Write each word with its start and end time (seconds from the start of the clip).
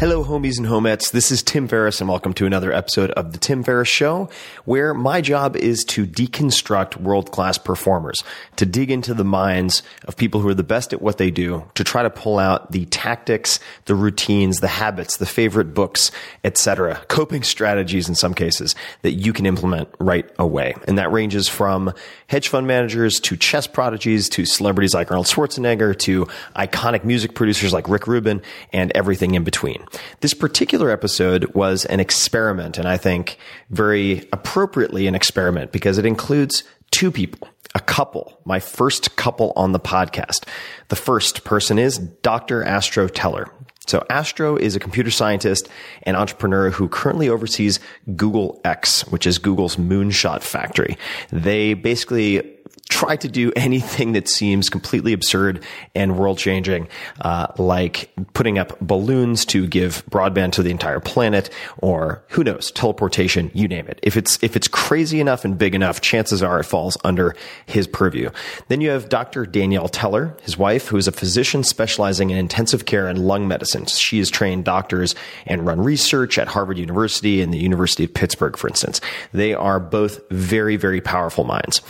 Hello, 0.00 0.24
homies 0.24 0.56
and 0.56 0.66
homettes. 0.66 1.12
This 1.12 1.30
is 1.30 1.42
Tim 1.42 1.68
Ferriss, 1.68 2.00
and 2.00 2.08
welcome 2.08 2.32
to 2.32 2.46
another 2.46 2.72
episode 2.72 3.10
of 3.10 3.32
The 3.32 3.38
Tim 3.38 3.62
Ferriss 3.62 3.90
Show, 3.90 4.30
where 4.64 4.94
my 4.94 5.20
job 5.20 5.56
is 5.56 5.84
to 5.88 6.06
deconstruct 6.06 6.96
world 6.96 7.30
class 7.32 7.58
performers, 7.58 8.24
to 8.56 8.64
dig 8.64 8.90
into 8.90 9.12
the 9.12 9.24
minds 9.24 9.82
of 10.06 10.16
people 10.16 10.40
who 10.40 10.48
are 10.48 10.54
the 10.54 10.62
best 10.62 10.94
at 10.94 11.02
what 11.02 11.18
they 11.18 11.30
do, 11.30 11.66
to 11.74 11.84
try 11.84 12.02
to 12.02 12.08
pull 12.08 12.38
out 12.38 12.72
the 12.72 12.86
tactics, 12.86 13.60
the 13.84 13.94
routines, 13.94 14.60
the 14.60 14.68
habits, 14.68 15.18
the 15.18 15.26
favorite 15.26 15.74
books, 15.74 16.10
etc., 16.44 17.04
coping 17.08 17.42
strategies 17.42 18.08
in 18.08 18.14
some 18.14 18.32
cases 18.32 18.74
that 19.02 19.12
you 19.12 19.34
can 19.34 19.44
implement 19.44 19.90
right 19.98 20.30
away. 20.38 20.74
And 20.88 20.96
that 20.96 21.12
ranges 21.12 21.46
from 21.46 21.92
hedge 22.26 22.48
fund 22.48 22.66
managers 22.66 23.20
to 23.20 23.36
chess 23.36 23.66
prodigies 23.66 24.30
to 24.30 24.46
celebrities 24.46 24.94
like 24.94 25.10
Arnold 25.10 25.26
Schwarzenegger 25.26 25.94
to 25.98 26.26
iconic 26.56 27.04
music 27.04 27.34
producers 27.34 27.74
like 27.74 27.86
Rick 27.86 28.06
Rubin 28.06 28.40
and 28.72 28.90
everything 28.94 29.34
in 29.34 29.44
between. 29.44 29.84
This 30.20 30.34
particular 30.34 30.90
episode 30.90 31.54
was 31.54 31.84
an 31.86 32.00
experiment, 32.00 32.78
and 32.78 32.86
I 32.86 32.96
think 32.96 33.38
very 33.70 34.28
appropriately 34.32 35.06
an 35.06 35.14
experiment 35.14 35.72
because 35.72 35.98
it 35.98 36.06
includes 36.06 36.64
two 36.90 37.10
people, 37.10 37.48
a 37.74 37.80
couple, 37.80 38.40
my 38.44 38.60
first 38.60 39.16
couple 39.16 39.52
on 39.56 39.72
the 39.72 39.80
podcast. 39.80 40.46
The 40.88 40.96
first 40.96 41.44
person 41.44 41.78
is 41.78 41.98
Dr. 41.98 42.62
Astro 42.62 43.08
Teller. 43.08 43.50
So 43.86 44.04
Astro 44.08 44.56
is 44.56 44.76
a 44.76 44.80
computer 44.80 45.10
scientist 45.10 45.68
and 46.04 46.16
entrepreneur 46.16 46.70
who 46.70 46.88
currently 46.88 47.28
oversees 47.28 47.80
Google 48.14 48.60
X, 48.64 49.06
which 49.08 49.26
is 49.26 49.38
Google's 49.38 49.76
moonshot 49.76 50.42
factory. 50.42 50.96
They 51.32 51.74
basically 51.74 52.56
try 52.90 53.16
to 53.16 53.28
do 53.28 53.52
anything 53.56 54.12
that 54.12 54.28
seems 54.28 54.68
completely 54.68 55.12
absurd 55.14 55.64
and 55.94 56.18
world 56.18 56.36
changing, 56.36 56.88
uh, 57.22 57.46
like 57.56 58.10
putting 58.34 58.58
up 58.58 58.78
balloons 58.80 59.44
to 59.46 59.66
give 59.66 60.04
broadband 60.06 60.52
to 60.52 60.62
the 60.62 60.70
entire 60.70 61.00
planet, 61.00 61.48
or 61.78 62.22
who 62.28 62.44
knows, 62.44 62.70
teleportation, 62.72 63.50
you 63.54 63.68
name 63.68 63.86
it. 63.86 63.98
If 64.02 64.16
it's 64.16 64.42
if 64.42 64.56
it's 64.56 64.68
crazy 64.68 65.20
enough 65.20 65.44
and 65.44 65.56
big 65.56 65.74
enough, 65.74 66.00
chances 66.00 66.42
are 66.42 66.60
it 66.60 66.64
falls 66.64 66.98
under 67.04 67.34
his 67.66 67.86
purview. 67.86 68.30
Then 68.68 68.80
you 68.80 68.90
have 68.90 69.08
Dr. 69.08 69.46
Danielle 69.46 69.88
Teller, 69.88 70.36
his 70.42 70.58
wife, 70.58 70.88
who 70.88 70.96
is 70.96 71.06
a 71.06 71.12
physician 71.12 71.62
specializing 71.62 72.30
in 72.30 72.36
intensive 72.36 72.84
care 72.84 73.06
and 73.06 73.18
lung 73.26 73.46
medicine. 73.46 73.86
She 73.86 74.18
has 74.18 74.28
trained 74.30 74.64
doctors 74.64 75.14
and 75.46 75.64
run 75.64 75.80
research 75.80 76.38
at 76.38 76.48
Harvard 76.48 76.76
University 76.76 77.40
and 77.40 77.54
the 77.54 77.58
University 77.58 78.04
of 78.04 78.12
Pittsburgh, 78.12 78.56
for 78.56 78.68
instance. 78.68 79.00
They 79.32 79.54
are 79.54 79.78
both 79.78 80.20
very, 80.30 80.76
very 80.76 81.00
powerful 81.00 81.44
minds. 81.44 81.80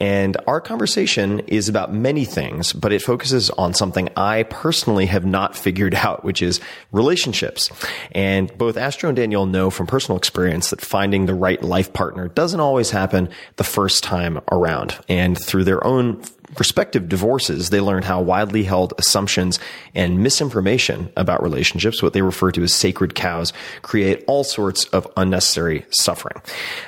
And 0.00 0.36
our 0.46 0.60
conversation 0.60 1.40
is 1.40 1.68
about 1.68 1.92
many 1.92 2.24
things, 2.24 2.72
but 2.72 2.92
it 2.92 3.02
focuses 3.02 3.50
on 3.50 3.74
something 3.74 4.08
I 4.16 4.44
personally 4.44 5.06
have 5.06 5.24
not 5.24 5.56
figured 5.56 5.94
out, 6.06 6.24
which 6.24 6.42
is 6.42 6.60
relationships. 6.92 7.70
And 8.12 8.56
both 8.56 8.76
Astro 8.76 9.08
and 9.08 9.16
Danielle 9.16 9.46
know 9.46 9.70
from 9.70 9.86
personal 9.86 10.16
experience 10.16 10.70
that 10.70 10.80
finding 10.80 11.26
the 11.26 11.34
right 11.34 11.62
life 11.62 11.92
partner 11.92 12.28
doesn't 12.28 12.60
always 12.60 12.90
happen 12.90 13.28
the 13.56 13.64
first 13.64 14.04
time 14.04 14.40
around. 14.50 14.98
And 15.08 15.38
through 15.38 15.64
their 15.64 15.84
own 15.86 16.22
respective 16.58 17.08
divorces, 17.08 17.70
they 17.70 17.80
learned 17.80 18.04
how 18.04 18.20
widely 18.20 18.62
held 18.62 18.94
assumptions 18.98 19.58
and 19.94 20.22
misinformation 20.22 21.10
about 21.16 21.42
relationships, 21.42 22.02
what 22.02 22.12
they 22.12 22.22
refer 22.22 22.52
to 22.52 22.62
as 22.62 22.72
sacred 22.72 23.14
cows, 23.14 23.52
create 23.82 24.24
all 24.26 24.44
sorts 24.44 24.84
of 24.86 25.06
unnecessary 25.16 25.84
suffering. 25.90 26.40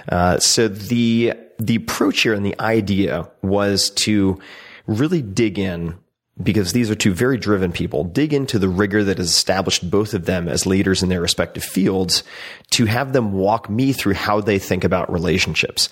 Uh, 0.08 0.38
so 0.38 0.68
the 0.68 1.34
the 1.58 1.76
approach 1.76 2.22
here 2.22 2.34
and 2.34 2.44
the 2.44 2.58
idea 2.60 3.28
was 3.42 3.90
to 3.90 4.40
really 4.86 5.22
dig 5.22 5.58
in 5.58 5.98
because 6.42 6.72
these 6.72 6.88
are 6.88 6.94
two 6.94 7.12
very 7.12 7.36
driven 7.36 7.72
people, 7.72 8.04
dig 8.04 8.32
into 8.32 8.58
the 8.58 8.68
rigor 8.68 9.02
that 9.04 9.18
has 9.18 9.28
established 9.28 9.90
both 9.90 10.14
of 10.14 10.24
them 10.24 10.48
as 10.48 10.66
leaders 10.66 11.02
in 11.02 11.08
their 11.08 11.20
respective 11.20 11.64
fields 11.64 12.22
to 12.70 12.84
have 12.84 13.12
them 13.12 13.32
walk 13.32 13.68
me 13.68 13.92
through 13.92 14.14
how 14.14 14.40
they 14.40 14.58
think 14.58 14.84
about 14.84 15.12
relationships. 15.12 15.88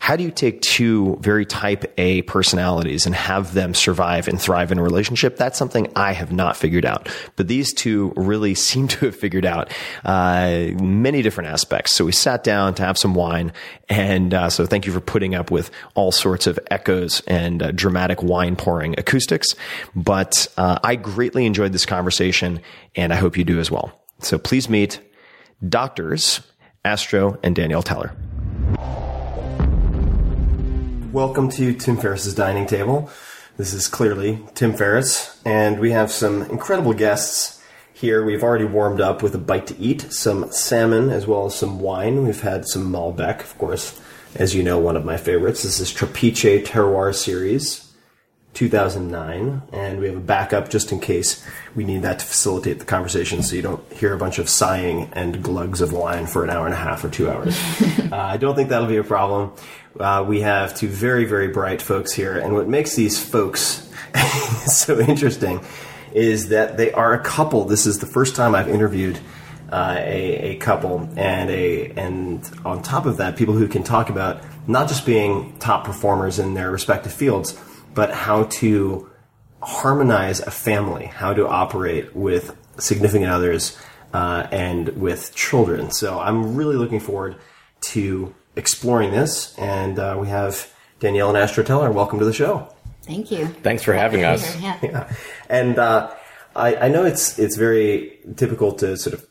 How 0.00 0.16
do 0.16 0.22
you 0.22 0.30
take 0.30 0.60
two 0.60 1.16
very 1.20 1.46
type 1.46 1.92
A 1.98 2.22
personalities 2.22 3.06
and 3.06 3.14
have 3.14 3.54
them 3.54 3.74
survive 3.74 4.28
and 4.28 4.40
thrive 4.40 4.72
in 4.72 4.78
a 4.78 4.82
relationship? 4.82 5.36
That's 5.36 5.58
something 5.58 5.90
I 5.96 6.12
have 6.12 6.32
not 6.32 6.56
figured 6.56 6.84
out. 6.84 7.08
But 7.36 7.48
these 7.48 7.72
two 7.72 8.12
really 8.16 8.54
seem 8.66 8.88
to 8.88 9.06
have 9.06 9.16
figured 9.16 9.44
out 9.46 9.72
uh, 10.04 10.68
many 10.80 11.22
different 11.22 11.50
aspects. 11.50 11.94
So 11.94 12.04
we 12.04 12.12
sat 12.12 12.44
down 12.44 12.74
to 12.74 12.82
have 12.82 12.98
some 12.98 13.14
wine. 13.14 13.52
And 13.88 14.34
uh, 14.34 14.50
so 14.50 14.66
thank 14.66 14.86
you 14.86 14.92
for 14.92 15.00
putting 15.00 15.34
up 15.34 15.50
with 15.50 15.70
all 15.94 16.12
sorts 16.12 16.46
of 16.46 16.58
echoes 16.70 17.22
and 17.26 17.62
uh, 17.62 17.70
dramatic 17.72 18.22
wine 18.22 18.56
pouring 18.56 18.98
acoustics. 18.98 19.54
But 19.94 20.46
uh, 20.56 20.78
I 20.82 20.96
greatly 20.96 21.46
enjoyed 21.46 21.72
this 21.72 21.86
conversation, 21.86 22.60
and 22.94 23.12
I 23.12 23.16
hope 23.16 23.36
you 23.36 23.44
do 23.44 23.60
as 23.60 23.70
well. 23.70 24.00
So 24.20 24.38
please 24.38 24.68
meet 24.68 25.00
doctors 25.66 26.40
Astro 26.84 27.38
and 27.42 27.54
Danielle 27.56 27.82
Teller. 27.82 28.14
Welcome 31.16 31.48
to 31.52 31.72
Tim 31.72 31.96
Ferriss's 31.96 32.34
dining 32.34 32.66
table. 32.66 33.08
This 33.56 33.72
is 33.72 33.88
clearly 33.88 34.38
Tim 34.54 34.74
Ferriss, 34.74 35.40
and 35.46 35.80
we 35.80 35.92
have 35.92 36.10
some 36.10 36.42
incredible 36.42 36.92
guests 36.92 37.64
here. 37.94 38.22
We've 38.22 38.42
already 38.42 38.66
warmed 38.66 39.00
up 39.00 39.22
with 39.22 39.34
a 39.34 39.38
bite 39.38 39.66
to 39.68 39.78
eat, 39.78 40.12
some 40.12 40.52
salmon 40.52 41.08
as 41.08 41.26
well 41.26 41.46
as 41.46 41.54
some 41.54 41.80
wine. 41.80 42.26
We've 42.26 42.42
had 42.42 42.68
some 42.68 42.92
Malbec, 42.92 43.40
of 43.40 43.56
course, 43.56 43.98
as 44.34 44.54
you 44.54 44.62
know, 44.62 44.78
one 44.78 44.94
of 44.94 45.06
my 45.06 45.16
favorites. 45.16 45.62
This 45.62 45.80
is 45.80 45.90
Trapiche 45.90 46.66
Terroir 46.66 47.14
Series. 47.14 47.86
2009, 48.52 49.62
and 49.72 50.00
we 50.00 50.06
have 50.06 50.16
a 50.16 50.20
backup 50.20 50.70
just 50.70 50.90
in 50.90 50.98
case 50.98 51.44
we 51.74 51.84
need 51.84 52.00
that 52.00 52.18
to 52.18 52.24
facilitate 52.24 52.78
the 52.78 52.86
conversation 52.86 53.42
so 53.42 53.54
you 53.54 53.60
don't 53.60 53.92
hear 53.92 54.14
a 54.14 54.18
bunch 54.18 54.38
of 54.38 54.48
sighing 54.48 55.10
and 55.12 55.42
glugs 55.42 55.82
of 55.82 55.92
wine 55.92 56.26
for 56.26 56.42
an 56.42 56.48
hour 56.48 56.64
and 56.64 56.72
a 56.72 56.78
half 56.78 57.04
or 57.04 57.10
two 57.10 57.28
hours. 57.28 57.54
uh, 58.10 58.16
I 58.16 58.38
don't 58.38 58.54
think 58.54 58.70
that'll 58.70 58.88
be 58.88 58.96
a 58.96 59.04
problem. 59.04 59.52
Uh, 59.98 60.24
we 60.26 60.40
have 60.40 60.74
two 60.74 60.88
very, 60.88 61.24
very 61.24 61.48
bright 61.48 61.80
folks 61.80 62.12
here, 62.12 62.38
and 62.38 62.54
what 62.54 62.68
makes 62.68 62.94
these 62.94 63.22
folks 63.22 63.90
so 64.66 64.98
interesting 65.00 65.64
is 66.12 66.48
that 66.48 66.76
they 66.76 66.92
are 66.92 67.14
a 67.14 67.22
couple. 67.22 67.64
This 67.64 67.86
is 67.86 67.98
the 67.98 68.06
first 68.06 68.36
time 68.36 68.54
I've 68.54 68.68
interviewed 68.68 69.18
uh, 69.70 69.96
a, 69.98 70.52
a 70.52 70.56
couple, 70.56 71.08
and 71.16 71.50
a 71.50 71.90
and 71.92 72.48
on 72.64 72.82
top 72.82 73.06
of 73.06 73.16
that, 73.18 73.36
people 73.36 73.54
who 73.54 73.68
can 73.68 73.82
talk 73.82 74.10
about 74.10 74.42
not 74.68 74.88
just 74.88 75.06
being 75.06 75.58
top 75.58 75.84
performers 75.84 76.38
in 76.38 76.54
their 76.54 76.70
respective 76.70 77.12
fields, 77.12 77.58
but 77.94 78.12
how 78.12 78.44
to 78.44 79.10
harmonize 79.62 80.40
a 80.40 80.50
family, 80.50 81.06
how 81.06 81.32
to 81.32 81.46
operate 81.48 82.14
with 82.14 82.56
significant 82.78 83.30
others 83.30 83.78
uh, 84.12 84.46
and 84.50 84.88
with 84.90 85.34
children. 85.34 85.90
So 85.90 86.20
I'm 86.20 86.54
really 86.56 86.76
looking 86.76 87.00
forward 87.00 87.36
to 87.92 88.34
exploring 88.56 89.10
this, 89.10 89.54
and 89.58 89.98
uh, 89.98 90.16
we 90.18 90.28
have 90.28 90.72
Danielle 90.98 91.28
and 91.28 91.38
Astro 91.38 91.62
Teller. 91.62 91.92
Welcome 91.92 92.18
to 92.18 92.24
the 92.24 92.32
show. 92.32 92.72
Thank 93.02 93.30
you. 93.30 93.46
Thanks 93.46 93.82
for 93.82 93.92
having 93.92 94.24
us. 94.24 94.60
Yeah. 94.60 94.78
Yeah, 94.82 95.12
and 95.48 95.78
uh, 95.78 96.10
I, 96.56 96.76
I 96.76 96.88
know 96.88 97.04
it's 97.04 97.38
it's 97.38 97.56
very 97.56 98.18
typical 98.36 98.72
to 98.74 98.96
sort 98.96 99.14
of 99.14 99.26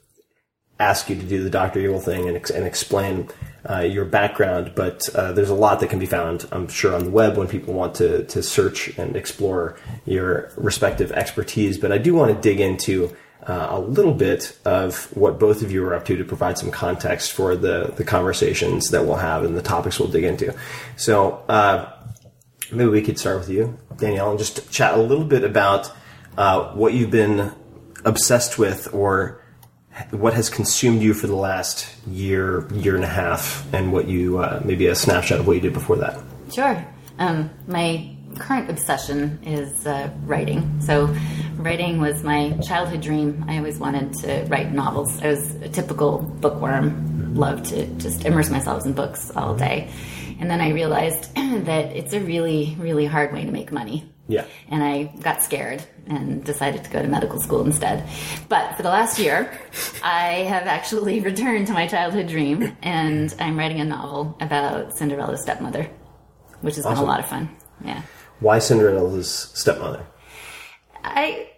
ask 0.79 1.09
you 1.09 1.15
to 1.15 1.23
do 1.23 1.43
the 1.43 1.49
Doctor 1.49 1.79
Evil 1.79 1.99
thing 1.99 2.27
and, 2.27 2.35
ex- 2.35 2.51
and 2.51 2.65
explain 2.65 3.29
uh, 3.69 3.79
your 3.79 4.03
background, 4.05 4.73
but 4.75 5.07
uh, 5.15 5.31
there's 5.31 5.49
a 5.49 5.55
lot 5.55 5.79
that 5.79 5.89
can 5.89 5.99
be 5.99 6.05
found, 6.05 6.45
I'm 6.51 6.67
sure, 6.67 6.93
on 6.93 7.05
the 7.05 7.09
web 7.09 7.37
when 7.37 7.47
people 7.47 7.73
want 7.73 7.95
to 7.95 8.23
to 8.25 8.43
search 8.43 8.97
and 8.97 9.15
explore 9.15 9.77
your 10.05 10.51
respective 10.55 11.11
expertise. 11.11 11.77
But 11.77 11.91
I 11.91 11.97
do 11.97 12.13
want 12.13 12.33
to 12.33 12.41
dig 12.41 12.59
into. 12.59 13.15
Uh, 13.43 13.67
a 13.69 13.79
little 13.79 14.13
bit 14.13 14.57
of 14.65 15.05
what 15.15 15.39
both 15.39 15.61
of 15.61 15.71
you 15.71 15.85
are 15.85 15.93
up 15.93 16.03
to 16.03 16.17
to 16.17 16.23
provide 16.23 16.57
some 16.57 16.71
context 16.71 17.31
for 17.31 17.55
the, 17.55 17.93
the 17.95 18.03
conversations 18.03 18.89
that 18.89 19.05
we'll 19.05 19.17
have 19.17 19.43
and 19.43 19.55
the 19.55 19.61
topics 19.61 19.99
we'll 19.99 20.09
dig 20.09 20.23
into. 20.23 20.55
So, 20.97 21.43
uh, 21.47 21.91
maybe 22.71 22.89
we 22.89 23.01
could 23.01 23.19
start 23.19 23.37
with 23.37 23.49
you, 23.49 23.77
Danielle, 23.97 24.31
and 24.31 24.39
just 24.39 24.71
chat 24.71 24.97
a 24.97 25.01
little 25.01 25.25
bit 25.25 25.43
about 25.43 25.91
uh, 26.37 26.73
what 26.73 26.93
you've 26.93 27.11
been 27.11 27.51
obsessed 28.03 28.57
with 28.57 28.93
or 28.93 29.41
what 30.11 30.33
has 30.33 30.49
consumed 30.49 31.01
you 31.01 31.13
for 31.13 31.27
the 31.27 31.35
last 31.35 31.87
year, 32.07 32.67
year 32.73 32.95
and 32.95 33.03
a 33.03 33.07
half, 33.07 33.71
and 33.73 33.93
what 33.93 34.07
you 34.07 34.39
uh, 34.39 34.61
maybe 34.65 34.87
a 34.87 34.95
snapshot 34.95 35.39
of 35.39 35.47
what 35.47 35.53
you 35.53 35.61
did 35.61 35.73
before 35.73 35.95
that. 35.97 36.19
Sure. 36.51 36.85
Um, 37.17 37.49
my 37.67 38.14
current 38.37 38.69
obsession 38.69 39.39
is 39.43 39.85
uh, 39.85 40.09
writing. 40.25 40.81
So, 40.81 41.13
writing 41.55 41.99
was 41.99 42.23
my 42.23 42.51
childhood 42.57 43.01
dream. 43.01 43.45
I 43.47 43.57
always 43.57 43.77
wanted 43.77 44.13
to 44.19 44.45
write 44.49 44.71
novels. 44.71 45.21
I 45.21 45.27
was 45.27 45.55
a 45.55 45.69
typical 45.69 46.19
bookworm, 46.19 47.35
loved 47.35 47.65
to 47.65 47.85
just 47.97 48.25
immerse 48.25 48.49
myself 48.49 48.85
in 48.85 48.93
books 48.93 49.31
all 49.35 49.55
day. 49.55 49.89
And 50.39 50.49
then 50.49 50.61
I 50.61 50.69
realized 50.71 51.33
that 51.35 51.95
it's 51.95 52.13
a 52.13 52.19
really, 52.19 52.75
really 52.79 53.05
hard 53.05 53.33
way 53.33 53.45
to 53.45 53.51
make 53.51 53.71
money. 53.71 54.11
Yeah. 54.27 54.45
And 54.69 54.83
I 54.83 55.03
got 55.21 55.43
scared 55.43 55.83
and 56.07 56.43
decided 56.43 56.83
to 56.83 56.89
go 56.89 57.01
to 57.01 57.07
medical 57.07 57.39
school 57.39 57.63
instead. 57.63 58.07
But 58.49 58.75
for 58.75 58.83
the 58.83 58.89
last 58.89 59.19
year, 59.19 59.51
I 60.03 60.45
have 60.47 60.63
actually 60.63 61.19
returned 61.21 61.67
to 61.67 61.73
my 61.73 61.87
childhood 61.87 62.27
dream, 62.27 62.75
and 62.81 63.33
I'm 63.39 63.57
writing 63.57 63.79
a 63.81 63.85
novel 63.85 64.35
about 64.39 64.97
Cinderella's 64.97 65.41
stepmother, 65.41 65.89
which 66.61 66.75
has 66.75 66.85
been 66.85 66.97
a 66.97 67.03
lot 67.03 67.19
of 67.19 67.27
fun. 67.27 67.49
Yeah. 67.83 68.01
Why 68.39 68.59
Cinderella's 68.59 69.49
stepmother? 69.53 70.05
I 71.03 71.49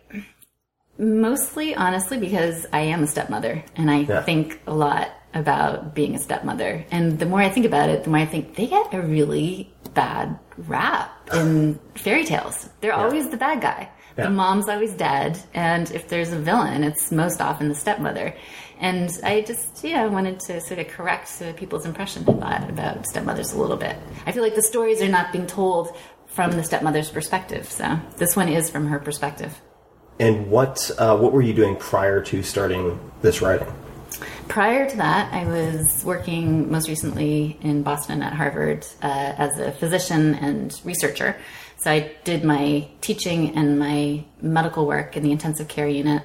mostly, 0.98 1.76
honestly, 1.76 2.18
because 2.18 2.66
I 2.74 2.82
am 2.82 3.04
a 3.04 3.08
stepmother, 3.08 3.64
and 3.76 3.90
I 3.90 4.00
Yeah. 4.00 4.22
think 4.24 4.60
a 4.68 4.74
lot 4.74 5.10
about 5.34 5.94
being 5.94 6.16
a 6.16 6.20
stepmother. 6.20 6.86
And 6.92 7.20
the 7.20 7.26
more 7.26 7.42
I 7.42 7.50
think 7.50 7.66
about 7.66 7.90
it, 7.90 8.04
the 8.04 8.10
more 8.10 8.20
I 8.20 8.26
think 8.26 8.56
they 8.56 8.66
get 8.68 8.94
a 8.94 9.02
really 9.02 9.72
bad 9.94 10.38
rap 10.58 11.12
in 11.34 11.80
fairy 11.96 12.26
tales. 12.26 12.70
They're 12.82 12.94
always 12.94 13.30
the 13.30 13.38
bad 13.38 13.62
guy. 13.62 13.90
Yeah. 14.18 14.24
The 14.26 14.30
mom's 14.32 14.68
always 14.68 14.94
dead, 14.94 15.40
and 15.54 15.92
if 15.92 16.08
there's 16.10 16.32
a 16.32 16.40
villain, 16.40 16.84
it's 16.84 17.12
most 17.12 17.40
often 17.40 17.70
the 17.70 17.76
stepmother. 17.76 18.34
And 18.80 19.12
I 19.24 19.42
just, 19.42 19.84
yeah, 19.84 20.02
I 20.04 20.08
wanted 20.08 20.40
to 20.42 20.60
sort 20.62 20.80
of 20.80 20.88
correct 20.88 21.30
people's 21.56 21.86
impression 21.86 22.28
of 22.28 22.40
that 22.40 22.68
about 22.68 23.06
stepmothers 23.08 23.54
a 23.54 23.60
little 23.60 23.78
bit. 23.78 23.96
I 24.26 24.32
feel 24.32 24.42
like 24.42 24.56
the 24.56 24.64
stories 24.64 25.02
are 25.04 25.08
not 25.08 25.32
being 25.32 25.46
told 25.46 25.96
from 26.38 26.52
the 26.52 26.64
stepmother's 26.64 27.10
perspective, 27.10 27.66
so 27.66 28.00
this 28.18 28.36
one 28.36 28.48
is 28.48 28.70
from 28.70 28.86
her 28.86 29.00
perspective. 29.00 29.60
And 30.20 30.52
what 30.52 30.92
uh, 31.00 31.18
what 31.18 31.34
were 31.34 31.42
you 31.42 31.56
doing 31.62 31.76
prior 31.78 32.22
to 32.26 32.44
starting 32.44 33.00
this 33.24 33.42
writing? 33.42 33.68
Prior 34.48 34.88
to 34.88 34.98
that, 34.98 35.34
I 35.34 35.46
was 35.46 36.06
working 36.06 36.72
most 36.72 36.90
recently 36.90 37.58
in 37.62 37.82
Boston 37.82 38.22
at 38.22 38.34
Harvard 38.34 38.86
uh, 39.02 39.34
as 39.46 39.58
a 39.58 39.72
physician 39.72 40.36
and 40.36 40.80
researcher. 40.86 41.36
So 41.78 41.90
I 41.90 42.12
did 42.24 42.44
my 42.44 42.88
teaching 43.02 43.56
and 43.56 43.80
my 43.80 44.24
medical 44.40 44.86
work 44.86 45.18
in 45.18 45.24
the 45.24 45.32
intensive 45.32 45.68
care 45.68 45.88
unit, 45.88 46.22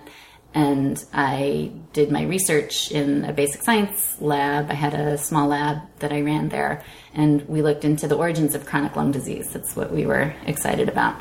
and 0.54 1.02
I 1.12 1.72
did 1.92 2.10
my 2.10 2.22
research 2.22 2.90
in 2.90 3.24
a 3.24 3.32
basic 3.32 3.62
science 3.62 4.16
lab. 4.20 4.70
I 4.70 4.74
had 4.74 4.94
a 4.94 5.16
small 5.16 5.48
lab 5.48 5.78
that 6.00 6.12
I 6.12 6.20
ran 6.20 6.48
there, 6.48 6.82
and 7.14 7.46
we 7.48 7.62
looked 7.62 7.84
into 7.84 8.06
the 8.06 8.16
origins 8.16 8.54
of 8.54 8.66
chronic 8.66 8.94
lung 8.96 9.12
disease. 9.12 9.50
That's 9.50 9.74
what 9.74 9.92
we 9.92 10.06
were 10.06 10.34
excited 10.46 10.88
about. 10.88 11.16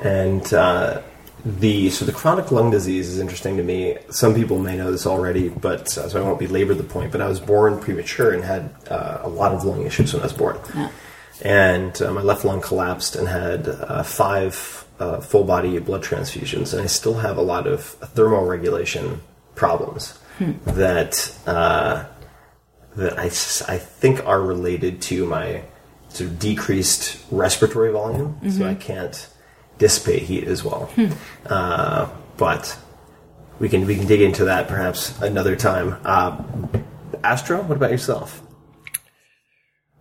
And 0.00 0.52
uh, 0.54 1.02
the 1.44 1.90
so 1.90 2.04
the 2.04 2.12
chronic 2.12 2.52
lung 2.52 2.70
disease 2.70 3.08
is 3.08 3.18
interesting 3.18 3.56
to 3.56 3.62
me. 3.62 3.98
Some 4.10 4.34
people 4.34 4.58
may 4.58 4.76
know 4.76 4.92
this 4.92 5.06
already, 5.06 5.48
but 5.48 5.96
uh, 5.98 6.08
so 6.08 6.20
I 6.20 6.24
won't 6.24 6.38
belabor 6.38 6.74
the 6.74 6.84
point. 6.84 7.12
But 7.12 7.20
I 7.20 7.28
was 7.28 7.40
born 7.40 7.80
premature 7.80 8.32
and 8.32 8.44
had 8.44 8.70
uh, 8.88 9.20
a 9.22 9.28
lot 9.28 9.52
of 9.52 9.64
lung 9.64 9.84
issues 9.84 10.12
when 10.12 10.22
I 10.22 10.26
was 10.26 10.32
born. 10.32 10.58
Yeah. 10.74 10.90
And 11.42 12.02
uh, 12.02 12.12
my 12.12 12.22
left 12.22 12.44
lung 12.44 12.60
collapsed 12.60 13.14
and 13.14 13.28
had 13.28 13.68
uh, 13.68 14.02
five 14.02 14.84
uh, 14.98 15.20
full 15.20 15.44
body 15.44 15.78
blood 15.78 16.02
transfusions, 16.02 16.72
and 16.72 16.82
I 16.82 16.86
still 16.86 17.14
have 17.14 17.36
a 17.36 17.42
lot 17.42 17.66
of 17.66 17.96
thermoregulation 18.14 19.18
problems 19.54 20.18
that 20.66 21.32
uh, 21.46 22.04
that 22.96 23.18
I, 23.18 23.26
s- 23.26 23.62
I 23.68 23.78
think 23.78 24.24
are 24.26 24.40
related 24.40 25.00
to 25.02 25.24
my 25.26 25.62
sort 26.08 26.30
of 26.30 26.38
decreased 26.38 27.18
respiratory 27.30 27.92
volume, 27.92 28.38
so 28.50 28.66
I 28.66 28.74
can't 28.74 29.28
dissipate 29.78 30.22
heat 30.22 30.44
as 30.44 30.64
well. 30.64 30.90
Uh, 31.46 32.08
but 32.36 32.76
we 33.60 33.68
can 33.68 33.86
we 33.86 33.94
can 33.96 34.06
dig 34.06 34.20
into 34.20 34.44
that 34.46 34.68
perhaps 34.68 35.16
another 35.20 35.54
time. 35.56 35.96
Uh, 36.04 36.42
Astro, 37.24 37.62
what 37.62 37.76
about 37.76 37.90
yourself? 37.90 38.42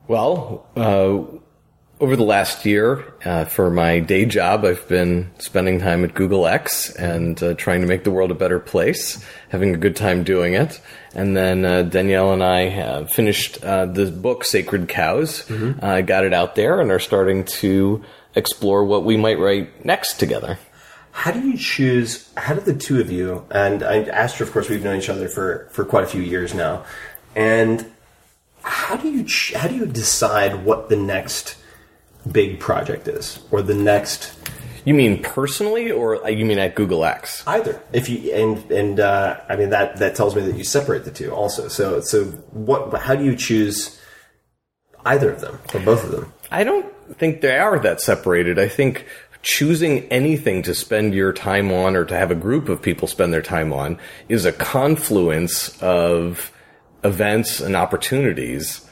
Well, 0.07 0.65
uh, 0.75 1.37
over 1.99 2.15
the 2.15 2.23
last 2.23 2.65
year, 2.65 3.03
uh, 3.25 3.45
for 3.45 3.71
my 3.71 3.99
day 3.99 4.25
job, 4.25 4.63
I've 4.63 4.87
been 4.87 5.31
spending 5.39 5.79
time 5.79 6.03
at 6.03 6.13
Google 6.13 6.45
X 6.45 6.91
and 6.95 7.41
uh, 7.41 7.55
trying 7.55 7.81
to 7.81 7.87
make 7.87 8.03
the 8.03 8.11
world 8.11 8.29
a 8.29 8.35
better 8.35 8.59
place, 8.59 9.23
having 9.49 9.73
a 9.73 9.77
good 9.77 9.95
time 9.95 10.23
doing 10.23 10.53
it. 10.53 10.79
And 11.15 11.35
then 11.35 11.65
uh, 11.65 11.81
Danielle 11.83 12.33
and 12.33 12.43
I 12.43 12.69
have 12.69 13.09
finished 13.09 13.63
uh, 13.63 13.87
the 13.87 14.11
book 14.11 14.45
Sacred 14.45 14.87
Cows, 14.87 15.49
uh, 15.49 16.01
got 16.01 16.23
it 16.23 16.33
out 16.33 16.55
there, 16.55 16.79
and 16.79 16.91
are 16.91 16.99
starting 16.99 17.45
to 17.45 18.03
explore 18.35 18.85
what 18.85 19.03
we 19.03 19.17
might 19.17 19.39
write 19.39 19.83
next 19.83 20.19
together. 20.19 20.59
How 21.11 21.31
do 21.31 21.41
you 21.41 21.57
choose? 21.57 22.31
How 22.37 22.53
did 22.53 22.65
the 22.65 22.75
two 22.75 22.99
of 22.99 23.11
you 23.11 23.43
and 23.49 23.81
I, 23.81 24.03
Astro? 24.03 24.45
Of 24.45 24.53
course, 24.53 24.69
we've 24.69 24.83
known 24.83 24.97
each 24.97 25.09
other 25.09 25.27
for 25.27 25.67
for 25.71 25.83
quite 25.83 26.03
a 26.03 26.07
few 26.07 26.21
years 26.21 26.53
now. 26.53 26.85
And 27.35 27.91
how 28.61 28.97
do 28.97 29.09
you 29.09 29.23
ch- 29.23 29.53
how 29.53 29.67
do 29.67 29.73
you 29.73 29.87
decide 29.87 30.63
what 30.63 30.89
the 30.89 30.95
next 30.95 31.55
big 32.31 32.59
project 32.59 33.07
is 33.07 33.39
or 33.51 33.61
the 33.61 33.75
next 33.75 34.37
You 34.85 34.93
mean 34.93 35.21
personally, 35.21 35.91
or 35.91 36.23
uh, 36.23 36.29
you 36.29 36.45
mean 36.45 36.59
at 36.59 36.75
Google 36.75 37.03
X? 37.05 37.43
either 37.47 37.81
if 37.93 38.09
you 38.09 38.33
and 38.33 38.71
and 38.71 38.99
uh, 38.99 39.39
I 39.49 39.55
mean 39.55 39.69
that 39.69 39.97
that 39.97 40.15
tells 40.15 40.35
me 40.35 40.41
that 40.43 40.55
you 40.55 40.63
separate 40.63 41.05
the 41.05 41.11
two 41.11 41.31
also 41.31 41.67
so 41.67 42.01
so 42.01 42.25
what 42.51 42.93
how 43.01 43.15
do 43.15 43.23
you 43.23 43.35
choose 43.35 43.99
either 45.05 45.31
of 45.31 45.41
them 45.41 45.59
or 45.73 45.79
both 45.81 46.03
of 46.03 46.11
them 46.11 46.33
I 46.51 46.63
don't 46.63 46.93
think 47.17 47.41
they 47.41 47.57
are 47.57 47.79
that 47.79 48.01
separated. 48.01 48.59
I 48.59 48.67
think 48.67 49.05
choosing 49.41 50.07
anything 50.09 50.61
to 50.63 50.73
spend 50.73 51.13
your 51.13 51.31
time 51.31 51.71
on 51.71 51.95
or 51.95 52.05
to 52.05 52.15
have 52.15 52.31
a 52.31 52.35
group 52.35 52.69
of 52.69 52.81
people 52.81 53.07
spend 53.07 53.33
their 53.33 53.41
time 53.41 53.71
on 53.71 53.97
is 54.27 54.45
a 54.45 54.51
confluence 54.51 55.81
of 55.81 56.51
events 57.03 57.59
and 57.59 57.75
opportunities. 57.75 58.86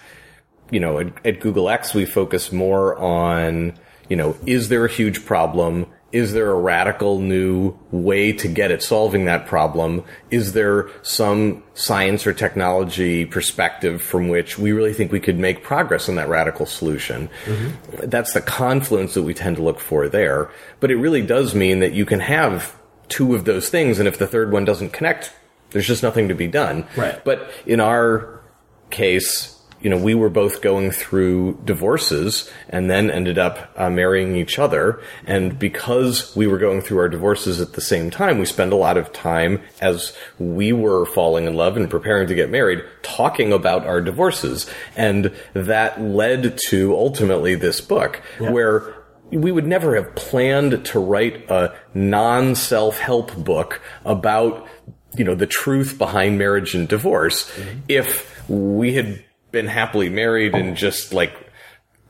You 0.72 0.80
know, 0.80 1.00
at, 1.00 1.26
at 1.26 1.40
Google 1.40 1.70
X, 1.70 1.94
we 1.94 2.06
focus 2.06 2.52
more 2.52 2.98
on, 2.98 3.78
you 4.10 4.16
know, 4.16 4.36
is 4.46 4.70
there 4.70 4.86
a 4.86 4.92
huge 4.92 5.26
problem? 5.26 5.88
Is 6.12 6.32
there 6.32 6.50
a 6.50 6.60
radical 6.60 7.20
new 7.20 7.78
way 7.92 8.32
to 8.34 8.48
get 8.48 8.72
at 8.72 8.82
solving 8.82 9.26
that 9.26 9.48
problem? 9.48 10.04
Is 10.32 10.54
there 10.54 10.90
some 11.02 11.62
science 11.74 12.26
or 12.26 12.32
technology 12.34 13.26
perspective 13.26 14.02
from 14.02 14.30
which 14.30 14.58
we 14.58 14.72
really 14.72 14.94
think 14.94 15.12
we 15.12 15.20
could 15.20 15.38
make 15.38 15.62
progress 15.62 16.08
on 16.08 16.16
that 16.16 16.30
radical 16.30 16.66
solution? 16.66 17.30
Mm-hmm. 17.46 18.10
That's 18.10 18.34
the 18.34 18.42
confluence 18.42 19.14
that 19.16 19.24
we 19.24 19.34
tend 19.34 19.58
to 19.58 19.64
look 19.64 19.80
for 19.80 20.08
there. 20.08 20.50
But 20.80 20.90
it 20.90 20.96
really 20.96 21.22
does 21.22 21.54
mean 21.54 21.80
that 21.82 21.94
you 21.94 22.06
can 22.06 22.22
have 22.22 22.76
two 23.10 23.36
of 23.36 23.46
those 23.46 23.70
things, 23.70 24.00
and 24.00 24.08
if 24.08 24.18
the 24.18 24.28
third 24.28 24.52
one 24.52 24.66
doesn't 24.66 24.94
connect, 24.94 25.34
there's 25.72 25.88
just 25.88 26.04
nothing 26.04 26.30
to 26.30 26.36
be 26.36 26.48
done. 26.48 26.88
Right. 26.96 27.24
But 27.24 27.52
in 27.66 27.80
our 27.80 28.42
case, 28.90 29.55
you 29.86 29.92
know, 29.92 29.98
we 30.00 30.16
were 30.16 30.32
both 30.32 30.64
going 30.64 30.90
through 30.90 31.62
divorces 31.64 32.50
and 32.70 32.90
then 32.90 33.12
ended 33.12 33.38
up 33.38 33.72
uh, 33.76 33.88
marrying 33.88 34.36
each 34.36 34.58
other. 34.58 35.00
And 35.28 35.60
because 35.60 36.36
we 36.36 36.48
were 36.48 36.58
going 36.58 36.82
through 36.82 36.98
our 36.98 37.08
divorces 37.08 37.62
at 37.62 37.74
the 37.74 37.82
same 37.82 38.10
time, 38.10 38.40
we 38.40 38.46
spent 38.46 38.74
a 38.74 38.78
lot 38.78 38.98
of 38.98 39.14
time 39.14 39.62
as 39.82 40.18
we 40.40 40.74
were 40.74 41.06
falling 41.06 41.46
in 41.46 41.54
love 41.54 41.78
and 41.78 41.88
preparing 41.88 42.28
to 42.30 42.34
get 42.34 42.50
married, 42.50 42.84
talking 43.04 43.54
about 43.54 43.86
our 43.86 44.02
divorces. 44.02 44.68
And 44.96 45.32
that 45.54 46.02
led 46.02 46.58
to 46.70 46.96
ultimately 46.96 47.54
this 47.54 47.80
book 47.80 48.24
where 48.40 48.92
we 49.30 49.52
would 49.52 49.68
never 49.68 49.96
have 49.98 50.16
planned 50.16 50.84
to 50.86 51.00
write 51.00 51.52
a 51.52 51.76
non 51.94 52.56
self 52.56 52.98
help 52.98 53.38
book 53.38 53.84
about, 54.04 54.68
you 55.16 55.24
know, 55.24 55.36
the 55.36 55.46
truth 55.46 56.00
behind 56.00 56.40
marriage 56.40 56.74
and 56.74 56.88
divorce 56.88 57.52
if 57.88 58.32
we 58.50 58.96
had 58.96 59.25
been 59.56 59.68
happily 59.68 60.10
married 60.10 60.54
and 60.54 60.76
just 60.76 61.14
like 61.14 61.34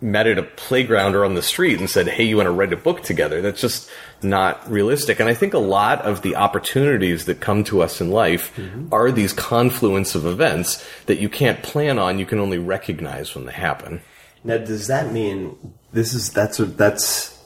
met 0.01 0.25
at 0.25 0.39
a 0.39 0.43
playground 0.43 1.15
or 1.15 1.23
on 1.23 1.35
the 1.35 1.43
street 1.43 1.79
and 1.79 1.87
said, 1.87 2.07
Hey, 2.07 2.23
you 2.23 2.37
want 2.37 2.47
to 2.47 2.51
write 2.51 2.73
a 2.73 2.77
book 2.77 3.03
together? 3.03 3.39
That's 3.41 3.61
just 3.61 3.89
not 4.23 4.69
realistic. 4.69 5.19
And 5.19 5.29
I 5.29 5.35
think 5.35 5.53
a 5.53 5.59
lot 5.59 6.01
of 6.01 6.23
the 6.23 6.35
opportunities 6.35 7.25
that 7.25 7.39
come 7.39 7.63
to 7.65 7.83
us 7.83 8.01
in 8.01 8.09
life 8.09 8.53
mm-hmm. 8.55 8.91
are 8.91 9.11
these 9.11 9.31
confluence 9.31 10.15
of 10.15 10.25
events 10.25 10.83
that 11.05 11.19
you 11.19 11.29
can't 11.29 11.61
plan 11.61 11.99
on. 11.99 12.17
You 12.17 12.25
can 12.25 12.39
only 12.39 12.57
recognize 12.57 13.35
when 13.35 13.45
they 13.45 13.53
happen. 13.53 14.01
Now, 14.43 14.57
does 14.57 14.87
that 14.87 15.13
mean 15.13 15.55
this 15.93 16.15
is 16.15 16.31
that's 16.31 16.59
a, 16.59 16.65
that's 16.65 17.39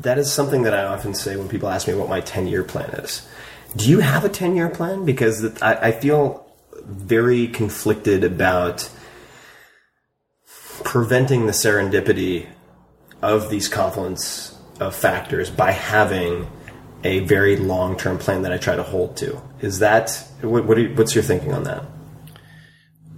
that 0.00 0.18
is 0.18 0.32
something 0.32 0.62
that 0.62 0.74
I 0.74 0.84
often 0.84 1.14
say 1.14 1.36
when 1.36 1.48
people 1.48 1.68
ask 1.68 1.86
me 1.86 1.94
what 1.94 2.08
my 2.08 2.20
ten 2.20 2.46
year 2.46 2.64
plan 2.64 2.90
is. 2.90 3.26
Do 3.76 3.90
you 3.90 4.00
have 4.00 4.24
a 4.24 4.30
ten 4.30 4.56
year 4.56 4.70
plan? 4.70 5.04
Because 5.04 5.44
I, 5.62 5.88
I 5.88 5.92
feel 5.92 6.45
very 6.86 7.48
conflicted 7.48 8.24
about 8.24 8.88
preventing 10.84 11.46
the 11.46 11.52
serendipity 11.52 12.46
of 13.22 13.50
these 13.50 13.68
confluence 13.68 14.56
of 14.78 14.94
factors 14.94 15.50
by 15.50 15.72
having 15.72 16.46
a 17.04 17.20
very 17.20 17.56
long 17.56 17.96
term 17.96 18.18
plan 18.18 18.42
that 18.42 18.52
I 18.52 18.58
try 18.58 18.76
to 18.76 18.82
hold 18.82 19.16
to. 19.18 19.40
Is 19.60 19.78
that 19.80 20.10
what, 20.42 20.64
what 20.66 20.78
you- 20.78 20.94
what's 20.94 21.14
your 21.14 21.24
thinking 21.24 21.52
on 21.52 21.64
that? 21.64 21.84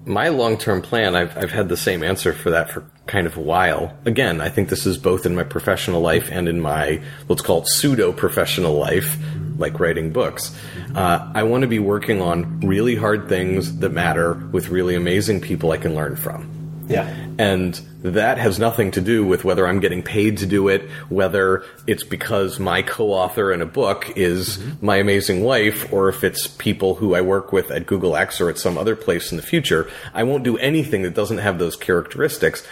my 0.07 0.29
long-term 0.29 0.81
plan 0.81 1.15
I've, 1.15 1.37
I've 1.37 1.51
had 1.51 1.69
the 1.69 1.77
same 1.77 2.03
answer 2.03 2.33
for 2.33 2.49
that 2.53 2.71
for 2.71 2.91
kind 3.07 3.27
of 3.27 3.37
a 3.37 3.41
while 3.41 3.95
again 4.07 4.41
i 4.41 4.49
think 4.49 4.71
this 4.71 4.87
is 4.87 4.97
both 4.97 5.27
in 5.27 5.35
my 5.35 5.45
professional 5.45 6.01
life 6.01 6.31
and 6.33 6.49
in 6.49 6.63
my 6.63 7.03
let's 7.29 7.43
call 7.43 7.61
it 7.61 7.67
pseudo 7.69 8.11
professional 8.11 8.73
life 8.79 9.19
like 9.59 9.79
writing 9.81 10.11
books 10.13 10.55
uh, 10.95 11.31
i 11.35 11.43
want 11.43 11.63
to 11.63 11.69
be 11.69 11.79
working 11.79 12.23
on 12.23 12.61
really 12.61 12.97
hard 12.97 13.29
things 13.29 13.79
that 13.81 13.91
matter 13.91 14.35
with 14.53 14.69
really 14.69 14.95
amazing 14.95 15.41
people 15.41 15.73
i 15.73 15.77
can 15.77 15.95
learn 15.95 16.17
from 16.17 16.49
Yeah. 16.89 17.07
and 17.39 17.79
that 18.03 18.39
has 18.39 18.59
nothing 18.59 18.93
to 18.93 19.01
do 19.01 19.27
with 19.27 19.43
whether 19.45 19.67
I'm 19.67 19.81
getting 19.81 20.03
paid 20.05 20.39
to 20.39 20.47
do 20.47 20.69
it, 20.69 20.83
whether 21.09 21.65
it's 21.89 22.05
because 22.05 22.61
my 22.61 22.81
co-author 22.81 23.53
in 23.53 23.61
a 23.61 23.67
book 23.67 24.13
is 24.17 24.59
my 24.81 24.97
amazing 24.99 25.43
wife, 25.43 25.93
or 25.93 26.09
if 26.09 26.23
it's 26.23 26.47
people 26.47 26.95
who 26.95 27.17
I 27.17 27.21
work 27.21 27.53
with 27.53 27.73
at 27.73 27.87
Google 27.87 28.17
X 28.17 28.41
or 28.41 28.49
at 28.51 28.57
some 28.57 28.79
other 28.79 28.95
place 28.95 29.33
in 29.33 29.37
the 29.37 29.43
future. 29.43 29.91
I 30.15 30.23
won't 30.23 30.45
do 30.45 30.57
anything 30.59 31.03
that 31.03 31.15
doesn't 31.15 31.39
have 31.39 31.59
those 31.59 31.75
characteristics. 31.75 32.65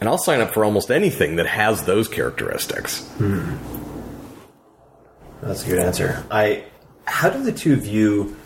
And 0.00 0.08
I'll 0.08 0.18
sign 0.18 0.40
up 0.40 0.52
for 0.52 0.64
almost 0.64 0.90
anything 0.90 1.36
that 1.36 1.46
has 1.46 1.84
those 1.84 2.08
characteristics. 2.08 3.08
That's 5.42 5.64
a 5.64 5.68
good 5.68 5.80
answer. 5.80 6.24
I. 6.30 6.64
How 7.04 7.30
do 7.30 7.42
the 7.42 7.52
two 7.52 7.72
of 7.72 7.84
you, 7.84 8.36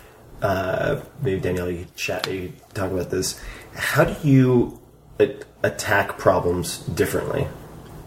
uh, 0.41 0.99
maybe 1.21 1.39
Danielle, 1.39 1.69
you 1.69 1.85
chat, 1.95 2.29
you 2.31 2.53
talk 2.73 2.91
about 2.91 3.11
this. 3.11 3.39
How 3.75 4.03
do 4.03 4.27
you 4.27 4.81
a- 5.19 5.35
attack 5.61 6.17
problems 6.17 6.79
differently, 6.79 7.47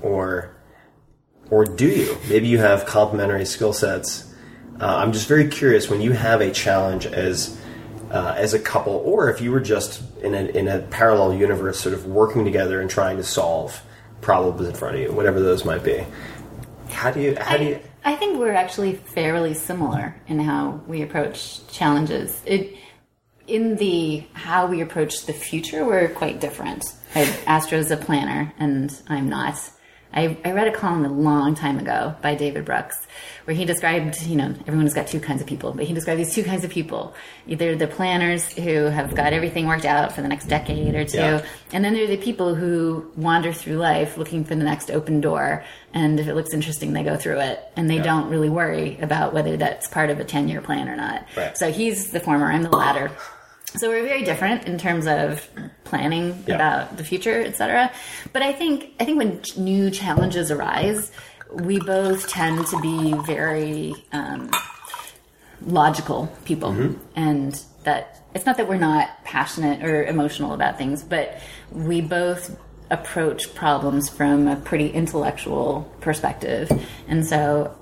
or 0.02 0.50
or 1.50 1.64
do 1.64 1.88
you? 1.88 2.16
Maybe 2.28 2.48
you 2.48 2.58
have 2.58 2.84
complementary 2.84 3.44
skill 3.44 3.72
sets. 3.72 4.34
Uh, 4.80 4.96
I'm 4.96 5.12
just 5.12 5.28
very 5.28 5.46
curious 5.48 5.88
when 5.88 6.00
you 6.00 6.12
have 6.12 6.40
a 6.40 6.50
challenge 6.50 7.06
as 7.06 7.56
uh, 8.10 8.34
as 8.36 8.54
a 8.54 8.58
couple, 8.58 8.94
or 8.94 9.30
if 9.30 9.40
you 9.40 9.52
were 9.52 9.60
just 9.60 10.02
in 10.20 10.34
a 10.34 10.44
in 10.46 10.66
a 10.66 10.80
parallel 10.80 11.34
universe, 11.34 11.78
sort 11.78 11.94
of 11.94 12.06
working 12.06 12.44
together 12.44 12.80
and 12.80 12.90
trying 12.90 13.18
to 13.18 13.24
solve 13.24 13.82
problems 14.20 14.68
in 14.68 14.74
front 14.74 14.96
of 14.96 15.00
you, 15.00 15.12
whatever 15.12 15.38
those 15.40 15.64
might 15.64 15.84
be. 15.84 16.04
How 16.90 17.12
do 17.12 17.20
you? 17.20 17.36
How 17.36 17.56
do 17.56 17.64
you? 17.64 17.80
I 18.04 18.16
think 18.16 18.38
we're 18.38 18.52
actually 18.52 18.94
fairly 18.94 19.54
similar 19.54 20.14
in 20.26 20.38
how 20.40 20.80
we 20.86 21.02
approach 21.02 21.66
challenges. 21.68 22.40
It 22.46 22.76
in 23.46 23.76
the 23.76 24.24
how 24.32 24.66
we 24.66 24.80
approach 24.80 25.26
the 25.26 25.32
future, 25.32 25.84
we're 25.84 26.08
quite 26.08 26.40
different. 26.40 26.94
I, 27.14 27.22
Astro's 27.46 27.90
a 27.90 27.96
planner, 27.96 28.52
and 28.58 28.96
I'm 29.08 29.28
not. 29.28 29.58
I, 30.12 30.36
I 30.44 30.52
read 30.52 30.66
a 30.66 30.72
column 30.72 31.04
a 31.04 31.08
long 31.08 31.54
time 31.54 31.78
ago 31.78 32.16
by 32.20 32.34
David 32.34 32.64
Brooks 32.64 33.06
where 33.44 33.54
he 33.56 33.64
described, 33.64 34.20
you 34.22 34.36
know, 34.36 34.54
everyone's 34.66 34.92
got 34.92 35.06
two 35.06 35.20
kinds 35.20 35.40
of 35.40 35.46
people, 35.46 35.72
but 35.72 35.84
he 35.84 35.94
described 35.94 36.18
these 36.20 36.34
two 36.34 36.42
kinds 36.42 36.64
of 36.64 36.70
people. 36.70 37.14
Either 37.46 37.76
the 37.76 37.86
planners 37.86 38.50
who 38.52 38.84
have 38.86 39.14
got 39.14 39.32
everything 39.32 39.66
worked 39.66 39.84
out 39.84 40.12
for 40.12 40.20
the 40.22 40.28
next 40.28 40.46
decade 40.46 40.94
or 40.94 41.04
two, 41.04 41.18
Yeah. 41.18 41.44
and 41.72 41.84
then 41.84 41.94
there 41.94 42.04
are 42.04 42.08
the 42.08 42.16
people 42.16 42.54
who 42.56 43.10
wander 43.16 43.52
through 43.52 43.76
life 43.76 44.16
looking 44.16 44.44
for 44.44 44.54
the 44.56 44.64
next 44.64 44.90
open 44.90 45.20
door. 45.20 45.64
And 45.94 46.18
if 46.18 46.26
it 46.26 46.34
looks 46.34 46.52
interesting, 46.54 46.92
they 46.92 47.02
go 47.04 47.16
through 47.16 47.40
it 47.40 47.60
and 47.76 47.88
they 47.88 47.98
don't 47.98 48.28
really 48.30 48.50
worry 48.50 48.98
about 49.00 49.32
whether 49.32 49.56
that's 49.56 49.88
part 49.88 50.10
of 50.10 50.18
a 50.20 50.24
10 50.24 50.48
year 50.48 50.60
plan 50.60 50.88
or 50.88 50.96
not. 50.96 51.26
Right. 51.36 51.56
So 51.56 51.70
he's 51.72 52.10
the 52.10 52.20
former, 52.20 52.46
I'm 52.50 52.62
the 52.62 52.70
latter. 52.70 53.10
So 53.76 53.88
we're 53.88 54.04
very 54.04 54.24
different 54.24 54.66
in 54.66 54.78
terms 54.78 55.06
of 55.06 55.48
planning 55.84 56.42
Yeah. 56.46 56.56
about 56.56 56.96
the 56.96 57.04
future, 57.04 57.40
etc. 57.42 57.90
But 58.32 58.42
I 58.42 58.52
think 58.52 58.92
I 59.00 59.04
think 59.04 59.18
when 59.18 59.42
ch- 59.42 59.56
new 59.56 59.90
challenges 59.90 60.50
arise, 60.50 61.12
we 61.52 61.78
both 61.78 62.28
tend 62.28 62.66
to 62.68 62.80
be 62.80 63.14
very 63.26 63.94
um, 64.12 64.50
logical 65.66 66.26
people, 66.44 66.94
and 67.16 67.60
that 67.84 68.22
it's 68.34 68.46
not 68.46 68.56
that 68.56 68.68
we're 68.68 68.76
not 68.76 69.08
passionate 69.24 69.82
or 69.84 70.04
emotional 70.04 70.52
about 70.54 70.78
things, 70.78 71.02
but 71.02 71.40
we 71.72 72.00
both 72.00 72.56
approach 72.90 73.54
problems 73.54 74.08
from 74.08 74.48
a 74.48 74.56
pretty 74.56 74.88
intellectual 74.90 75.90
perspective, 76.00 76.70
and 77.08 77.24
so. 77.26 77.74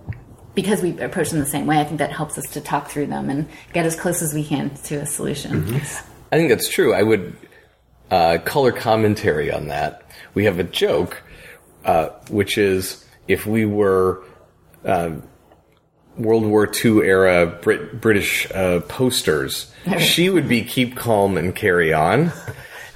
Because 0.58 0.82
we 0.82 0.98
approach 0.98 1.30
them 1.30 1.38
the 1.38 1.46
same 1.46 1.66
way, 1.66 1.78
I 1.78 1.84
think 1.84 1.98
that 1.98 2.10
helps 2.10 2.36
us 2.36 2.50
to 2.54 2.60
talk 2.60 2.88
through 2.88 3.06
them 3.06 3.30
and 3.30 3.48
get 3.72 3.86
as 3.86 3.94
close 3.94 4.22
as 4.22 4.34
we 4.34 4.42
can 4.42 4.70
to 4.86 4.96
a 4.96 5.06
solution. 5.06 5.72
I 6.32 6.36
think 6.36 6.48
that's 6.48 6.68
true. 6.68 6.92
I 6.92 7.04
would 7.04 7.36
uh, 8.10 8.38
color 8.44 8.72
commentary 8.72 9.52
on 9.52 9.68
that. 9.68 10.02
We 10.34 10.46
have 10.46 10.58
a 10.58 10.64
joke, 10.64 11.22
uh, 11.84 12.08
which 12.28 12.58
is 12.58 13.04
if 13.28 13.46
we 13.46 13.66
were 13.66 14.24
uh, 14.84 15.12
World 16.16 16.44
War 16.44 16.68
II 16.68 17.02
era 17.06 17.46
Brit- 17.46 18.00
British 18.00 18.50
uh, 18.50 18.80
posters, 18.80 19.72
she 20.00 20.28
would 20.28 20.48
be 20.48 20.64
keep 20.64 20.96
calm 20.96 21.38
and 21.38 21.54
carry 21.54 21.94
on. 21.94 22.32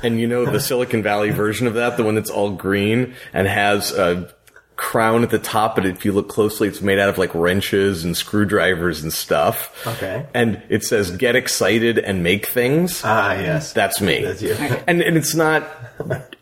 And 0.02 0.18
you 0.18 0.26
know 0.26 0.46
the 0.46 0.58
Silicon 0.68 1.04
Valley 1.04 1.30
version 1.30 1.68
of 1.68 1.74
that, 1.74 1.96
the 1.96 2.02
one 2.02 2.16
that's 2.16 2.28
all 2.28 2.50
green 2.50 3.14
and 3.32 3.46
has 3.46 3.92
a 3.92 4.34
crown 4.82 5.22
at 5.22 5.30
the 5.30 5.38
top, 5.38 5.76
but 5.76 5.86
if 5.86 6.04
you 6.04 6.10
look 6.10 6.28
closely, 6.28 6.66
it's 6.66 6.82
made 6.82 6.98
out 6.98 7.08
of 7.08 7.16
like 7.16 7.32
wrenches 7.36 8.02
and 8.04 8.16
screwdrivers 8.16 9.00
and 9.00 9.12
stuff. 9.12 9.86
Okay. 9.86 10.26
And 10.34 10.60
it 10.68 10.82
says 10.82 11.12
"Get 11.12 11.36
excited 11.36 12.00
and 12.00 12.24
make 12.24 12.46
things." 12.46 13.00
Ah, 13.04 13.32
yes. 13.34 13.72
That's 13.72 14.00
me. 14.00 14.24
That's 14.24 14.42
you. 14.42 14.52
and 14.88 15.00
and 15.00 15.16
it's 15.16 15.36
not. 15.36 15.62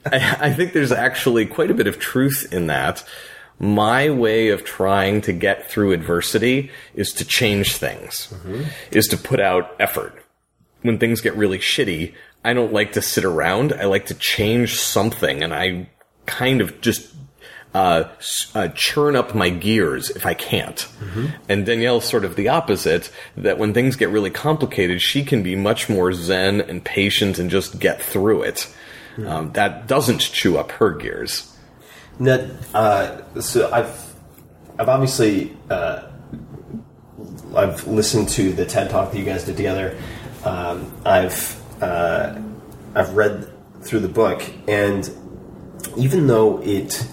I, 0.06 0.36
I 0.40 0.52
think 0.54 0.72
there's 0.72 0.90
actually 0.90 1.44
quite 1.44 1.70
a 1.70 1.74
bit 1.74 1.86
of 1.86 1.98
truth 1.98 2.50
in 2.50 2.68
that. 2.68 3.04
My 3.58 4.08
way 4.08 4.48
of 4.48 4.64
trying 4.64 5.20
to 5.22 5.34
get 5.34 5.70
through 5.70 5.92
adversity 5.92 6.70
is 6.94 7.12
to 7.12 7.26
change 7.26 7.76
things, 7.76 8.32
is 8.90 9.06
to 9.08 9.18
put 9.18 9.38
out 9.38 9.76
effort. 9.78 10.24
When 10.80 10.98
things 10.98 11.20
get 11.20 11.36
really 11.36 11.58
shitty, 11.58 12.14
I 12.42 12.54
don't 12.54 12.72
like 12.72 12.92
to 12.92 13.02
sit 13.02 13.26
around. 13.26 13.74
I 13.74 13.84
like 13.84 14.06
to 14.06 14.14
change 14.14 14.80
something, 14.80 15.42
and 15.42 15.52
I 15.52 15.90
kind 16.24 16.62
of 16.62 16.80
just 16.80 17.14
uh, 17.74 18.04
uh, 18.54 18.68
churn 18.68 19.14
up 19.16 19.34
my 19.34 19.48
gears 19.48 20.10
if 20.10 20.26
I 20.26 20.34
can't. 20.34 20.88
And 21.48 21.64
Danielle's 21.64 22.04
sort 22.04 22.24
of 22.24 22.36
the 22.36 22.48
opposite, 22.48 23.12
that 23.36 23.58
when 23.58 23.72
things 23.72 23.96
get 23.96 24.08
really 24.08 24.30
complicated, 24.30 25.00
she 25.00 25.24
can 25.24 25.42
be 25.42 25.54
much 25.56 25.88
more 25.88 26.12
zen 26.12 26.60
and 26.60 26.84
patient 26.84 27.38
and 27.38 27.50
just 27.50 27.78
get 27.78 28.02
through 28.02 28.42
it. 28.42 28.72
Um, 29.26 29.52
that 29.52 29.86
doesn't 29.86 30.20
chew 30.20 30.56
up 30.58 30.72
her 30.72 30.90
gears. 30.90 31.54
Ned, 32.18 32.56
uh, 32.74 33.22
so 33.40 33.70
I've 33.72 34.14
I've 34.78 34.88
obviously 34.88 35.56
uh, 35.68 36.08
I've 37.54 37.86
listened 37.86 38.28
to 38.30 38.52
the 38.52 38.64
TED 38.64 38.90
talk 38.90 39.12
that 39.12 39.18
you 39.18 39.24
guys 39.24 39.44
did 39.44 39.56
together. 39.56 39.96
Um, 40.44 40.92
I've 41.04 41.60
uh, 41.82 42.40
I've 42.94 43.14
read 43.14 43.50
through 43.82 44.00
the 44.00 44.08
book, 44.08 44.42
and 44.68 45.08
even 45.96 46.26
though 46.26 46.62
it 46.62 47.06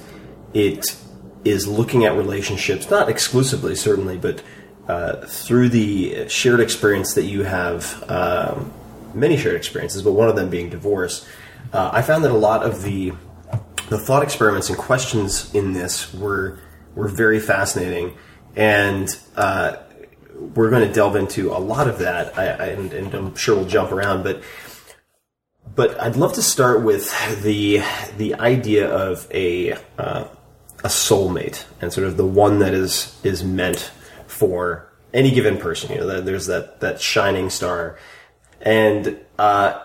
it 0.58 0.98
is 1.46 1.68
looking 1.68 2.04
at 2.06 2.16
relationships, 2.16 2.90
not 2.90 3.10
exclusively 3.10 3.76
certainly, 3.76 4.18
but 4.18 4.42
uh, 4.88 5.18
through 5.28 5.70
the 5.70 6.28
shared 6.28 6.60
experience 6.60 7.14
that 7.14 7.26
you 7.26 7.44
have, 7.44 8.04
um, 8.10 8.74
many 9.14 9.38
shared 9.38 9.56
experiences, 9.56 10.02
but 10.02 10.14
one 10.14 10.28
of 10.30 10.36
them 10.36 10.50
being 10.50 10.70
divorce. 10.70 11.28
Uh, 11.72 11.92
I 11.94 12.02
found 12.02 12.24
that 12.24 12.32
a 12.32 12.38
lot 12.38 12.64
of 12.64 12.84
the 12.84 13.14
the 13.90 13.98
thought 13.98 14.22
experiments 14.24 14.68
and 14.70 14.78
questions 14.78 15.54
in 15.54 15.74
this 15.74 16.14
were 16.14 16.60
were 16.96 17.08
very 17.08 17.40
fascinating, 17.40 18.18
and 18.56 19.16
uh, 19.36 19.78
we're 20.56 20.70
going 20.70 20.88
to 20.88 20.94
delve 20.94 21.16
into 21.16 21.52
a 21.52 21.60
lot 21.60 21.88
of 21.88 22.00
that. 22.00 22.38
I, 22.38 22.48
I, 22.48 22.66
and, 22.68 22.94
and 22.94 23.14
I'm 23.14 23.36
sure 23.36 23.56
we'll 23.56 23.68
jump 23.68 23.92
around, 23.92 24.24
but 24.24 24.42
but 25.76 26.00
I'd 26.02 26.16
love 26.16 26.34
to 26.34 26.42
start 26.42 26.82
with 26.82 27.14
the 27.44 27.84
the 28.18 28.36
idea 28.36 28.90
of 28.90 29.28
a 29.32 29.74
uh, 29.98 30.26
a 30.84 30.88
soulmate 30.88 31.66
and 31.82 31.92
sort 31.92 32.08
of 32.08 32.18
the 32.18 32.26
one 32.26 32.60
that 32.60 32.74
is 32.74 33.20
is 33.24 33.44
meant 33.44 33.92
for 34.28 34.92
any 35.14 35.32
given 35.32 35.58
person. 35.58 35.92
You 35.92 36.00
know, 36.02 36.22
there's 36.22 36.48
that 36.48 36.80
that 36.82 37.02
shining 37.02 37.50
star, 37.50 37.98
and 38.62 39.20
uh, 39.40 39.82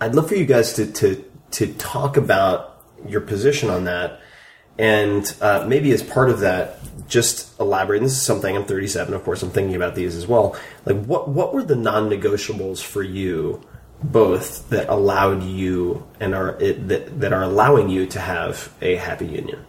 I'd 0.00 0.14
love 0.14 0.28
for 0.28 0.36
you 0.36 0.46
guys 0.46 0.72
to 0.74 0.86
to 0.86 1.24
to 1.52 1.72
talk 1.74 2.16
about 2.16 2.82
your 3.06 3.20
position 3.20 3.70
on 3.70 3.84
that, 3.84 4.20
and 4.78 5.24
uh, 5.40 5.64
maybe 5.68 5.92
as 5.92 6.02
part 6.02 6.30
of 6.30 6.40
that, 6.40 6.78
just 7.08 7.58
elaborate. 7.60 7.98
And 7.98 8.06
this 8.06 8.12
is 8.12 8.22
something 8.22 8.56
I'm 8.56 8.64
37, 8.64 9.14
of 9.14 9.24
course. 9.24 9.42
I'm 9.42 9.50
thinking 9.50 9.76
about 9.76 9.94
these 9.94 10.16
as 10.16 10.26
well. 10.26 10.56
Like, 10.84 11.04
what 11.04 11.28
what 11.28 11.52
were 11.52 11.62
the 11.62 11.76
non-negotiables 11.76 12.82
for 12.82 13.02
you, 13.02 13.66
both 14.02 14.68
that 14.70 14.88
allowed 14.88 15.42
you 15.42 16.06
and 16.20 16.34
are 16.34 16.56
it, 16.60 16.88
that 16.88 17.20
that 17.20 17.32
are 17.32 17.42
allowing 17.42 17.88
you 17.88 18.06
to 18.06 18.20
have 18.20 18.72
a 18.80 18.96
happy 18.96 19.26
union? 19.26 19.64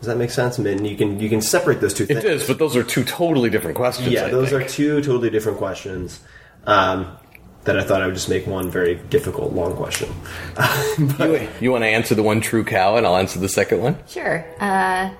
Does 0.00 0.08
that 0.08 0.16
make 0.18 0.30
sense? 0.30 0.58
I 0.58 0.62
mean, 0.62 0.84
you 0.84 0.96
can 0.96 1.18
you 1.18 1.28
can 1.28 1.40
separate 1.40 1.80
those 1.80 1.94
two 1.94 2.04
It 2.04 2.08
things. 2.08 2.24
is, 2.24 2.46
but 2.46 2.58
those 2.58 2.76
are 2.76 2.82
two 2.84 3.04
totally 3.04 3.50
different 3.50 3.76
questions. 3.76 4.08
Yeah, 4.08 4.26
I 4.26 4.30
those 4.30 4.50
think. 4.50 4.62
are 4.62 4.68
two 4.68 5.00
totally 5.00 5.30
different 5.30 5.58
questions. 5.58 6.20
Um, 6.66 7.16
that 7.64 7.78
I 7.78 7.82
thought 7.82 8.02
I 8.02 8.06
would 8.06 8.14
just 8.14 8.28
make 8.28 8.46
one 8.46 8.70
very 8.70 8.94
difficult, 8.96 9.54
long 9.54 9.74
question. 9.74 10.10
You, 11.18 11.48
you 11.60 11.72
want 11.72 11.82
to 11.82 11.88
answer 11.88 12.14
the 12.14 12.22
one 12.22 12.40
true 12.42 12.62
cow, 12.64 12.96
and 12.96 13.06
I'll 13.06 13.16
answer 13.16 13.38
the 13.38 13.48
second 13.48 13.80
one. 13.80 13.96
Sure. 14.06 14.44
Uh, 14.60 15.10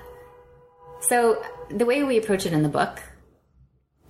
so 1.01 1.43
the 1.69 1.85
way 1.85 2.03
we 2.03 2.17
approach 2.17 2.45
it 2.45 2.53
in 2.53 2.61
the 2.63 2.69
book 2.69 3.01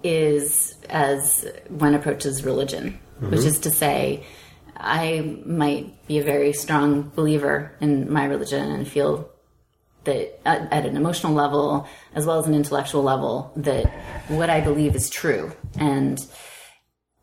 is 0.04 0.75
as 0.90 1.48
one 1.70 1.96
approaches 1.96 2.44
religion, 2.44 3.00
which 3.19 3.39
mm-hmm. 3.39 3.48
is 3.48 3.60
to 3.60 3.72
say, 3.72 4.25
I 4.77 5.39
might 5.45 6.05
be 6.07 6.19
a 6.19 6.24
very 6.24 6.53
strong 6.53 7.12
believer 7.15 7.75
in 7.79 8.12
my 8.12 8.25
religion 8.25 8.72
and 8.72 8.88
feel 8.88 9.29
that 10.03 10.39
at, 10.48 10.72
at 10.72 10.86
an 10.86 10.98
emotional 10.98 11.34
level 11.34 11.88
as 12.13 12.25
well 12.25 12.39
as 12.39 12.48
an 12.48 12.53
intellectual 12.53 13.01
level 13.01 13.51
that 13.55 13.87
what 14.27 14.50
I 14.50 14.61
believe 14.61 14.96
is 14.96 15.09
true 15.09 15.51
and 15.79 16.24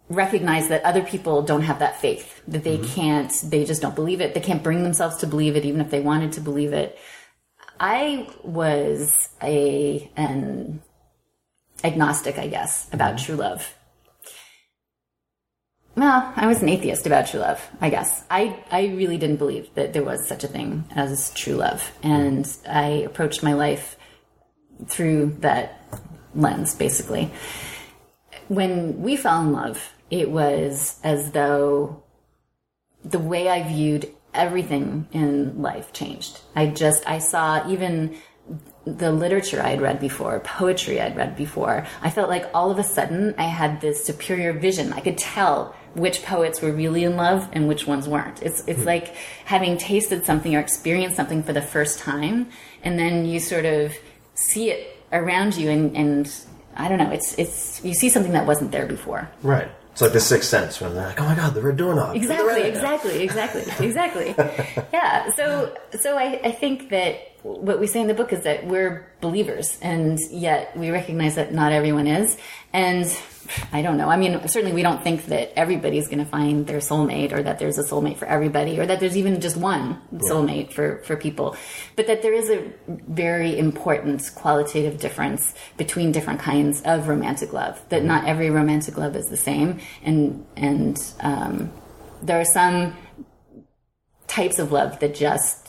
recognize 0.08 0.68
that 0.68 0.82
other 0.84 1.02
people 1.02 1.42
don't 1.42 1.62
have 1.62 1.78
that 1.78 2.00
faith 2.00 2.42
that 2.48 2.64
they 2.64 2.78
mm-hmm. 2.78 2.94
can't 2.94 3.32
they 3.44 3.64
just 3.64 3.82
don't 3.82 3.94
believe 3.94 4.20
it. 4.20 4.34
They 4.34 4.40
can't 4.40 4.62
bring 4.62 4.82
themselves 4.82 5.18
to 5.18 5.26
believe 5.26 5.56
it 5.56 5.64
even 5.64 5.80
if 5.80 5.90
they 5.90 6.00
wanted 6.00 6.32
to 6.32 6.40
believe 6.40 6.72
it. 6.72 6.98
I 7.78 8.28
was 8.42 9.28
a 9.42 10.10
an 10.16 10.82
agnostic 11.84 12.38
i 12.38 12.46
guess 12.46 12.88
about 12.92 13.16
mm-hmm. 13.16 13.26
true 13.26 13.36
love 13.36 13.74
well 15.96 16.32
i 16.36 16.46
was 16.46 16.62
an 16.62 16.68
atheist 16.68 17.06
about 17.06 17.26
true 17.26 17.40
love 17.40 17.60
i 17.80 17.90
guess 17.90 18.24
i 18.30 18.58
i 18.70 18.86
really 18.86 19.18
didn't 19.18 19.36
believe 19.36 19.72
that 19.74 19.92
there 19.92 20.04
was 20.04 20.26
such 20.26 20.44
a 20.44 20.48
thing 20.48 20.84
as 20.94 21.32
true 21.34 21.54
love 21.54 21.92
and 22.02 22.56
i 22.68 22.86
approached 22.86 23.42
my 23.42 23.52
life 23.52 23.96
through 24.88 25.36
that 25.40 25.80
lens 26.34 26.74
basically 26.74 27.30
when 28.52 29.00
we 29.00 29.16
fell 29.16 29.40
in 29.40 29.52
love, 29.52 29.92
it 30.10 30.30
was 30.30 31.00
as 31.02 31.30
though 31.30 32.02
the 33.04 33.18
way 33.18 33.48
I 33.48 33.66
viewed 33.66 34.12
everything 34.34 35.08
in 35.12 35.62
life 35.62 35.92
changed. 35.92 36.40
I 36.54 36.66
just, 36.66 37.08
I 37.08 37.18
saw 37.18 37.68
even 37.68 38.16
the 38.84 39.12
literature 39.12 39.62
I 39.62 39.70
had 39.70 39.80
read 39.80 40.00
before, 40.00 40.40
poetry 40.40 41.00
I'd 41.00 41.16
read 41.16 41.36
before. 41.36 41.86
I 42.02 42.10
felt 42.10 42.28
like 42.28 42.50
all 42.52 42.70
of 42.70 42.78
a 42.78 42.84
sudden 42.84 43.34
I 43.38 43.44
had 43.44 43.80
this 43.80 44.04
superior 44.04 44.52
vision. 44.52 44.92
I 44.92 45.00
could 45.00 45.18
tell 45.18 45.74
which 45.94 46.22
poets 46.22 46.60
were 46.62 46.72
really 46.72 47.04
in 47.04 47.16
love 47.16 47.48
and 47.52 47.68
which 47.68 47.86
ones 47.86 48.08
weren't. 48.08 48.42
It's, 48.42 48.66
it's 48.66 48.80
hmm. 48.80 48.86
like 48.86 49.14
having 49.44 49.76
tasted 49.78 50.24
something 50.24 50.54
or 50.54 50.60
experienced 50.60 51.16
something 51.16 51.42
for 51.42 51.52
the 51.52 51.62
first 51.62 51.98
time, 51.98 52.48
and 52.82 52.98
then 52.98 53.26
you 53.26 53.40
sort 53.40 53.64
of 53.64 53.92
see 54.34 54.70
it 54.70 54.96
around 55.12 55.56
you 55.56 55.70
and, 55.70 55.96
and 55.96 56.34
I 56.76 56.88
don't 56.88 56.98
know. 56.98 57.10
It's 57.10 57.38
it's 57.38 57.84
you 57.84 57.94
see 57.94 58.08
something 58.08 58.32
that 58.32 58.46
wasn't 58.46 58.72
there 58.72 58.86
before. 58.86 59.30
Right. 59.42 59.68
It's 59.92 60.00
like 60.00 60.12
the 60.12 60.20
sixth 60.20 60.48
sense 60.48 60.80
when 60.80 60.94
they're 60.94 61.06
like, 61.06 61.20
"Oh 61.20 61.24
my 61.24 61.34
god, 61.34 61.52
the 61.52 61.60
red 61.60 61.76
doorknob." 61.76 62.16
Exactly, 62.16 62.62
exactly, 62.62 63.22
exactly, 63.22 63.62
exactly. 63.86 64.34
Yeah. 64.92 65.30
So 65.32 65.76
so 66.00 66.16
I, 66.16 66.40
I 66.42 66.52
think 66.52 66.88
that 66.90 67.18
what 67.42 67.78
we 67.78 67.86
say 67.86 68.00
in 68.00 68.06
the 68.06 68.14
book 68.14 68.32
is 68.32 68.44
that 68.44 68.66
we're 68.66 69.06
believers, 69.20 69.78
and 69.82 70.18
yet 70.30 70.74
we 70.76 70.90
recognize 70.90 71.34
that 71.34 71.52
not 71.52 71.72
everyone 71.72 72.06
is. 72.06 72.38
And 72.72 73.06
I 73.72 73.82
don't 73.82 73.96
know. 73.96 74.08
I 74.08 74.16
mean, 74.16 74.46
certainly 74.48 74.72
we 74.72 74.82
don't 74.82 75.02
think 75.02 75.26
that 75.26 75.52
everybody's 75.58 76.06
going 76.06 76.18
to 76.18 76.24
find 76.24 76.66
their 76.66 76.78
soulmate, 76.78 77.32
or 77.32 77.42
that 77.42 77.58
there's 77.58 77.78
a 77.78 77.82
soulmate 77.82 78.16
for 78.16 78.26
everybody, 78.26 78.78
or 78.78 78.86
that 78.86 79.00
there's 79.00 79.16
even 79.16 79.40
just 79.40 79.56
one 79.56 80.00
soulmate 80.30 80.72
for 80.72 81.02
for 81.04 81.16
people. 81.16 81.56
But 81.96 82.06
that 82.06 82.22
there 82.22 82.32
is 82.32 82.50
a 82.50 82.72
very 82.88 83.58
important 83.58 84.30
qualitative 84.34 84.98
difference 85.00 85.54
between 85.76 86.12
different 86.12 86.40
kinds 86.40 86.82
of 86.82 87.08
romantic 87.08 87.52
love. 87.52 87.80
That 87.88 88.04
not 88.04 88.26
every 88.26 88.50
romantic 88.50 88.96
love 88.96 89.16
is 89.16 89.26
the 89.26 89.36
same, 89.36 89.80
and 90.02 90.46
and 90.56 90.96
um, 91.20 91.72
there 92.22 92.40
are 92.40 92.44
some 92.44 92.96
types 94.26 94.58
of 94.58 94.72
love 94.72 94.98
that 95.00 95.14
just 95.14 95.62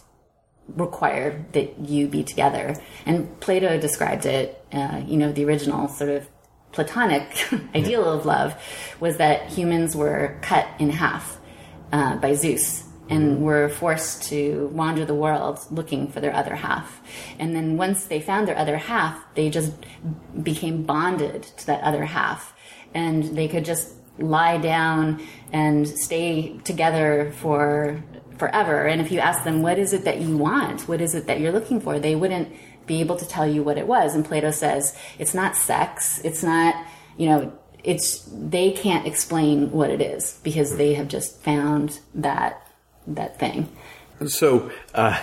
require 0.68 1.46
that 1.52 1.80
you 1.80 2.08
be 2.08 2.24
together. 2.24 2.76
And 3.06 3.40
Plato 3.40 3.78
described 3.80 4.26
it, 4.26 4.64
uh, 4.72 5.02
you 5.06 5.18
know, 5.18 5.32
the 5.32 5.44
original 5.46 5.88
sort 5.90 6.10
of 6.10 6.28
Platonic 6.74 7.48
ideal 7.76 8.06
of 8.06 8.26
love 8.26 8.62
was 9.00 9.18
that 9.18 9.50
humans 9.50 9.96
were 9.96 10.38
cut 10.42 10.68
in 10.80 10.90
half 10.90 11.40
uh, 11.92 12.18
by 12.18 12.34
Zeus 12.34 12.84
and 13.10 13.44
were 13.44 13.70
forced 13.70 14.24
to 14.24 14.68
wander 14.74 15.06
the 15.06 15.14
world 15.14 15.60
looking 15.70 16.08
for 16.08 16.20
their 16.20 16.34
other 16.34 16.56
half. 16.56 17.02
And 17.38 17.56
then 17.56 17.78
once 17.78 18.06
they 18.06 18.22
found 18.22 18.48
their 18.48 18.58
other 18.58 18.78
half, 18.78 19.24
they 19.36 19.50
just 19.50 19.74
became 20.42 20.84
bonded 20.84 21.44
to 21.44 21.66
that 21.68 21.84
other 21.84 22.06
half. 22.06 22.54
And 22.94 23.24
they 23.24 23.48
could 23.48 23.66
just 23.66 23.94
lie 24.18 24.58
down 24.58 25.22
and 25.52 25.88
stay 25.88 26.58
together 26.64 27.34
for 27.38 28.04
forever. 28.38 28.86
And 28.86 29.02
if 29.02 29.12
you 29.12 29.20
ask 29.20 29.44
them, 29.44 29.62
what 29.62 29.78
is 29.78 29.94
it 29.94 30.06
that 30.06 30.22
you 30.22 30.38
want? 30.38 30.88
What 30.88 31.02
is 31.02 31.14
it 31.16 31.28
that 31.28 31.40
you're 31.40 31.52
looking 31.52 31.80
for? 31.80 32.00
They 32.00 32.16
wouldn't 32.16 32.50
be 32.86 33.00
able 33.00 33.16
to 33.18 33.28
tell 33.28 33.48
you 33.48 33.64
what 33.64 33.78
it 33.78 33.88
was. 33.88 34.16
And 34.16 34.26
Plato 34.26 34.52
says, 34.52 34.96
it's 35.20 35.34
not 35.34 35.56
sex. 35.56 36.20
It's 36.24 36.44
not, 36.44 36.76
you 37.18 37.28
know, 37.28 37.54
it's, 37.84 38.28
they 38.32 38.72
can't 38.72 39.06
explain 39.06 39.72
what 39.72 39.90
it 39.90 40.02
is 40.02 40.40
because 40.44 40.78
they 40.78 40.94
have 40.94 41.08
just 41.08 41.42
found 41.42 42.00
that, 42.16 42.68
that 43.08 43.40
thing. 43.40 43.70
So, 44.28 44.72
uh, 44.94 45.22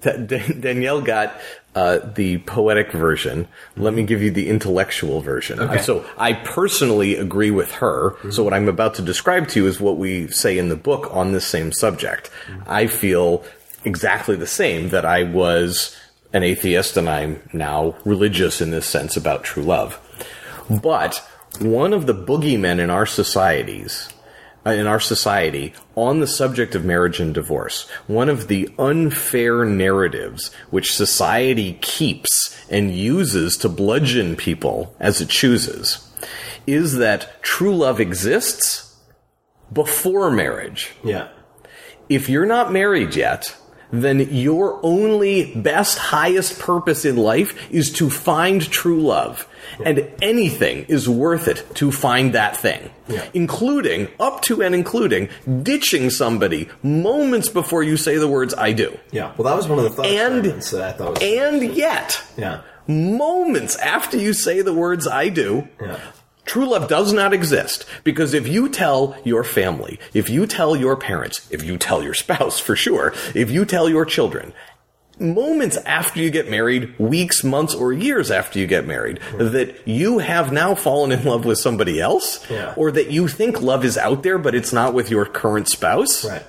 Da- 0.00 0.16
Da- 0.16 0.52
Danielle 0.60 1.00
got 1.00 1.40
uh, 1.76 1.98
the 2.14 2.38
poetic 2.38 2.90
version. 2.90 3.46
Let 3.76 3.94
me 3.94 4.02
give 4.02 4.20
you 4.20 4.32
the 4.32 4.48
intellectual 4.48 5.20
version. 5.20 5.60
Okay. 5.60 5.80
So 5.80 6.04
I 6.18 6.32
personally 6.32 7.16
agree 7.16 7.52
with 7.52 7.70
her. 7.72 8.16
So 8.30 8.42
what 8.42 8.52
I'm 8.52 8.68
about 8.68 8.94
to 8.96 9.02
describe 9.02 9.46
to 9.48 9.60
you 9.60 9.66
is 9.68 9.80
what 9.80 9.96
we 9.96 10.26
say 10.26 10.58
in 10.58 10.70
the 10.70 10.76
book 10.76 11.08
on 11.12 11.30
this 11.30 11.46
same 11.46 11.72
subject. 11.72 12.30
I 12.66 12.88
feel 12.88 13.44
exactly 13.84 14.34
the 14.34 14.46
same 14.46 14.88
that 14.88 15.04
I 15.04 15.22
was 15.22 15.96
an 16.32 16.42
atheist 16.42 16.96
and 16.96 17.08
I'm 17.08 17.42
now 17.52 17.96
religious 18.04 18.60
in 18.60 18.70
this 18.70 18.86
sense 18.86 19.16
about 19.16 19.44
true 19.44 19.62
love. 19.62 19.98
But 20.70 21.26
one 21.60 21.92
of 21.92 22.06
the 22.06 22.14
boogeymen 22.14 22.78
in 22.78 22.88
our 22.90 23.04
societies, 23.06 24.08
uh, 24.64 24.70
in 24.70 24.86
our 24.86 25.00
society, 25.00 25.74
on 25.94 26.20
the 26.20 26.26
subject 26.26 26.74
of 26.74 26.84
marriage 26.84 27.20
and 27.20 27.34
divorce, 27.34 27.88
one 28.06 28.28
of 28.28 28.48
the 28.48 28.68
unfair 28.78 29.64
narratives 29.64 30.52
which 30.70 30.94
society 30.94 31.78
keeps 31.82 32.56
and 32.70 32.94
uses 32.94 33.56
to 33.58 33.68
bludgeon 33.68 34.36
people 34.36 34.94
as 35.00 35.20
it 35.20 35.28
chooses, 35.28 36.08
is 36.66 36.96
that 36.96 37.42
true 37.42 37.74
love 37.76 38.00
exists 38.00 38.96
before 39.72 40.30
marriage 40.30 40.92
Yeah. 41.02 41.28
if 42.08 42.28
you're 42.28 42.46
not 42.46 42.72
married 42.72 43.14
yet, 43.16 43.56
then 43.92 44.20
your 44.34 44.80
only 44.82 45.54
best, 45.54 45.98
highest 45.98 46.58
purpose 46.58 47.04
in 47.04 47.16
life 47.16 47.54
is 47.70 47.92
to 47.92 48.08
find 48.10 48.62
true 48.70 49.02
love. 49.02 49.46
And 49.84 50.10
anything 50.20 50.84
is 50.88 51.08
worth 51.08 51.46
it 51.48 51.64
to 51.76 51.92
find 51.92 52.34
that 52.34 52.56
thing. 52.56 52.90
Yeah. 53.08 53.24
Including, 53.32 54.08
up 54.18 54.42
to 54.42 54.62
and 54.62 54.74
including, 54.74 55.28
ditching 55.62 56.10
somebody 56.10 56.68
moments 56.82 57.48
before 57.48 57.82
you 57.82 57.96
say 57.96 58.16
the 58.18 58.28
words, 58.28 58.54
I 58.54 58.72
do. 58.72 58.98
Yeah. 59.12 59.32
Well, 59.36 59.44
that 59.48 59.56
was 59.56 59.68
one 59.68 59.78
of 59.78 59.84
the 59.84 59.90
thought 59.90 60.06
And- 60.06 60.44
that 60.44 60.82
I 60.82 60.92
thought 60.92 61.10
was. 61.10 61.22
And 61.22 61.74
yet, 61.74 62.22
yeah. 62.36 62.60
moments 62.86 63.76
after 63.76 64.16
you 64.18 64.32
say 64.32 64.62
the 64.62 64.74
words, 64.74 65.06
I 65.06 65.28
do, 65.28 65.68
Yeah. 65.80 65.98
True 66.44 66.68
love 66.68 66.88
does 66.88 67.12
not 67.12 67.32
exist 67.32 67.86
because 68.04 68.34
if 68.34 68.48
you 68.48 68.68
tell 68.68 69.16
your 69.24 69.44
family, 69.44 69.98
if 70.12 70.28
you 70.28 70.46
tell 70.46 70.74
your 70.74 70.96
parents, 70.96 71.46
if 71.50 71.62
you 71.62 71.76
tell 71.78 72.02
your 72.02 72.14
spouse 72.24 72.58
for 72.58 72.74
sure, 72.76 73.14
if 73.34 73.50
you 73.50 73.64
tell 73.64 73.88
your 73.88 74.04
children, 74.04 74.52
moments 75.20 75.76
after 75.78 76.18
you 76.20 76.30
get 76.30 76.50
married, 76.50 76.98
weeks, 76.98 77.44
months, 77.44 77.74
or 77.74 77.92
years 77.92 78.30
after 78.30 78.58
you 78.58 78.66
get 78.66 78.86
married, 78.86 79.20
that 79.38 79.86
you 79.86 80.18
have 80.18 80.50
now 80.52 80.74
fallen 80.74 81.12
in 81.12 81.22
love 81.24 81.44
with 81.44 81.58
somebody 81.58 82.00
else, 82.00 82.44
Yeah. 82.50 82.74
or 82.76 82.90
that 82.90 83.10
you 83.10 83.28
think 83.28 83.60
love 83.60 83.84
is 83.84 83.96
out 83.96 84.22
there 84.24 84.38
but 84.38 84.54
it's 84.54 84.72
not 84.72 84.94
with 84.94 85.10
your 85.10 85.24
current 85.26 85.68
spouse, 85.68 86.24
Right. 86.24 86.42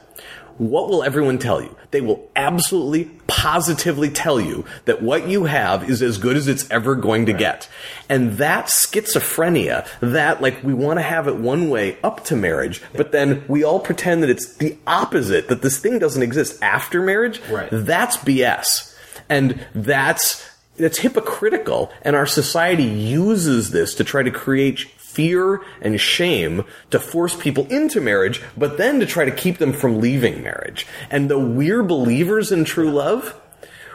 What 0.57 0.89
will 0.89 1.03
everyone 1.03 1.37
tell 1.39 1.61
you? 1.61 1.75
They 1.91 2.01
will 2.01 2.29
absolutely, 2.35 3.05
positively 3.27 4.09
tell 4.09 4.39
you 4.39 4.65
that 4.85 5.01
what 5.01 5.27
you 5.27 5.45
have 5.45 5.89
is 5.89 6.01
as 6.01 6.17
good 6.17 6.35
as 6.35 6.47
it's 6.47 6.69
ever 6.71 6.95
going 6.95 7.25
to 7.27 7.33
get. 7.33 7.67
And 8.09 8.33
that 8.33 8.65
schizophrenia, 8.65 9.87
that 9.99 10.41
like 10.41 10.63
we 10.63 10.73
want 10.73 10.99
to 10.99 11.03
have 11.03 11.27
it 11.27 11.35
one 11.35 11.69
way 11.69 11.97
up 12.03 12.23
to 12.25 12.35
marriage, 12.35 12.81
but 12.93 13.11
then 13.11 13.43
we 13.47 13.63
all 13.63 13.79
pretend 13.79 14.23
that 14.23 14.29
it's 14.29 14.55
the 14.57 14.77
opposite, 14.87 15.47
that 15.47 15.61
this 15.61 15.79
thing 15.79 15.99
doesn't 15.99 16.23
exist 16.23 16.61
after 16.61 17.01
marriage, 17.01 17.41
Right. 17.49 17.69
that's 17.71 18.17
BS. 18.17 18.95
And 19.29 19.65
that's, 19.73 20.47
that's 20.77 20.99
hypocritical. 20.99 21.91
And 22.01 22.15
our 22.15 22.25
society 22.25 22.83
uses 22.83 23.71
this 23.71 23.95
to 23.95 24.03
try 24.03 24.23
to 24.23 24.31
create 24.31 24.87
fear 25.13 25.61
and 25.81 25.99
shame 25.99 26.63
to 26.89 26.99
force 26.99 27.35
people 27.35 27.67
into 27.67 28.01
marriage, 28.01 28.41
but 28.57 28.77
then 28.77 28.99
to 28.99 29.05
try 29.05 29.25
to 29.25 29.31
keep 29.31 29.57
them 29.57 29.73
from 29.73 30.01
leaving 30.01 30.43
marriage. 30.43 30.87
And 31.09 31.29
though 31.29 31.45
we're 31.45 31.83
believers 31.83 32.51
in 32.51 32.65
true 32.65 32.91
love, 32.91 33.39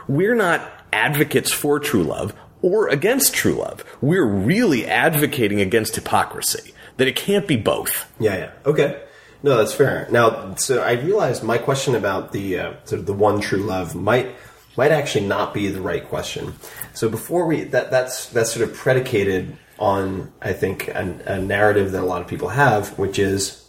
we're 0.07 0.35
not 0.35 0.71
advocates 0.91 1.51
for 1.51 1.79
true 1.79 2.03
love 2.03 2.33
or 2.61 2.87
against 2.87 3.33
true 3.33 3.53
love. 3.53 3.83
We're 4.01 4.25
really 4.25 4.85
advocating 4.85 5.61
against 5.61 5.95
hypocrisy, 5.95 6.73
that 6.97 7.07
it 7.07 7.15
can't 7.15 7.47
be 7.47 7.55
both. 7.55 8.11
Yeah, 8.19 8.37
yeah. 8.37 8.51
Okay. 8.65 9.01
No, 9.41 9.57
that's 9.57 9.73
fair. 9.73 10.07
Now, 10.11 10.55
so 10.55 10.81
I 10.81 10.93
realized 10.93 11.43
my 11.43 11.57
question 11.57 11.95
about 11.95 12.33
the 12.33 12.59
uh, 12.59 12.73
sort 12.83 12.99
of 12.99 13.05
the 13.05 13.13
one 13.13 13.39
true 13.39 13.63
love 13.63 13.95
might 13.95 14.35
might 14.75 14.91
actually 14.91 15.25
not 15.25 15.53
be 15.53 15.67
the 15.69 15.81
right 15.81 16.07
question. 16.07 16.53
So 16.93 17.09
before 17.09 17.45
we 17.45 17.63
that 17.65 17.89
that's 17.89 18.27
that's 18.27 18.51
sort 18.51 18.69
of 18.69 18.75
predicated 18.75 19.57
on 19.79 20.31
I 20.41 20.53
think 20.53 20.89
a, 20.89 21.21
a 21.25 21.41
narrative 21.41 21.91
that 21.93 22.03
a 22.03 22.05
lot 22.05 22.21
of 22.21 22.27
people 22.27 22.49
have, 22.49 22.97
which 22.99 23.17
is 23.17 23.65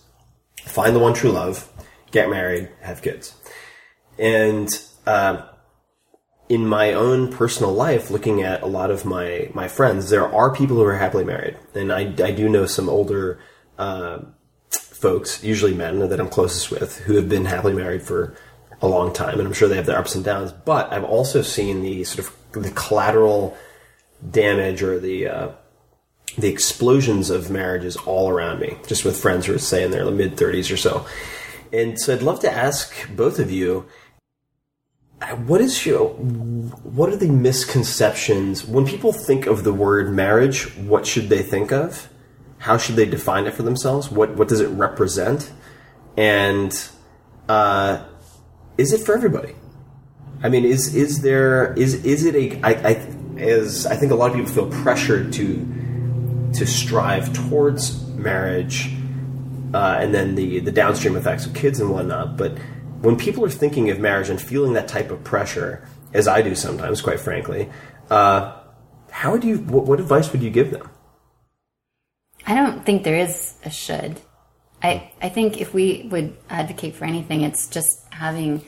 find 0.64 0.94
the 0.94 1.00
one 1.00 1.14
true 1.14 1.30
love, 1.30 1.68
get 2.10 2.28
married, 2.28 2.68
have 2.82 3.00
kids, 3.00 3.34
and 4.18 4.68
uh, 5.06 5.46
in 6.48 6.66
my 6.66 6.92
own 6.92 7.32
personal 7.32 7.72
life, 7.72 8.10
looking 8.10 8.42
at 8.42 8.62
a 8.62 8.66
lot 8.66 8.90
of 8.90 9.04
my 9.04 9.48
my 9.54 9.68
friends, 9.68 10.10
there 10.10 10.26
are 10.26 10.54
people 10.54 10.76
who 10.76 10.84
are 10.84 10.96
happily 10.96 11.24
married, 11.24 11.56
and 11.74 11.92
I 11.92 12.00
I 12.22 12.32
do 12.32 12.48
know 12.48 12.66
some 12.66 12.88
older. 12.88 13.40
Uh, 13.78 14.18
folks, 14.70 15.42
usually 15.42 15.72
men 15.72 15.98
that 16.00 16.20
I'm 16.20 16.28
closest 16.28 16.70
with, 16.70 16.98
who 16.98 17.16
have 17.16 17.26
been 17.26 17.46
happily 17.46 17.72
married 17.72 18.02
for 18.02 18.36
a 18.82 18.86
long 18.86 19.12
time, 19.14 19.38
and 19.38 19.48
I'm 19.48 19.54
sure 19.54 19.68
they 19.68 19.76
have 19.76 19.86
their 19.86 19.98
ups 19.98 20.14
and 20.14 20.24
downs. 20.24 20.52
But 20.52 20.92
I've 20.92 21.04
also 21.04 21.40
seen 21.40 21.80
the 21.80 22.04
sort 22.04 22.28
of 22.28 22.62
the 22.62 22.70
collateral 22.72 23.56
damage 24.28 24.82
or 24.82 24.98
the 24.98 25.28
uh, 25.28 25.48
the 26.36 26.48
explosions 26.48 27.30
of 27.30 27.50
marriages 27.50 27.96
all 27.96 28.28
around 28.28 28.60
me, 28.60 28.76
just 28.86 29.04
with 29.04 29.20
friends 29.20 29.46
who 29.46 29.54
are 29.54 29.58
say 29.58 29.84
in 29.84 29.90
their 29.90 30.08
mid 30.10 30.36
30s 30.36 30.72
or 30.72 30.76
so. 30.76 31.06
And 31.72 32.00
so 32.00 32.14
I'd 32.14 32.22
love 32.22 32.40
to 32.40 32.52
ask 32.52 32.94
both 33.14 33.38
of 33.38 33.50
you, 33.50 33.86
uh, 35.22 35.36
what 35.36 35.60
is 35.60 35.84
your 35.84 36.08
what 36.08 37.10
are 37.10 37.16
the 37.16 37.28
misconceptions 37.28 38.66
when 38.66 38.86
people 38.86 39.12
think 39.12 39.46
of 39.46 39.64
the 39.64 39.72
word 39.72 40.12
marriage? 40.12 40.74
What 40.76 41.06
should 41.06 41.28
they 41.28 41.42
think 41.42 41.72
of? 41.72 42.08
How 42.58 42.78
should 42.78 42.96
they 42.96 43.06
define 43.06 43.46
it 43.46 43.54
for 43.54 43.62
themselves? 43.62 44.10
What 44.10 44.36
what 44.36 44.48
does 44.48 44.60
it 44.60 44.68
represent? 44.68 45.52
And 46.16 46.72
uh, 47.48 48.04
is 48.78 48.92
it 48.92 49.04
for 49.04 49.14
everybody? 49.14 49.54
I 50.42 50.48
mean, 50.48 50.64
is 50.64 50.94
is 50.94 51.20
there 51.20 51.74
is 51.74 52.04
is 52.04 52.24
it 52.24 52.34
a 52.34 52.60
I, 52.62 52.90
I 52.90 52.92
as 53.38 53.86
I 53.86 53.96
think 53.96 54.12
a 54.12 54.14
lot 54.14 54.30
of 54.30 54.36
people 54.36 54.52
feel 54.52 54.82
pressured 54.82 55.32
to 55.34 55.79
to 56.54 56.66
strive 56.66 57.32
towards 57.32 58.06
marriage, 58.08 58.92
uh, 59.72 59.98
and 60.00 60.14
then 60.14 60.34
the 60.34 60.60
the 60.60 60.72
downstream 60.72 61.16
effects 61.16 61.46
of 61.46 61.54
kids 61.54 61.80
and 61.80 61.90
whatnot. 61.90 62.36
But 62.36 62.58
when 63.00 63.16
people 63.16 63.44
are 63.44 63.50
thinking 63.50 63.90
of 63.90 63.98
marriage 63.98 64.28
and 64.28 64.40
feeling 64.40 64.72
that 64.74 64.88
type 64.88 65.10
of 65.10 65.22
pressure, 65.24 65.86
as 66.12 66.28
I 66.28 66.42
do 66.42 66.54
sometimes, 66.54 67.00
quite 67.00 67.20
frankly, 67.20 67.68
uh, 68.10 68.56
how 69.10 69.32
would 69.32 69.44
you? 69.44 69.58
What, 69.58 69.86
what 69.86 70.00
advice 70.00 70.32
would 70.32 70.42
you 70.42 70.50
give 70.50 70.70
them? 70.70 70.88
I 72.46 72.54
don't 72.54 72.84
think 72.84 73.04
there 73.04 73.16
is 73.16 73.54
a 73.64 73.70
should. 73.70 74.20
I, 74.82 75.12
I 75.20 75.28
think 75.28 75.60
if 75.60 75.74
we 75.74 76.08
would 76.10 76.36
advocate 76.48 76.94
for 76.94 77.04
anything, 77.04 77.42
it's 77.42 77.68
just 77.68 77.90
having 78.10 78.62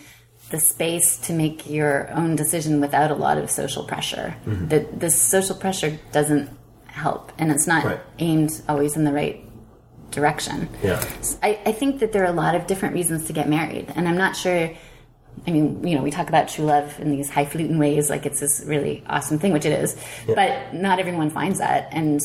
the 0.50 0.60
space 0.60 1.16
to 1.16 1.32
make 1.32 1.68
your 1.68 2.10
own 2.12 2.36
decision 2.36 2.80
without 2.80 3.10
a 3.10 3.14
lot 3.14 3.38
of 3.38 3.50
social 3.50 3.84
pressure. 3.84 4.36
Mm-hmm. 4.44 4.68
The, 4.68 4.80
the 4.94 5.10
social 5.10 5.56
pressure 5.56 5.98
doesn't 6.12 6.50
help, 6.92 7.32
and 7.38 7.50
it's 7.50 7.66
not 7.66 7.84
Right. 7.84 8.00
aimed 8.18 8.50
always 8.68 8.96
in 8.96 9.04
the 9.04 9.12
right 9.12 9.42
direction. 10.10 10.68
Yeah. 10.82 11.02
I, 11.42 11.58
I 11.66 11.72
think 11.72 12.00
that 12.00 12.12
there 12.12 12.22
are 12.22 12.30
a 12.30 12.32
lot 12.32 12.54
of 12.54 12.66
different 12.66 12.94
reasons 12.94 13.26
to 13.26 13.32
get 13.32 13.48
married, 13.48 13.92
and 13.96 14.08
I'm 14.08 14.16
not 14.18 14.36
sure. 14.36 14.70
I 15.46 15.50
mean, 15.50 15.86
you 15.86 15.96
know, 15.96 16.02
we 16.02 16.10
talk 16.10 16.28
about 16.28 16.48
true 16.48 16.66
love 16.66 17.00
in 17.00 17.10
these 17.10 17.30
highfalutin 17.30 17.78
ways, 17.78 18.10
like 18.10 18.26
it's 18.26 18.38
this 18.40 18.62
really 18.66 19.02
awesome 19.08 19.38
thing, 19.38 19.52
which 19.52 19.64
it 19.64 19.72
is. 19.82 19.96
But 20.26 20.74
not 20.74 20.98
everyone 20.98 21.30
finds 21.30 21.58
that, 21.58 21.88
and 21.92 22.20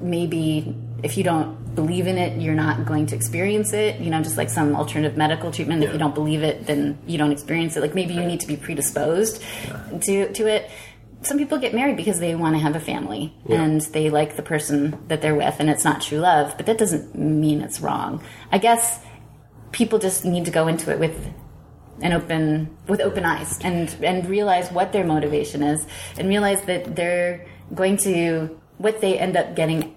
maybe 0.00 0.76
if 1.04 1.16
you 1.16 1.22
don't 1.22 1.74
believe 1.76 2.08
in 2.08 2.18
it, 2.18 2.40
you're 2.42 2.56
not 2.56 2.84
going 2.84 3.06
to 3.06 3.14
experience 3.14 3.72
it. 3.72 4.00
You 4.00 4.10
know, 4.10 4.20
just 4.20 4.36
like 4.36 4.50
some 4.50 4.74
alternative 4.74 5.16
medical 5.16 5.52
treatment, 5.52 5.84
if 5.84 5.92
you 5.92 5.98
don't 5.98 6.14
believe 6.14 6.42
it, 6.42 6.66
then 6.66 6.98
you 7.06 7.16
don't 7.18 7.30
experience 7.30 7.76
it. 7.76 7.80
Like 7.80 7.94
maybe 7.94 8.14
you 8.14 8.24
need 8.24 8.40
to 8.40 8.48
be 8.48 8.56
predisposed 8.56 9.40
to 10.02 10.32
to 10.32 10.46
it. 10.48 10.68
Some 11.22 11.36
people 11.36 11.58
get 11.58 11.74
married 11.74 11.96
because 11.96 12.20
they 12.20 12.34
want 12.34 12.54
to 12.54 12.60
have 12.60 12.76
a 12.76 12.80
family 12.80 13.34
and 13.48 13.80
they 13.80 14.08
like 14.08 14.36
the 14.36 14.42
person 14.42 15.02
that 15.08 15.20
they're 15.20 15.34
with, 15.34 15.56
and 15.58 15.68
it's 15.68 15.84
not 15.84 16.00
true 16.00 16.18
love. 16.18 16.54
But 16.56 16.66
that 16.66 16.78
doesn't 16.78 17.14
mean 17.16 17.60
it's 17.60 17.80
wrong. 17.80 18.22
I 18.52 18.58
guess 18.58 19.00
people 19.72 19.98
just 19.98 20.24
need 20.24 20.44
to 20.44 20.50
go 20.50 20.68
into 20.68 20.90
it 20.90 20.98
with 20.98 21.32
an 22.00 22.12
open 22.12 22.76
with 22.86 23.00
open 23.00 23.24
eyes 23.24 23.58
and 23.62 23.94
and 24.02 24.28
realize 24.28 24.70
what 24.70 24.92
their 24.92 25.04
motivation 25.04 25.62
is 25.62 25.86
and 26.16 26.28
realize 26.28 26.62
that 26.62 26.94
they're 26.94 27.46
going 27.74 27.96
to 27.96 28.60
what 28.78 29.00
they 29.00 29.18
end 29.18 29.36
up 29.36 29.56
getting 29.56 29.96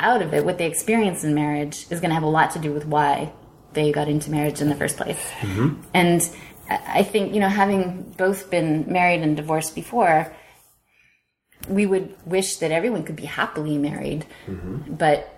out 0.00 0.22
of 0.22 0.32
it 0.32 0.44
what 0.44 0.58
they 0.58 0.66
experience 0.66 1.24
in 1.24 1.34
marriage 1.34 1.86
is 1.90 2.00
going 2.00 2.08
to 2.10 2.14
have 2.14 2.22
a 2.22 2.28
lot 2.28 2.50
to 2.50 2.58
do 2.58 2.72
with 2.72 2.86
why 2.86 3.30
they 3.74 3.92
got 3.92 4.08
into 4.08 4.30
marriage 4.30 4.60
in 4.60 4.68
the 4.68 4.74
first 4.74 4.96
place 4.96 5.20
mm-hmm. 5.40 5.80
and 5.92 6.22
I 6.70 6.80
I 6.86 7.02
think 7.02 7.34
you 7.34 7.40
know 7.40 7.48
having 7.48 8.14
both 8.16 8.50
been 8.50 8.90
married 8.90 9.20
and 9.20 9.36
divorced 9.36 9.74
before 9.74 10.34
we 11.68 11.86
would 11.86 12.14
wish 12.24 12.56
that 12.56 12.70
everyone 12.70 13.02
could 13.04 13.16
be 13.16 13.24
happily 13.24 13.78
married 13.78 14.24
but 14.88 15.32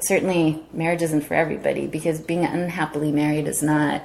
certainly 0.00 0.62
marriage 0.72 1.02
isn't 1.02 1.22
for 1.22 1.34
everybody 1.34 1.86
because 1.86 2.20
being 2.20 2.44
unhappily 2.44 3.12
married 3.12 3.46
is 3.46 3.62
not 3.62 4.02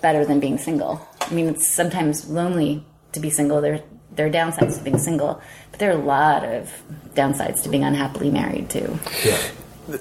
better 0.00 0.24
than 0.24 0.40
being 0.40 0.58
single. 0.58 1.06
I 1.20 1.32
mean, 1.32 1.48
it's 1.48 1.68
sometimes 1.68 2.28
lonely 2.28 2.84
to 3.12 3.20
be 3.20 3.30
single. 3.30 3.60
There 3.60 3.82
there 4.14 4.26
are 4.26 4.30
downsides 4.30 4.76
to 4.76 4.84
being 4.84 4.98
single, 4.98 5.40
but 5.70 5.80
there 5.80 5.90
are 5.90 5.98
a 5.98 6.04
lot 6.04 6.44
of 6.44 6.70
downsides 7.14 7.62
to 7.62 7.70
being 7.70 7.84
unhappily 7.84 8.30
married 8.30 8.68
too. 8.68 8.98
Yeah. 9.24 9.40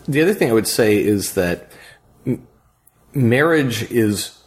The 0.07 0.21
other 0.21 0.33
thing 0.33 0.49
I 0.49 0.53
would 0.53 0.67
say 0.67 0.97
is 0.97 1.33
that 1.35 1.71
m- 2.25 2.45
marriage 3.13 3.89
is 3.89 4.37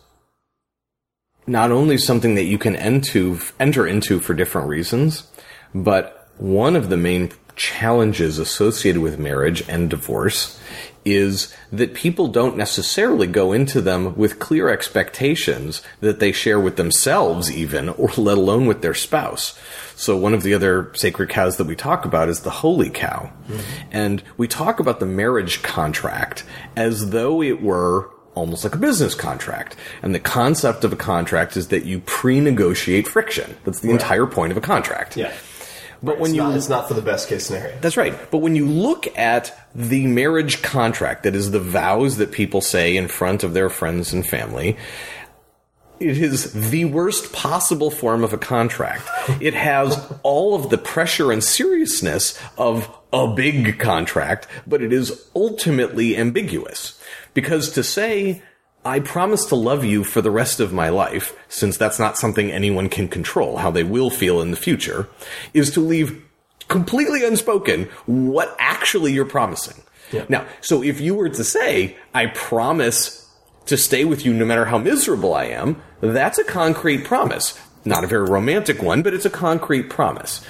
not 1.46 1.70
only 1.70 1.98
something 1.98 2.34
that 2.34 2.44
you 2.44 2.58
can 2.58 2.76
enter 2.76 3.86
into 3.86 4.20
for 4.20 4.34
different 4.34 4.68
reasons, 4.68 5.30
but 5.74 6.23
one 6.38 6.76
of 6.76 6.88
the 6.88 6.96
main 6.96 7.32
challenges 7.56 8.38
associated 8.38 9.00
with 9.00 9.18
marriage 9.18 9.66
and 9.68 9.88
divorce 9.88 10.58
is 11.04 11.54
that 11.70 11.94
people 11.94 12.28
don't 12.28 12.56
necessarily 12.56 13.26
go 13.26 13.52
into 13.52 13.80
them 13.80 14.16
with 14.16 14.38
clear 14.38 14.70
expectations 14.70 15.82
that 16.00 16.18
they 16.18 16.32
share 16.32 16.58
with 16.58 16.76
themselves 16.76 17.52
even, 17.52 17.90
or 17.90 18.08
let 18.16 18.38
alone 18.38 18.66
with 18.66 18.80
their 18.80 18.94
spouse. 18.94 19.58
So 19.94 20.16
one 20.16 20.32
of 20.34 20.42
the 20.42 20.54
other 20.54 20.90
sacred 20.94 21.28
cows 21.28 21.58
that 21.58 21.66
we 21.66 21.76
talk 21.76 22.04
about 22.04 22.28
is 22.28 22.40
the 22.40 22.50
holy 22.50 22.90
cow. 22.90 23.30
Mm-hmm. 23.46 23.88
And 23.92 24.22
we 24.36 24.48
talk 24.48 24.80
about 24.80 24.98
the 24.98 25.06
marriage 25.06 25.62
contract 25.62 26.44
as 26.74 27.10
though 27.10 27.42
it 27.42 27.62
were 27.62 28.10
almost 28.34 28.64
like 28.64 28.74
a 28.74 28.78
business 28.78 29.14
contract. 29.14 29.76
And 30.02 30.14
the 30.14 30.20
concept 30.20 30.84
of 30.84 30.92
a 30.92 30.96
contract 30.96 31.56
is 31.56 31.68
that 31.68 31.84
you 31.84 32.00
pre-negotiate 32.00 33.06
friction. 33.06 33.56
That's 33.64 33.80
the 33.80 33.90
entire 33.90 34.26
point 34.26 34.52
of 34.52 34.56
a 34.56 34.62
contract. 34.62 35.16
Yeah. 35.16 35.32
But 36.04 36.18
when 36.18 36.30
it's 36.30 36.36
you 36.36 36.42
not, 36.42 36.56
it's 36.56 36.68
not 36.68 36.88
for 36.88 36.94
the 36.94 37.02
best 37.02 37.28
case 37.28 37.46
scenario. 37.46 37.78
that's 37.80 37.96
right. 37.96 38.14
But 38.30 38.38
when 38.38 38.56
you 38.56 38.66
look 38.66 39.06
at 39.16 39.56
the 39.74 40.06
marriage 40.06 40.62
contract, 40.62 41.22
that 41.22 41.34
is 41.34 41.50
the 41.50 41.60
vows 41.60 42.18
that 42.18 42.32
people 42.32 42.60
say 42.60 42.96
in 42.96 43.08
front 43.08 43.42
of 43.42 43.54
their 43.54 43.70
friends 43.70 44.12
and 44.12 44.26
family, 44.26 44.76
it 46.00 46.18
is 46.18 46.52
the 46.70 46.84
worst 46.84 47.32
possible 47.32 47.90
form 47.90 48.24
of 48.24 48.32
a 48.32 48.38
contract. 48.38 49.08
It 49.40 49.54
has 49.54 50.12
all 50.22 50.54
of 50.54 50.68
the 50.68 50.78
pressure 50.78 51.32
and 51.32 51.42
seriousness 51.42 52.38
of 52.58 52.94
a 53.12 53.26
big 53.26 53.78
contract, 53.78 54.46
but 54.66 54.82
it 54.82 54.92
is 54.92 55.28
ultimately 55.34 56.16
ambiguous. 56.16 57.00
Because 57.32 57.70
to 57.72 57.82
say, 57.82 58.42
I 58.84 59.00
promise 59.00 59.46
to 59.46 59.54
love 59.56 59.84
you 59.84 60.04
for 60.04 60.20
the 60.20 60.30
rest 60.30 60.60
of 60.60 60.72
my 60.72 60.90
life, 60.90 61.34
since 61.48 61.76
that's 61.76 61.98
not 61.98 62.18
something 62.18 62.50
anyone 62.50 62.88
can 62.88 63.08
control, 63.08 63.56
how 63.56 63.70
they 63.70 63.84
will 63.84 64.10
feel 64.10 64.40
in 64.40 64.50
the 64.50 64.56
future, 64.56 65.08
is 65.54 65.70
to 65.72 65.80
leave 65.80 66.22
completely 66.68 67.24
unspoken 67.24 67.84
what 68.06 68.54
actually 68.58 69.12
you're 69.12 69.24
promising. 69.24 69.82
Now, 70.28 70.46
so 70.60 70.82
if 70.82 71.00
you 71.00 71.14
were 71.14 71.30
to 71.30 71.42
say, 71.42 71.96
I 72.12 72.26
promise 72.26 73.28
to 73.66 73.76
stay 73.76 74.04
with 74.04 74.24
you 74.24 74.32
no 74.32 74.44
matter 74.44 74.66
how 74.66 74.78
miserable 74.78 75.34
I 75.34 75.46
am, 75.46 75.82
that's 76.00 76.38
a 76.38 76.44
concrete 76.44 77.04
promise. 77.04 77.58
Not 77.84 78.04
a 78.04 78.06
very 78.06 78.28
romantic 78.28 78.82
one, 78.82 79.02
but 79.02 79.14
it's 79.14 79.24
a 79.24 79.30
concrete 79.30 79.90
promise. 79.90 80.46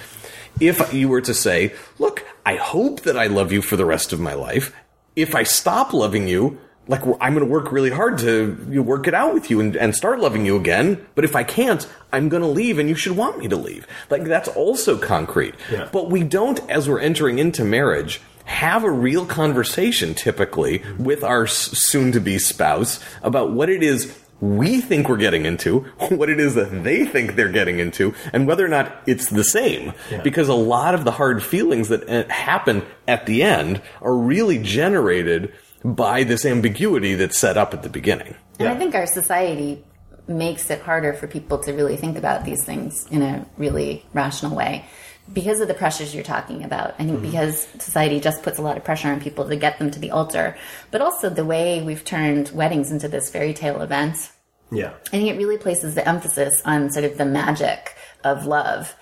If 0.59 0.93
you 0.93 1.09
were 1.09 1.21
to 1.21 1.33
say, 1.33 1.73
look, 1.99 2.25
I 2.45 2.57
hope 2.57 3.01
that 3.01 3.17
I 3.17 3.27
love 3.27 3.51
you 3.51 3.61
for 3.61 3.75
the 3.75 3.85
rest 3.85 4.13
of 4.13 4.19
my 4.19 4.33
life. 4.33 4.75
If 5.15 5.33
I 5.33 5.43
stop 5.43 5.93
loving 5.93 6.27
you, 6.27 6.59
like 6.87 7.01
I'm 7.19 7.33
going 7.33 7.45
to 7.45 7.51
work 7.51 7.71
really 7.71 7.89
hard 7.89 8.17
to 8.19 8.57
you 8.69 8.75
know, 8.75 8.81
work 8.81 9.07
it 9.07 9.13
out 9.13 9.33
with 9.33 9.49
you 9.49 9.59
and, 9.59 9.75
and 9.75 9.95
start 9.95 10.19
loving 10.19 10.45
you 10.45 10.55
again. 10.55 11.05
But 11.15 11.25
if 11.25 11.35
I 11.35 11.43
can't, 11.43 11.87
I'm 12.11 12.29
going 12.29 12.43
to 12.43 12.49
leave 12.49 12.79
and 12.79 12.87
you 12.87 12.95
should 12.95 13.17
want 13.17 13.39
me 13.39 13.47
to 13.47 13.55
leave. 13.55 13.87
Like 14.09 14.23
that's 14.25 14.49
also 14.49 14.97
concrete. 14.97 15.55
Yeah. 15.71 15.89
But 15.91 16.09
we 16.09 16.23
don't, 16.23 16.59
as 16.69 16.87
we're 16.87 16.99
entering 16.99 17.39
into 17.39 17.63
marriage, 17.63 18.21
have 18.45 18.83
a 18.83 18.91
real 18.91 19.25
conversation 19.25 20.13
typically 20.13 20.83
with 20.99 21.23
our 21.23 21.47
soon 21.47 22.11
to 22.11 22.19
be 22.19 22.37
spouse 22.37 23.03
about 23.23 23.51
what 23.51 23.69
it 23.69 23.81
is 23.81 24.21
we 24.41 24.81
think 24.81 25.07
we're 25.07 25.17
getting 25.17 25.45
into, 25.45 25.79
what 26.09 26.29
it 26.29 26.39
is 26.39 26.55
that 26.55 26.83
they 26.83 27.05
think 27.05 27.35
they're 27.35 27.49
getting 27.49 27.79
into, 27.79 28.13
and 28.33 28.47
whether 28.47 28.65
or 28.65 28.69
not 28.69 29.01
it's 29.07 29.29
the 29.29 29.43
same. 29.43 29.93
Because 30.23 30.49
a 30.49 30.53
lot 30.53 30.93
of 30.93 31.05
the 31.05 31.11
hard 31.11 31.41
feelings 31.41 31.89
that 31.89 32.07
uh, 32.07 32.27
happen 32.31 32.83
at 33.07 33.25
the 33.25 33.43
end 33.43 33.81
are 34.01 34.15
really 34.15 34.59
generated 34.59 35.53
by 35.85 36.23
this 36.23 36.45
ambiguity 36.45 37.13
that's 37.13 37.37
set 37.37 37.57
up 37.57 37.73
at 37.73 37.83
the 37.83 37.89
beginning. 37.89 38.35
And 38.57 38.67
I 38.67 38.75
think 38.75 38.95
our 38.95 39.05
society 39.05 39.83
makes 40.27 40.71
it 40.71 40.81
harder 40.81 41.13
for 41.13 41.27
people 41.27 41.59
to 41.59 41.73
really 41.73 41.95
think 41.95 42.17
about 42.17 42.43
these 42.43 42.63
things 42.63 43.05
in 43.11 43.21
a 43.21 43.45
really 43.57 44.03
rational 44.11 44.55
way 44.55 44.85
because 45.31 45.59
of 45.59 45.67
the 45.67 45.75
pressures 45.75 46.15
you're 46.15 46.23
talking 46.23 46.63
about. 46.63 46.95
I 46.95 47.05
think 47.05 47.19
mm-hmm. 47.19 47.27
because 47.27 47.67
society 47.77 48.19
just 48.19 48.41
puts 48.41 48.57
a 48.57 48.63
lot 48.63 48.77
of 48.77 48.83
pressure 48.83 49.09
on 49.09 49.21
people 49.21 49.47
to 49.47 49.55
get 49.55 49.77
them 49.77 49.91
to 49.91 49.99
the 49.99 50.09
altar, 50.09 50.57
but 50.89 51.01
also 51.01 51.29
the 51.29 51.45
way 51.45 51.83
we've 51.83 52.03
turned 52.03 52.49
weddings 52.49 52.91
into 52.91 53.07
this 53.07 53.29
fairy 53.29 53.53
tale 53.53 53.81
event. 53.81 54.31
Yeah. 54.71 54.93
I 55.07 55.09
think 55.09 55.29
it 55.29 55.37
really 55.37 55.59
places 55.59 55.93
the 55.93 56.07
emphasis 56.07 56.63
on 56.65 56.89
sort 56.89 57.05
of 57.05 57.19
the 57.19 57.25
magic 57.25 57.95
of 58.23 58.47
love. 58.47 58.95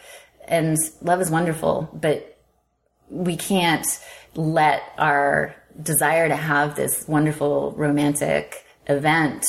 And 0.49 0.77
love 1.01 1.21
is 1.21 1.31
wonderful, 1.31 1.89
but 1.93 2.37
we 3.09 3.37
can't 3.37 3.87
let 4.35 4.81
our 4.97 5.55
desire 5.81 6.27
to 6.27 6.35
have 6.35 6.75
this 6.75 7.07
wonderful 7.07 7.73
romantic 7.77 8.65
event 8.87 9.45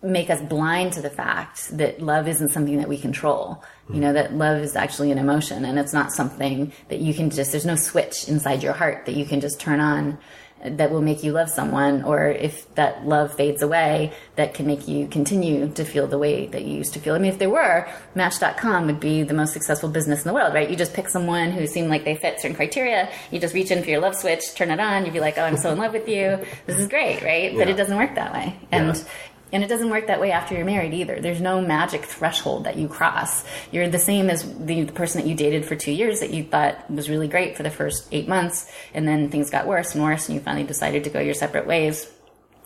make 0.00 0.30
us 0.30 0.40
blind 0.42 0.92
to 0.92 1.02
the 1.02 1.10
fact 1.10 1.76
that 1.76 2.00
love 2.00 2.28
isn't 2.28 2.50
something 2.50 2.76
that 2.76 2.88
we 2.88 2.96
control. 2.96 3.64
You 3.88 3.96
hmm. 3.96 4.00
know, 4.00 4.12
that 4.12 4.32
love 4.32 4.62
is 4.62 4.76
actually 4.76 5.10
an 5.10 5.18
emotion 5.18 5.64
and 5.64 5.78
it's 5.78 5.92
not 5.92 6.12
something 6.12 6.72
that 6.88 7.00
you 7.00 7.12
can 7.14 7.30
just, 7.30 7.50
there's 7.50 7.66
no 7.66 7.74
switch 7.74 8.28
inside 8.28 8.62
your 8.62 8.74
heart 8.74 9.06
that 9.06 9.16
you 9.16 9.24
can 9.24 9.40
just 9.40 9.60
turn 9.60 9.80
on 9.80 10.18
that 10.64 10.90
will 10.90 11.00
make 11.02 11.22
you 11.22 11.32
love 11.32 11.48
someone. 11.48 12.02
Or 12.02 12.28
if 12.28 12.72
that 12.74 13.06
love 13.06 13.34
fades 13.34 13.62
away, 13.62 14.12
that 14.36 14.54
can 14.54 14.66
make 14.66 14.88
you 14.88 15.06
continue 15.08 15.68
to 15.72 15.84
feel 15.84 16.06
the 16.06 16.18
way 16.18 16.46
that 16.46 16.64
you 16.64 16.76
used 16.76 16.94
to 16.94 17.00
feel. 17.00 17.14
I 17.14 17.18
mean, 17.18 17.32
if 17.32 17.38
there 17.38 17.50
were, 17.50 17.88
Match.com 18.14 18.86
would 18.86 19.00
be 19.00 19.22
the 19.22 19.34
most 19.34 19.52
successful 19.52 19.88
business 19.88 20.24
in 20.24 20.28
the 20.28 20.34
world, 20.34 20.54
right? 20.54 20.68
You 20.68 20.76
just 20.76 20.94
pick 20.94 21.08
someone 21.08 21.50
who 21.50 21.66
seemed 21.66 21.88
like 21.88 22.04
they 22.04 22.16
fit 22.16 22.40
certain 22.40 22.56
criteria. 22.56 23.10
You 23.30 23.38
just 23.38 23.54
reach 23.54 23.70
in 23.70 23.82
for 23.82 23.90
your 23.90 24.00
love 24.00 24.16
switch, 24.16 24.54
turn 24.54 24.70
it 24.70 24.80
on. 24.80 25.04
You'd 25.04 25.14
be 25.14 25.20
like, 25.20 25.38
oh, 25.38 25.42
I'm 25.42 25.56
so 25.56 25.70
in 25.70 25.78
love 25.78 25.92
with 25.92 26.08
you. 26.08 26.38
This 26.66 26.78
is 26.78 26.88
great, 26.88 27.22
right? 27.22 27.56
But 27.56 27.68
it 27.68 27.76
doesn't 27.76 27.96
work 27.96 28.14
that 28.16 28.32
way. 28.32 28.56
And 28.72 28.88
Yeah. 28.96 29.04
And 29.52 29.64
it 29.64 29.68
doesn't 29.68 29.90
work 29.90 30.06
that 30.08 30.20
way 30.20 30.32
after 30.32 30.54
you're 30.54 30.64
married 30.64 30.94
either. 30.94 31.20
There's 31.20 31.40
no 31.40 31.60
magic 31.60 32.04
threshold 32.04 32.64
that 32.64 32.76
you 32.76 32.88
cross. 32.88 33.44
You're 33.70 33.88
the 33.88 33.98
same 33.98 34.30
as 34.30 34.42
the, 34.58 34.84
the 34.84 34.92
person 34.92 35.20
that 35.20 35.28
you 35.28 35.34
dated 35.34 35.64
for 35.64 35.76
two 35.76 35.92
years 35.92 36.20
that 36.20 36.30
you 36.30 36.44
thought 36.44 36.90
was 36.90 37.08
really 37.08 37.28
great 37.28 37.56
for 37.56 37.62
the 37.62 37.70
first 37.70 38.08
eight 38.12 38.28
months, 38.28 38.70
and 38.94 39.06
then 39.06 39.30
things 39.30 39.50
got 39.50 39.66
worse 39.66 39.94
and 39.94 40.04
worse, 40.04 40.28
and 40.28 40.34
you 40.36 40.40
finally 40.40 40.66
decided 40.66 41.04
to 41.04 41.10
go 41.10 41.20
your 41.20 41.34
separate 41.34 41.66
ways. 41.66 42.10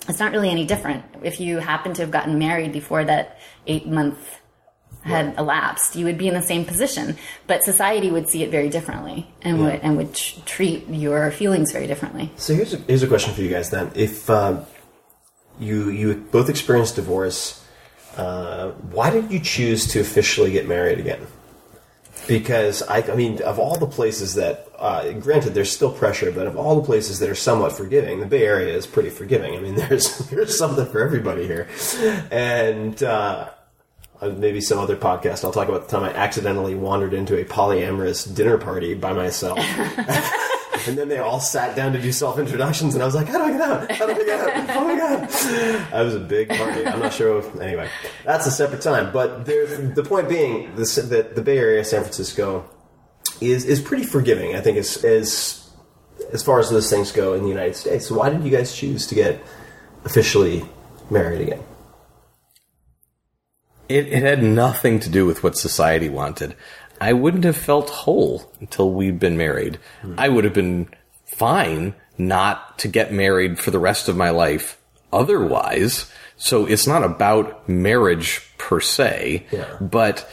It's 0.08 0.18
not 0.18 0.32
really 0.32 0.50
any 0.50 0.66
different. 0.66 1.04
If 1.22 1.40
you 1.40 1.58
happen 1.58 1.94
to 1.94 2.02
have 2.02 2.10
gotten 2.10 2.38
married 2.38 2.72
before 2.72 3.04
that 3.04 3.38
eight 3.66 3.86
month 3.86 4.18
had 5.04 5.36
elapsed, 5.38 5.96
you 5.96 6.04
would 6.04 6.18
be 6.18 6.28
in 6.28 6.34
the 6.34 6.42
same 6.42 6.64
position. 6.64 7.16
But 7.46 7.64
society 7.64 8.10
would 8.10 8.28
see 8.28 8.42
it 8.42 8.50
very 8.50 8.68
differently 8.68 9.28
and 9.42 9.60
would 9.60 9.80
and 9.82 9.96
would 9.96 10.14
tr- 10.14 10.40
treat 10.44 10.88
your 10.88 11.30
feelings 11.30 11.72
very 11.72 11.86
differently. 11.86 12.30
So 12.36 12.54
here's 12.54 12.74
a, 12.74 12.76
here's 12.78 13.02
a 13.02 13.08
question 13.08 13.34
for 13.34 13.42
you 13.42 13.48
guys 13.48 13.70
then. 13.70 13.90
If 13.94 14.30
um, 14.30 14.64
you 15.58 15.90
you 15.90 16.14
both 16.14 16.48
experienced 16.48 16.96
divorce, 16.96 17.64
uh, 18.16 18.70
why 18.70 19.10
did 19.10 19.30
you 19.30 19.40
choose 19.40 19.86
to 19.88 20.00
officially 20.00 20.52
get 20.52 20.68
married 20.68 20.98
again? 20.98 21.26
Because 22.28 22.82
I, 22.82 23.02
I 23.02 23.14
mean, 23.16 23.42
of 23.42 23.58
all 23.58 23.76
the 23.76 23.86
places 23.86 24.34
that, 24.34 24.68
uh, 24.78 25.10
granted, 25.12 25.54
there's 25.54 25.72
still 25.72 25.90
pressure, 25.90 26.30
but 26.30 26.46
of 26.46 26.56
all 26.56 26.76
the 26.76 26.86
places 26.86 27.18
that 27.18 27.28
are 27.28 27.34
somewhat 27.34 27.72
forgiving, 27.72 28.20
the 28.20 28.26
Bay 28.26 28.44
Area 28.46 28.76
is 28.76 28.86
pretty 28.86 29.10
forgiving. 29.10 29.56
I 29.56 29.60
mean, 29.60 29.74
there's 29.88 30.18
there's 30.28 30.56
something 30.56 30.86
for 30.86 31.00
everybody 31.02 31.46
here, 31.46 31.68
and. 32.30 33.02
Uh, 33.02 33.50
uh, 34.20 34.28
maybe 34.28 34.60
some 34.60 34.78
other 34.78 34.96
podcast. 34.96 35.44
I'll 35.44 35.50
talk 35.50 35.68
about 35.68 35.88
the 35.88 35.96
time 35.96 36.04
I 36.04 36.14
accidentally 36.14 36.76
wandered 36.76 37.12
into 37.12 37.40
a 37.40 37.44
polyamorous 37.44 38.32
dinner 38.32 38.56
party 38.56 38.94
by 38.94 39.12
myself. 39.12 39.58
and 40.86 40.96
then 40.96 41.08
they 41.08 41.18
all 41.18 41.40
sat 41.40 41.76
down 41.76 41.92
to 41.92 42.00
do 42.00 42.12
self 42.12 42.38
introductions, 42.38 42.94
and 42.94 43.02
I 43.02 43.06
was 43.06 43.14
like, 43.14 43.28
"How 43.28 43.38
do 43.38 43.44
I 43.44 43.50
get 43.52 43.60
out? 43.60 43.92
How 43.92 44.06
do 44.06 44.12
I 44.12 44.24
get 44.24 44.40
out? 44.40 44.76
Oh 44.76 44.84
my 44.84 44.96
god!" 44.96 45.28
That 45.90 46.02
was 46.02 46.14
a 46.14 46.20
big 46.20 46.48
party. 46.48 46.86
I'm 46.86 47.00
not 47.00 47.12
sure. 47.12 47.38
If, 47.38 47.60
anyway, 47.60 47.88
that's 48.24 48.46
a 48.46 48.50
separate 48.50 48.82
time. 48.82 49.12
But 49.12 49.44
the 49.44 50.04
point 50.06 50.28
being, 50.28 50.74
this, 50.76 50.96
that 50.96 51.34
the 51.34 51.42
Bay 51.42 51.58
Area, 51.58 51.84
San 51.84 52.02
Francisco, 52.02 52.68
is 53.40 53.64
is 53.64 53.80
pretty 53.80 54.04
forgiving. 54.04 54.54
I 54.56 54.60
think 54.60 54.78
as 54.78 55.04
as 55.04 55.70
as 56.32 56.42
far 56.42 56.58
as 56.58 56.70
those 56.70 56.88
things 56.88 57.12
go 57.12 57.34
in 57.34 57.42
the 57.42 57.48
United 57.48 57.76
States. 57.76 58.06
So 58.06 58.16
why 58.16 58.30
did 58.30 58.42
you 58.42 58.50
guys 58.50 58.74
choose 58.74 59.06
to 59.08 59.14
get 59.14 59.42
officially 60.04 60.64
married 61.10 61.40
again? 61.40 61.62
It, 63.88 64.06
it 64.06 64.22
had 64.22 64.42
nothing 64.42 65.00
to 65.00 65.10
do 65.10 65.26
with 65.26 65.42
what 65.42 65.56
society 65.56 66.08
wanted. 66.08 66.54
I 67.02 67.12
wouldn't 67.12 67.44
have 67.44 67.56
felt 67.56 67.90
whole 67.90 68.52
until 68.60 68.92
we'd 68.92 69.18
been 69.18 69.36
married. 69.36 69.78
I 70.16 70.28
would 70.28 70.44
have 70.44 70.54
been 70.54 70.88
fine 71.24 71.94
not 72.16 72.78
to 72.78 72.88
get 72.88 73.12
married 73.12 73.58
for 73.58 73.70
the 73.72 73.78
rest 73.80 74.08
of 74.08 74.16
my 74.16 74.30
life 74.30 74.78
otherwise. 75.12 76.10
So 76.36 76.64
it's 76.66 76.86
not 76.86 77.02
about 77.02 77.68
marriage 77.68 78.40
per 78.58 78.80
se, 78.80 79.46
Yeah. 79.50 79.64
but 79.80 80.28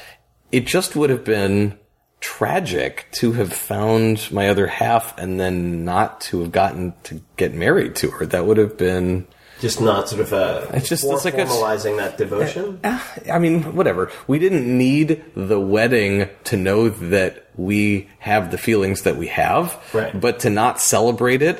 it 0.51 0.67
just 0.67 0.95
would 0.95 1.09
have 1.09 1.23
been 1.23 1.77
tragic 2.19 3.07
to 3.13 3.31
have 3.33 3.51
found 3.53 4.29
my 4.31 4.49
other 4.49 4.67
half 4.67 5.17
and 5.17 5.39
then 5.39 5.83
not 5.85 6.21
to 6.21 6.41
have 6.41 6.51
gotten 6.51 6.93
to 7.03 7.21
get 7.37 7.53
married 7.53 7.95
to 7.95 8.11
her. 8.11 8.25
That 8.25 8.45
would 8.45 8.57
have 8.57 8.77
been 8.77 9.25
Just 9.59 9.81
not 9.81 10.07
sort 10.09 10.21
of 10.21 10.31
a 10.33 10.69
It's 10.73 10.87
just- 10.87 11.03
it's 11.03 11.25
like 11.25 11.33
a- 11.37 11.45
formalizing 11.45 11.97
that 11.97 12.17
devotion. 12.17 12.79
I 12.83 13.39
mean, 13.39 13.75
whatever. 13.75 14.09
We 14.27 14.39
didn't 14.39 14.65
need 14.77 15.21
the 15.35 15.59
wedding 15.59 16.29
to 16.45 16.57
know 16.57 16.89
that 16.89 17.45
we 17.57 18.07
have 18.19 18.51
the 18.51 18.57
feelings 18.57 19.01
that 19.01 19.17
we 19.17 19.27
have, 19.27 19.77
Right. 19.93 20.17
but 20.19 20.39
to 20.39 20.49
not 20.49 20.79
celebrate 20.81 21.41
it 21.41 21.59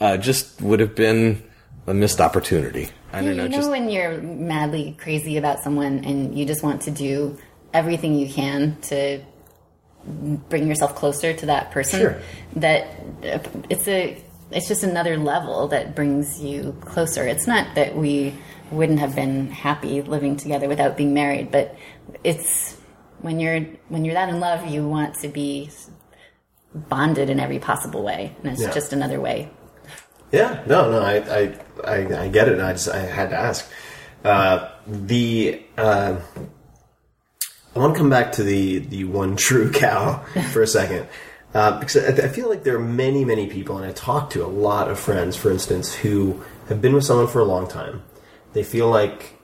uh, 0.00 0.16
just 0.16 0.60
would 0.62 0.80
have 0.80 0.94
been 0.94 1.42
a 1.86 1.94
missed 1.94 2.20
opportunity. 2.20 2.88
I 3.12 3.20
you 3.20 3.28
don't 3.28 3.36
know. 3.36 3.46
know 3.48 3.56
Just 3.56 3.70
when 3.70 3.88
you're 3.90 4.18
madly 4.22 4.96
crazy 5.00 5.36
about 5.36 5.60
someone 5.62 6.04
and 6.04 6.36
you 6.38 6.44
just 6.46 6.62
want 6.62 6.82
to 6.82 6.90
do 6.90 7.36
everything 7.74 8.14
you 8.14 8.28
can 8.28 8.76
to 8.82 9.20
bring 10.04 10.66
yourself 10.66 10.94
closer 10.96 11.32
to 11.32 11.46
that 11.46 11.70
person 11.70 12.00
Sure. 12.00 12.16
that 12.56 12.86
uh, 13.24 13.38
it's 13.70 13.86
a 13.86 14.16
it's 14.52 14.68
just 14.68 14.82
another 14.82 15.16
level 15.16 15.68
that 15.68 15.94
brings 15.94 16.40
you 16.40 16.76
closer 16.82 17.26
it's 17.26 17.46
not 17.46 17.74
that 17.74 17.96
we 17.96 18.34
wouldn't 18.70 18.98
have 18.98 19.14
been 19.14 19.50
happy 19.50 20.02
living 20.02 20.36
together 20.36 20.68
without 20.68 20.96
being 20.96 21.12
married 21.14 21.50
but 21.50 21.76
it's 22.24 22.74
when 23.20 23.38
you're 23.40 23.60
when 23.88 24.04
you're 24.04 24.14
that 24.14 24.28
in 24.28 24.40
love 24.40 24.66
you 24.68 24.86
want 24.86 25.14
to 25.14 25.28
be 25.28 25.70
bonded 26.74 27.28
in 27.30 27.38
every 27.38 27.58
possible 27.58 28.02
way 28.02 28.34
and 28.42 28.52
it's 28.52 28.62
Yeah. 28.62 28.70
just 28.72 28.92
another 28.92 29.20
way 29.20 29.50
Yeah, 30.32 30.62
no, 30.66 30.90
no, 30.90 31.00
I, 31.02 31.16
I, 31.16 31.58
I, 31.84 32.22
I 32.24 32.28
get 32.28 32.48
it. 32.48 32.58
I 32.58 32.72
just, 32.72 32.88
I 32.88 33.00
had 33.00 33.28
to 33.30 33.36
ask. 33.36 33.70
Uh, 34.24 34.70
the, 34.86 35.62
uh, 35.76 36.16
I 37.76 37.78
want 37.78 37.92
to 37.94 37.98
come 37.98 38.08
back 38.08 38.32
to 38.32 38.42
the, 38.42 38.78
the 38.78 39.04
one 39.04 39.36
true 39.36 39.70
cow 39.70 40.24
for 40.52 40.62
a 40.62 40.66
second. 40.66 41.06
Because 41.52 41.96
I, 41.96 42.24
I 42.24 42.28
feel 42.28 42.48
like 42.48 42.64
there 42.64 42.76
are 42.76 42.80
many, 42.80 43.24
many 43.24 43.46
people, 43.46 43.76
and 43.76 43.86
I 43.86 43.92
talk 43.92 44.30
to 44.30 44.44
a 44.44 44.48
lot 44.48 44.90
of 44.90 44.98
friends, 44.98 45.36
for 45.36 45.50
instance, 45.50 45.94
who 45.94 46.42
have 46.68 46.80
been 46.80 46.94
with 46.94 47.04
someone 47.04 47.28
for 47.28 47.40
a 47.40 47.44
long 47.44 47.68
time. 47.68 48.02
They 48.54 48.62
feel 48.62 48.88
like 48.88 49.38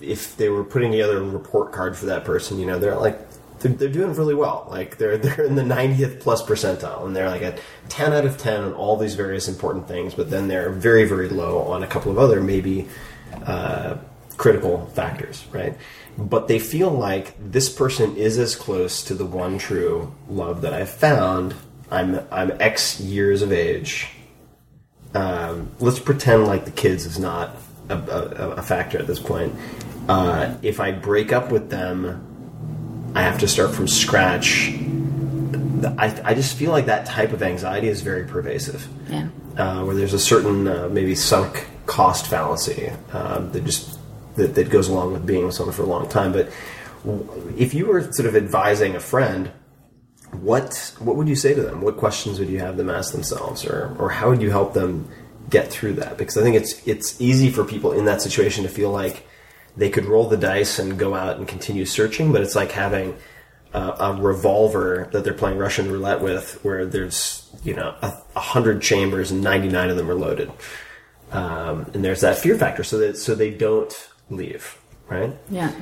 if 0.00 0.36
they 0.36 0.48
were 0.48 0.64
putting 0.64 0.92
together 0.92 1.18
a 1.18 1.22
report 1.22 1.72
card 1.72 1.96
for 1.96 2.06
that 2.06 2.24
person, 2.24 2.58
you 2.58 2.66
know, 2.66 2.78
they're 2.78 2.96
like 2.96 3.18
they're, 3.60 3.72
they're 3.72 3.88
doing 3.88 4.14
really 4.14 4.34
well. 4.34 4.66
Like 4.70 4.98
they're 4.98 5.18
they're 5.18 5.44
in 5.44 5.56
the 5.56 5.62
90th 5.62 6.20
plus 6.20 6.42
percentile, 6.42 7.06
and 7.06 7.14
they're 7.14 7.30
like 7.30 7.42
a 7.42 7.58
10 7.88 8.12
out 8.12 8.24
of 8.24 8.38
10 8.38 8.64
on 8.64 8.72
all 8.74 8.96
these 8.96 9.14
various 9.14 9.48
important 9.48 9.88
things. 9.88 10.14
But 10.14 10.30
then 10.30 10.48
they're 10.48 10.70
very 10.70 11.04
very 11.04 11.28
low 11.28 11.60
on 11.62 11.82
a 11.82 11.86
couple 11.86 12.10
of 12.10 12.18
other 12.18 12.40
maybe 12.40 12.88
uh, 13.44 13.96
critical 14.36 14.86
factors, 14.94 15.44
right? 15.52 15.76
But 16.18 16.48
they 16.48 16.58
feel 16.58 16.90
like 16.90 17.34
this 17.38 17.68
person 17.68 18.16
is 18.16 18.38
as 18.38 18.56
close 18.56 19.02
to 19.04 19.14
the 19.14 19.26
one 19.26 19.58
true 19.58 20.14
love 20.28 20.62
that 20.62 20.72
I've 20.72 20.90
found. 20.90 21.54
I'm 21.90 22.20
I'm 22.30 22.52
X 22.60 23.00
years 23.00 23.42
of 23.42 23.52
age. 23.52 24.08
Um, 25.14 25.70
let's 25.78 25.98
pretend 25.98 26.46
like 26.46 26.64
the 26.64 26.70
kids 26.70 27.06
is 27.06 27.18
not 27.18 27.56
a, 27.88 27.96
a, 27.96 28.50
a 28.56 28.62
factor 28.62 28.98
at 28.98 29.06
this 29.06 29.18
point. 29.18 29.54
Uh, 30.08 30.54
if 30.62 30.80
I 30.80 30.92
break 30.92 31.32
up 31.32 31.50
with 31.50 31.70
them, 31.70 33.12
I 33.14 33.22
have 33.22 33.38
to 33.40 33.48
start 33.48 33.74
from 33.74 33.88
scratch. 33.88 34.72
I, 35.98 36.20
I 36.24 36.34
just 36.34 36.56
feel 36.56 36.70
like 36.70 36.86
that 36.86 37.06
type 37.06 37.32
of 37.32 37.42
anxiety 37.42 37.88
is 37.88 38.00
very 38.00 38.24
pervasive. 38.24 38.86
yeah 39.08 39.28
Uh, 39.56 39.84
where 39.84 39.94
there's 39.94 40.14
a 40.14 40.18
certain 40.18 40.66
uh, 40.66 40.88
maybe 40.90 41.14
sunk 41.14 41.66
cost 41.86 42.26
fallacy 42.26 42.90
um, 43.12 43.52
that 43.52 43.64
just 43.64 43.98
that, 44.36 44.54
that 44.54 44.70
goes 44.70 44.88
along 44.88 45.12
with 45.12 45.26
being 45.26 45.46
with 45.46 45.54
someone 45.54 45.74
for 45.74 45.82
a 45.82 45.86
long 45.86 46.08
time. 46.08 46.32
But 46.32 46.50
if 47.56 47.74
you 47.74 47.86
were 47.86 48.12
sort 48.12 48.28
of 48.28 48.36
advising 48.36 48.96
a 48.96 49.00
friend, 49.00 49.50
what 50.32 50.94
what 50.98 51.16
would 51.16 51.28
you 51.28 51.36
say 51.36 51.54
to 51.54 51.62
them? 51.62 51.80
What 51.80 51.96
questions 51.96 52.38
would 52.38 52.48
you 52.48 52.58
have 52.60 52.76
them 52.76 52.90
ask 52.90 53.12
themselves, 53.12 53.64
or 53.64 53.94
or 53.98 54.10
how 54.10 54.30
would 54.30 54.42
you 54.42 54.50
help 54.50 54.74
them 54.74 55.08
get 55.48 55.68
through 55.68 55.94
that? 55.94 56.18
Because 56.18 56.36
I 56.36 56.42
think 56.42 56.56
it's 56.56 56.86
it's 56.86 57.20
easy 57.20 57.50
for 57.50 57.64
people 57.64 57.92
in 57.92 58.04
that 58.06 58.22
situation 58.22 58.64
to 58.64 58.68
feel 58.68 58.90
like 58.90 59.26
they 59.76 59.90
could 59.90 60.06
roll 60.06 60.28
the 60.28 60.36
dice 60.36 60.78
and 60.78 60.98
go 60.98 61.14
out 61.14 61.36
and 61.36 61.46
continue 61.46 61.84
searching, 61.84 62.32
but 62.32 62.42
it's 62.42 62.56
like 62.56 62.72
having 62.72 63.16
uh, 63.72 64.14
a 64.16 64.22
revolver 64.22 65.08
that 65.12 65.22
they're 65.22 65.34
playing 65.34 65.58
Russian 65.58 65.90
roulette 65.92 66.20
with, 66.20 66.58
where 66.64 66.84
there's 66.84 67.48
you 67.62 67.74
know 67.74 67.94
a, 68.02 68.12
a 68.34 68.40
hundred 68.40 68.82
chambers 68.82 69.30
and 69.30 69.42
ninety 69.42 69.68
nine 69.68 69.90
of 69.90 69.96
them 69.96 70.10
are 70.10 70.14
loaded, 70.14 70.50
um, 71.30 71.90
and 71.94 72.04
there's 72.04 72.22
that 72.22 72.38
fear 72.38 72.56
factor, 72.58 72.82
so 72.82 72.98
that 72.98 73.16
so 73.16 73.34
they 73.34 73.50
don't 73.50 74.10
leave, 74.30 74.78
right? 75.08 75.36
yeah 75.50 75.72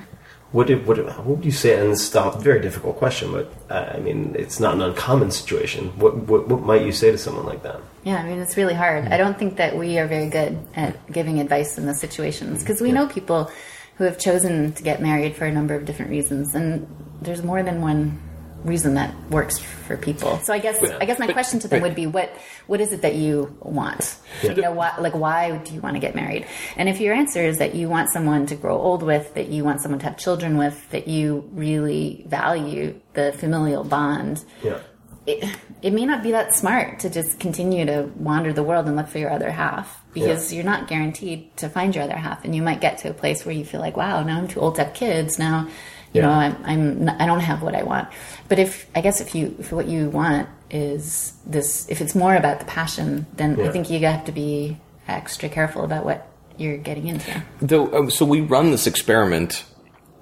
What 0.52 0.68
did, 0.68 0.86
what, 0.86 0.98
what 0.98 1.26
would 1.26 1.44
you 1.44 1.50
say? 1.50 1.80
And 1.80 1.90
this 1.90 2.08
is 2.08 2.14
a 2.14 2.30
very 2.38 2.60
difficult 2.60 2.96
question, 2.96 3.32
but 3.32 3.52
uh, 3.68 3.92
I 3.96 3.98
mean, 3.98 4.36
it's 4.38 4.60
not 4.60 4.74
an 4.74 4.82
uncommon 4.82 5.30
situation. 5.32 5.88
What, 5.98 6.14
what 6.28 6.46
what 6.46 6.62
might 6.62 6.82
you 6.86 6.92
say 6.92 7.10
to 7.10 7.18
someone 7.18 7.46
like 7.46 7.62
that? 7.64 7.80
Yeah, 8.04 8.18
I 8.18 8.24
mean, 8.28 8.38
it's 8.38 8.56
really 8.56 8.74
hard. 8.74 9.08
I 9.08 9.16
don't 9.16 9.36
think 9.36 9.56
that 9.56 9.76
we 9.76 9.98
are 9.98 10.06
very 10.06 10.28
good 10.28 10.56
at 10.76 10.94
giving 11.10 11.40
advice 11.40 11.76
in 11.76 11.86
those 11.86 11.98
situations 11.98 12.60
because 12.60 12.80
we 12.80 12.92
know 12.92 13.08
people 13.08 13.50
who 13.96 14.04
have 14.04 14.18
chosen 14.18 14.72
to 14.74 14.82
get 14.82 15.02
married 15.02 15.34
for 15.34 15.44
a 15.44 15.50
number 15.50 15.74
of 15.74 15.84
different 15.86 16.10
reasons, 16.10 16.54
and 16.54 16.86
there's 17.20 17.42
more 17.42 17.62
than 17.64 17.80
one 17.80 18.20
reason 18.64 18.94
that 18.94 19.14
works 19.30 19.58
for 19.58 19.96
people. 19.96 20.38
So 20.38 20.52
I 20.52 20.58
guess 20.58 20.82
I 20.82 21.04
guess 21.04 21.18
my 21.18 21.26
question 21.32 21.60
to 21.60 21.68
them 21.68 21.82
would 21.82 21.94
be 21.94 22.06
what 22.06 22.30
what 22.66 22.80
is 22.80 22.92
it 22.92 23.02
that 23.02 23.14
you 23.14 23.56
want? 23.60 24.16
You 24.42 24.54
know, 24.54 24.72
why, 24.72 24.96
like 24.98 25.14
why 25.14 25.56
do 25.58 25.74
you 25.74 25.80
want 25.80 25.94
to 25.96 26.00
get 26.00 26.14
married? 26.14 26.46
And 26.76 26.88
if 26.88 27.00
your 27.00 27.14
answer 27.14 27.42
is 27.42 27.58
that 27.58 27.74
you 27.74 27.88
want 27.88 28.10
someone 28.10 28.46
to 28.46 28.56
grow 28.56 28.78
old 28.78 29.02
with, 29.02 29.34
that 29.34 29.48
you 29.48 29.64
want 29.64 29.80
someone 29.82 29.98
to 30.00 30.06
have 30.06 30.16
children 30.16 30.56
with, 30.56 30.90
that 30.90 31.06
you 31.08 31.48
really 31.52 32.24
value 32.26 32.98
the 33.12 33.32
familial 33.34 33.84
bond, 33.84 34.42
Yeah. 34.62 34.78
it, 35.26 35.56
it 35.82 35.92
may 35.92 36.06
not 36.06 36.22
be 36.22 36.30
that 36.32 36.54
smart 36.54 37.00
to 37.00 37.10
just 37.10 37.38
continue 37.38 37.84
to 37.86 38.10
wander 38.16 38.52
the 38.52 38.62
world 38.62 38.86
and 38.86 38.96
look 38.96 39.08
for 39.08 39.18
your 39.18 39.30
other 39.30 39.50
half 39.50 40.02
because 40.14 40.50
Yeah. 40.50 40.56
you're 40.56 40.64
not 40.64 40.88
guaranteed 40.88 41.54
to 41.58 41.68
find 41.68 41.94
your 41.94 42.04
other 42.04 42.16
half 42.16 42.44
and 42.44 42.54
you 42.56 42.62
might 42.62 42.80
get 42.80 42.98
to 42.98 43.10
a 43.10 43.14
place 43.14 43.44
where 43.44 43.54
you 43.54 43.64
feel 43.64 43.80
like 43.80 43.96
wow 43.96 44.22
now 44.22 44.38
i'm 44.38 44.48
too 44.48 44.60
old 44.60 44.76
to 44.76 44.84
have 44.84 44.94
kids 44.94 45.38
now 45.38 45.68
you 46.14 46.20
Yeah. 46.20 46.26
know 46.28 46.32
i'm, 46.32 46.56
I'm 46.64 47.04
not, 47.06 47.20
i 47.20 47.26
don't 47.26 47.40
have 47.40 47.60
what 47.62 47.74
i 47.74 47.82
want 47.82 48.08
but 48.48 48.58
if 48.58 48.86
i 48.94 49.00
guess 49.02 49.20
if 49.20 49.34
you 49.34 49.54
if 49.58 49.72
what 49.72 49.86
you 49.86 50.08
want 50.10 50.48
is 50.70 51.34
this 51.44 51.88
if 51.90 52.00
it's 52.00 52.14
more 52.14 52.34
about 52.34 52.58
the 52.60 52.64
passion 52.64 53.26
then 53.36 53.60
i 53.60 53.68
think 53.70 53.90
you 53.90 53.98
have 54.06 54.24
to 54.24 54.32
be 54.32 54.78
extra 55.08 55.48
careful 55.48 55.84
about 55.84 56.04
what 56.04 56.26
you're 56.56 56.78
getting 56.78 57.08
into 57.08 57.42
Though, 57.60 57.92
um, 57.92 58.10
so 58.10 58.24
we 58.24 58.40
run 58.40 58.70
this 58.70 58.86
experiment. 58.86 59.64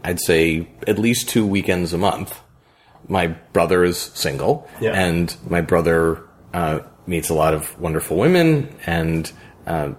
I'd 0.03 0.19
say 0.19 0.67
at 0.87 0.99
least 0.99 1.29
two 1.29 1.47
weekends 1.47 1.93
a 1.93 1.99
month. 1.99 2.41
My 3.07 3.27
brother 3.53 3.85
is 3.85 3.99
single, 3.99 4.67
Yeah. 4.81 4.93
and 4.93 5.37
my 5.49 5.61
brother 5.61 6.23
uh, 6.55 6.81
meets 7.07 7.29
a 7.29 7.35
lot 7.35 7.53
of 7.55 7.79
wonderful 7.79 8.17
women, 8.17 8.75
and 8.87 9.31
uh, 9.67 9.91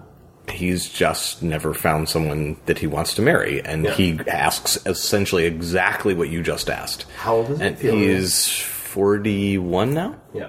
he's 0.50 0.88
just 0.88 1.42
never 1.42 1.72
found 1.74 2.08
someone 2.08 2.56
that 2.66 2.78
he 2.78 2.86
wants 2.86 3.14
to 3.14 3.22
marry. 3.22 3.62
And 3.64 3.84
Yeah. 3.84 3.94
he 3.94 4.18
asks 4.28 4.78
essentially 4.86 5.44
exactly 5.44 6.14
what 6.14 6.28
you 6.28 6.42
just 6.42 6.68
asked. 6.70 7.06
How 7.18 7.36
old 7.36 7.50
is 7.50 7.58
he? 7.60 7.64
And 7.66 7.78
he's 7.78 8.48
forty-one 8.48 9.94
now 9.94 10.16
Yeah. 10.32 10.48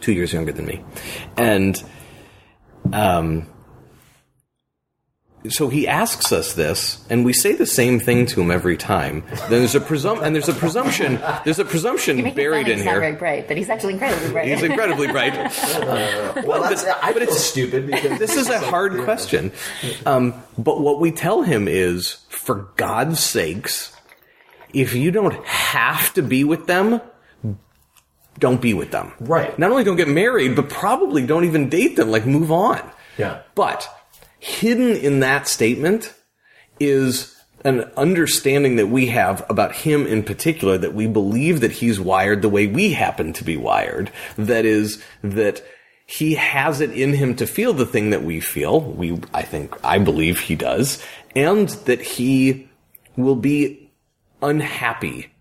two 0.00 0.12
years 0.12 0.32
younger 0.32 0.52
than 0.52 0.66
me, 0.66 0.82
and 1.36 1.82
um, 2.92 3.46
so 5.50 5.68
he 5.68 5.86
asks 5.86 6.32
us 6.32 6.54
this, 6.54 7.04
and 7.10 7.24
we 7.24 7.32
say 7.34 7.52
the 7.52 7.66
same 7.66 8.00
thing 8.00 8.24
to 8.26 8.40
him 8.40 8.50
every 8.50 8.76
time. 8.76 9.22
Then 9.48 9.50
there's 9.60 9.74
a 9.74 9.80
presum- 9.80 10.22
and 10.22 10.34
there's 10.34 10.48
a 10.48 10.54
presumption. 10.54 11.20
There's 11.44 11.58
a 11.58 11.64
presumption 11.64 12.18
You're 12.18 12.32
buried 12.32 12.62
fun 12.64 12.70
in 12.72 12.76
he's 12.78 12.86
not 12.86 12.92
very 12.94 13.06
here. 13.08 13.16
bright 13.18 13.48
but 13.48 13.56
he's 13.58 13.68
actually 13.68 13.92
incredibly 13.94 14.30
bright 14.32 14.48
He's 14.48 14.62
incredibly 14.62 15.06
bright. 15.08 15.34
Well, 16.46 16.62
that's, 16.62 16.84
I 16.84 17.12
but 17.12 17.22
it's- 17.22 17.38
stupid 17.44 17.86
because 17.86 18.18
This 18.18 18.36
is 18.36 18.48
a 18.48 18.58
hard 18.58 19.04
question. 19.04 19.52
Um, 20.06 20.34
but 20.56 20.80
what 20.80 21.00
we 21.00 21.10
tell 21.12 21.42
him 21.42 21.68
is, 21.68 22.24
for 22.28 22.70
God's 22.76 23.20
sakes, 23.20 23.92
if 24.72 24.94
you 24.94 25.10
don't 25.10 25.34
have 25.46 26.12
to 26.14 26.22
be 26.22 26.42
with 26.44 26.66
them, 26.66 27.00
don't 28.38 28.60
be 28.60 28.74
with 28.74 28.90
them. 28.90 29.12
Right. 29.20 29.56
Not 29.58 29.70
only 29.70 29.84
don't 29.84 29.96
get 29.96 30.08
married, 30.08 30.56
but 30.56 30.68
probably 30.68 31.24
don't 31.26 31.44
even 31.44 31.68
date 31.68 31.96
them. 31.96 32.10
Like, 32.10 32.26
move 32.26 32.50
on. 32.50 32.80
Yeah. 33.16 33.42
But 33.54 33.88
hidden 34.44 34.94
in 34.94 35.20
that 35.20 35.48
statement 35.48 36.12
is 36.78 37.34
an 37.64 37.80
understanding 37.96 38.76
that 38.76 38.88
we 38.88 39.06
have 39.06 39.42
about 39.48 39.74
him 39.74 40.06
in 40.06 40.22
particular 40.22 40.76
that 40.76 40.92
we 40.92 41.06
believe 41.06 41.62
that 41.62 41.72
he's 41.72 41.98
wired 41.98 42.42
the 42.42 42.48
way 42.50 42.66
we 42.66 42.92
happen 42.92 43.32
to 43.32 43.42
be 43.42 43.56
wired. 43.56 44.12
That 44.36 44.66
is, 44.66 45.02
that 45.22 45.62
he 46.04 46.34
has 46.34 46.82
it 46.82 46.90
in 46.90 47.14
him 47.14 47.34
to 47.36 47.46
feel 47.46 47.72
the 47.72 47.86
thing 47.86 48.10
that 48.10 48.22
we 48.22 48.38
feel. 48.38 48.82
We, 48.82 49.18
I 49.32 49.40
think, 49.40 49.82
I 49.82 49.96
believe 49.96 50.40
he 50.40 50.56
does. 50.56 51.02
And 51.34 51.70
that 51.86 52.02
he 52.02 52.68
will 53.16 53.36
be 53.36 53.90
unhappy. 54.42 55.32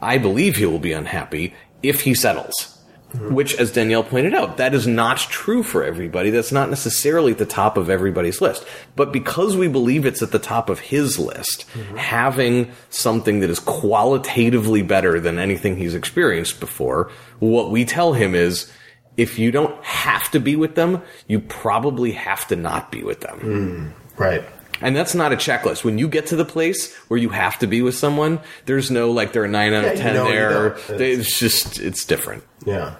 I 0.00 0.18
believe 0.18 0.56
he 0.56 0.66
will 0.66 0.80
be 0.80 0.92
unhappy 0.92 1.54
if 1.84 2.00
he 2.00 2.14
settles. 2.16 2.79
Mm-hmm. 3.10 3.34
Which, 3.34 3.56
as 3.56 3.72
Danielle 3.72 4.04
pointed 4.04 4.34
out, 4.34 4.58
that 4.58 4.72
is 4.72 4.86
not 4.86 5.18
true 5.18 5.64
for 5.64 5.82
everybody. 5.82 6.30
That's 6.30 6.52
not 6.52 6.70
necessarily 6.70 7.32
at 7.32 7.38
the 7.38 7.44
top 7.44 7.76
of 7.76 7.90
everybody's 7.90 8.40
list. 8.40 8.64
But 8.94 9.12
because 9.12 9.56
we 9.56 9.66
believe 9.66 10.06
it's 10.06 10.22
at 10.22 10.30
the 10.30 10.38
top 10.38 10.70
of 10.70 10.78
his 10.78 11.18
list, 11.18 11.66
mm-hmm. 11.72 11.96
having 11.96 12.70
something 12.88 13.40
that 13.40 13.50
is 13.50 13.58
qualitatively 13.58 14.82
better 14.82 15.18
than 15.18 15.40
anything 15.40 15.76
he's 15.76 15.96
experienced 15.96 16.60
before, 16.60 17.10
what 17.40 17.72
we 17.72 17.84
tell 17.84 18.12
him 18.12 18.36
is, 18.36 18.70
if 19.16 19.40
you 19.40 19.50
don't 19.50 19.82
have 19.84 20.30
to 20.30 20.38
be 20.38 20.54
with 20.54 20.76
them, 20.76 21.02
you 21.26 21.40
probably 21.40 22.12
have 22.12 22.46
to 22.46 22.56
not 22.56 22.92
be 22.92 23.02
with 23.02 23.20
them. 23.22 23.40
Mm, 23.40 24.18
right. 24.18 24.44
And 24.80 24.96
that's 24.96 25.14
not 25.14 25.32
a 25.32 25.36
checklist. 25.36 25.84
When 25.84 25.98
you 25.98 26.08
get 26.08 26.26
to 26.28 26.36
the 26.36 26.44
place 26.44 26.94
where 27.08 27.18
you 27.18 27.28
have 27.30 27.58
to 27.58 27.66
be 27.66 27.82
with 27.82 27.94
someone, 27.96 28.40
there's 28.66 28.90
no 28.90 29.10
like 29.10 29.32
there 29.32 29.42
are 29.42 29.46
a 29.46 29.48
nine 29.48 29.72
out 29.74 29.84
Yeah, 29.84 29.90
of 29.90 29.96
you 29.98 30.02
ten 30.02 30.14
you 30.14 30.32
there. 30.32 30.70
They- 30.88 31.12
It's 31.12 31.38
just 31.38 31.78
it's 31.78 32.04
different. 32.04 32.44
Yeah. 32.64 32.96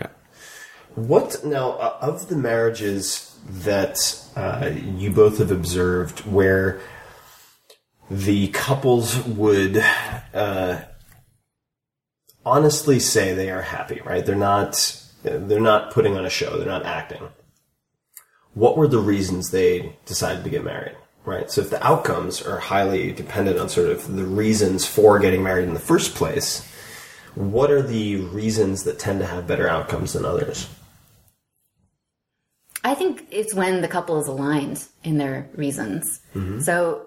What 0.95 1.45
now 1.45 1.73
uh, 1.73 1.99
of 2.03 2.29
the 2.29 2.37
marriages 2.37 3.35
that 3.49 3.99
uh, 4.37 4.71
you 4.97 5.11
both 5.11 5.39
have 5.39 5.51
observed 5.51 6.21
where 6.27 6.81
the 8.11 8.49
couples 8.49 9.17
would 9.25 9.79
uh, 10.35 10.83
honestly 12.45 12.99
say 12.99 13.33
they 13.35 13.51
are 13.51 13.63
happy, 13.63 14.01
right? 14.05 14.25
They're 14.27 14.35
not 14.37 14.97
they're 15.23 15.61
not 15.61 15.93
putting 15.93 16.17
on 16.17 16.25
a 16.25 16.31
show, 16.31 16.57
they're 16.57 16.67
not 16.67 16.85
acting. 16.87 17.29
What 18.55 18.77
were 18.77 18.89
the 18.89 18.99
reasons 18.99 19.51
they 19.51 19.97
decided 20.07 20.43
to 20.45 20.51
get 20.51 20.65
married? 20.65 20.97
Right. 21.31 21.49
So 21.49 21.61
if 21.61 21.71
the 21.71 21.87
outcomes 21.87 22.43
are 22.43 22.59
highly 22.59 23.13
dependent 23.13 23.61
on 23.61 23.69
sort 23.69 23.89
of 23.89 24.17
the 24.17 24.25
reasons 24.25 24.85
for 24.85 25.21
getting 25.21 25.45
married 25.45 25.69
in 25.69 25.75
the 25.75 25.79
first 25.79 26.17
place, 26.17 26.69
what 27.37 27.71
are 27.71 27.83
the 27.83 28.17
reasons 28.17 28.83
that 28.83 28.99
tend 28.99 29.21
to 29.21 29.27
have 29.27 29.47
better 29.47 29.69
outcomes 29.69 30.15
than 30.15 30.25
others? 30.25 30.69
I 32.83 32.95
think 32.95 33.29
it's 33.31 33.55
when 33.55 33.81
the 33.81 33.87
couple 33.87 34.21
is 34.21 34.27
aligned 34.27 34.85
in 35.05 35.19
their 35.19 35.49
reasons. 35.55 36.21
Mm-hmm. 36.35 36.63
So 36.63 37.07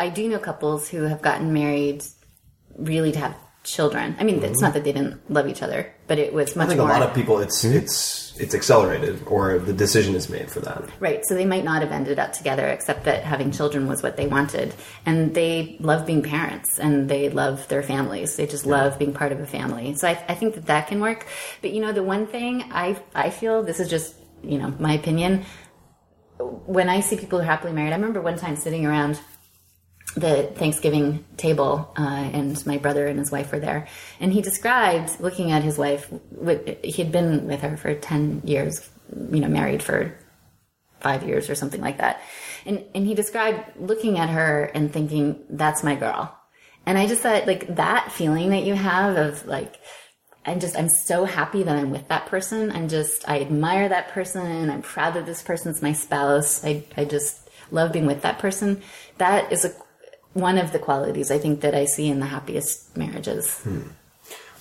I 0.00 0.08
do 0.08 0.28
know 0.28 0.40
couples 0.40 0.88
who 0.88 1.02
have 1.02 1.22
gotten 1.22 1.52
married 1.52 2.02
really 2.76 3.12
to 3.12 3.20
have 3.20 3.36
children. 3.70 4.16
I 4.18 4.24
mean, 4.24 4.42
it's 4.42 4.60
not 4.60 4.72
that 4.74 4.84
they 4.84 4.92
didn't 4.92 5.30
love 5.30 5.46
each 5.48 5.62
other, 5.62 5.92
but 6.06 6.18
it 6.18 6.32
was 6.32 6.50
Mm-hmm. 6.50 6.60
I 6.60 6.62
much 6.64 6.68
think 6.68 6.80
more. 6.80 6.90
a 6.90 6.92
lot 6.92 7.02
of 7.08 7.14
people 7.14 7.38
it's 7.40 7.64
it's 7.64 8.38
it's 8.40 8.54
accelerated 8.54 9.20
or 9.26 9.58
the 9.58 9.72
decision 9.72 10.14
is 10.14 10.28
made 10.28 10.48
for 10.50 10.60
that. 10.60 10.84
Right. 11.00 11.24
So 11.26 11.34
they 11.34 11.44
might 11.44 11.64
not 11.64 11.82
have 11.82 11.90
ended 11.90 12.18
up 12.20 12.32
together, 12.32 12.66
except 12.68 13.04
that 13.04 13.24
having 13.24 13.50
children 13.50 13.88
was 13.88 14.00
what 14.02 14.16
they 14.16 14.28
wanted. 14.28 14.74
And 15.04 15.34
they 15.34 15.76
love 15.80 16.06
being 16.06 16.22
parents 16.22 16.78
and 16.78 17.08
they 17.08 17.30
love 17.30 17.66
their 17.68 17.82
families. 17.82 18.36
They 18.36 18.46
just 18.46 18.64
love 18.64 18.96
being 18.98 19.12
part 19.12 19.32
of 19.32 19.40
a 19.40 19.46
family. 19.46 19.94
So 19.94 20.06
I, 20.06 20.12
I 20.28 20.34
think 20.34 20.54
that 20.54 20.66
that 20.66 20.86
can 20.86 21.00
work. 21.00 21.26
But 21.62 21.72
you 21.72 21.80
know, 21.82 21.92
the 21.92 22.04
one 22.04 22.26
thing 22.28 22.64
I, 22.70 22.96
I 23.12 23.30
feel, 23.30 23.64
this 23.64 23.80
is 23.80 23.88
just, 23.90 24.14
you 24.44 24.58
know, 24.58 24.72
my 24.78 24.92
opinion. 24.92 25.44
When 26.38 26.88
I 26.88 27.00
see 27.00 27.16
people 27.16 27.40
who 27.40 27.42
are 27.42 27.46
happily 27.46 27.72
married, 27.72 27.92
I 27.92 27.96
remember 27.96 28.20
one 28.20 28.38
time 28.38 28.54
sitting 28.54 28.86
around 28.86 29.18
the 30.14 30.44
Thanksgiving 30.54 31.24
table, 31.36 31.92
uh, 31.96 32.30
and 32.32 32.66
my 32.66 32.78
brother 32.78 33.06
and 33.06 33.18
his 33.18 33.30
wife 33.30 33.52
were 33.52 33.60
there. 33.60 33.86
And 34.20 34.32
he 34.32 34.42
described 34.42 35.20
looking 35.20 35.52
at 35.52 35.62
his 35.62 35.78
wife. 35.78 36.10
With, 36.30 36.82
he 36.84 37.02
had 37.02 37.12
been 37.12 37.46
with 37.46 37.60
her 37.60 37.76
for 37.76 37.94
ten 37.94 38.42
years, 38.44 38.88
you 39.30 39.40
know, 39.40 39.48
married 39.48 39.82
for 39.82 40.14
five 41.00 41.22
years 41.22 41.48
or 41.48 41.54
something 41.54 41.80
like 41.80 41.98
that. 41.98 42.20
And 42.66 42.84
and 42.94 43.06
he 43.06 43.14
described 43.14 43.76
looking 43.76 44.18
at 44.18 44.30
her 44.30 44.64
and 44.64 44.92
thinking, 44.92 45.44
"That's 45.50 45.84
my 45.84 45.94
girl." 45.94 46.34
And 46.86 46.98
I 46.98 47.06
just 47.06 47.22
thought, 47.22 47.46
like 47.46 47.76
that 47.76 48.10
feeling 48.10 48.50
that 48.50 48.64
you 48.64 48.74
have 48.74 49.16
of 49.16 49.46
like. 49.46 49.76
I'm 50.46 50.60
just, 50.60 50.78
I'm 50.78 50.88
so 50.88 51.26
happy 51.26 51.62
that 51.64 51.76
I'm 51.76 51.90
with 51.90 52.08
that 52.08 52.24
person. 52.24 52.72
I'm 52.72 52.88
just, 52.88 53.28
I 53.28 53.40
admire 53.40 53.86
that 53.90 54.08
person. 54.08 54.70
I'm 54.70 54.80
proud 54.80 55.12
that 55.12 55.26
this 55.26 55.42
person's 55.42 55.82
my 55.82 55.92
spouse. 55.92 56.64
I, 56.64 56.84
I 56.96 57.04
just 57.04 57.50
love 57.70 57.92
being 57.92 58.06
with 58.06 58.22
that 58.22 58.38
person. 58.38 58.80
That 59.18 59.52
is 59.52 59.66
a, 59.66 59.72
one 60.34 60.58
of 60.58 60.72
the 60.72 60.78
qualities 60.78 61.30
I 61.30 61.38
think 61.38 61.60
that 61.62 61.74
I 61.74 61.84
see 61.84 62.08
in 62.08 62.20
the 62.20 62.26
happiest 62.26 62.96
marriages. 62.96 63.60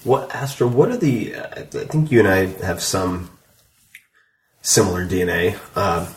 What 0.03 0.34
Astro? 0.34 0.68
What 0.68 0.89
are 0.89 0.97
the? 0.97 1.36
uh, 1.36 1.47
I 1.59 1.63
think 1.86 2.11
you 2.11 2.20
and 2.20 2.28
I 2.28 2.45
have 2.65 2.82
some 2.82 3.30
similar 4.61 5.05
DNA. 5.05 5.53
Um, 5.76 6.07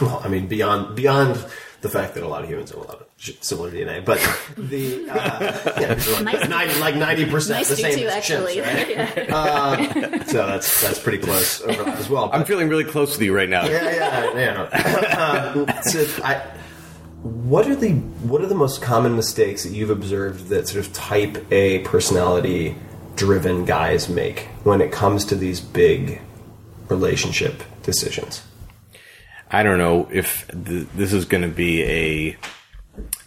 well, 0.06 0.20
I 0.24 0.28
mean, 0.28 0.46
beyond 0.46 0.96
beyond 0.96 1.44
the 1.82 1.88
fact 1.88 2.14
that 2.14 2.22
a 2.24 2.28
lot 2.28 2.42
of 2.42 2.48
humans 2.48 2.70
have 2.70 2.80
a 2.80 2.82
lot 2.84 3.00
of 3.00 3.06
similar 3.40 3.70
DNA, 3.70 4.04
but 4.04 4.18
the 4.56 5.08
uh, 5.10 5.72
yeah, 5.80 5.94
like, 6.22 6.48
Nice. 6.48 6.48
90, 6.48 6.80
like 6.80 6.94
ninety 6.96 7.26
percent 7.26 7.58
Nice 7.58 7.68
the 7.68 7.76
same 7.76 7.98
too, 7.98 8.06
as 8.06 8.14
actually. 8.14 8.56
chimps, 8.56 8.66
right? 8.66 9.28
Yeah. 9.28 10.24
So 10.24 10.46
that's 10.46 10.82
that's 10.82 10.98
pretty 10.98 11.18
close 11.18 11.60
as 11.62 12.08
well. 12.08 12.30
I'm 12.32 12.44
feeling 12.44 12.68
really 12.68 12.84
close 12.84 13.12
with 13.12 13.22
you 13.22 13.34
right 13.36 13.48
now. 13.48 13.66
yeah, 13.66 13.94
yeah, 13.94 14.34
yeah. 14.34 15.54
no. 15.54 15.62
um, 15.62 15.82
so 15.82 16.04
I, 16.24 16.42
what 17.26 17.66
are 17.66 17.76
the 17.76 17.92
what 17.92 18.42
are 18.42 18.46
the 18.46 18.54
most 18.54 18.82
common 18.82 19.16
mistakes 19.16 19.64
that 19.64 19.72
you've 19.72 19.90
observed 19.90 20.48
that 20.48 20.68
sort 20.68 20.86
of 20.86 20.92
type 20.92 21.44
A 21.52 21.80
personality 21.80 22.76
driven 23.16 23.64
guys 23.64 24.08
make 24.08 24.48
when 24.62 24.80
it 24.80 24.92
comes 24.92 25.24
to 25.26 25.34
these 25.34 25.60
big 25.60 26.20
relationship 26.88 27.62
decisions? 27.82 28.42
I 29.50 29.62
don't 29.62 29.78
know 29.78 30.08
if 30.10 30.48
th- 30.48 30.88
this 30.94 31.12
is 31.12 31.24
going 31.24 31.42
to 31.42 31.48
be 31.48 31.82
a 31.84 32.36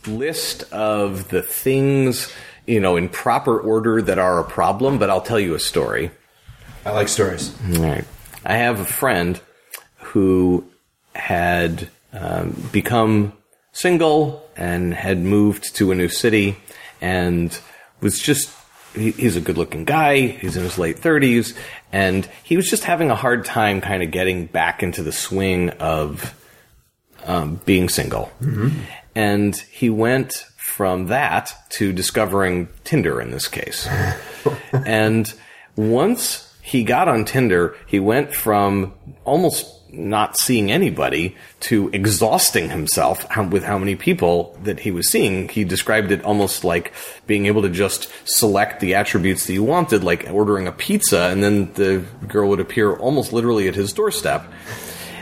list 0.07 0.63
of 0.71 1.29
the 1.29 1.41
things, 1.41 2.31
you 2.67 2.79
know, 2.79 2.97
in 2.97 3.09
proper 3.09 3.59
order 3.59 4.01
that 4.01 4.19
are 4.19 4.39
a 4.39 4.43
problem, 4.43 4.99
but 4.99 5.09
I'll 5.09 5.21
tell 5.21 5.39
you 5.39 5.55
a 5.55 5.59
story. 5.59 6.11
I 6.85 6.91
like 6.91 7.07
stories. 7.07 7.55
All 7.75 7.83
right. 7.83 8.05
I 8.45 8.57
have 8.57 8.79
a 8.79 8.85
friend 8.85 9.39
who 9.97 10.65
had 11.15 11.89
um, 12.13 12.51
become 12.71 13.33
single 13.71 14.47
and 14.55 14.93
had 14.93 15.19
moved 15.19 15.75
to 15.75 15.91
a 15.91 15.95
new 15.95 16.09
city 16.09 16.57
and 17.01 17.59
was 18.01 18.19
just 18.19 18.49
he's 18.93 19.35
a 19.35 19.41
good 19.41 19.57
looking 19.57 19.85
guy. 19.85 20.27
He's 20.27 20.57
in 20.57 20.63
his 20.63 20.77
late 20.77 20.97
30s 20.97 21.55
and 21.91 22.27
he 22.43 22.57
was 22.57 22.69
just 22.69 22.83
having 22.83 23.11
a 23.11 23.15
hard 23.15 23.45
time 23.45 23.81
kind 23.81 24.01
of 24.03 24.11
getting 24.11 24.47
back 24.47 24.81
into 24.81 25.03
the 25.03 25.11
swing 25.11 25.69
of 25.71 26.35
um, 27.25 27.61
being 27.65 27.89
single. 27.89 28.31
And 29.15 29.55
he 29.55 29.89
went 29.89 30.33
from 30.57 31.07
that 31.07 31.53
to 31.71 31.91
discovering 31.93 32.69
tinder 32.83 33.21
in 33.21 33.31
this 33.31 33.47
case. 33.47 33.87
And 34.73 35.31
once 35.75 36.53
he 36.61 36.83
got 36.83 37.07
on 37.07 37.25
Tinder, 37.25 37.75
he 37.87 37.99
went 37.99 38.33
from 38.33 38.93
almost 39.25 39.65
not 39.91 40.37
seeing 40.37 40.71
anybody 40.71 41.35
to 41.61 41.89
exhausting 41.93 42.69
himself 42.69 43.25
with 43.49 43.63
how 43.63 43.77
many 43.77 43.95
people 43.95 44.57
that 44.63 44.79
he 44.79 44.91
was 44.91 45.09
seeing. 45.09 45.49
He 45.49 45.63
described 45.63 46.11
it 46.11 46.23
almost 46.23 46.63
like 46.63 46.93
being 47.27 47.45
able 47.47 47.61
to 47.63 47.69
just 47.69 48.11
select 48.25 48.79
the 48.79 48.95
attributes 48.95 49.45
that 49.47 49.53
you 49.53 49.63
wanted, 49.63 50.03
like 50.03 50.27
ordering 50.31 50.67
a 50.67 50.71
pizza, 50.71 51.29
and 51.29 51.43
then 51.43 51.73
the 51.73 52.05
girl 52.27 52.49
would 52.49 52.59
appear 52.59 52.95
almost 52.95 53.33
literally 53.33 53.67
at 53.67 53.75
his 53.75 53.93
doorstep. 53.93 54.45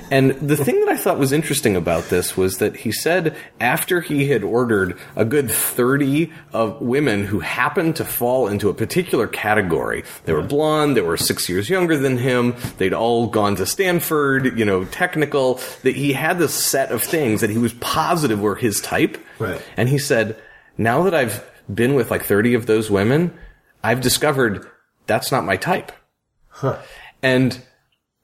And 0.09 0.31
the 0.31 0.55
thing 0.55 0.79
that 0.79 0.89
I 0.89 0.97
thought 0.97 1.17
was 1.17 1.31
interesting 1.31 1.75
about 1.75 2.05
this 2.05 2.37
was 2.37 2.59
that 2.59 2.77
he 2.77 2.91
said 2.91 3.35
after 3.59 3.99
he 4.01 4.29
had 4.29 4.43
ordered 4.43 4.97
a 5.15 5.25
good 5.25 5.51
30 5.51 6.31
of 6.53 6.81
women 6.81 7.25
who 7.25 7.39
happened 7.39 7.97
to 7.97 8.05
fall 8.05 8.47
into 8.47 8.69
a 8.69 8.73
particular 8.73 9.27
category, 9.27 10.03
they 10.25 10.33
were 10.33 10.41
blonde, 10.41 10.95
they 10.95 11.01
were 11.01 11.17
six 11.17 11.49
years 11.49 11.69
younger 11.69 11.97
than 11.97 12.17
him, 12.17 12.55
they'd 12.77 12.93
all 12.93 13.27
gone 13.27 13.55
to 13.57 13.65
Stanford, 13.65 14.57
you 14.57 14.65
know, 14.65 14.85
technical, 14.85 15.59
that 15.83 15.95
he 15.95 16.13
had 16.13 16.39
this 16.39 16.53
set 16.53 16.91
of 16.91 17.03
things 17.03 17.41
that 17.41 17.49
he 17.49 17.57
was 17.57 17.73
positive 17.73 18.39
were 18.39 18.55
his 18.55 18.79
type. 18.81 19.17
Right. 19.39 19.61
And 19.75 19.89
he 19.89 19.97
said, 19.97 20.41
now 20.77 21.03
that 21.03 21.13
I've 21.13 21.43
been 21.73 21.95
with 21.95 22.11
like 22.11 22.23
30 22.23 22.53
of 22.53 22.65
those 22.65 22.89
women, 22.89 23.37
I've 23.83 24.01
discovered 24.01 24.65
that's 25.05 25.31
not 25.31 25.45
my 25.45 25.57
type. 25.57 25.91
And 27.21 27.59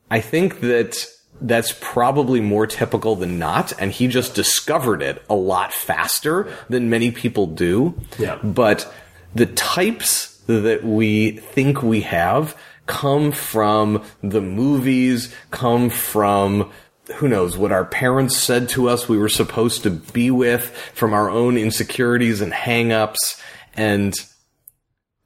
I 0.10 0.22
think 0.22 0.62
that 0.62 1.08
that's 1.44 1.74
probably 1.80 2.41
more 2.41 2.66
typical 2.66 3.16
than 3.16 3.38
not, 3.38 3.74
and 3.80 3.91
he 3.91 4.08
just 4.08 4.34
discovered 4.34 5.02
it 5.02 5.24
a 5.30 5.36
lot 5.36 5.74
faster 5.74 6.52
than 6.70 6.89
many 6.89 7.12
people 7.12 7.46
do. 7.46 7.94
Yeah. 8.18 8.38
But 8.41 8.91
the 9.36 9.46
types 9.46 10.41
that 10.48 10.84
we 10.84 11.32
think 11.32 11.84
we 11.84 12.02
have 12.02 12.58
come 12.86 13.32
from 13.32 14.04
the 14.22 14.41
movies, 14.41 15.34
come 15.52 15.89
from 15.89 16.72
who 17.16 17.28
knows 17.28 17.58
what 17.58 17.72
our 17.72 17.86
parents 17.86 18.36
said 18.38 18.70
to 18.70 18.88
us 18.88 19.10
we 19.10 19.18
were 19.18 19.30
supposed 19.30 19.84
to 19.84 19.89
be 19.89 20.32
with, 20.32 20.76
from 20.94 21.14
our 21.14 21.30
own 21.30 21.58
insecurities 21.58 22.39
and 22.41 22.54
hang-ups, 22.54 23.41
and 23.76 24.14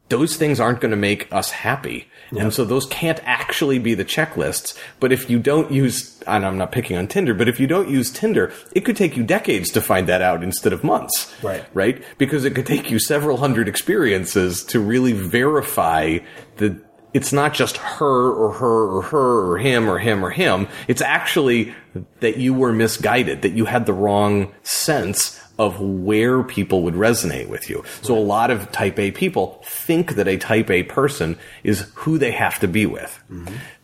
those 0.09 0.35
things 0.35 0.59
aren't 0.59 0.81
going 0.81 0.91
to 0.91 0.97
make 0.97 1.31
us 1.31 1.51
happy. 1.51 2.06
And 2.31 2.53
so 2.53 2.65
those 2.65 2.85
can't 2.87 3.19
actually 3.23 3.79
be 3.79 3.93
the 3.93 4.05
checklists. 4.05 4.77
But 4.99 5.11
if 5.11 5.29
you 5.29 5.39
don't 5.39 5.71
use, 5.71 6.21
and 6.27 6.45
I'm 6.45 6.57
not 6.57 6.71
picking 6.71 6.97
on 6.97 7.07
Tinder, 7.07 7.33
but 7.33 7.47
if 7.47 7.59
you 7.59 7.67
don't 7.67 7.89
use 7.89 8.11
Tinder, 8.11 8.51
it 8.73 8.81
could 8.81 8.97
take 8.97 9.15
you 9.15 9.23
decades 9.23 9.69
to 9.71 9.81
find 9.81 10.07
that 10.07 10.21
out 10.21 10.43
instead 10.43 10.73
of 10.73 10.83
months. 10.83 11.33
Right. 11.41 11.63
Right? 11.73 12.03
Because 12.17 12.45
it 12.45 12.55
could 12.55 12.65
take 12.65 12.91
you 12.91 12.99
several 12.99 13.37
hundred 13.37 13.67
experiences 13.67 14.63
to 14.65 14.79
really 14.79 15.13
verify 15.13 16.19
that 16.57 16.83
it's 17.13 17.33
not 17.33 17.53
just 17.53 17.77
her 17.77 18.31
or 18.31 18.53
her 18.53 18.97
or 18.97 19.01
her 19.03 19.51
or 19.51 19.57
him 19.57 19.89
or 19.89 19.97
him 19.97 20.23
or 20.23 20.29
him. 20.29 20.67
It's 20.87 21.01
actually 21.01 21.73
that 22.19 22.37
you 22.37 22.53
were 22.53 22.73
misguided, 22.73 23.41
that 23.41 23.53
you 23.53 23.65
had 23.65 23.85
the 23.85 23.93
wrong 23.93 24.53
sense 24.63 25.36
of 25.59 25.79
where 25.79 26.43
people 26.43 26.83
would 26.83 26.93
resonate 26.93 27.47
with 27.47 27.69
you. 27.69 27.83
So 28.01 28.17
a 28.17 28.19
lot 28.19 28.51
of 28.51 28.71
type 28.71 28.99
A 28.99 29.11
people 29.11 29.61
think 29.65 30.15
that 30.15 30.27
a 30.27 30.37
type 30.37 30.69
A 30.69 30.83
person 30.83 31.37
is 31.63 31.91
who 31.95 32.17
they 32.17 32.31
have 32.31 32.59
to 32.59 32.67
be 32.67 32.85
with. 32.85 33.19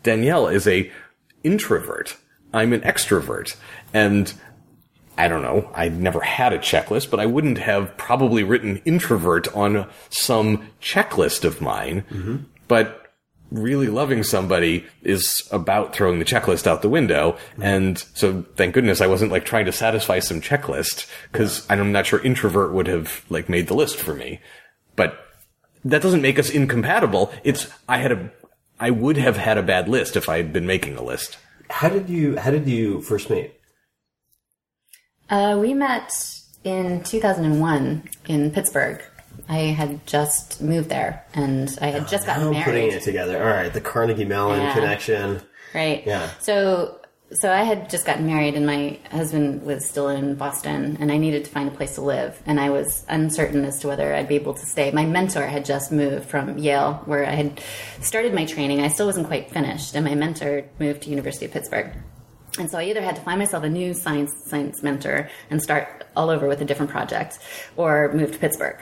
Danielle 0.03 0.47
is 0.47 0.67
a 0.67 0.91
introvert. 1.43 2.17
I'm 2.53 2.73
an 2.73 2.81
extrovert. 2.81 3.55
And 3.93 4.33
I 5.17 5.27
don't 5.27 5.41
know, 5.41 5.69
I'd 5.75 5.99
never 5.99 6.21
had 6.21 6.53
a 6.53 6.59
checklist, 6.59 7.11
but 7.11 7.19
I 7.19 7.27
wouldn't 7.27 7.59
have 7.59 7.95
probably 7.97 8.43
written 8.43 8.77
introvert 8.85 9.47
on 9.55 9.87
some 10.09 10.69
checklist 10.81 11.43
of 11.43 11.61
mine. 11.61 12.47
But 12.67 13.02
really 13.53 13.87
loving 13.87 14.23
somebody 14.23 14.85
is 15.03 15.47
about 15.51 15.95
throwing 15.95 16.19
the 16.19 16.25
checklist 16.25 16.65
out 16.67 16.81
the 16.81 16.89
window. 16.89 17.37
And 17.61 17.97
so 18.13 18.43
thank 18.55 18.73
goodness 18.73 18.99
I 18.99 19.07
wasn't 19.07 19.31
like 19.31 19.45
trying 19.45 19.65
to 19.65 19.71
satisfy 19.71 20.19
some 20.19 20.41
checklist 20.41 21.09
because 21.31 21.65
I'm 21.69 21.91
not 21.91 22.07
sure 22.07 22.19
introvert 22.19 22.73
would 22.73 22.87
have 22.87 23.23
like 23.29 23.47
made 23.49 23.67
the 23.67 23.75
list 23.75 23.97
for 23.97 24.15
me. 24.15 24.41
But 24.95 25.19
that 25.85 26.01
doesn't 26.01 26.21
make 26.21 26.39
us 26.39 26.49
incompatible. 26.49 27.31
It's, 27.43 27.67
I 27.87 27.99
had 27.99 28.11
a, 28.11 28.31
I 28.79 28.89
would 28.89 29.17
have 29.17 29.37
had 29.37 29.57
a 29.57 29.63
bad 29.63 29.87
list 29.87 30.17
if 30.17 30.27
I 30.27 30.37
had 30.37 30.51
been 30.51 30.65
making 30.65 30.97
a 30.97 31.03
list. 31.03 31.37
How 31.69 31.89
did 31.89 32.09
you 32.09 32.37
How 32.37 32.51
did 32.51 32.67
you 32.67 33.01
first 33.01 33.29
meet? 33.29 33.53
Uh, 35.29 35.57
we 35.59 35.73
met 35.73 36.11
in 36.63 37.01
2001 37.03 38.09
in 38.27 38.51
Pittsburgh. 38.51 39.01
I 39.49 39.57
had 39.59 40.05
just 40.07 40.61
moved 40.61 40.89
there 40.89 41.25
and 41.33 41.75
I 41.81 41.87
had 41.87 42.07
just 42.07 42.25
gotten 42.25 42.43
oh, 42.43 42.47
I'm 42.47 42.53
married. 42.53 42.65
putting 42.65 42.91
it 42.91 43.03
together. 43.03 43.37
All 43.41 43.49
right, 43.49 43.71
the 43.73 43.81
Carnegie 43.81 44.25
Mellon 44.25 44.61
Yeah. 44.61 44.73
connection. 44.73 45.41
Right. 45.73 46.03
Yeah. 46.05 46.29
So 46.39 46.99
so 47.31 47.51
I 47.51 47.63
had 47.63 47.89
just 47.89 48.05
gotten 48.05 48.27
married 48.27 48.53
and 48.53 48.65
my 48.67 48.99
husband 49.09 49.63
was 49.63 49.89
still 49.89 50.07
in 50.09 50.35
Boston 50.35 50.97
and 50.99 51.11
I 51.11 51.17
needed 51.17 51.45
to 51.45 51.51
find 51.51 51.67
a 51.67 51.71
place 51.71 51.95
to 51.95 52.01
live 52.01 52.39
and 52.45 52.59
I 52.59 52.69
was 52.69 53.05
uncertain 53.09 53.65
as 53.65 53.79
to 53.79 53.87
whether 53.87 54.13
I'd 54.13 54.27
be 54.27 54.35
able 54.35 54.53
to 54.53 54.65
stay. 54.65 54.91
My 54.91 55.05
mentor 55.05 55.47
had 55.47 55.65
just 55.65 55.91
moved 55.91 56.29
from 56.29 56.59
Yale 56.59 57.01
where 57.05 57.25
I 57.25 57.31
had 57.31 57.59
started 58.01 58.35
my 58.35 58.45
training. 58.45 58.81
I 58.81 58.87
still 58.87 59.07
wasn't 59.07 59.25
quite 59.27 59.49
finished 59.49 59.95
and 59.95 60.05
my 60.05 60.13
mentor 60.13 60.65
moved 60.79 61.03
to 61.03 61.09
University 61.09 61.45
of 61.45 61.51
Pittsburgh. 61.51 61.91
And 62.59 62.69
so 62.69 62.77
I 62.77 62.83
either 62.83 63.01
had 63.01 63.15
to 63.15 63.21
find 63.23 63.39
myself 63.39 63.63
a 63.63 63.69
new 63.69 63.95
science 63.95 64.31
science 64.45 64.83
mentor 64.83 65.27
and 65.49 65.59
start 65.59 66.05
all 66.15 66.29
over 66.29 66.47
with 66.47 66.61
a 66.61 66.65
different 66.65 66.91
project 66.91 67.39
or 67.77 68.13
move 68.13 68.31
to 68.33 68.37
Pittsburgh. 68.37 68.77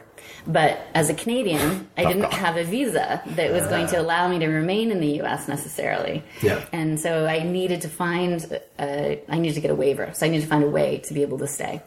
But 0.48 0.82
as 0.94 1.10
a 1.10 1.14
Canadian, 1.14 1.90
I 1.98 2.06
didn't 2.06 2.32
have 2.34 2.58
a 2.58 2.64
visa 2.64 3.22
that 3.26 3.52
was 3.52 3.68
going 3.68 3.88
to 3.88 4.02
allow 4.02 4.28
me 4.28 4.40
to 4.40 4.48
remain 4.48 4.92
in 4.92 5.00
the 5.00 5.16
U.S. 5.18 5.48
necessarily. 5.48 6.24
Yeah. 6.42 6.66
And 6.72 7.00
so 7.00 7.26
I 7.26 7.44
needed 7.44 7.82
to 7.82 7.90
find, 7.90 8.60
uh, 8.80 9.16
I 9.28 9.38
needed 9.38 9.56
to 9.56 9.62
get 9.62 9.72
a 9.72 9.76
waiver. 9.76 10.12
So 10.14 10.26
I 10.26 10.30
needed 10.30 10.44
to 10.44 10.50
find 10.50 10.64
a 10.64 10.70
way 10.70 10.98
to 11.00 11.14
be 11.14 11.22
able 11.22 11.38
to 11.40 11.48
stay. 11.48 11.82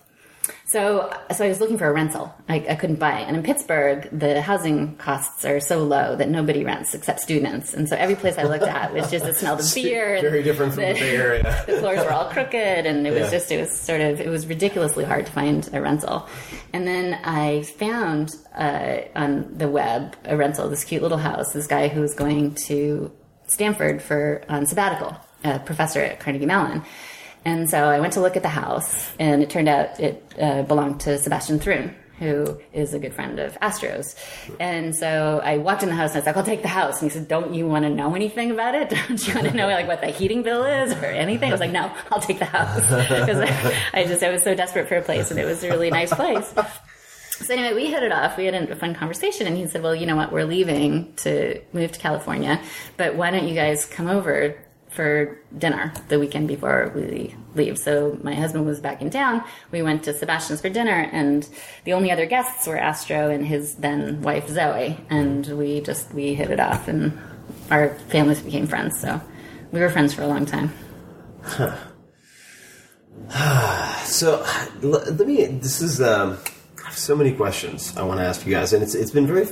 So, 0.67 1.11
so 1.35 1.45
I 1.45 1.49
was 1.49 1.61
looking 1.61 1.79
for 1.79 1.87
a 1.87 1.93
rental. 1.93 2.35
I, 2.49 2.57
I 2.69 2.75
couldn't 2.75 2.99
buy. 2.99 3.21
And 3.21 3.37
in 3.37 3.43
Pittsburgh, 3.43 4.09
the 4.13 4.41
housing 4.43 4.97
costs 4.97 5.45
are 5.45 5.61
so 5.61 5.85
low 5.85 6.17
that 6.17 6.29
nobody 6.29 6.65
rents 6.65 6.95
except 6.95 7.21
students. 7.21 7.73
And 7.75 7.89
so 7.89 7.97
every 7.97 8.17
place 8.17 8.37
I 8.39 8.43
looked 8.43 8.65
at 8.65 8.93
was 8.93 9.11
just 9.11 9.25
it 9.25 9.37
smelled 9.37 9.61
of 9.61 9.67
beer. 9.75 10.21
Very 10.21 10.43
different 10.43 10.75
from 10.75 10.83
the 10.85 10.93
Bay 10.95 11.17
Area. 11.17 11.65
the 11.67 11.79
floors 11.79 11.99
were 12.05 12.13
all 12.13 12.29
crooked 12.31 12.55
and 12.87 13.07
it 13.07 13.11
was 13.13 13.21
Yeah. 13.25 13.31
just 13.31 13.53
it 13.53 13.61
was 13.61 13.71
sort 13.79 14.01
of 14.01 14.21
it 14.21 14.29
was 14.29 14.47
ridiculously 14.47 15.05
hard 15.05 15.27
to 15.27 15.33
find 15.33 15.69
a 15.73 15.81
rental 15.81 16.29
and 16.73 16.87
then 16.87 17.19
i 17.25 17.63
found 17.63 18.35
uh, 18.55 18.99
on 19.15 19.57
the 19.57 19.69
web 19.69 20.17
a 20.25 20.37
rental 20.37 20.69
this 20.69 20.85
cute 20.85 21.03
little 21.03 21.19
house 21.19 21.53
this 21.53 21.67
guy 21.67 21.89
who 21.89 22.01
was 22.01 22.15
going 22.15 22.55
to 22.55 23.11
stanford 23.47 24.03
for 24.03 24.43
on 24.49 24.67
sabbatical 24.67 25.17
a 25.45 25.59
professor 25.61 26.01
at 26.01 26.21
carnegie 26.21 26.47
mellon 26.47 26.83
and 27.45 27.69
so 27.69 27.79
i 27.85 28.01
went 28.01 28.13
to 28.13 28.21
look 28.21 28.37
at 28.37 28.43
the 28.43 28.49
house 28.49 29.11
and 29.19 29.43
it 29.43 29.51
turned 29.51 29.69
out 29.69 29.99
it 30.01 30.23
uh, 30.41 30.63
belonged 30.63 31.01
to 31.01 31.19
sebastian 31.19 31.59
thrun 31.59 31.95
who 32.19 32.61
is 32.73 32.95
a 32.95 32.99
good 32.99 33.13
friend 33.13 33.39
of 33.41 33.59
Astro's. 33.61 34.15
And 34.61 34.95
so 34.95 35.41
I 35.43 35.59
walked 35.59 35.83
in 35.83 35.89
the 35.89 35.95
house 35.95 36.11
and 36.11 36.19
I 36.19 36.21
was 36.21 36.27
like, 36.27 36.37
I'll 36.37 36.45
take 36.45 36.63
the 36.63 36.69
house. 36.69 37.03
And 37.03 37.11
he 37.11 37.19
said, 37.19 37.29
Don't 37.29 37.55
you 37.55 37.67
want 37.67 37.85
to 37.85 37.91
know 37.91 38.15
anything 38.15 38.51
about 38.51 38.75
it? 38.75 38.91
Don't 39.09 39.27
you 39.27 39.35
want 39.35 39.49
to 39.49 39.55
know 39.55 39.67
like 39.67 39.89
what 39.89 40.01
the 40.01 40.09
heating 40.09 40.43
bill 40.43 40.65
is 40.65 40.93
or 40.93 41.07
anything? 41.07 41.49
I 41.49 41.53
was 41.53 41.61
like, 41.61 41.73
No, 41.73 41.93
I'll 42.11 42.21
take 42.21 42.39
the 42.39 42.45
house. 42.45 42.85
Because 43.25 43.41
I, 43.41 43.75
I 43.93 44.05
just, 44.05 44.23
I 44.23 44.31
was 44.31 44.43
so 44.43 44.55
desperate 44.55 44.89
for 44.89 44.97
a 44.97 45.03
place 45.03 45.31
and 45.31 45.41
it 45.41 45.45
was 45.45 45.63
a 45.65 45.69
really 45.69 45.91
nice 45.91 46.13
place. 46.13 46.53
So 47.31 47.53
anyway, 47.53 47.75
we 47.75 47.91
hit 47.91 48.03
it 48.03 48.13
off. 48.13 48.37
We 48.37 48.45
had 48.45 48.55
a 48.55 48.77
fun 48.77 48.95
conversation, 48.95 49.49
and 49.49 49.57
he 49.57 49.67
said, 49.67 49.83
"Well, 49.83 49.95
you 49.95 50.07
know 50.07 50.15
what? 50.15 50.31
We're 50.31 50.45
leaving 50.45 51.13
to 51.17 51.61
move 51.73 51.91
to 51.91 51.99
California, 51.99 52.61
but 52.97 53.17
why 53.17 53.33
don't 53.33 53.49
you 53.49 53.55
guys 53.55 53.87
come 53.87 54.07
over 54.07 54.57
for 54.95 55.39
dinner 55.57 55.93
the 56.09 56.19
weekend 56.19 56.49
before 56.49 56.93
we 56.95 57.35
leave?" 57.55 57.79
So 57.79 58.19
my 58.23 58.35
husband 58.35 58.67
was 58.67 58.81
back 58.81 59.03
in 59.03 59.11
town. 59.11 59.45
We 59.71 59.83
went 59.83 60.05
to 60.05 60.15
Sebastian's 60.15 60.61
for 60.61 60.71
dinner, 60.71 61.09
and 61.13 61.49
the 61.85 61.93
only 61.93 62.11
other 62.11 62.27
guests 62.27 62.67
were 62.67 62.79
Astro 62.79 63.31
and 63.31 63.47
his 63.47 63.75
then 63.77 64.23
wife 64.23 64.49
Zoe, 64.49 64.97
and 65.11 65.47
we 65.59 65.81
just 65.81 66.13
we 66.15 66.35
hit 66.35 66.51
it 66.51 66.61
off, 66.61 66.89
and 66.89 67.19
our 67.71 67.91
families 68.09 68.41
became 68.41 68.67
friends. 68.67 69.01
So 69.01 69.21
we 69.73 69.81
were 69.81 69.91
friends 69.91 70.15
for 70.15 70.23
a 70.23 70.29
long 70.29 70.47
time. 70.47 70.73
So 74.05 74.47
let 74.83 75.27
me. 75.27 75.47
This 75.47 75.81
is. 75.81 76.01
Um, 76.01 76.39
I 76.85 76.89
have 76.89 76.97
so 76.97 77.17
many 77.17 77.33
questions 77.33 77.97
I 77.97 78.03
want 78.03 78.21
to 78.21 78.25
ask 78.25 78.45
you 78.47 78.53
guys, 78.53 78.73
and 78.73 78.83
it's 78.83 78.95
it's 78.95 79.11
been 79.11 79.27
very 79.27 79.47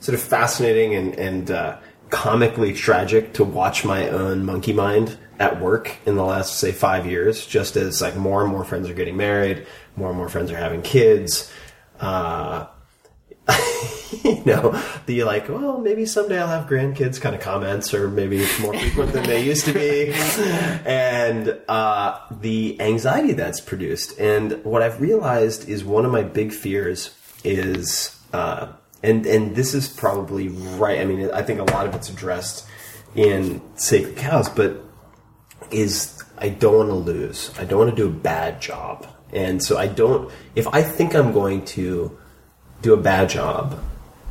sort 0.00 0.14
of 0.14 0.20
fascinating 0.20 0.94
and 0.94 1.14
and 1.14 1.50
uh, 1.50 1.78
comically 2.10 2.72
tragic 2.72 3.32
to 3.34 3.44
watch 3.44 3.84
my 3.84 4.08
own 4.08 4.44
monkey 4.44 4.72
mind 4.72 5.18
at 5.38 5.60
work 5.60 5.96
in 6.06 6.16
the 6.16 6.24
last 6.24 6.58
say 6.58 6.72
five 6.72 7.06
years. 7.06 7.46
Just 7.46 7.76
as 7.76 8.00
like 8.00 8.16
more 8.16 8.42
and 8.42 8.50
more 8.50 8.64
friends 8.64 8.88
are 8.88 8.94
getting 8.94 9.16
married, 9.16 9.66
more 9.96 10.08
and 10.08 10.18
more 10.18 10.28
friends 10.28 10.50
are 10.50 10.56
having 10.56 10.82
kids. 10.82 11.50
Uh, 12.00 12.66
you 14.24 14.42
know, 14.46 14.82
the 15.06 15.24
like, 15.24 15.48
well, 15.48 15.78
maybe 15.78 16.06
someday 16.06 16.38
I'll 16.38 16.46
have 16.46 16.68
grandkids 16.68 17.20
kind 17.20 17.34
of 17.34 17.40
comments, 17.40 17.92
or 17.92 18.08
maybe 18.08 18.38
it's 18.38 18.58
more 18.60 18.72
frequent 18.78 19.12
than 19.12 19.24
they 19.24 19.44
used 19.44 19.66
to 19.66 19.72
be, 19.72 20.12
and 20.86 21.58
uh, 21.68 22.18
the 22.30 22.80
anxiety 22.80 23.32
that's 23.32 23.60
produced. 23.60 24.18
And 24.18 24.64
what 24.64 24.82
I've 24.82 25.00
realized 25.00 25.68
is 25.68 25.84
one 25.84 26.06
of 26.06 26.12
my 26.12 26.22
big 26.22 26.52
fears 26.52 27.14
is, 27.44 28.18
uh, 28.32 28.72
and 29.04 29.26
and 29.26 29.54
this 29.54 29.74
is 29.74 29.86
probably 29.86 30.48
right. 30.48 31.00
I 31.00 31.04
mean, 31.04 31.30
I 31.30 31.42
think 31.42 31.60
a 31.60 31.64
lot 31.64 31.86
of 31.86 31.94
it's 31.94 32.08
addressed 32.08 32.66
in 33.14 33.60
Sacred 33.76 34.16
Cows, 34.16 34.48
but 34.48 34.82
is 35.70 36.22
I 36.38 36.48
don't 36.48 36.76
want 36.76 36.88
to 36.88 36.94
lose. 36.94 37.50
I 37.58 37.64
don't 37.64 37.78
want 37.78 37.90
to 37.90 37.96
do 37.96 38.08
a 38.08 38.12
bad 38.12 38.60
job. 38.60 39.06
And 39.32 39.62
so 39.62 39.76
I 39.76 39.88
don't, 39.88 40.32
if 40.54 40.66
I 40.68 40.82
think 40.82 41.14
I'm 41.14 41.32
going 41.32 41.64
to 41.66 42.16
do 42.82 42.94
a 42.94 42.96
bad 42.96 43.28
job, 43.28 43.80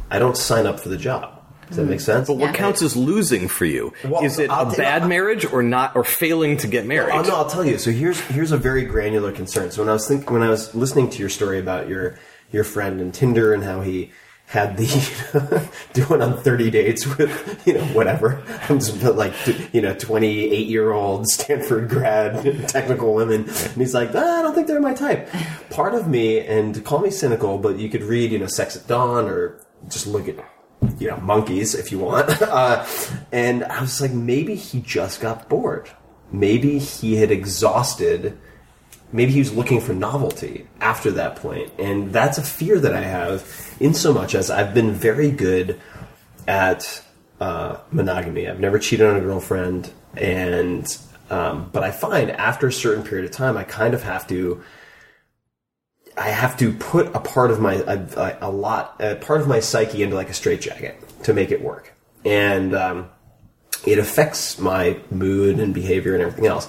I 0.10 0.20
don't 0.20 0.38
sign 0.38 0.66
up 0.66 0.80
for 0.80 0.90
the 0.90 0.98
job. 0.98 1.42
Does 1.68 1.78
that 1.78 1.84
hmm. 1.84 1.90
make 1.92 2.00
sense? 2.02 2.28
But 2.28 2.38
what 2.38 2.54
counts 2.54 2.82
as 2.82 2.96
losing 2.96 3.48
for 3.48 3.66
you? 3.66 3.94
Well, 4.04 4.24
Is 4.24 4.38
it 4.40 4.50
I'll 4.50 4.68
a 4.68 4.72
t- 4.72 4.78
bad 4.78 5.04
I'll- 5.04 5.08
marriage 5.08 5.46
or 5.46 5.64
not, 5.64 5.96
or 5.96 6.04
failing 6.04 6.58
to 6.58 6.68
get 6.68 6.86
married? 6.86 7.14
Oh, 7.14 7.22
no, 7.22 7.36
I'll 7.36 7.50
tell 7.50 7.66
you. 7.66 7.78
So 7.78 7.92
here's 7.92 8.20
here's 8.20 8.52
a 8.52 8.58
very 8.58 8.86
granular 8.86 9.32
concern. 9.32 9.72
So 9.72 9.82
when 9.82 9.90
I 9.90 9.94
was 9.94 10.08
thinking, 10.08 10.32
when 10.32 10.44
I 10.44 10.50
was 10.50 10.74
listening 10.76 11.10
to 11.12 11.20
your 11.20 11.30
story 11.30 11.60
about 11.60 11.88
your 11.88 12.20
your 12.52 12.64
friend 12.64 13.02
and 13.02 13.14
Tinder 13.14 13.54
and 13.54 13.64
how 13.64 13.82
he 13.82 14.12
had 14.46 14.78
the 14.78 15.70
doing 15.94 16.22
on 16.22 16.42
30 16.42 16.72
dates 16.72 17.06
with 17.18 17.62
you 17.66 17.74
know 17.74 17.86
whatever. 17.86 18.44
I'm 18.70 18.80
just 18.80 19.02
like 19.02 19.34
you 19.74 19.82
know 19.82 19.96
28 19.96 20.68
year 20.68 20.92
old 20.92 21.28
Stanford 21.28 21.90
grad 21.90 22.70
technical 22.70 23.14
women. 23.14 23.50
And 23.50 23.78
he's 23.78 23.94
like 23.94 24.12
ah, 24.14 24.40
I 24.40 24.42
don't 24.42 24.54
think 24.54 24.68
they're 24.68 24.80
my 24.80 24.94
type. 24.94 25.30
Part 25.70 25.96
of 25.96 26.08
me 26.08 26.40
and 26.40 26.84
call 26.86 27.00
me 27.00 27.10
cynical 27.10 27.58
but 27.58 27.78
you 27.78 27.90
could 27.90 28.04
read 28.04 28.32
you 28.32 28.40
know 28.40 28.48
Sex 28.48 28.76
at 28.76 28.88
Dawn 28.88 29.26
or 29.26 29.60
just 29.90 30.08
look 30.08 30.28
at 30.28 30.36
you 31.00 31.10
know 31.10 31.18
monkeys 31.18 31.74
if 31.76 31.92
you 31.92 32.00
want. 32.00 32.42
Uh, 32.42 32.86
and 33.32 33.64
I 33.64 33.82
was 33.82 34.02
like 34.02 34.12
maybe 34.12 34.56
he 34.56 34.82
just 34.82 35.22
got 35.22 35.50
bored. 35.50 35.90
Maybe 36.32 36.80
he 36.80 37.16
had 37.16 37.32
exhausted 37.32 38.38
maybe 39.14 39.32
he 39.32 39.40
was 39.40 39.54
looking 39.54 39.80
for 39.80 39.94
novelty 39.94 40.68
after 40.82 41.12
that 41.12 41.38
point. 41.38 41.72
And 41.80 42.12
that's 42.12 42.38
a 42.38 42.44
fear 42.44 42.80
that 42.80 42.94
i 42.94 43.02
have 43.02 43.78
in 43.80 43.94
so 43.94 44.14
much 44.14 44.36
as 44.36 44.50
i've 44.50 44.74
been 44.74 44.92
very 44.92 45.32
good 45.32 45.80
at 46.48 47.02
uh, 47.40 47.78
monogamy. 47.92 48.48
I've 48.48 48.60
never 48.60 48.80
cheated 48.80 49.08
on 49.08 49.16
a 49.16 49.22
girlfriend. 49.22 49.92
And 50.18 50.86
um, 51.30 51.70
but 51.72 51.84
i 51.84 51.92
find 51.92 52.32
after 52.32 52.68
a 52.68 52.74
certain 52.74 53.04
period 53.04 53.26
of 53.26 53.32
time 53.32 53.56
i 53.58 53.64
kind 53.64 53.94
of 53.94 54.04
have 54.04 54.28
to 54.28 54.62
i 56.18 56.30
have 56.30 56.58
to 56.58 56.74
put 56.74 57.08
a 57.16 57.20
part 57.20 57.50
of 57.50 57.60
my 57.60 57.76
a, 57.76 58.38
a 58.42 58.52
lot 58.52 58.98
a 59.00 59.16
part 59.16 59.42
of 59.42 59.48
my 59.48 59.60
psyche 59.60 60.04
into 60.04 60.16
like 60.16 60.30
a 60.30 60.34
straitjacket 60.34 61.24
to 61.24 61.34
make 61.34 61.52
it 61.52 61.62
work. 61.62 61.94
And 62.26 62.76
um, 62.76 63.10
it 63.86 64.00
affects 64.00 64.60
my 64.60 65.00
mood 65.12 65.60
and 65.60 65.74
behavior 65.74 66.14
and 66.14 66.24
everything 66.24 66.46
else. 66.46 66.68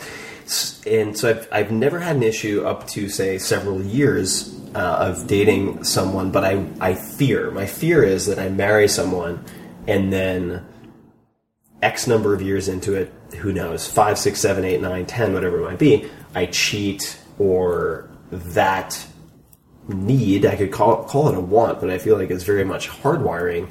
And 0.87 1.17
so 1.17 1.31
I've, 1.31 1.49
I've 1.51 1.71
never 1.71 2.01
had 2.01 2.17
an 2.17 2.23
issue 2.23 2.65
up 2.65 2.87
to 2.89 3.09
say 3.09 3.39
several 3.39 3.81
years 3.83 4.55
uh, 4.75 5.13
of 5.13 5.27
dating 5.27 5.85
someone, 5.85 6.31
but 6.31 6.45
I, 6.45 6.67
I 6.81 6.95
fear, 6.95 7.51
my 7.51 7.67
fear 7.67 8.03
is 8.03 8.27
that 8.27 8.39
I 8.39 8.49
marry 8.49 8.89
someone 8.89 9.45
and 9.87 10.13
then 10.13 10.67
X 11.83 12.07
number 12.07 12.35
of 12.35 12.43
years 12.43 12.69
into 12.69 12.95
it, 12.95 13.13
who 13.37 13.53
knows, 13.53 13.87
five, 13.87 14.19
six, 14.19 14.41
seven, 14.41 14.65
eight, 14.65 14.81
nine, 14.81 15.07
ten, 15.07 15.33
whatever 15.33 15.61
it 15.61 15.65
might 15.65 15.79
be, 15.79 16.09
I 16.35 16.47
cheat 16.47 17.19
or 17.39 18.09
that 18.31 19.07
need, 19.87 20.47
I 20.47 20.57
could 20.57 20.73
call, 20.73 21.05
call 21.05 21.29
it 21.29 21.37
a 21.37 21.41
want, 21.41 21.81
but 21.81 21.91
I 21.91 21.99
feel 21.99 22.17
like 22.17 22.31
it's 22.31 22.45
very 22.45 22.65
much 22.65 22.89
hardwiring 22.89 23.71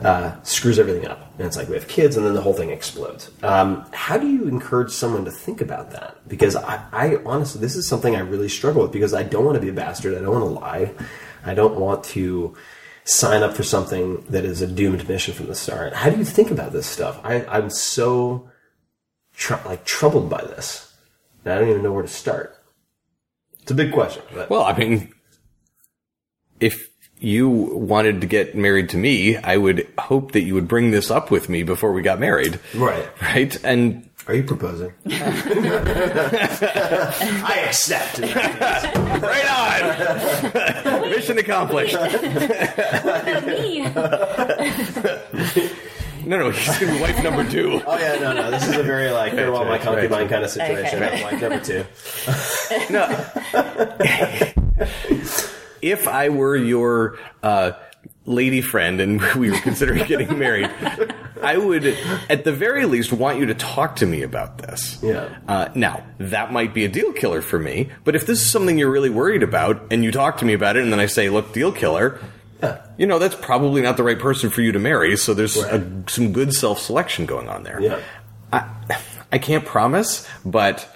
uh, 0.00 0.40
screws 0.42 0.78
everything 0.78 1.06
up. 1.06 1.32
And 1.38 1.46
it's 1.46 1.56
like 1.56 1.68
we 1.68 1.74
have 1.74 1.88
kids, 1.88 2.16
and 2.16 2.24
then 2.24 2.34
the 2.34 2.40
whole 2.40 2.54
thing 2.54 2.70
explodes. 2.70 3.30
Um, 3.42 3.84
how 3.92 4.16
do 4.16 4.28
you 4.28 4.46
encourage 4.46 4.90
someone 4.90 5.24
to 5.24 5.30
think 5.30 5.60
about 5.60 5.90
that? 5.92 6.16
Because 6.28 6.56
I, 6.56 6.84
I 6.92 7.16
honestly, 7.24 7.60
this 7.60 7.76
is 7.76 7.86
something 7.86 8.14
I 8.14 8.20
really 8.20 8.48
struggle 8.48 8.82
with 8.82 8.92
because 8.92 9.14
I 9.14 9.22
don't 9.22 9.44
want 9.44 9.56
to 9.56 9.60
be 9.60 9.68
a 9.68 9.72
bastard. 9.72 10.14
I 10.14 10.20
don't 10.20 10.32
want 10.32 10.44
to 10.44 10.60
lie. 10.60 10.92
I 11.44 11.54
don't 11.54 11.76
want 11.76 12.04
to 12.04 12.56
sign 13.04 13.42
up 13.42 13.54
for 13.54 13.62
something 13.62 14.22
that 14.28 14.44
is 14.44 14.60
a 14.60 14.66
doomed 14.66 15.08
mission 15.08 15.34
from 15.34 15.46
the 15.46 15.54
start. 15.54 15.94
How 15.94 16.10
do 16.10 16.18
you 16.18 16.24
think 16.24 16.50
about 16.50 16.72
this 16.72 16.86
stuff? 16.86 17.18
I, 17.24 17.44
I'm 17.46 17.70
so 17.70 18.50
tr- 19.34 19.54
like 19.64 19.84
troubled 19.84 20.28
by 20.28 20.42
this. 20.42 20.94
I 21.44 21.58
don't 21.58 21.70
even 21.70 21.82
know 21.82 21.92
where 21.92 22.02
to 22.02 22.08
start. 22.08 22.54
It's 23.62 23.70
a 23.70 23.74
big 23.74 23.92
question. 23.92 24.22
But 24.34 24.50
Well, 24.50 24.62
I 24.62 24.76
mean, 24.76 25.12
if 26.60 26.87
you 27.20 27.48
wanted 27.48 28.20
to 28.20 28.26
get 28.26 28.54
married 28.54 28.90
to 28.90 28.96
me, 28.96 29.36
I 29.36 29.56
would 29.56 29.88
hope 29.98 30.32
that 30.32 30.42
you 30.42 30.54
would 30.54 30.68
bring 30.68 30.90
this 30.90 31.10
up 31.10 31.30
with 31.30 31.48
me 31.48 31.62
before 31.62 31.92
we 31.92 32.02
got 32.02 32.20
married. 32.20 32.60
Right. 32.74 33.08
Right. 33.20 33.64
And 33.64 34.08
are 34.28 34.34
you 34.34 34.42
proposing? 34.42 34.92
I 35.06 35.14
accept. 37.66 38.18
right 39.22 39.50
on. 40.94 41.00
Mission 41.10 41.38
accomplished. 41.38 41.94
Me. 43.46 43.80
No, 46.26 46.38
no, 46.38 46.50
he's 46.50 46.78
gonna 46.78 46.92
be 46.92 47.00
wife 47.00 47.22
number 47.22 47.48
two. 47.50 47.80
Oh 47.86 47.98
yeah, 47.98 48.16
no, 48.16 48.34
no. 48.34 48.50
This 48.50 48.68
is 48.68 48.76
a 48.76 48.82
very 48.82 49.10
like 49.10 49.32
farewell 49.32 49.64
my 49.64 49.70
right, 49.70 49.80
concubine 49.80 50.20
right. 50.20 50.28
kind 50.28 50.44
of 50.44 50.50
situation. 50.50 51.02
Okay. 51.02 51.24
Like 51.24 51.40
number 51.40 51.60
two. 51.64 51.86
If 55.82 56.08
I 56.08 56.28
were 56.28 56.56
your 56.56 57.18
uh, 57.42 57.72
lady 58.26 58.60
friend 58.60 59.00
and 59.00 59.20
we 59.34 59.50
were 59.50 59.58
considering 59.58 60.06
getting 60.06 60.38
married, 60.38 60.70
I 61.42 61.56
would, 61.56 61.86
at 62.28 62.44
the 62.44 62.52
very 62.52 62.84
least, 62.86 63.12
want 63.12 63.38
you 63.38 63.46
to 63.46 63.54
talk 63.54 63.96
to 63.96 64.06
me 64.06 64.22
about 64.22 64.58
this. 64.58 64.98
Yeah. 65.02 65.28
Uh, 65.46 65.68
now, 65.74 66.04
that 66.18 66.52
might 66.52 66.74
be 66.74 66.84
a 66.84 66.88
deal 66.88 67.12
killer 67.12 67.40
for 67.40 67.58
me, 67.58 67.90
but 68.04 68.14
if 68.16 68.26
this 68.26 68.40
is 68.40 68.50
something 68.50 68.78
you're 68.78 68.90
really 68.90 69.10
worried 69.10 69.42
about 69.42 69.92
and 69.92 70.04
you 70.04 70.12
talk 70.12 70.38
to 70.38 70.44
me 70.44 70.52
about 70.52 70.76
it 70.76 70.82
and 70.82 70.92
then 70.92 71.00
I 71.00 71.06
say, 71.06 71.28
look, 71.30 71.52
deal 71.52 71.72
killer, 71.72 72.20
you 72.96 73.06
know, 73.06 73.18
that's 73.18 73.36
probably 73.36 73.82
not 73.82 73.96
the 73.96 74.02
right 74.02 74.18
person 74.18 74.50
for 74.50 74.62
you 74.62 74.72
to 74.72 74.78
marry, 74.80 75.16
so 75.16 75.32
there's 75.32 75.56
a, 75.56 76.02
some 76.08 76.32
good 76.32 76.52
self 76.52 76.80
selection 76.80 77.24
going 77.24 77.48
on 77.48 77.62
there. 77.62 77.80
Yeah. 77.80 78.00
I, 78.52 78.68
I 79.30 79.38
can't 79.38 79.64
promise, 79.64 80.26
but 80.44 80.88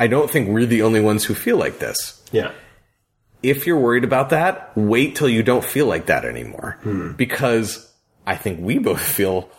I 0.00 0.06
don't 0.06 0.30
think 0.30 0.48
we're 0.48 0.66
the 0.66 0.82
only 0.82 1.00
ones 1.00 1.24
who 1.24 1.34
feel 1.34 1.56
like 1.56 1.78
this 1.78 2.22
Yeah. 2.32 2.52
If 3.44 3.66
you're 3.66 3.78
worried 3.78 4.04
about 4.04 4.30
that, 4.30 4.72
wait 4.74 5.16
till 5.16 5.28
you 5.28 5.42
don't 5.42 5.64
feel 5.64 5.86
like 5.86 6.06
that 6.06 6.24
anymore. 6.24 6.78
Because 7.16 7.92
I 8.26 8.36
think 8.36 8.60
we 8.60 8.78
both 8.78 9.00
feel 9.00 9.50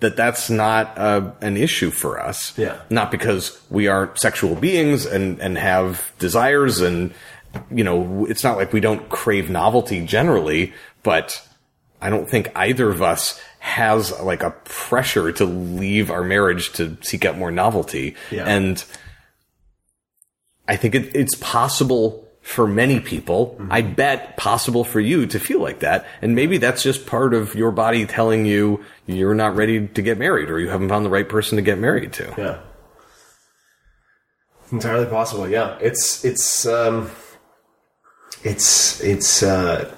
that 0.00 0.16
that's 0.16 0.48
not 0.48 0.96
uh, 0.96 1.32
an 1.40 1.56
issue 1.56 1.90
for 1.90 2.20
us. 2.20 2.56
Yeah. 2.56 2.80
Not 2.90 3.10
because 3.10 3.60
we 3.70 3.88
aren't 3.88 4.18
sexual 4.18 4.54
beings 4.54 5.06
and, 5.06 5.40
and 5.40 5.58
have 5.58 6.12
desires 6.18 6.80
and, 6.80 7.12
you 7.70 7.82
know, 7.82 8.26
it's 8.26 8.44
not 8.44 8.56
like 8.56 8.72
we 8.72 8.80
don't 8.80 9.08
crave 9.08 9.50
novelty 9.50 10.04
generally, 10.04 10.74
but 11.02 11.42
I 12.00 12.10
don't 12.10 12.28
think 12.28 12.52
either 12.54 12.90
of 12.90 13.00
us 13.00 13.40
has 13.58 14.12
like 14.20 14.42
a 14.42 14.50
pressure 14.64 15.32
to 15.32 15.44
leave 15.44 16.10
our 16.10 16.22
marriage 16.22 16.72
to 16.74 16.96
seek 17.00 17.24
out 17.24 17.38
more 17.38 17.50
novelty. 17.50 18.14
Yeah. 18.30 18.44
And 18.44 18.84
I 20.68 20.76
think 20.76 20.94
it, 20.94 21.16
it's 21.16 21.34
possible 21.36 22.25
for 22.46 22.64
many 22.64 23.00
people. 23.00 23.60
I 23.70 23.82
bet 23.82 24.36
possible 24.36 24.84
for 24.84 25.00
you 25.00 25.26
to 25.26 25.40
feel 25.40 25.60
like 25.60 25.80
that. 25.80 26.06
And 26.22 26.36
maybe 26.36 26.58
that's 26.58 26.80
just 26.80 27.04
part 27.04 27.34
of 27.34 27.56
your 27.56 27.72
body 27.72 28.06
telling 28.06 28.46
you 28.46 28.84
you're 29.04 29.34
not 29.34 29.56
ready 29.56 29.88
to 29.88 30.00
get 30.00 30.16
married 30.16 30.48
or 30.48 30.60
you 30.60 30.68
haven't 30.68 30.88
found 30.88 31.04
the 31.04 31.10
right 31.10 31.28
person 31.28 31.56
to 31.56 31.62
get 31.62 31.76
married 31.76 32.12
to. 32.14 32.32
Yeah. 32.38 32.60
Entirely 34.70 35.06
possible. 35.06 35.48
Yeah. 35.48 35.76
It's 35.80 36.24
it's 36.24 36.64
um, 36.66 37.10
it's 38.44 39.00
it's 39.02 39.42
uh, 39.42 39.92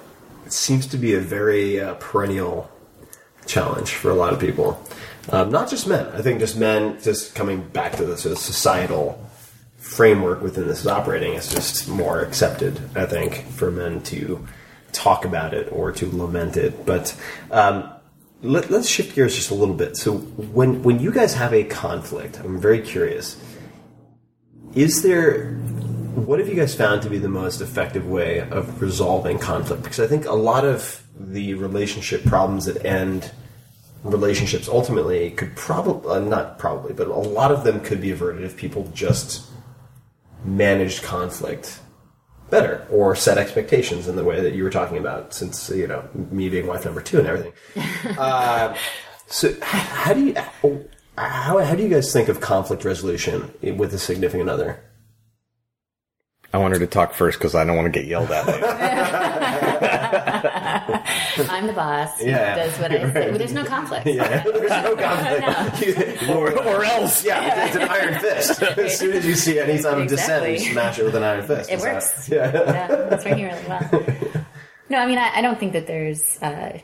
it 0.47 0.51
seems 0.51 0.87
to 0.87 0.97
be 0.97 1.13
a 1.13 1.19
very 1.19 1.79
uh, 1.79 1.93
perennial 1.99 2.71
challenge 3.45 3.91
for 3.91 4.09
a 4.09 4.15
lot 4.15 4.33
of 4.33 4.39
people. 4.39 4.83
Um, 5.29 5.51
not 5.51 5.69
just 5.69 5.85
men. 5.85 6.07
I 6.15 6.23
think 6.23 6.39
just 6.39 6.57
men 6.57 6.99
just 6.99 7.35
coming 7.35 7.61
back 7.61 7.95
to 7.97 8.05
the 8.05 8.17
sort 8.17 8.31
of 8.31 8.39
societal 8.39 9.28
framework 9.89 10.41
within 10.41 10.67
this 10.67 10.81
is 10.81 10.87
operating 10.87 11.33
is 11.33 11.51
just 11.51 11.89
more 11.89 12.21
accepted. 12.21 12.79
I 12.95 13.05
think 13.05 13.43
for 13.47 13.71
men 13.71 14.01
to 14.03 14.47
talk 14.91 15.25
about 15.25 15.53
it 15.53 15.71
or 15.71 15.91
to 15.93 16.05
lament 16.15 16.57
it. 16.57 16.85
But 16.85 17.15
um, 17.49 17.89
let, 18.43 18.69
let's 18.69 18.87
shift 18.87 19.15
gears 19.15 19.35
just 19.35 19.49
a 19.49 19.55
little 19.55 19.73
bit. 19.73 19.97
So 19.97 20.17
when 20.17 20.83
when 20.83 20.99
you 20.99 21.11
guys 21.11 21.33
have 21.33 21.53
a 21.53 21.63
conflict, 21.63 22.39
I'm 22.39 22.61
very 22.61 22.81
curious. 22.81 23.35
Is 24.75 25.01
there 25.01 25.53
what 26.15 26.37
have 26.37 26.47
you 26.47 26.55
guys 26.55 26.75
found 26.75 27.01
to 27.01 27.09
be 27.09 27.17
the 27.17 27.29
most 27.29 27.59
effective 27.59 28.07
way 28.07 28.41
of 28.41 28.81
resolving 28.81 29.39
conflict? 29.39 29.83
Because 29.83 29.99
I 29.99 30.07
think 30.07 30.25
a 30.25 30.33
lot 30.33 30.65
of 30.65 31.03
the 31.17 31.55
relationship 31.55 32.23
problems 32.25 32.65
that 32.65 32.85
end 32.85 33.31
relationships 34.03 34.69
ultimately 34.69 35.31
could 35.31 35.55
probably 35.55 36.11
uh, 36.11 36.19
not 36.19 36.59
probably, 36.59 36.93
but 36.93 37.07
a 37.07 37.13
lot 37.13 37.51
of 37.51 37.63
them 37.63 37.81
could 37.81 37.99
be 37.99 38.11
averted 38.11 38.43
if 38.43 38.55
people 38.55 38.89
just 38.93 39.48
managed 40.43 41.03
conflict 41.03 41.79
better 42.49 42.85
or 42.89 43.15
set 43.15 43.37
expectations 43.37 44.07
in 44.07 44.15
the 44.15 44.23
way 44.23 44.41
that 44.41 44.53
you 44.53 44.63
were 44.63 44.69
talking 44.69 44.97
about 44.97 45.33
since 45.33 45.69
you 45.69 45.87
know 45.87 46.07
me 46.13 46.49
being 46.49 46.67
wife 46.67 46.85
number 46.85 47.01
two 47.01 47.19
and 47.19 47.27
everything. 47.27 47.53
Uh, 48.17 48.75
so 49.27 49.53
how 49.61 50.13
do 50.13 50.25
you 50.25 50.35
how, 51.17 51.59
how 51.59 51.75
do 51.75 51.83
you 51.83 51.89
guys 51.89 52.11
think 52.11 52.29
of 52.29 52.39
conflict 52.39 52.83
resolution 52.83 53.51
with 53.77 53.93
a 53.93 53.99
significant 53.99 54.49
other 54.49 54.81
I 56.51 56.57
want 56.57 56.73
her 56.73 56.79
to 56.79 56.87
talk 56.87 57.13
first 57.13 57.37
because 57.37 57.53
I 57.55 57.63
don't 57.63 57.75
want 57.75 57.93
to 57.93 57.99
get 57.99 58.07
yelled 58.07 58.31
at. 58.31 58.47
I'm 61.49 61.67
the 61.67 61.73
boss. 61.73 62.21
Yeah. 62.23 62.55
Does 62.55 62.77
what 62.79 62.91
I 62.91 63.11
say. 63.13 63.29
Well, 63.29 63.37
there's 63.37 63.53
no 63.53 63.63
conflict. 63.65 64.07
yeah 64.07 64.43
there's 64.43 64.83
no 64.83 64.95
conflict 64.95 66.23
or, 66.29 66.51
or 66.63 66.83
else 66.83 67.23
yeah 67.23 67.65
it's 67.67 67.75
an 67.75 67.83
iron 67.83 68.19
fist 68.19 68.61
as 68.61 68.97
soon 68.97 69.13
as 69.15 69.25
you 69.25 69.35
see 69.35 69.59
any 69.59 69.77
sign 69.77 70.01
of 70.01 70.07
dissent 70.07 70.49
you 70.51 70.59
smash 70.59 70.99
it 70.99 71.05
with 71.05 71.15
an 71.15 71.23
iron 71.23 71.45
fist 71.45 71.69
It 71.69 71.75
Is 71.75 71.83
that- 71.83 71.93
works. 71.93 72.29
yeah 72.29 72.51
yeah, 72.53 72.87
that's 72.87 73.25
working 73.25 73.45
really 73.45 73.67
well. 73.67 74.03
No, 74.89 74.97
I 74.97 75.05
mean, 75.05 75.17
I, 75.19 75.37
I 75.37 75.41
don't 75.41 75.59
think 75.59 75.73
that 75.73 75.85
there's. 75.85 76.41
Uh, 76.41 76.79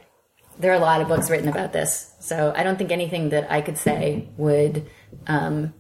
there 0.60 0.72
are 0.72 0.76
a 0.76 0.80
lot 0.80 1.02
of 1.02 1.08
books 1.08 1.30
written 1.30 1.50
about 1.50 1.74
this, 1.74 2.14
so 2.20 2.54
I 2.56 2.62
don't 2.64 2.78
think 2.78 2.92
anything 2.92 3.30
that 3.30 3.52
I 3.52 3.62
could 3.62 3.78
say 3.80 4.30
would 4.38 4.88
um, 5.28 5.74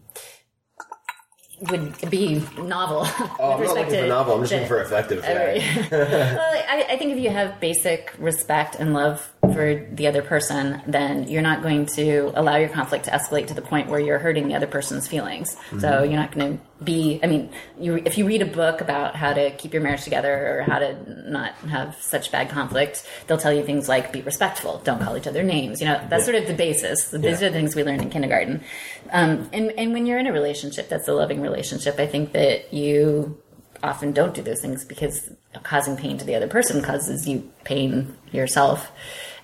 would 1.61 2.09
be 2.09 2.43
novel. 2.57 3.03
Oh, 3.39 3.53
I'm 3.57 3.63
not 3.63 3.75
looking 3.75 3.99
for 4.01 4.07
novel. 4.07 4.35
I'm 4.35 4.41
just 4.41 4.51
looking 4.51 4.67
for 4.67 4.81
effective. 4.81 5.23
Yeah. 5.23 5.85
well, 6.35 6.63
I, 6.69 6.85
I 6.89 6.97
think 6.97 7.13
if 7.13 7.19
you 7.19 7.29
have 7.29 7.59
basic 7.59 8.13
respect 8.17 8.75
and 8.75 8.93
love 8.93 9.31
for 9.53 9.87
the 9.93 10.07
other 10.07 10.21
person, 10.21 10.81
then 10.87 11.27
you're 11.27 11.41
not 11.41 11.61
going 11.61 11.85
to 11.85 12.31
allow 12.35 12.57
your 12.57 12.69
conflict 12.69 13.05
to 13.05 13.11
escalate 13.11 13.47
to 13.47 13.53
the 13.53 13.61
point 13.61 13.89
where 13.89 13.99
you're 13.99 14.19
hurting 14.19 14.47
the 14.47 14.55
other 14.55 14.67
person's 14.67 15.07
feelings. 15.07 15.55
So 15.69 15.77
mm-hmm. 15.77 16.11
you're 16.11 16.19
not 16.19 16.31
going 16.31 16.57
to 16.57 16.83
be. 16.83 17.19
I 17.23 17.27
mean, 17.27 17.49
you, 17.79 17.95
if 17.97 18.17
you 18.17 18.25
read 18.25 18.41
a 18.41 18.45
book 18.45 18.81
about 18.81 19.15
how 19.15 19.33
to 19.33 19.51
keep 19.51 19.73
your 19.73 19.81
marriage 19.81 20.03
together 20.03 20.59
or 20.59 20.61
how 20.63 20.79
to 20.79 21.29
not 21.29 21.53
have 21.69 21.95
such 22.01 22.31
bad 22.31 22.49
conflict, 22.49 23.07
they'll 23.27 23.37
tell 23.37 23.53
you 23.53 23.63
things 23.63 23.87
like 23.87 24.11
be 24.11 24.21
respectful, 24.21 24.81
don't 24.83 25.01
call 25.01 25.17
each 25.17 25.27
other 25.27 25.43
names. 25.43 25.79
You 25.79 25.87
know, 25.87 26.05
that's 26.09 26.25
sort 26.25 26.35
of 26.35 26.47
the 26.47 26.53
basis. 26.53 27.09
These 27.11 27.41
Yeah. 27.41 27.47
are 27.47 27.49
the 27.49 27.57
things 27.57 27.75
we 27.75 27.83
learned 27.83 28.01
in 28.01 28.09
kindergarten. 28.09 28.63
Um, 29.11 29.49
and 29.53 29.71
and 29.71 29.93
when 29.93 30.05
you're 30.05 30.19
in 30.19 30.27
a 30.27 30.33
relationship 30.33 30.89
that's 30.89 31.07
a 31.07 31.13
loving 31.13 31.41
relationship, 31.41 31.99
I 31.99 32.07
think 32.07 32.31
that 32.33 32.73
you 32.73 33.41
often 33.83 34.11
don't 34.11 34.33
do 34.33 34.41
those 34.41 34.61
things 34.61 34.83
because 34.83 35.29
causing 35.63 35.95
pain 35.95 36.17
to 36.17 36.25
the 36.25 36.35
other 36.35 36.47
person 36.47 36.81
causes 36.81 37.27
you 37.27 37.49
pain 37.63 38.15
yourself. 38.31 38.91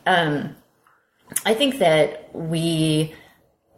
Um, 0.06 0.56
I 1.46 1.54
think 1.54 1.80
that 1.80 2.34
we 2.36 3.14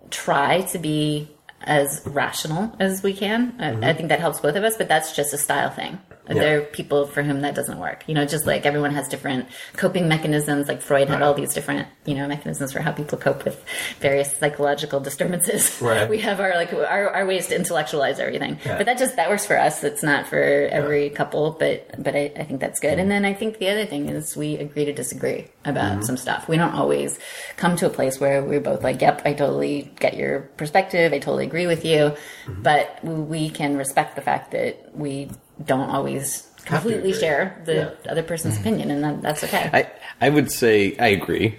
try 0.09 0.61
to 0.61 0.79
be 0.79 1.29
as 1.61 2.01
rational 2.05 2.75
as 2.79 3.03
we 3.03 3.13
can. 3.13 3.55
I- 3.59 3.89
I 3.89 3.93
think 3.93 4.09
that 4.09 4.19
helps 4.19 4.39
both 4.39 4.55
of 4.55 4.63
us, 4.63 4.77
but 4.77 4.88
that's 4.88 5.15
just 5.15 5.34
a 5.34 5.38
style 5.38 5.69
thing. 5.69 5.99
There 6.26 6.59
are 6.59 6.61
people 6.61 7.05
for 7.05 7.21
whom 7.21 7.41
that 7.41 7.53
doesn't 7.53 7.80
work. 7.80 8.03
You 8.07 8.15
know, 8.15 8.26
just 8.26 8.45
like 8.45 8.65
everyone 8.65 8.91
has 8.91 9.07
different 9.07 9.47
coping 9.76 10.07
mechanisms. 10.07 10.67
Like 10.67 10.82
Freud 10.82 11.09
had 11.09 11.21
all 11.21 11.34
these 11.34 11.53
different, 11.53 11.88
you 12.05 12.15
know, 12.15 12.28
mechanisms 12.28 12.71
for 12.71 12.80
how 12.80 12.91
people 12.91 13.17
cope 13.17 13.43
with 13.43 13.63
various 13.99 14.36
psychological 14.38 14.99
disturbances. 14.99 15.74
Right. 15.84 16.09
We 16.09 16.19
have 16.19 16.39
our 16.39 16.55
like 16.55 16.71
our, 16.71 17.09
our 17.09 17.26
ways 17.26 17.47
to 17.47 17.55
intellectualize 17.55 18.19
everything. 18.19 18.57
But 18.63 18.86
that 18.86 18.97
just 18.97 19.17
that 19.17 19.30
works 19.30 19.45
for 19.45 19.59
us. 19.59 19.84
It's 19.84 20.01
not 20.01 20.28
for 20.28 20.41
every 20.41 21.09
couple, 21.09 21.51
but 21.51 22.01
but 22.01 22.15
I, 22.15 22.32
I 22.38 22.43
think 22.43 22.61
that's 22.61 22.80
good. 22.80 22.93
And 22.93 23.01
mm-hmm. 23.01 23.09
then 23.09 23.26
I 23.26 23.34
think 23.34 23.57
the 23.57 23.69
other 23.69 23.86
thing 23.86 24.07
is 24.07 24.38
we 24.38 24.55
agree 24.55 24.86
to 24.86 24.93
disagree 24.93 25.47
about 25.65 25.93
mm-hmm. 25.93 26.01
some 26.03 26.17
stuff. 26.17 26.47
We 26.47 26.57
don't 26.57 26.74
always 26.74 27.19
come 27.57 27.76
to 27.78 27.88
a 27.88 27.89
place 27.89 28.19
where 28.19 28.43
we're 28.43 28.61
both 28.61 28.84
like, 28.84 29.01
"Yep, 29.01 29.24
I 29.26 29.34
totally 29.34 29.91
get 29.99 30.15
your 30.15 30.41
perspective. 30.57 31.11
I 31.11 31.19
totally 31.19 31.45
agree 31.45 31.67
with 31.67 31.84
you," 31.84 32.13
mm-hmm. 32.45 32.61
but 32.61 33.03
we 33.03 33.49
can 33.49 33.76
respect 33.78 34.15
the 34.15 34.21
fact 34.21 34.51
that 34.51 34.95
we 34.95 35.30
don't 35.64 35.89
always 35.89 36.47
completely 36.66 37.14
share 37.14 37.62
the 37.66 37.74
Yeah. 37.74 38.12
other 38.12 38.24
person's 38.24 38.56
mm-hmm. 38.56 38.68
opinion, 38.68 38.91
and 38.91 39.04
that, 39.04 39.22
that's 39.22 39.43
okay. 39.43 39.70
I, 39.74 39.91
I 40.22 40.30
would 40.30 40.51
say 40.51 40.95
I 40.97 41.08
agree. 41.08 41.58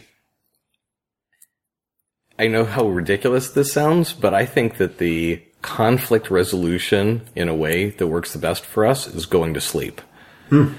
I 2.38 2.48
know 2.48 2.64
how 2.64 2.88
ridiculous 2.88 3.50
this 3.50 3.72
sounds, 3.72 4.12
but 4.12 4.34
I 4.34 4.44
think 4.44 4.78
that 4.78 4.98
the 4.98 5.42
conflict 5.62 6.30
resolution 6.30 7.22
in 7.34 7.48
a 7.48 7.54
way 7.54 7.90
that 7.90 8.06
works 8.08 8.32
the 8.32 8.38
best 8.38 8.64
for 8.64 8.84
us 8.84 9.06
is 9.06 9.24
going 9.24 9.54
to 9.54 9.60
sleep. 9.60 10.00
Hmm. 10.48 10.74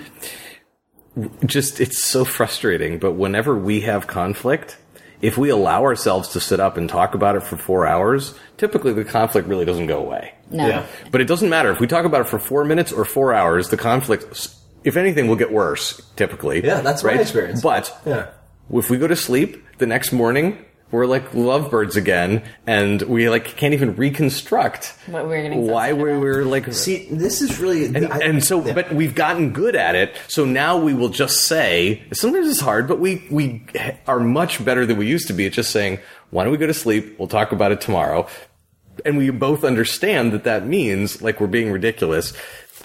Just, 1.45 1.79
it's 1.79 2.03
so 2.03 2.25
frustrating, 2.25 2.99
but 2.99 3.13
whenever 3.13 3.57
we 3.57 3.81
have 3.81 4.05
conflict, 4.05 4.77
if 5.25 5.37
we 5.39 5.49
allow 5.49 5.83
ourselves 5.83 6.29
to 6.29 6.39
sit 6.39 6.59
up 6.59 6.77
and 6.77 6.87
talk 6.87 7.15
about 7.15 7.35
it 7.35 7.41
for 7.41 7.57
four 7.57 7.87
hours, 7.87 8.35
typically 8.57 8.93
the 8.93 9.03
conflict 9.03 9.47
really 9.47 9.65
doesn't 9.65 9.87
go 9.87 9.97
away. 9.97 10.33
No. 10.51 10.67
Yeah. 10.67 10.85
But 11.11 11.21
it 11.21 11.25
doesn't 11.25 11.49
matter 11.49 11.71
if 11.71 11.79
we 11.79 11.87
talk 11.87 12.05
about 12.05 12.21
it 12.21 12.27
for 12.27 12.37
four 12.37 12.63
minutes 12.63 12.91
or 12.91 13.05
four 13.05 13.33
hours. 13.33 13.69
The 13.69 13.77
conflict, 13.77 14.49
if 14.83 14.95
anything, 14.97 15.27
will 15.27 15.35
get 15.35 15.51
worse. 15.51 15.99
Typically, 16.15 16.63
Yeah, 16.63 16.81
that's 16.81 17.03
my 17.03 17.11
right? 17.11 17.21
experience. 17.21 17.61
But 17.61 17.91
Yeah. 18.05 18.27
if 18.71 18.89
we 18.89 18.97
go 18.97 19.07
to 19.07 19.15
sleep 19.15 19.63
the 19.79 19.87
next 19.87 20.11
morning, 20.11 20.64
we're 20.91 21.05
like 21.07 21.33
lovebirds 21.33 21.95
again, 21.95 22.43
and 22.67 23.01
we 23.01 23.29
like 23.29 23.45
can't 23.57 23.73
even 23.73 23.95
reconstruct 23.95 24.93
What 25.07 25.27
we're 25.27 25.41
getting 25.41 25.65
so 25.65 25.73
why 25.73 25.87
upset 25.89 26.03
we 26.03 26.11
about. 26.11 26.21
were 26.21 26.45
like. 26.45 26.73
See, 26.73 27.07
this 27.11 27.41
is 27.41 27.59
really. 27.59 27.85
and, 27.87 28.07
I- 28.13 28.19
and 28.19 28.43
so, 28.43 28.63
yeah. 28.65 28.73
but 28.73 28.93
we've 28.93 29.15
gotten 29.15 29.51
good 29.51 29.75
at 29.75 29.95
it. 29.95 30.15
So 30.27 30.45
now 30.45 30.77
we 30.77 30.93
will 30.93 31.09
just 31.09 31.47
say. 31.47 32.03
Sometimes 32.13 32.47
it's 32.47 32.59
hard, 32.61 32.87
but 32.87 32.99
we 32.99 33.25
we 33.29 33.65
are 34.07 34.19
much 34.19 34.63
better 34.63 34.85
than 34.85 34.97
we 34.97 35.07
used 35.07 35.27
to 35.27 35.33
be 35.33 35.45
at 35.47 35.53
just 35.53 35.71
saying, 35.71 35.99
"Why 36.29 36.43
don't 36.43 36.51
we 36.51 36.57
go 36.57 36.67
to 36.67 36.73
sleep? 36.73 37.17
We'll 37.19 37.27
talk 37.27 37.51
about 37.51 37.71
it 37.71 37.81
tomorrow." 37.81 38.27
and 39.03 39.17
we 39.17 39.29
both 39.29 39.65
understand 39.65 40.31
that 40.31 40.45
that 40.45 40.65
means 40.65 41.21
like 41.21 41.41
we're 41.41 41.47
being 41.47 41.69
ridiculous. 41.69 42.31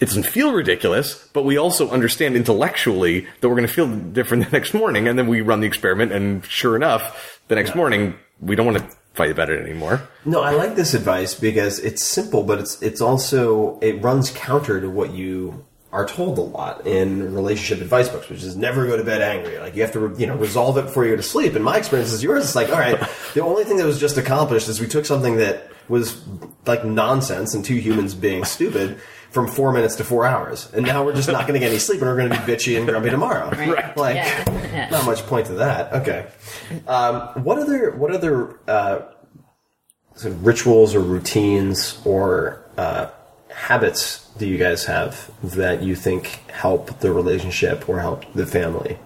It 0.00 0.06
doesn't 0.06 0.26
feel 0.26 0.52
ridiculous, 0.52 1.28
but 1.32 1.44
we 1.44 1.56
also 1.56 1.88
understand 1.88 2.34
intellectually 2.34 3.28
that 3.40 3.48
we're 3.48 3.54
going 3.54 3.68
to 3.68 3.72
feel 3.72 3.86
different 3.86 4.44
the 4.46 4.50
next 4.50 4.74
morning. 4.74 5.06
And 5.06 5.16
then 5.16 5.28
we 5.28 5.40
run 5.40 5.60
the 5.60 5.68
experiment, 5.68 6.10
and 6.10 6.44
sure 6.44 6.74
enough, 6.74 7.29
the 7.50 7.56
next 7.56 7.74
morning 7.74 8.14
we 8.40 8.56
don't 8.56 8.64
want 8.64 8.78
to 8.78 8.96
fight 9.12 9.30
about 9.30 9.50
it 9.50 9.60
anymore. 9.60 10.08
No, 10.24 10.40
I 10.40 10.52
like 10.52 10.76
this 10.76 10.94
advice 10.94 11.34
because 11.34 11.80
it's 11.80 12.02
simple, 12.02 12.44
but 12.44 12.60
it's 12.60 12.80
it's 12.80 13.00
also 13.00 13.78
it 13.80 14.02
runs 14.02 14.30
counter 14.30 14.80
to 14.80 14.88
what 14.88 15.12
you 15.12 15.66
are 15.92 16.06
told 16.06 16.38
a 16.38 16.42
lot 16.42 16.86
in 16.86 17.34
relationship 17.34 17.82
advice 17.82 18.08
books, 18.08 18.28
which 18.28 18.44
is 18.44 18.56
never 18.56 18.86
go 18.86 18.96
to 18.96 19.02
bed 19.02 19.20
angry. 19.20 19.58
Like 19.58 19.74
you 19.74 19.82
have 19.82 19.92
to, 19.94 20.14
you 20.16 20.28
know, 20.28 20.36
resolve 20.36 20.78
it 20.78 20.82
before 20.82 21.04
you 21.04 21.10
go 21.10 21.16
to 21.16 21.22
sleep. 21.24 21.56
And 21.56 21.64
my 21.64 21.76
experience 21.76 22.12
is 22.12 22.22
yours. 22.22 22.44
It's 22.44 22.54
like, 22.54 22.70
all 22.70 22.78
right, 22.78 22.96
the 23.34 23.42
only 23.42 23.64
thing 23.64 23.76
that 23.78 23.86
was 23.86 23.98
just 23.98 24.16
accomplished 24.16 24.68
is 24.68 24.80
we 24.80 24.86
took 24.86 25.04
something 25.04 25.38
that 25.38 25.68
was 25.88 26.24
like 26.66 26.84
nonsense 26.84 27.54
and 27.54 27.64
two 27.64 27.74
humans 27.74 28.14
being 28.14 28.44
stupid 28.44 29.00
from 29.30 29.46
four 29.46 29.72
minutes 29.72 29.96
to 29.96 30.04
four 30.04 30.26
hours, 30.26 30.70
and 30.72 30.84
now 30.84 31.04
we're 31.04 31.14
just 31.14 31.28
not 31.28 31.42
going 31.42 31.54
to 31.54 31.60
get 31.60 31.70
any 31.70 31.78
sleep, 31.78 32.00
and 32.00 32.08
we're 32.10 32.16
going 32.16 32.30
to 32.30 32.36
be 32.36 32.52
bitchy 32.52 32.76
and 32.76 32.86
grumpy 32.86 33.10
tomorrow. 33.10 33.50
Right. 33.56 33.96
Like, 33.96 34.16
Yeah. 34.16 34.50
Yeah. 34.72 34.88
not 34.90 35.06
much 35.06 35.24
point 35.26 35.46
to 35.46 35.54
that. 35.54 35.92
Okay. 35.92 36.26
Um, 36.88 37.42
what 37.44 37.58
other 37.58 37.92
what 37.92 38.10
other 38.12 38.58
uh, 38.68 39.02
sort 40.14 40.34
of 40.34 40.44
rituals 40.46 40.94
or 40.94 41.00
routines 41.00 42.00
or 42.04 42.64
uh, 42.76 43.10
habits 43.52 44.28
do 44.38 44.46
you 44.46 44.58
guys 44.58 44.84
have 44.86 45.30
that 45.42 45.82
you 45.82 45.94
think 45.94 46.26
help 46.50 46.98
the 47.00 47.12
relationship 47.12 47.88
or 47.88 48.00
help 48.00 48.32
the 48.34 48.46
family? 48.46 48.98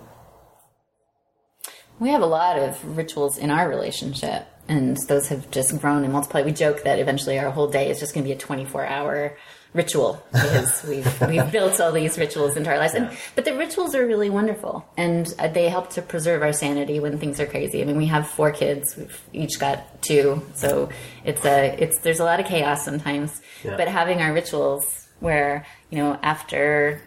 We 2.01 2.09
have 2.11 2.23
a 2.23 2.27
lot 2.27 2.59
of 2.59 2.97
rituals 2.97 3.39
in 3.39 3.51
our 3.51 3.69
relationship, 3.69 4.47
and 4.69 4.97
those 5.09 5.29
have 5.29 5.51
just 5.51 5.79
grown 5.81 6.03
and 6.05 6.13
multiplied. 6.13 6.45
We 6.45 6.53
joke 6.53 6.83
that 6.85 6.99
eventually 6.99 7.39
our 7.39 7.51
whole 7.51 7.69
day 7.69 7.89
is 7.91 8.01
just 8.01 8.15
going 8.15 8.25
to 8.25 8.29
be 8.29 8.33
a 8.35 8.39
24 8.39 8.85
hour 8.87 9.37
ritual 9.75 10.25
because 10.33 10.83
we've, 10.89 11.21
we've 11.29 11.51
built 11.53 11.81
all 11.81 11.93
these 11.93 12.17
rituals 12.17 12.57
into 12.57 12.71
our 12.71 12.79
lives. 12.79 12.95
And, 12.95 13.11
but 13.35 13.45
the 13.45 13.55
rituals 13.55 13.95
are 13.95 14.07
really 14.07 14.31
wonderful, 14.31 14.89
and 14.97 15.33
uh, 15.39 15.49
they 15.49 15.69
help 15.69 15.91
to 15.91 16.03
preserve 16.03 16.43
our 16.43 16.53
sanity 16.53 17.01
when 17.01 17.19
things 17.19 17.41
are 17.41 17.47
crazy. 17.47 17.83
I 17.83 17.85
mean, 17.85 17.97
we 17.97 18.07
have 18.07 18.27
four 18.27 18.53
kids, 18.53 18.97
we've 18.97 19.21
each 19.33 19.59
got 19.59 20.01
two, 20.03 20.43
so 20.55 20.89
it's 21.25 21.45
a, 21.45 21.77
it's, 21.79 21.99
there's 21.99 22.21
a 22.21 22.25
lot 22.25 22.41
of 22.41 22.47
chaos 22.47 22.85
sometimes. 22.85 23.43
Yeah. 23.63 23.77
But 23.77 23.89
having 23.89 24.23
our 24.23 24.33
rituals 24.33 25.09
where, 25.21 25.67
you 25.91 25.99
know, 25.99 26.19
after 26.23 27.03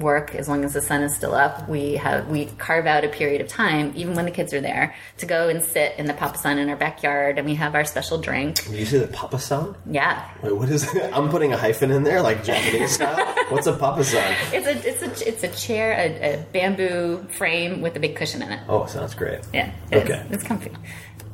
work 0.00 0.34
as 0.34 0.48
long 0.48 0.64
as 0.64 0.72
the 0.72 0.82
sun 0.82 1.02
is 1.02 1.14
still 1.14 1.34
up 1.34 1.68
we 1.68 1.94
have 1.94 2.26
we 2.28 2.46
carve 2.58 2.84
out 2.84 3.04
a 3.04 3.08
period 3.08 3.40
of 3.40 3.46
time 3.46 3.92
even 3.94 4.14
when 4.16 4.24
the 4.24 4.30
kids 4.32 4.52
are 4.52 4.60
there 4.60 4.92
to 5.18 5.24
go 5.24 5.48
and 5.48 5.64
sit 5.64 5.94
in 5.98 6.06
the 6.06 6.12
papasan 6.12 6.58
in 6.58 6.68
our 6.68 6.74
backyard 6.74 7.38
and 7.38 7.46
we 7.46 7.54
have 7.54 7.76
our 7.76 7.84
special 7.84 8.18
drink 8.18 8.58
you 8.70 8.84
say 8.84 8.98
the 8.98 9.06
papa 9.06 9.38
sun? 9.38 9.76
yeah 9.88 10.28
Wait, 10.42 10.56
what 10.56 10.68
is 10.68 10.92
it? 10.94 11.10
I'm 11.14 11.28
putting 11.28 11.52
a 11.52 11.56
hyphen 11.56 11.92
in 11.92 12.02
there, 12.02 12.20
like 12.22 12.42
Japanese 12.42 12.92
style. 12.92 13.24
What's 13.50 13.68
a 13.68 13.72
papa 13.76 14.02
sun? 14.02 14.34
it's 14.52 14.66
a 14.66 14.88
it's 14.88 15.02
a 15.22 15.28
it's 15.28 15.44
a 15.44 15.48
chair 15.66 15.92
a, 15.92 16.34
a 16.34 16.42
bamboo 16.52 17.24
frame 17.30 17.80
with 17.80 17.94
a 17.96 18.00
big 18.00 18.16
cushion 18.16 18.42
in 18.42 18.50
it 18.50 18.60
Oh, 18.68 18.86
sounds 18.86 19.14
great. 19.14 19.40
yeah 19.52 19.70
it's, 19.92 20.10
Okay. 20.10 20.26
it's 20.30 20.42
comfy 20.42 20.72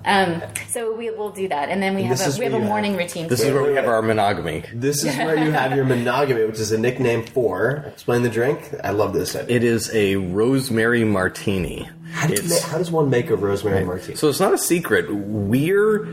um 0.05 0.43
so 0.69 0.95
we 0.95 1.11
will 1.11 1.31
do 1.31 1.47
that 1.49 1.69
and 1.69 1.83
then 1.83 1.95
we 1.95 2.03
have 2.05 2.19
a 2.21 2.39
we 2.39 2.45
have 2.45 2.55
a 2.55 2.59
you 2.59 2.65
morning 2.65 2.93
have- 2.93 3.01
routine 3.01 3.29
This 3.29 3.41
too. 3.43 3.49
is 3.49 3.53
where 3.55 3.63
we 3.65 3.75
have 3.75 3.87
our 3.87 4.01
monogamy. 4.03 4.65
This 4.73 5.05
is 5.05 5.15
where 5.17 5.37
you 5.45 5.51
have 5.53 5.75
your 5.77 5.85
monogamy, 5.85 6.45
which 6.47 6.59
is 6.59 6.73
a 6.73 6.79
nickname 6.79 7.25
for. 7.27 7.85
Explain 7.89 8.23
the 8.23 8.29
drink. 8.31 8.73
I 8.83 8.91
love 8.93 9.13
this. 9.13 9.37
idea. 9.37 9.57
It 9.57 9.65
is 9.65 9.91
a 9.95 10.17
rosemary 10.17 11.05
martini. 11.05 11.89
How, 12.13 12.27
do 12.27 12.33
you 12.35 12.39
It's- 12.41 12.63
ma- 12.65 12.69
how 12.73 12.79
does 12.79 12.91
one 12.91 13.11
make 13.11 13.31
a 13.31 13.37
rosemary 13.37 13.85
martini? 13.85 14.17
So 14.17 14.29
it's 14.29 14.41
not 14.41 14.55
a 14.55 14.59
secret. 14.59 15.07
We're 15.15 16.07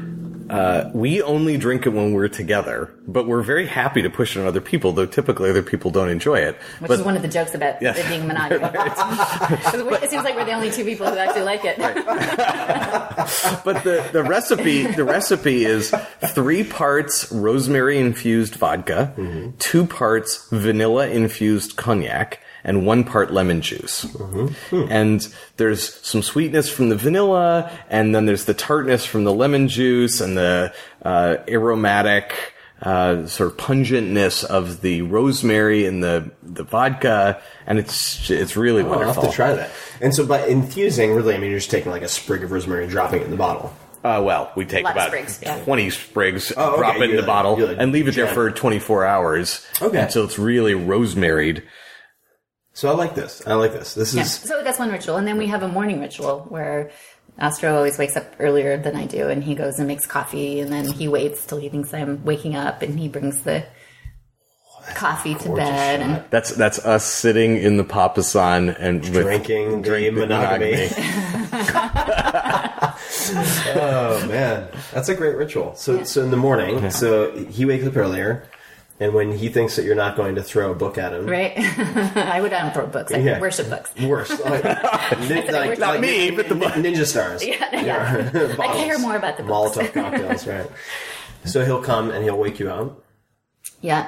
uh, 0.49 0.89
we 0.93 1.21
only 1.21 1.57
drink 1.57 1.85
it 1.85 1.89
when 1.89 2.13
we're 2.13 2.27
together, 2.27 2.91
but 3.07 3.27
we're 3.27 3.41
very 3.41 3.65
happy 3.67 4.01
to 4.01 4.09
push 4.09 4.35
it 4.35 4.39
on 4.41 4.47
other 4.47 4.61
people. 4.61 4.91
Though 4.93 5.05
typically 5.05 5.49
other 5.49 5.63
people 5.63 5.91
don't 5.91 6.09
enjoy 6.09 6.39
it. 6.39 6.55
which 6.79 6.89
but 6.89 6.99
is 6.99 7.05
one 7.05 7.15
of 7.15 7.21
the 7.21 7.27
jokes 7.27 7.53
about 7.55 7.81
Yes. 7.81 7.97
it 7.97 8.07
being 8.07 8.27
monogamous. 8.27 8.71
'Cause 9.63 9.83
we- 9.83 9.95
it 10.03 10.09
seems 10.09 10.23
like 10.23 10.35
we're 10.35 10.45
the 10.45 10.53
only 10.53 10.71
two 10.71 10.83
people 10.85 11.07
who 11.07 11.17
actually 11.17 11.43
like 11.43 11.61
it. 11.65 11.77
but 13.65 13.83
the, 13.83 14.07
the 14.13 14.23
recipe 14.23 14.87
the 14.87 15.03
recipe 15.03 15.65
is 15.65 15.93
three 16.27 16.63
parts 16.63 17.31
rosemary 17.31 17.97
infused 17.99 18.55
vodka, 18.55 19.13
two 19.59 19.85
parts 19.85 20.47
vanilla 20.51 21.07
infused 21.07 21.75
cognac, 21.75 22.39
and 22.67 22.85
one 22.85 23.03
part 23.03 23.33
lemon 23.33 23.61
juice. 23.61 24.05
And 24.71 25.27
there's 25.55 25.95
some 26.05 26.21
sweetness 26.21 26.69
from 26.69 26.89
the 26.89 26.95
vanilla, 26.95 27.71
and 27.89 28.13
then 28.13 28.25
there's 28.27 28.45
the 28.45 28.53
tartness 28.53 29.05
from 29.05 29.23
the 29.23 29.33
lemon 29.33 29.67
juice, 29.69 30.21
and 30.21 30.37
the 30.37 30.73
uh, 31.03 31.37
aromatic. 31.47 32.33
Uh, 32.79 33.25
sort 33.25 33.49
of 33.49 33.57
pungentness 33.57 34.43
of 34.45 34.81
the 34.81 35.01
rosemary 35.01 35.87
and 35.87 36.03
the 36.03 36.29
the 36.43 36.63
vodka, 36.63 37.41
and 37.65 37.79
it's 37.79 38.29
it's 38.29 38.55
really 38.55 38.83
Oh, 38.83 38.91
I'll 38.93 39.13
have 39.13 39.23
to 39.27 39.31
try 39.31 39.53
that. 39.53 39.71
And 39.99 40.13
so 40.13 40.27
by 40.27 40.45
infusing, 40.45 41.15
really, 41.15 41.33
I 41.33 41.39
mean, 41.39 41.49
you're 41.49 41.57
just 41.57 41.71
taking 41.71 41.89
like 41.91 42.03
a 42.03 42.07
sprig 42.07 42.43
of 42.43 42.51
rosemary 42.51 42.83
and 42.83 42.91
dropping 42.91 43.21
it 43.21 43.25
in 43.25 43.31
the 43.31 43.35
bottle. 43.37 43.73
Uh, 44.03 44.21
well, 44.23 44.51
we 44.55 44.63
take 44.63 44.87
about 44.87 45.07
sprigs, 45.07 45.39
yeah. 45.41 45.57
20 45.63 45.89
sprigs, 45.89 46.53
Oh, 46.55 46.73
okay. 46.73 46.77
drop 46.77 46.95
it 46.97 47.01
in 47.09 47.11
the 47.15 47.17
like- 47.23 47.25
bottle, 47.25 47.57
like 47.57 47.77
and 47.79 47.91
leave 47.91 48.07
it 48.07 48.13
there 48.13 48.27
for 48.27 48.51
24 48.51 49.05
hours. 49.05 49.65
Okay. 49.81 49.99
Until 49.99 50.23
it's 50.25 50.37
really 50.37 50.73
rosemaried. 50.73 51.63
So 52.77 52.91
I 52.91 52.93
like 52.93 53.15
this. 53.15 53.41
I 53.47 53.55
like 53.55 53.73
this. 53.73 53.95
This 53.95 54.13
Yeah. 54.13 54.21
is 54.21 54.33
So 54.33 54.61
that's 54.63 54.77
one 54.77 54.91
ritual, 54.91 55.17
and 55.17 55.27
then 55.27 55.39
we 55.39 55.47
have 55.47 55.63
a 55.63 55.67
morning 55.67 55.99
ritual 55.99 56.45
where 56.47 56.91
Astro 57.39 57.75
always 57.75 57.97
wakes 57.97 58.15
up 58.15 58.25
earlier 58.37 58.77
than 58.77 58.95
I 58.95 59.07
do, 59.07 59.29
and 59.29 59.43
he 59.43 59.55
goes 59.55 59.79
and 59.79 59.87
makes 59.87 60.05
coffee, 60.05 60.59
and 60.59 60.71
then 60.71 60.85
he 60.85 61.07
waits 61.07 61.43
till 61.47 61.57
he 61.57 61.69
thinks 61.69 61.91
I'm 61.91 62.23
waking 62.23 62.55
up, 62.55 62.83
and 62.83 62.99
he 62.99 63.07
brings 63.07 63.41
the 63.41 63.63
coffee 64.93 65.33
to 65.33 65.55
bed. 65.55 66.01
shot. 66.01 66.07
And 66.07 66.23
That's 66.29 66.51
that's 66.51 66.77
us 66.85 67.03
sitting 67.03 67.57
in 67.57 67.77
the 67.77 67.83
papasan 67.83 68.75
and 68.79 69.01
drinking 69.01 69.81
the 69.81 69.89
drink- 69.89 70.13
monogamy. 70.15 70.73
oh 73.81 74.23
man, 74.29 74.67
that's 74.93 75.09
a 75.09 75.15
great 75.15 75.35
ritual. 75.35 75.73
So 75.73 76.03
so 76.03 76.21
in 76.21 76.29
the 76.29 76.37
morning, 76.37 76.91
so 76.91 77.31
he 77.35 77.65
wakes 77.65 77.87
up 77.87 77.97
earlier, 77.97 78.43
and 78.99 79.13
when 79.13 79.31
he 79.31 79.49
thinks 79.49 79.75
that 79.75 79.85
you're 79.85 79.95
not 79.95 80.15
going 80.15 80.35
to 80.35 80.43
throw 80.43 80.71
a 80.71 80.75
book 80.75 80.97
at 80.97 81.13
him, 81.13 81.25
right, 81.27 81.53
I 82.15 82.41
would 82.41 82.51
not 82.51 82.73
throw 82.73 82.87
books. 82.87 83.11
I 83.13 83.17
Yeah. 83.17 83.39
worship 83.39 83.69
books. 83.69 83.93
Worse, 84.01 84.31
like, 84.45 84.63
nin- 85.29 85.51
like, 85.53 85.77
Not 85.79 85.95
like 85.95 86.01
me, 86.01 86.31
but 86.31 86.49
the 86.49 86.55
nin- 86.55 86.71
ninja 86.83 87.05
stars. 87.05 87.45
Yeah, 87.45 87.67
yeah. 87.81 88.55
I 88.59 88.67
care 88.75 88.97
more 88.99 89.15
about 89.15 89.37
the 89.37 89.43
books. 89.43 89.77
Molotov 89.77 89.93
cocktails, 89.93 90.47
right? 90.47 90.69
So 91.45 91.63
he'll 91.65 91.81
come 91.83 92.09
and 92.11 92.23
he'll 92.23 92.37
wake 92.37 92.59
you 92.59 92.69
up. 92.71 93.03
Yeah, 93.81 94.07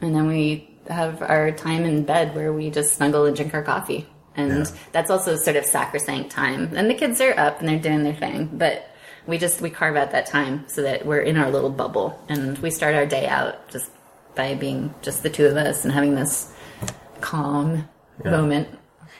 and 0.00 0.14
then 0.14 0.26
we 0.28 0.70
have 0.88 1.20
our 1.22 1.50
time 1.50 1.84
in 1.84 2.04
bed 2.04 2.34
where 2.34 2.52
we 2.52 2.70
just 2.70 2.94
snuggle 2.94 3.26
and 3.26 3.34
drink 3.36 3.52
our 3.54 3.62
coffee, 3.62 4.06
and 4.36 4.64
Yeah. 4.66 4.70
that's 4.92 5.10
also 5.10 5.36
sort 5.36 5.56
of 5.56 5.64
sacrosanct 5.64 6.30
time. 6.30 6.70
And 6.76 6.88
the 6.88 6.94
kids 6.94 7.20
are 7.20 7.38
up 7.38 7.60
and 7.60 7.68
they're 7.68 7.78
doing 7.78 8.04
their 8.04 8.14
thing, 8.14 8.48
but 8.52 8.88
we 9.26 9.36
just 9.36 9.60
we 9.60 9.68
carve 9.68 9.96
out 9.96 10.12
that 10.12 10.24
time 10.26 10.64
so 10.68 10.80
that 10.82 11.04
we're 11.04 11.20
in 11.20 11.36
our 11.36 11.50
little 11.50 11.68
bubble, 11.70 12.18
and 12.28 12.56
we 12.58 12.70
start 12.70 12.94
our 12.94 13.04
day 13.04 13.26
out 13.26 13.68
just 13.68 13.90
by 14.38 14.54
being 14.54 14.94
just 15.02 15.22
the 15.22 15.28
two 15.28 15.44
of 15.46 15.56
us 15.58 15.84
and 15.84 15.92
having 15.92 16.14
this 16.14 16.50
calm 17.20 17.86
moment. 18.24 18.68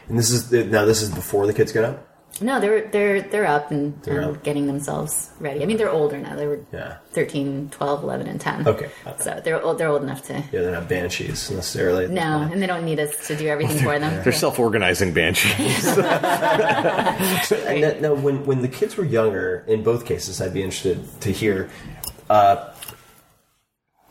And 0.08 0.18
this 0.18 0.30
is 0.30 0.50
now. 0.50 0.86
This 0.86 1.02
is 1.02 1.10
before 1.10 1.46
the 1.46 1.52
kids 1.52 1.72
get 1.72 1.84
up. 1.84 2.04
No, 2.40 2.60
they're 2.60 2.86
they're 2.88 3.20
they're 3.20 3.46
up 3.46 3.72
and, 3.72 4.00
They're 4.04 4.20
and 4.20 4.36
up. 4.36 4.44
getting 4.44 4.68
themselves 4.68 5.30
ready. 5.40 5.60
I 5.60 5.66
mean, 5.66 5.76
they're 5.76 5.90
older 5.90 6.18
now. 6.18 6.36
They 6.36 6.46
were 6.46 6.60
Yeah. 6.72 6.98
13, 7.10 7.68
12, 7.70 8.04
11, 8.04 8.28
and 8.28 8.40
10. 8.40 8.68
Okay. 8.68 8.88
So 9.18 9.40
they're 9.44 9.60
old, 9.60 9.78
they're 9.78 9.88
old 9.88 10.02
enough 10.04 10.22
to. 10.28 10.34
Yeah, 10.34 10.60
they're 10.62 10.70
not 10.70 10.88
banshees 10.88 11.50
necessarily. 11.50 12.06
No, 12.06 12.38
point. 12.38 12.52
and 12.52 12.62
they 12.62 12.68
don't 12.68 12.84
need 12.84 13.00
us 13.00 13.26
to 13.26 13.34
do 13.34 13.48
everything 13.48 13.78
for 13.82 13.98
them. 13.98 14.12
They're 14.24 14.32
self-organizing 14.32 15.12
banshees. 15.14 15.84
And 15.98 17.82
that, 17.82 18.00
no, 18.00 18.14
when 18.14 18.46
when 18.46 18.62
the 18.62 18.68
kids 18.68 18.96
were 18.96 19.04
younger, 19.04 19.64
in 19.66 19.82
both 19.82 20.06
cases, 20.06 20.40
I'd 20.40 20.54
be 20.54 20.62
interested 20.62 20.98
to 21.22 21.32
hear. 21.32 21.68
Uh, 22.30 22.72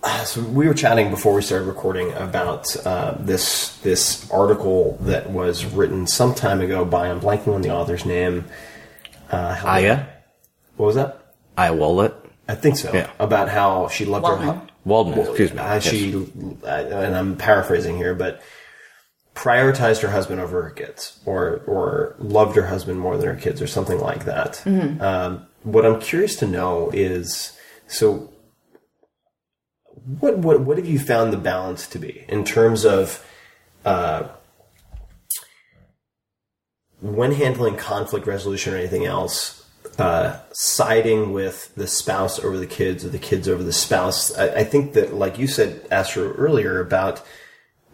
so 0.26 0.42
we 0.42 0.68
were 0.68 0.74
chatting 0.74 1.10
before 1.10 1.34
we 1.34 1.42
started 1.42 1.66
recording 1.66 2.12
about 2.14 2.76
uh, 2.86 3.16
this 3.20 3.78
this 3.80 4.30
article 4.32 4.98
that 5.02 5.30
was 5.30 5.66
written 5.66 6.08
some 6.08 6.34
time 6.36 6.62
ago 6.62 6.86
by 6.86 7.08
I'm 7.10 7.20
blanking 7.20 7.54
on 7.54 7.62
the 7.62 7.72
author's 7.72 8.06
name. 8.06 8.46
Uh, 9.32 9.54
how- 9.56 9.70
Aya, 9.74 10.06
What 10.78 10.86
was 10.88 10.96
that? 10.96 11.34
Aya 11.58 11.74
Wallet, 11.74 12.14
I 12.48 12.56
think 12.56 12.78
so. 12.78 12.92
Yeah. 12.94 13.10
About 13.20 13.50
how 13.50 13.88
she 13.90 14.06
loved 14.06 14.26
her. 14.28 14.34
Waldman. 14.36 14.56
hu- 14.56 14.68
Waldman. 14.86 15.18
Well, 15.18 15.28
excuse 15.30 15.52
me. 15.52 15.58
how 15.60 15.74
Yes. 15.74 15.84
she, 15.88 16.16
uh, 16.64 16.68
and 16.68 17.16
I'm 17.16 17.36
paraphrasing 17.36 17.98
here, 17.98 18.14
but 18.16 18.42
prioritized 19.36 20.02
her 20.02 20.10
husband 20.10 20.40
over 20.40 20.64
her 20.64 20.70
kids, 20.70 21.20
or 21.26 21.62
or 21.68 22.16
loved 22.20 22.56
her 22.56 22.68
husband 22.68 23.00
more 23.00 23.18
than 23.18 23.28
her 23.28 23.36
kids, 23.36 23.62
or 23.62 23.68
something 23.68 24.00
like 24.00 24.26
that. 24.26 24.66
Um, 25.02 25.46
what 25.64 25.86
I'm 25.86 26.00
curious 26.00 26.36
to 26.38 26.48
know 26.48 26.90
is 26.94 27.52
so. 27.88 28.30
What 30.20 30.38
what 30.38 30.62
what 30.62 30.78
have 30.78 30.88
you 30.88 31.00
found 31.00 31.34
the 31.34 31.38
balance 31.38 31.88
to 31.88 32.00
be 32.00 32.26
in 32.30 32.46
terms 32.46 32.86
of 32.86 33.26
uh, 33.84 34.30
when 37.02 37.34
handling 37.34 37.76
conflict 37.76 38.26
resolution 38.26 38.74
or 38.74 38.78
anything 38.78 39.06
else? 39.06 39.58
uh, 39.98 40.40
siding 40.52 41.34
with 41.34 41.74
the 41.76 41.88
spouse 41.88 42.44
over 42.44 42.58
the 42.58 42.68
kids 42.68 43.04
or 43.04 43.10
the 43.10 43.20
kids 43.20 43.48
over 43.48 43.64
the 43.64 43.74
spouse. 43.74 44.36
I, 44.38 44.58
I 44.58 44.64
think 44.64 44.94
that, 44.94 45.14
like 45.14 45.40
you 45.40 45.48
said, 45.48 45.88
Astro, 45.90 46.34
earlier 46.34 46.80
about 46.80 47.24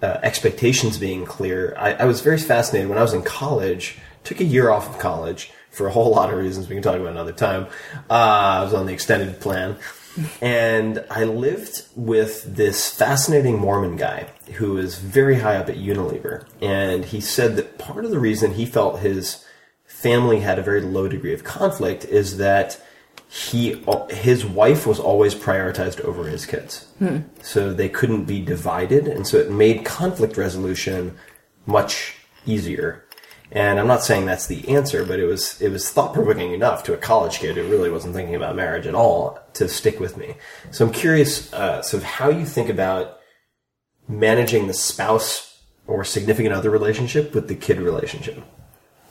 uh, 0.01 0.19
expectations 0.21 0.97
being 0.97 1.25
clear, 1.25 1.73
I, 1.77 1.93
I 1.93 2.05
was 2.05 2.21
very 2.21 2.37
fascinated 2.37 2.89
when 2.89 2.97
I 2.97 3.01
was 3.01 3.13
in 3.13 3.23
college, 3.23 3.97
took 4.23 4.41
a 4.41 4.45
year 4.45 4.69
off 4.69 4.89
of 4.89 4.99
college 4.99 5.51
for 5.69 5.87
a 5.87 5.91
whole 5.91 6.11
lot 6.11 6.31
of 6.31 6.37
reasons 6.37 6.67
we 6.67 6.75
can 6.75 6.83
talk 6.83 6.95
about 6.95 7.07
another 7.07 7.31
time. 7.31 7.67
Uh, 8.09 8.59
I 8.59 8.63
was 8.63 8.73
on 8.73 8.85
the 8.85 8.93
extended 8.93 9.39
plan. 9.39 9.77
And 10.41 11.03
I 11.09 11.23
lived 11.23 11.83
with 11.95 12.55
this 12.55 12.89
fascinating 12.89 13.59
Mormon 13.59 13.95
guy 13.95 14.29
who 14.55 14.73
was 14.73 14.97
very 14.97 15.39
high 15.39 15.55
up 15.55 15.69
at 15.69 15.77
Unilever. 15.77 16.45
And 16.61 17.05
he 17.05 17.21
said 17.21 17.55
that 17.55 17.77
part 17.77 18.05
of 18.05 18.11
the 18.11 18.19
reason 18.19 18.53
he 18.53 18.65
felt 18.65 18.99
his 18.99 19.45
family 19.85 20.41
had 20.41 20.59
a 20.59 20.63
very 20.63 20.81
low 20.81 21.07
degree 21.07 21.33
of 21.33 21.43
conflict 21.43 22.05
is 22.05 22.37
that 22.37 22.79
he 23.29 23.83
his 24.11 24.45
wife 24.45 24.85
was 24.85 24.99
always 24.99 25.33
prioritized 25.33 25.99
over 26.01 26.25
his 26.25 26.45
kids. 26.45 26.85
Hmm. 26.99 27.19
So 27.41 27.73
they 27.73 27.89
couldn't 27.89 28.25
be 28.25 28.41
divided. 28.41 29.07
And 29.07 29.25
so 29.25 29.37
it 29.37 29.49
made 29.49 29.85
conflict 29.85 30.37
resolution 30.37 31.17
much 31.65 32.15
easier 32.45 33.03
and 33.53 33.79
i'm 33.79 33.87
not 33.87 34.03
saying 34.03 34.25
that's 34.25 34.47
the 34.47 34.67
answer 34.67 35.05
but 35.05 35.19
it 35.19 35.25
was 35.25 35.61
it 35.61 35.69
was 35.69 35.89
thought 35.89 36.13
provoking 36.13 36.51
enough 36.51 36.83
to 36.83 36.93
a 36.93 36.97
college 36.97 37.39
kid 37.39 37.55
who 37.55 37.63
really 37.69 37.89
wasn't 37.89 38.13
thinking 38.13 38.35
about 38.35 38.55
marriage 38.55 38.85
at 38.85 38.95
all 38.95 39.39
to 39.53 39.67
stick 39.69 39.99
with 39.99 40.17
me 40.17 40.35
so 40.71 40.85
i'm 40.85 40.91
curious 40.91 41.53
uh, 41.53 41.81
sort 41.81 42.03
of 42.03 42.07
how 42.07 42.29
you 42.29 42.45
think 42.45 42.69
about 42.69 43.19
managing 44.07 44.67
the 44.67 44.73
spouse 44.73 45.61
or 45.87 46.03
significant 46.03 46.53
other 46.53 46.69
relationship 46.69 47.33
with 47.33 47.47
the 47.47 47.55
kid 47.55 47.79
relationship 47.79 48.43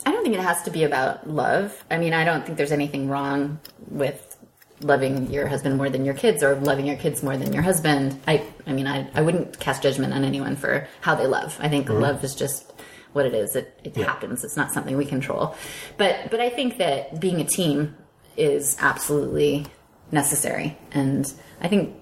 I 0.05 0.11
don't 0.11 0.25
think 0.25 0.35
it 0.35 0.41
has 0.41 0.63
to 0.63 0.71
be 0.73 0.83
about 0.83 1.31
love. 1.31 1.85
I 1.89 1.97
mean, 1.99 2.13
I 2.13 2.25
don't 2.25 2.45
think 2.45 2.59
there's 2.59 2.73
anything 2.73 3.09
wrong 3.09 3.61
with 3.89 4.37
loving 4.81 5.31
your 5.31 5.47
husband 5.47 5.77
more 5.77 5.89
than 5.89 6.05
your 6.05 6.15
kids 6.15 6.43
or 6.43 6.57
loving 6.57 6.87
your 6.87 6.97
kids 6.97 7.23
more 7.23 7.37
than 7.37 7.53
your 7.53 7.63
husband. 7.63 8.21
I 8.27 8.45
I 8.67 8.73
mean, 8.73 8.87
I, 8.87 9.09
I 9.15 9.23
wouldn't 9.23 9.61
cast 9.61 9.83
judgment 9.83 10.13
on 10.13 10.25
anyone 10.25 10.57
for 10.57 10.89
how 11.01 11.15
they 11.15 11.27
love. 11.27 11.57
I 11.61 11.69
think 11.69 11.89
love 11.89 12.25
is 12.25 12.35
just 12.35 12.72
what 13.13 13.27
it 13.27 13.35
is. 13.35 13.57
It 13.57 13.79
it 13.85 13.97
happens. 13.97 14.45
It's 14.45 14.57
not 14.57 14.73
something 14.73 14.97
we 14.97 15.05
control. 15.07 15.55
But 15.97 16.31
but 16.31 16.41
I 16.41 16.49
think 16.51 16.79
that 16.79 17.21
being 17.21 17.41
a 17.41 17.45
team 17.45 17.95
is 18.37 18.77
absolutely 18.81 19.67
necessary. 20.11 20.77
And 20.93 21.31
I 21.61 21.69
think 21.69 21.97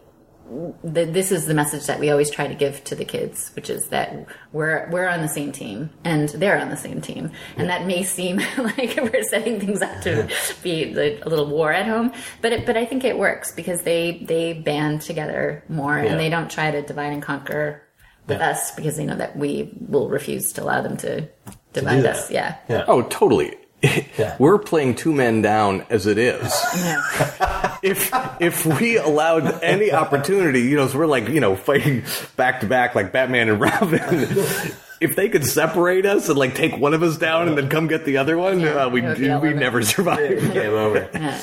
the, 0.83 1.05
this 1.05 1.31
is 1.31 1.47
the 1.47 1.55
message 1.55 1.87
that 1.87 2.01
we 2.01 2.11
always 2.11 2.29
try 2.29 2.49
to 2.49 2.55
give 2.57 2.83
to 2.85 2.97
the 2.97 3.05
kids, 3.05 3.53
which 3.55 3.71
is 3.71 3.87
that 3.91 4.27
we're 4.53 4.89
we're 4.91 5.07
on 5.09 5.21
the 5.23 5.29
same 5.29 5.53
team 5.53 5.91
and 6.05 6.29
they're 6.31 6.59
on 6.61 6.71
the 6.71 6.77
same 6.77 7.01
team, 7.01 7.31
and 7.57 7.69
that 7.71 7.87
may 7.87 8.03
seem 8.03 8.37
like 8.59 8.99
we're 9.01 9.23
setting 9.23 9.61
things 9.61 9.81
up 9.81 10.01
to 10.03 10.29
be 10.63 10.93
a 10.99 11.23
little 11.25 11.47
war 11.47 11.73
at 11.73 11.87
home, 11.87 12.13
but 12.43 12.53
it, 12.53 12.67
but 12.67 12.77
I 12.77 12.85
think 12.85 13.05
it 13.05 13.17
works 13.17 13.53
because 13.53 13.83
they 13.83 14.25
they 14.27 14.53
band 14.53 15.03
together 15.03 15.63
more 15.69 15.97
Yeah. 15.97 16.11
and 16.11 16.19
they 16.21 16.29
don't 16.31 16.51
try 16.51 16.73
to 16.73 16.83
divide 16.83 17.13
and 17.13 17.23
conquer 17.23 17.83
with 18.31 18.41
us 18.41 18.75
because 18.75 18.97
they 18.97 19.05
know 19.05 19.17
that 19.17 19.37
we 19.37 19.71
will 19.89 20.09
refuse 20.09 20.53
to 20.55 20.63
allow 20.63 20.81
them 20.81 20.97
to 20.99 21.29
divide 21.73 22.03
that. 22.03 22.17
us. 22.17 22.31
Yeah. 22.31 22.57
Yeah. 22.69 22.85
Oh, 22.89 23.03
totally. 23.03 23.57
We're 24.39 24.59
playing 24.59 24.97
two 24.97 25.13
men 25.13 25.43
down 25.43 25.87
as 25.89 26.07
it 26.07 26.19
is. 26.19 26.43
Yeah. 26.75 27.79
if 27.83 28.11
if 28.41 28.67
we 28.67 28.99
allowed 28.99 29.63
any 29.63 29.93
opportunity, 29.93 30.63
you 30.63 30.77
know, 30.77 30.87
so 30.87 30.99
we're 30.99 31.07
like, 31.07 31.29
you 31.29 31.41
know, 31.41 31.57
fighting 31.57 32.05
back 32.37 32.61
to 32.61 32.67
back 32.67 32.95
like 32.95 33.13
Batman 33.13 33.49
and 33.49 33.61
Robin. 33.61 34.01
if 35.01 35.17
they 35.17 35.31
could 35.31 35.47
separate 35.47 36.05
us 36.05 36.29
and 36.29 36.39
like 36.39 36.55
take 36.55 36.77
one 36.77 36.93
of 36.93 37.03
us 37.03 37.17
down 37.17 37.49
and 37.49 37.57
then 37.57 37.71
come 37.71 37.87
get 37.87 38.05
the 38.05 38.19
other 38.19 38.37
one, 38.37 38.63
uh, 38.63 38.89
we'd, 38.91 39.05
it 39.05 39.09
would 39.09 39.19
be 39.19 39.31
all 39.31 39.41
we'd 39.41 39.57
never 39.57 39.83
survive. 39.83 40.53
game 40.53 40.73
over 40.73 41.41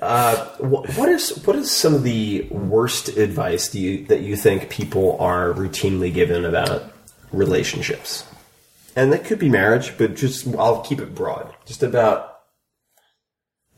Yeah. 0.00 0.44
What 0.58 1.08
is 1.08 1.44
what 1.44 1.56
is 1.56 1.70
some 1.70 1.94
of 1.94 2.02
the 2.02 2.48
worst 2.50 3.08
advice 3.08 3.68
do 3.68 3.78
you 3.80 4.06
that 4.06 4.20
you 4.20 4.36
think 4.36 4.70
people 4.70 5.18
are 5.18 5.52
routinely 5.52 6.12
given 6.12 6.44
about 6.44 6.92
relationships? 7.32 8.26
And 8.96 9.12
that 9.12 9.24
could 9.24 9.38
be 9.38 9.48
marriage, 9.48 9.96
but 9.98 10.16
just 10.16 10.48
I'll 10.56 10.80
keep 10.80 11.00
it 11.00 11.14
broad. 11.14 11.54
Just 11.66 11.82
about 11.82 12.40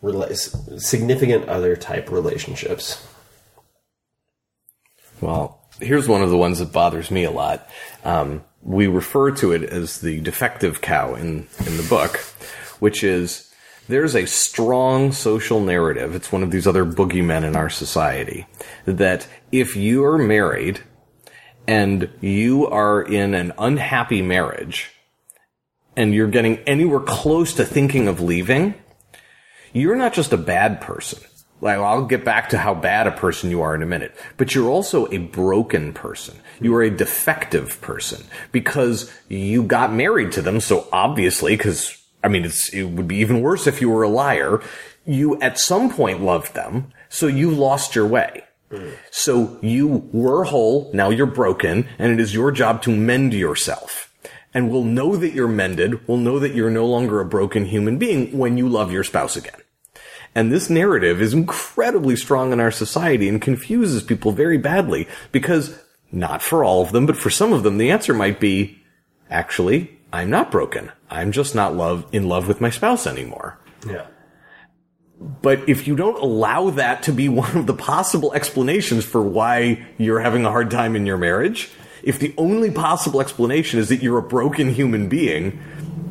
rela- 0.03 0.81
significant 0.81 1.49
other 1.49 1.77
type 1.77 2.11
relationships. 2.11 3.05
Well, 5.21 5.61
here's 5.81 6.09
one 6.09 6.23
of 6.23 6.31
the 6.31 6.37
ones 6.37 6.59
that 6.59 6.73
bothers 6.73 7.11
me 7.11 7.25
a 7.25 7.31
lot. 7.31 7.69
Um, 8.05 8.43
we 8.63 8.87
refer 8.87 9.31
to 9.33 9.53
it 9.53 9.65
as 9.65 10.01
the 10.01 10.21
defective 10.21 10.81
cow 10.81 11.15
in, 11.15 11.47
in 11.67 11.77
the 11.77 11.87
book, 11.89 12.19
which 12.79 13.05
is 13.05 13.52
there's 13.93 14.17
a 14.17 14.27
strong 14.27 15.13
social 15.13 15.61
narrative. 15.61 16.15
It's 16.15 16.33
one 16.33 16.43
of 16.43 16.51
these 16.51 16.67
other 16.67 16.85
boogeymen 16.85 17.45
in 17.45 17.55
our 17.55 17.69
society 17.69 18.47
that 18.87 19.29
if 19.53 19.77
you're 19.77 20.17
married 20.17 20.81
and 21.69 22.09
you 22.23 22.67
are 22.67 23.03
in 23.03 23.35
an 23.35 23.53
unhappy 23.59 24.23
marriage 24.23 24.91
and 25.95 26.15
you're 26.15 26.29
getting 26.29 26.59
anywhere 26.61 27.01
close 27.01 27.53
to 27.55 27.67
thinking 27.67 28.09
of 28.09 28.19
leaving, 28.19 28.75
you're 29.75 29.97
not 29.97 30.15
just 30.15 30.33
a 30.33 30.39
bad 30.39 30.81
person. 30.81 31.23
Like, 31.61 31.79
I'll 31.79 32.07
get 32.07 32.25
back 32.25 32.49
to 32.49 32.59
how 32.59 32.75
bad 32.75 33.07
a 33.07 33.13
person 33.13 33.51
you 33.51 33.61
are 33.61 33.75
in 33.75 33.83
a 33.83 33.87
minute, 33.87 34.17
but 34.37 34.55
you're 34.55 34.71
also 34.71 35.07
a 35.13 35.19
broken 35.19 35.93
person. 35.93 36.37
You 36.61 36.75
are 36.75 36.83
a 36.83 36.91
defective 36.91 37.81
person 37.81 38.25
because 38.51 39.13
you 39.29 39.63
got 39.63 39.93
married 39.93 40.33
to 40.33 40.43
them. 40.43 40.61
So 40.61 40.89
obviously, 40.93 41.57
because 41.57 42.02
I 42.23 42.29
mean, 42.29 42.45
it's, 42.45 42.69
it 42.71 42.85
would 42.85 43.09
be 43.09 43.17
even 43.17 43.43
worse 43.43 43.67
if 43.67 43.81
you 43.81 43.91
were 43.91 44.03
a 44.03 44.09
liar. 44.09 44.63
You 45.05 45.41
at 45.41 45.59
some 45.59 45.91
point 45.91 46.23
loved 46.23 46.55
them. 46.55 46.93
So 47.09 47.27
you 47.27 47.51
lost 47.51 47.95
your 47.95 48.07
way. 48.07 48.45
So 49.11 49.59
you 49.61 50.09
were 50.13 50.45
whole. 50.45 50.91
Now 50.95 51.11
you're 51.11 51.27
broken 51.27 51.87
and 51.99 52.13
it 52.13 52.21
is 52.21 52.35
your 52.35 52.51
job 52.51 52.83
to 52.83 52.91
mend 52.91 53.35
yourself. 53.35 54.11
And 54.55 54.71
we'll 54.71 54.85
know 54.85 55.17
that 55.17 55.33
you're 55.33 55.49
mended. 55.49 56.07
We'll 56.07 56.19
know 56.19 56.39
that 56.39 56.55
you're 56.55 56.71
no 56.71 56.87
longer 56.87 57.21
a 57.21 57.25
broken 57.25 57.67
human 57.67 57.99
being 57.99 58.37
when 58.37 58.57
you 58.57 58.69
love 58.69 58.93
your 58.93 59.05
spouse 59.05 59.37
again. 59.37 59.61
And 60.35 60.51
this 60.51 60.71
narrative 60.71 61.21
is 61.21 61.35
incredibly 61.35 62.17
strong 62.17 62.53
in 62.53 62.61
our 62.61 62.71
society 62.71 63.29
and 63.29 63.41
confuses 63.41 64.03
people 64.03 64.33
very 64.33 64.57
badly 64.57 65.07
because 65.31 65.79
not 66.11 66.43
for 66.43 66.65
all 66.65 66.83
of 66.83 66.93
them, 66.93 67.07
but 67.07 67.17
for 67.17 67.31
some 67.31 67.53
of 67.53 67.63
them, 67.63 67.79
the 67.79 67.91
answer 67.91 68.15
might 68.15 68.41
be, 68.41 68.83
actually, 69.31 69.99
I'm 70.13 70.31
not 70.31 70.51
broken. 70.51 70.93
I'm 71.11 71.33
just 71.33 71.55
not 71.55 71.75
love, 71.75 72.07
in 72.13 72.29
love 72.29 72.49
with 72.49 72.61
my 72.61 72.71
spouse 72.71 73.07
anymore. 73.07 73.59
Yeah. 73.87 74.07
But 75.19 75.69
if 75.69 75.87
you 75.87 75.97
don't 75.97 76.21
allow 76.21 76.71
that 76.71 77.05
to 77.05 77.13
be 77.13 77.29
one 77.31 77.57
of 77.57 77.67
the 77.67 77.75
possible 77.75 78.33
explanations 78.33 79.05
for 79.05 79.23
why 79.23 79.87
you're 79.99 80.21
having 80.21 80.45
a 80.45 80.51
hard 80.51 80.71
time 80.71 80.97
in 80.97 81.07
your 81.07 81.19
marriage, 81.19 81.71
if 82.03 82.19
the 82.19 82.35
only 82.37 82.71
possible 82.71 83.21
explanation 83.21 83.79
is 83.79 83.89
that 83.89 84.03
you're 84.03 84.19
a 84.19 84.23
broken 84.23 84.69
human 84.71 85.09
being, 85.09 85.61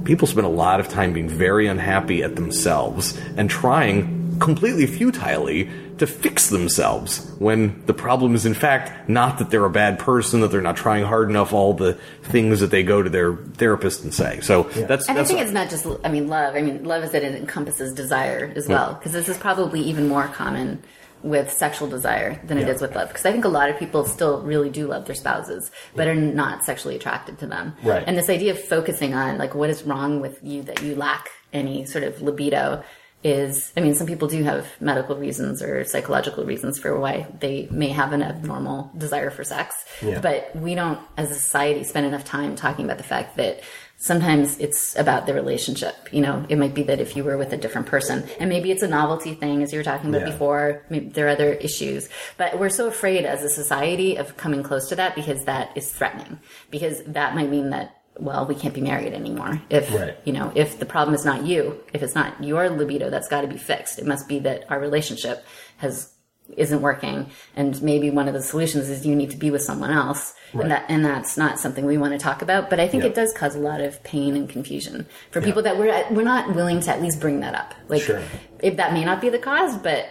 people 0.06 0.28
spend 0.28 0.48
a 0.48 0.50
lot 0.50 0.80
of 0.80 0.88
time 0.88 1.14
being 1.14 1.30
very 1.30 1.68
unhappy 1.68 2.24
at 2.24 2.36
themselves 2.36 3.18
and 3.38 3.50
trying 3.50 4.40
completely 4.40 4.88
futilely 4.88 5.70
to 6.02 6.08
fix 6.08 6.50
themselves 6.50 7.32
when 7.38 7.80
the 7.86 7.94
problem 7.94 8.34
is 8.34 8.44
in 8.44 8.56
fact 8.56 9.08
not 9.08 9.38
that 9.38 9.52
they're 9.52 9.66
a 9.66 9.70
bad 9.70 10.00
person, 10.00 10.42
that 10.42 10.48
they're 10.50 10.60
not 10.60 10.76
trying 10.76 11.06
hard 11.06 11.30
enough, 11.30 11.54
all 11.54 11.76
the 11.76 11.94
things 12.24 12.60
that 12.60 12.72
they 12.72 12.82
go 12.82 13.04
to 13.04 13.10
their 13.10 13.36
therapist 13.36 14.04
and 14.04 14.12
say. 14.12 14.40
So 14.42 14.64
that's 14.64 15.08
And 15.08 15.16
I 15.16 15.22
that's 15.22 15.30
think 15.30 15.42
it's 15.42 15.52
not 15.52 15.70
just, 15.70 15.86
I 16.04 16.10
mean, 16.10 16.28
love. 16.28 16.56
I 16.56 16.62
mean, 16.64 16.84
love 16.86 17.04
is 17.04 17.12
that 17.12 17.22
it 17.22 17.36
encompasses 17.36 17.94
desire 17.94 18.52
as 18.56 18.68
well. 18.68 18.96
Because 18.96 19.12
this 19.12 19.30
is 19.30 19.38
probably 19.38 19.80
even 19.82 20.08
more 20.08 20.26
common 20.28 20.82
with 21.22 21.54
sexual 21.54 21.88
desire 21.88 22.42
than 22.48 22.58
it 22.58 22.66
Yeah. 22.66 22.74
is 22.74 22.82
with 22.82 22.96
love. 22.96 23.10
Because 23.10 23.28
I 23.28 23.32
think 23.32 23.46
a 23.46 23.50
lot 23.50 23.70
of 23.70 23.78
people 23.78 24.04
still 24.06 24.42
really 24.42 24.72
do 24.72 24.88
love 24.88 25.06
their 25.06 25.14
spouses, 25.14 25.70
but 25.96 26.08
are 26.08 26.16
not 26.16 26.66
sexually 26.66 26.96
attracted 26.96 27.38
to 27.42 27.46
them. 27.46 27.76
Right. 27.84 28.04
And 28.08 28.18
this 28.18 28.28
idea 28.28 28.54
of 28.54 28.60
focusing 28.60 29.14
on, 29.14 29.38
like, 29.38 29.54
what 29.54 29.70
is 29.70 29.84
wrong 29.84 30.20
with 30.20 30.40
you 30.42 30.64
that 30.64 30.82
you 30.82 30.96
lack 30.96 31.30
any 31.54 31.86
sort 31.86 32.04
of 32.04 32.24
libido 32.24 32.82
is, 33.24 33.72
I 33.78 33.82
mean, 33.82 33.94
some 33.94 34.08
people 34.08 34.28
do 34.28 34.44
have 34.44 34.68
medical 34.80 35.16
reasons 35.16 35.62
or 35.62 35.84
psychological 35.84 36.44
reasons 36.44 36.80
for 36.80 37.00
why 37.00 37.28
they 37.40 37.68
may 37.70 37.90
have 37.90 38.14
an 38.14 38.24
abnormal 38.24 38.92
desire 38.98 39.30
for 39.30 39.44
sex. 39.44 39.76
Yeah. 40.02 40.20
But 40.20 40.56
we 40.56 40.76
don't, 40.76 41.00
as 41.18 41.30
a 41.32 41.36
society, 41.36 41.84
spend 41.84 42.06
enough 42.06 42.26
time 42.26 42.56
talking 42.56 42.86
about 42.86 42.98
the 42.98 43.04
fact 43.04 43.38
that 43.38 43.62
sometimes 43.98 44.58
it's 44.58 44.98
about 44.98 45.28
the 45.28 45.34
relationship. 45.36 45.96
You 46.12 46.22
know, 46.22 46.44
it 46.50 46.58
might 46.58 46.74
be 46.74 46.82
that 46.84 47.00
if 47.00 47.16
you 47.16 47.24
were 47.24 47.38
with 47.38 47.54
a 47.54 47.58
different 47.58 47.86
person, 47.86 48.28
and 48.40 48.50
maybe 48.50 48.72
it's 48.72 48.82
a 48.82 48.88
novelty 48.88 49.36
thing, 49.36 49.62
as 49.62 49.72
you 49.72 49.78
were 49.78 49.84
talking 49.84 50.10
about 50.10 50.22
Yeah. 50.22 50.32
before, 50.32 50.84
maybe 50.90 51.10
there 51.10 51.28
are 51.28 51.30
other 51.30 51.54
issues. 51.54 52.10
But 52.38 52.58
we're 52.58 52.70
so 52.70 52.88
afraid 52.88 53.26
as 53.26 53.44
a 53.44 53.50
society 53.50 54.16
of 54.16 54.36
coming 54.38 54.64
close 54.64 54.90
to 54.90 54.96
that 54.96 55.14
because 55.14 55.46
that 55.46 55.70
is 55.76 55.92
threatening. 55.92 56.40
Because 56.72 57.04
that 57.04 57.36
might 57.36 57.52
mean 57.52 57.70
that, 57.70 57.96
well, 58.22 58.46
we 58.46 58.56
can't 58.56 58.74
be 58.74 58.82
married 58.82 59.14
anymore. 59.14 59.62
If, 59.70 59.92
Right. 59.94 60.16
you 60.26 60.34
know, 60.34 60.52
if 60.56 60.78
the 60.80 60.86
problem 60.86 61.16
is 61.16 61.26
not 61.26 61.46
you, 61.46 61.84
if 61.94 62.04
it's 62.04 62.16
not 62.16 62.44
your 62.44 62.70
libido, 62.70 63.10
that's 63.10 63.28
got 63.28 63.42
to 63.42 63.48
be 63.48 63.58
fixed. 63.58 63.98
It 64.00 64.06
must 64.06 64.28
be 64.28 64.40
that 64.40 64.66
our 64.70 64.80
relationship 64.80 65.44
has 65.78 66.14
isn't 66.58 66.82
working 66.82 67.30
and 67.56 67.82
maybe 67.82 68.10
one 68.10 68.28
of 68.28 68.34
the 68.34 68.42
solutions 68.42 68.90
is 68.90 69.06
you 69.06 69.16
need 69.16 69.32
to 69.32 69.38
be 69.38 69.50
with 69.50 69.62
someone 69.62 69.90
else 69.90 70.34
Right. 70.54 70.64
and 70.64 70.72
that 70.72 70.86
and 70.90 71.06
that's 71.06 71.38
not 71.38 71.58
something 71.60 71.86
we 71.86 71.98
want 71.98 72.12
to 72.12 72.20
talk 72.20 72.42
about 72.42 72.70
but 72.70 72.78
i 72.78 72.90
think 72.90 73.04
Yeah. 73.04 73.10
it 73.12 73.16
does 73.16 73.32
cause 73.32 73.56
a 73.56 73.60
lot 73.60 73.80
of 73.80 74.04
pain 74.04 74.36
and 74.36 74.50
confusion 74.50 75.06
for 75.30 75.40
people 75.40 75.62
that 75.62 75.78
we're 75.78 75.94
we're 76.12 76.24
not 76.26 76.54
willing 76.54 76.82
to 76.82 76.92
at 76.92 77.02
least 77.02 77.22
bring 77.22 77.40
that 77.40 77.56
up 77.56 77.74
like 77.88 78.02
Sure. 78.02 78.22
if 78.60 78.76
that 78.76 78.92
may 78.92 79.06
not 79.06 79.22
be 79.22 79.30
the 79.30 79.40
cause 79.40 79.78
but 79.78 80.06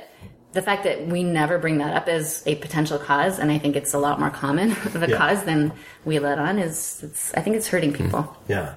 the 0.53 0.63
fact 0.63 0.83
that 0.85 1.07
we 1.07 1.23
never 1.23 1.59
bring 1.59 1.79
that 1.79 1.95
up 1.97 2.09
as 2.09 2.43
a 2.47 2.55
potential 2.57 2.99
cause 2.99 3.39
and 3.39 3.51
i 3.53 3.59
think 3.59 3.77
it's 3.77 3.95
a 3.95 3.99
lot 3.99 4.19
more 4.19 4.31
common 4.31 4.73
of 4.95 5.03
a 5.03 5.09
Yeah. 5.09 5.17
cause 5.17 5.45
than 5.45 5.73
we 6.05 6.19
let 6.19 6.39
on 6.39 6.59
is 6.59 7.01
it's 7.03 7.33
i 7.35 7.41
think 7.41 7.57
it's 7.57 7.69
hurting 7.69 7.93
people 7.93 8.37
Yeah. 8.49 8.75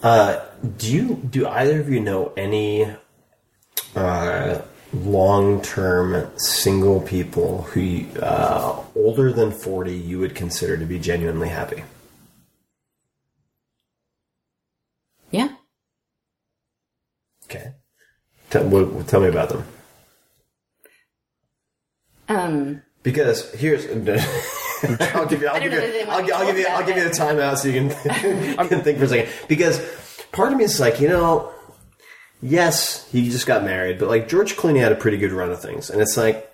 Uh, 0.00 0.44
do 0.76 0.92
you 0.94 1.16
do 1.28 1.48
either 1.48 1.80
of 1.80 1.88
you 1.88 1.98
know 1.98 2.32
any 2.36 2.88
uh, 3.96 4.60
long-term 4.94 6.30
single 6.38 7.00
people 7.00 7.62
who 7.62 8.06
uh, 8.22 8.80
older 8.94 9.32
than 9.32 9.50
forty 9.50 9.96
you 9.96 10.20
would 10.20 10.36
consider 10.36 10.76
to 10.76 10.84
be 10.86 11.00
genuinely 11.00 11.48
happy? 11.48 11.82
yeah 15.32 15.48
Okay. 17.46 17.72
Tell, 18.50 19.02
tell 19.04 19.20
me 19.20 19.28
about 19.28 19.48
them. 19.48 19.64
Um 22.28 22.82
Because 23.02 23.52
here's, 23.52 23.86
I'll 25.14 25.26
give 25.26 25.42
you, 25.42 25.48
I'll 25.48 25.60
give 25.60 25.72
you, 25.72 25.80
that 25.80 25.92
they 25.92 26.02
I'll, 26.04 26.34
I'll 26.34 26.46
give 26.46 26.58
you, 26.58 26.64
to 26.64 26.70
I'll 26.70 26.86
give 26.86 26.96
you 26.96 27.04
the 27.04 27.10
timeout 27.10 27.58
so 27.58 27.68
you 27.68 27.88
can, 27.88 27.88
you 28.62 28.68
can 28.68 28.82
think 28.82 28.98
for 28.98 29.04
a 29.04 29.08
second. 29.08 29.32
Because 29.48 29.80
part 30.32 30.52
of 30.52 30.58
me 30.58 30.64
is 30.64 30.78
like, 30.78 31.00
you 31.00 31.08
know, 31.08 31.52
yes, 32.42 33.08
he 33.10 33.28
just 33.30 33.46
got 33.46 33.64
married, 33.64 33.98
but 33.98 34.08
like 34.08 34.28
George 34.28 34.56
Clooney 34.56 34.80
had 34.80 34.92
a 34.92 34.96
pretty 34.96 35.16
good 35.16 35.32
run 35.32 35.50
of 35.50 35.60
things, 35.60 35.90
and 35.90 36.00
it's 36.00 36.16
like, 36.16 36.52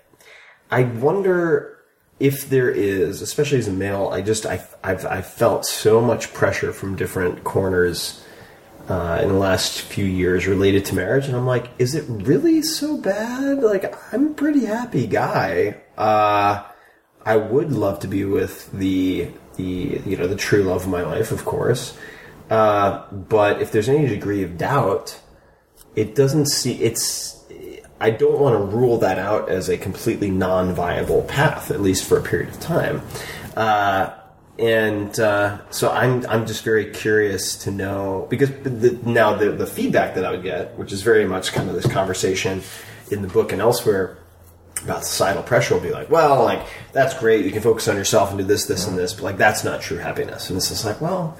I 0.71 0.83
wonder 0.83 1.75
if 2.19 2.49
there 2.49 2.69
is, 2.69 3.21
especially 3.21 3.59
as 3.59 3.67
a 3.67 3.73
male, 3.73 4.09
I 4.11 4.21
just 4.21 4.45
I 4.45 4.65
I've 4.83 5.05
I 5.05 5.21
felt 5.21 5.65
so 5.65 6.01
much 6.01 6.33
pressure 6.33 6.71
from 6.73 6.95
different 6.95 7.43
corners. 7.43 8.23
Uh, 8.87 9.19
in 9.23 9.29
the 9.29 9.33
last 9.33 9.81
few 9.81 10.05
years 10.05 10.45
related 10.45 10.85
to 10.85 10.95
marriage, 10.95 11.25
and 11.25 11.35
I'm 11.35 11.47
like, 11.47 11.71
is 11.79 11.95
it 11.95 12.05
really 12.07 12.61
so 12.61 12.97
bad? 12.97 13.63
Like, 13.63 13.95
I'm 14.13 14.27
a 14.27 14.33
pretty 14.35 14.65
happy 14.65 15.07
guy. 15.07 15.77
Uh, 15.97 16.63
I 17.25 17.37
would 17.37 17.71
love 17.71 17.99
to 18.01 18.07
be 18.07 18.23
with 18.25 18.71
the 18.71 19.29
the 19.55 20.01
you 20.05 20.15
know 20.15 20.27
the 20.27 20.35
true 20.35 20.63
love 20.63 20.83
of 20.83 20.87
my 20.87 21.01
life, 21.01 21.31
of 21.31 21.45
course. 21.45 21.97
Uh, 22.49 23.03
but 23.11 23.61
if 23.61 23.71
there's 23.71 23.89
any 23.89 24.07
degree 24.07 24.43
of 24.43 24.57
doubt, 24.57 25.19
it 25.95 26.13
doesn't 26.13 26.45
see 26.45 26.73
it's. 26.75 27.43
I 27.99 28.11
don't 28.11 28.39
want 28.39 28.53
to 28.53 28.75
rule 28.75 28.99
that 28.99 29.17
out 29.17 29.49
as 29.49 29.69
a 29.69 29.77
completely 29.77 30.29
non-viable 30.29 31.23
path, 31.23 31.71
at 31.71 31.81
least 31.81 32.03
for 32.07 32.19
a 32.19 32.21
period 32.21 32.49
of 32.49 32.59
time. 32.59 33.01
Uh, 33.55 34.13
and 34.57 35.19
uh, 35.19 35.59
so 35.69 35.91
I'm 35.91 36.25
I'm 36.27 36.45
just 36.45 36.63
very 36.63 36.91
curious 36.91 37.57
to 37.63 37.71
know 37.71 38.27
because 38.29 38.49
the, 38.49 38.97
now 39.05 39.35
the 39.35 39.51
the 39.51 39.67
feedback 39.67 40.15
that 40.15 40.25
I 40.25 40.31
would 40.31 40.43
get, 40.43 40.77
which 40.77 40.93
is 40.93 41.01
very 41.01 41.25
much 41.25 41.51
kind 41.51 41.69
of 41.69 41.75
this 41.75 41.87
conversation 41.91 42.61
in 43.11 43.21
the 43.21 43.27
book 43.27 43.51
and 43.51 43.61
elsewhere 43.61 44.17
about 44.83 45.05
societal 45.05 45.43
pressure, 45.43 45.73
will 45.73 45.81
be 45.81 45.91
like, 45.91 46.09
well, 46.09 46.43
like 46.43 46.65
that's 46.93 47.17
great, 47.19 47.45
you 47.45 47.51
can 47.51 47.61
focus 47.61 47.87
on 47.87 47.97
yourself 47.97 48.29
and 48.29 48.39
do 48.39 48.45
this, 48.45 48.65
this, 48.65 48.87
and 48.87 48.97
this, 48.97 49.13
but 49.13 49.23
like 49.23 49.37
that's 49.37 49.63
not 49.63 49.81
true 49.81 49.97
happiness. 49.97 50.49
And 50.49 50.57
it's 50.57 50.69
just 50.69 50.85
like, 50.85 51.01
well, 51.01 51.37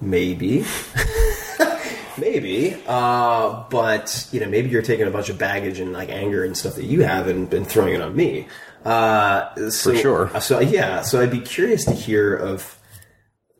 maybe. 0.00 0.64
maybe 2.18 2.76
uh, 2.86 3.64
but 3.70 4.28
you 4.32 4.40
know 4.40 4.48
maybe 4.48 4.68
you're 4.68 4.82
taking 4.82 5.06
a 5.06 5.10
bunch 5.10 5.28
of 5.28 5.38
baggage 5.38 5.78
and 5.78 5.92
like 5.92 6.08
anger 6.08 6.44
and 6.44 6.56
stuff 6.56 6.74
that 6.74 6.84
you 6.84 7.02
have 7.02 7.28
and, 7.28 7.52
and 7.54 7.66
throwing 7.66 7.94
it 7.94 8.00
on 8.00 8.14
me 8.14 8.46
uh, 8.84 9.70
so, 9.70 9.92
For 9.92 9.96
sure. 9.96 10.40
so 10.40 10.60
yeah 10.60 11.02
so 11.02 11.20
i'd 11.20 11.30
be 11.30 11.40
curious 11.40 11.84
to 11.86 11.92
hear 11.92 12.34
of 12.34 12.78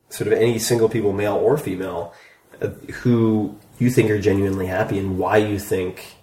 sort 0.09 0.27
of 0.27 0.33
any 0.33 0.59
single 0.59 0.89
people 0.89 1.13
male 1.13 1.35
or 1.35 1.57
female 1.57 2.13
uh, 2.61 2.67
who 3.03 3.57
you 3.77 3.89
think 3.89 4.09
are 4.09 4.19
genuinely 4.19 4.67
happy 4.67 4.97
and 4.97 5.17
why 5.19 5.37
you 5.37 5.59
think 5.59 6.15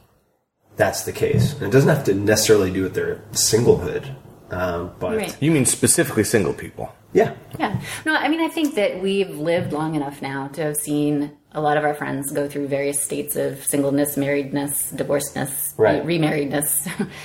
that's 0.76 1.04
the 1.04 1.12
case 1.12 1.52
and 1.54 1.62
it 1.64 1.70
doesn't 1.70 1.88
have 1.94 2.04
to 2.04 2.14
necessarily 2.14 2.72
do 2.72 2.82
with 2.82 2.94
their 2.94 3.16
singlehood 3.32 4.14
um, 4.50 4.92
but 5.00 5.16
Right. 5.16 5.36
You 5.42 5.50
mean 5.50 5.64
specifically 5.66 6.22
single 6.24 6.52
people? 6.54 6.92
yeah 7.12 7.34
Yeah. 7.58 7.80
No, 8.04 8.14
I 8.14 8.28
mean, 8.28 8.40
I 8.40 8.48
think 8.48 8.74
that 8.76 9.02
we've 9.02 9.30
lived 9.38 9.72
long 9.72 9.94
enough 9.96 10.22
now 10.22 10.46
to 10.48 10.62
have 10.62 10.76
seen 10.76 11.32
a 11.56 11.60
lot 11.60 11.78
of 11.78 11.84
our 11.84 11.94
friends 11.94 12.30
go 12.30 12.46
through 12.46 12.68
various 12.68 13.02
states 13.02 13.34
of 13.34 13.64
singleness, 13.64 14.16
marriedness, 14.16 14.94
divorcedness, 14.94 15.72
Right. 15.76 16.04
remarriedness. 16.04 16.86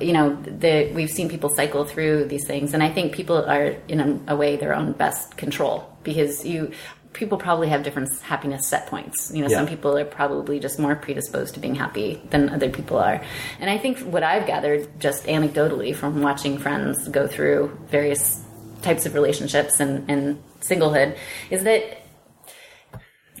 You 0.00 0.14
know, 0.14 0.34
the, 0.42 0.90
we've 0.94 1.10
seen 1.10 1.28
people 1.28 1.48
cycle 1.50 1.84
through 1.84 2.24
these 2.24 2.44
things, 2.46 2.74
and 2.74 2.82
I 2.82 2.90
think 2.90 3.12
people 3.12 3.44
are, 3.44 3.76
in 3.86 4.24
a, 4.26 4.34
way, 4.34 4.56
their 4.56 4.74
own 4.74 4.92
best 4.92 5.36
control 5.36 5.88
because 6.02 6.44
you. 6.44 6.72
People 7.12 7.38
probably 7.38 7.68
have 7.68 7.82
different 7.82 8.10
happiness 8.20 8.66
set 8.66 8.88
points. 8.88 9.30
You 9.32 9.40
know, 9.42 9.48
some 9.48 9.66
people 9.66 9.96
are 9.96 10.04
probably 10.04 10.58
just 10.60 10.78
more 10.78 10.94
predisposed 10.96 11.54
to 11.54 11.60
being 11.60 11.74
happy 11.74 12.20
than 12.28 12.50
other 12.50 12.68
people 12.68 12.98
are. 12.98 13.22
And 13.58 13.70
I 13.70 13.78
think 13.78 14.00
what 14.00 14.22
I've 14.22 14.46
gathered 14.46 15.00
just 15.00 15.24
anecdotally 15.24 15.94
from 15.94 16.20
watching 16.20 16.58
friends 16.58 17.08
go 17.08 17.26
through 17.26 17.78
various 17.88 18.42
types 18.82 19.06
of 19.06 19.14
relationships 19.14 19.80
and, 19.80 20.10
and 20.10 20.42
singlehood 20.60 21.16
is 21.50 21.64
that 21.64 22.02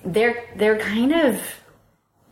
they're 0.06 0.44
they're 0.56 0.78
kind 0.78 1.12
of 1.12 1.40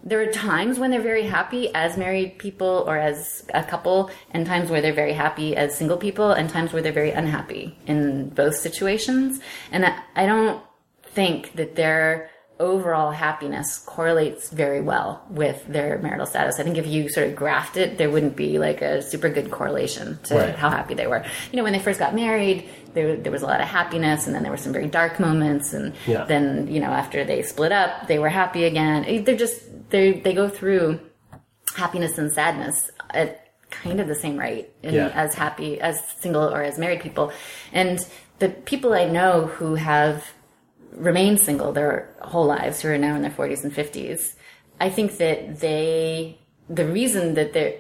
there 0.07 0.21
are 0.21 0.27
times 0.33 0.79
when 0.79 0.91
they're 0.91 1.01
very 1.01 1.23
happy 1.25 1.75
as 1.75 1.97
married 1.97 2.39
people 2.39 2.85
or 2.87 2.97
as 2.99 3.43
a 3.55 3.65
couple 3.65 4.11
and 4.33 4.47
times 4.47 4.69
where 4.71 4.83
they're 4.83 4.93
very 4.93 5.15
happy 5.15 5.57
as 5.57 5.75
single 5.75 5.97
people 5.97 6.31
and 6.33 6.51
times 6.51 6.73
where 6.75 6.83
they're 6.83 6.93
very 6.93 7.11
unhappy 7.11 7.77
in 7.87 8.29
both 8.29 8.55
situations 8.55 9.41
and 9.73 9.87
I, 9.87 9.99
I 10.15 10.27
don't 10.27 10.63
think 11.05 11.55
that 11.57 11.75
their 11.77 12.31
overall 12.61 13.11
happiness 13.11 13.79
correlates 13.85 14.51
very 14.51 14.81
well 14.81 15.25
with 15.29 15.67
their 15.67 15.99
marital 15.99 16.25
status. 16.27 16.61
I 16.61 16.63
think 16.63 16.79
if 16.79 16.87
you 16.87 17.09
sort 17.09 17.27
of 17.29 17.35
graphed 17.35 17.77
it, 17.77 17.99
there 17.99 18.09
wouldn't 18.11 18.37
be 18.37 18.59
like 18.61 18.81
a 18.81 19.03
super 19.03 19.29
good 19.29 19.51
correlation 19.51 20.21
to 20.25 20.37
Right. 20.37 20.55
how 20.55 20.71
happy 20.71 20.95
they 20.95 21.09
were. 21.09 21.25
You 21.51 21.57
know, 21.57 21.65
when 21.65 21.73
they 21.73 21.81
first 21.81 21.99
got 21.99 22.15
married, 22.15 22.69
there, 22.95 23.17
there 23.17 23.33
was 23.33 23.43
a 23.43 23.47
lot 23.47 23.61
of 23.61 23.69
happiness 23.69 24.27
and 24.27 24.35
then 24.35 24.43
there 24.43 24.53
were 24.53 24.57
some 24.67 24.73
very 24.73 24.87
dark 24.87 25.19
moments 25.21 25.73
and 25.75 25.93
Yeah. 26.07 26.25
then, 26.25 26.69
you 26.69 26.81
know, 26.81 26.91
after 26.91 27.25
they 27.25 27.43
split 27.43 27.73
up, 27.73 28.07
they 28.07 28.19
were 28.19 28.29
happy 28.29 28.65
again. 28.65 29.05
Eh, 29.07 29.23
they're 29.23 29.37
just, 29.37 29.59
they 29.91 30.13
they 30.13 30.33
go 30.33 30.49
through 30.49 31.01
happiness 31.77 32.19
and 32.19 32.33
sadness 32.33 32.91
at 33.11 33.41
kind 33.71 34.01
of 34.01 34.07
the 34.09 34.15
same 34.15 34.39
rate 34.39 34.69
Yeah. 34.83 35.11
as 35.15 35.35
happy 35.35 35.81
as 35.81 36.01
single 36.21 36.45
or 36.55 36.63
as 36.63 36.79
married 36.79 37.01
people. 37.01 37.33
And 37.73 37.99
the 38.39 38.49
people 38.51 38.93
I 38.95 39.07
know 39.07 39.47
who 39.47 39.75
have 39.75 40.25
remained 40.93 41.41
single 41.41 41.73
their 41.73 42.15
whole 42.21 42.47
lives, 42.47 42.81
who 42.83 42.89
are 42.89 42.99
now 42.99 43.17
in 43.17 43.23
their 43.23 43.31
40s 43.33 43.65
and 43.65 43.73
50s, 43.75 44.35
I 44.81 44.89
think 44.91 45.17
that 45.19 45.61
they, 45.61 46.39
the 46.69 46.87
reason 46.87 47.35
that 47.35 47.53
they're, 47.53 47.75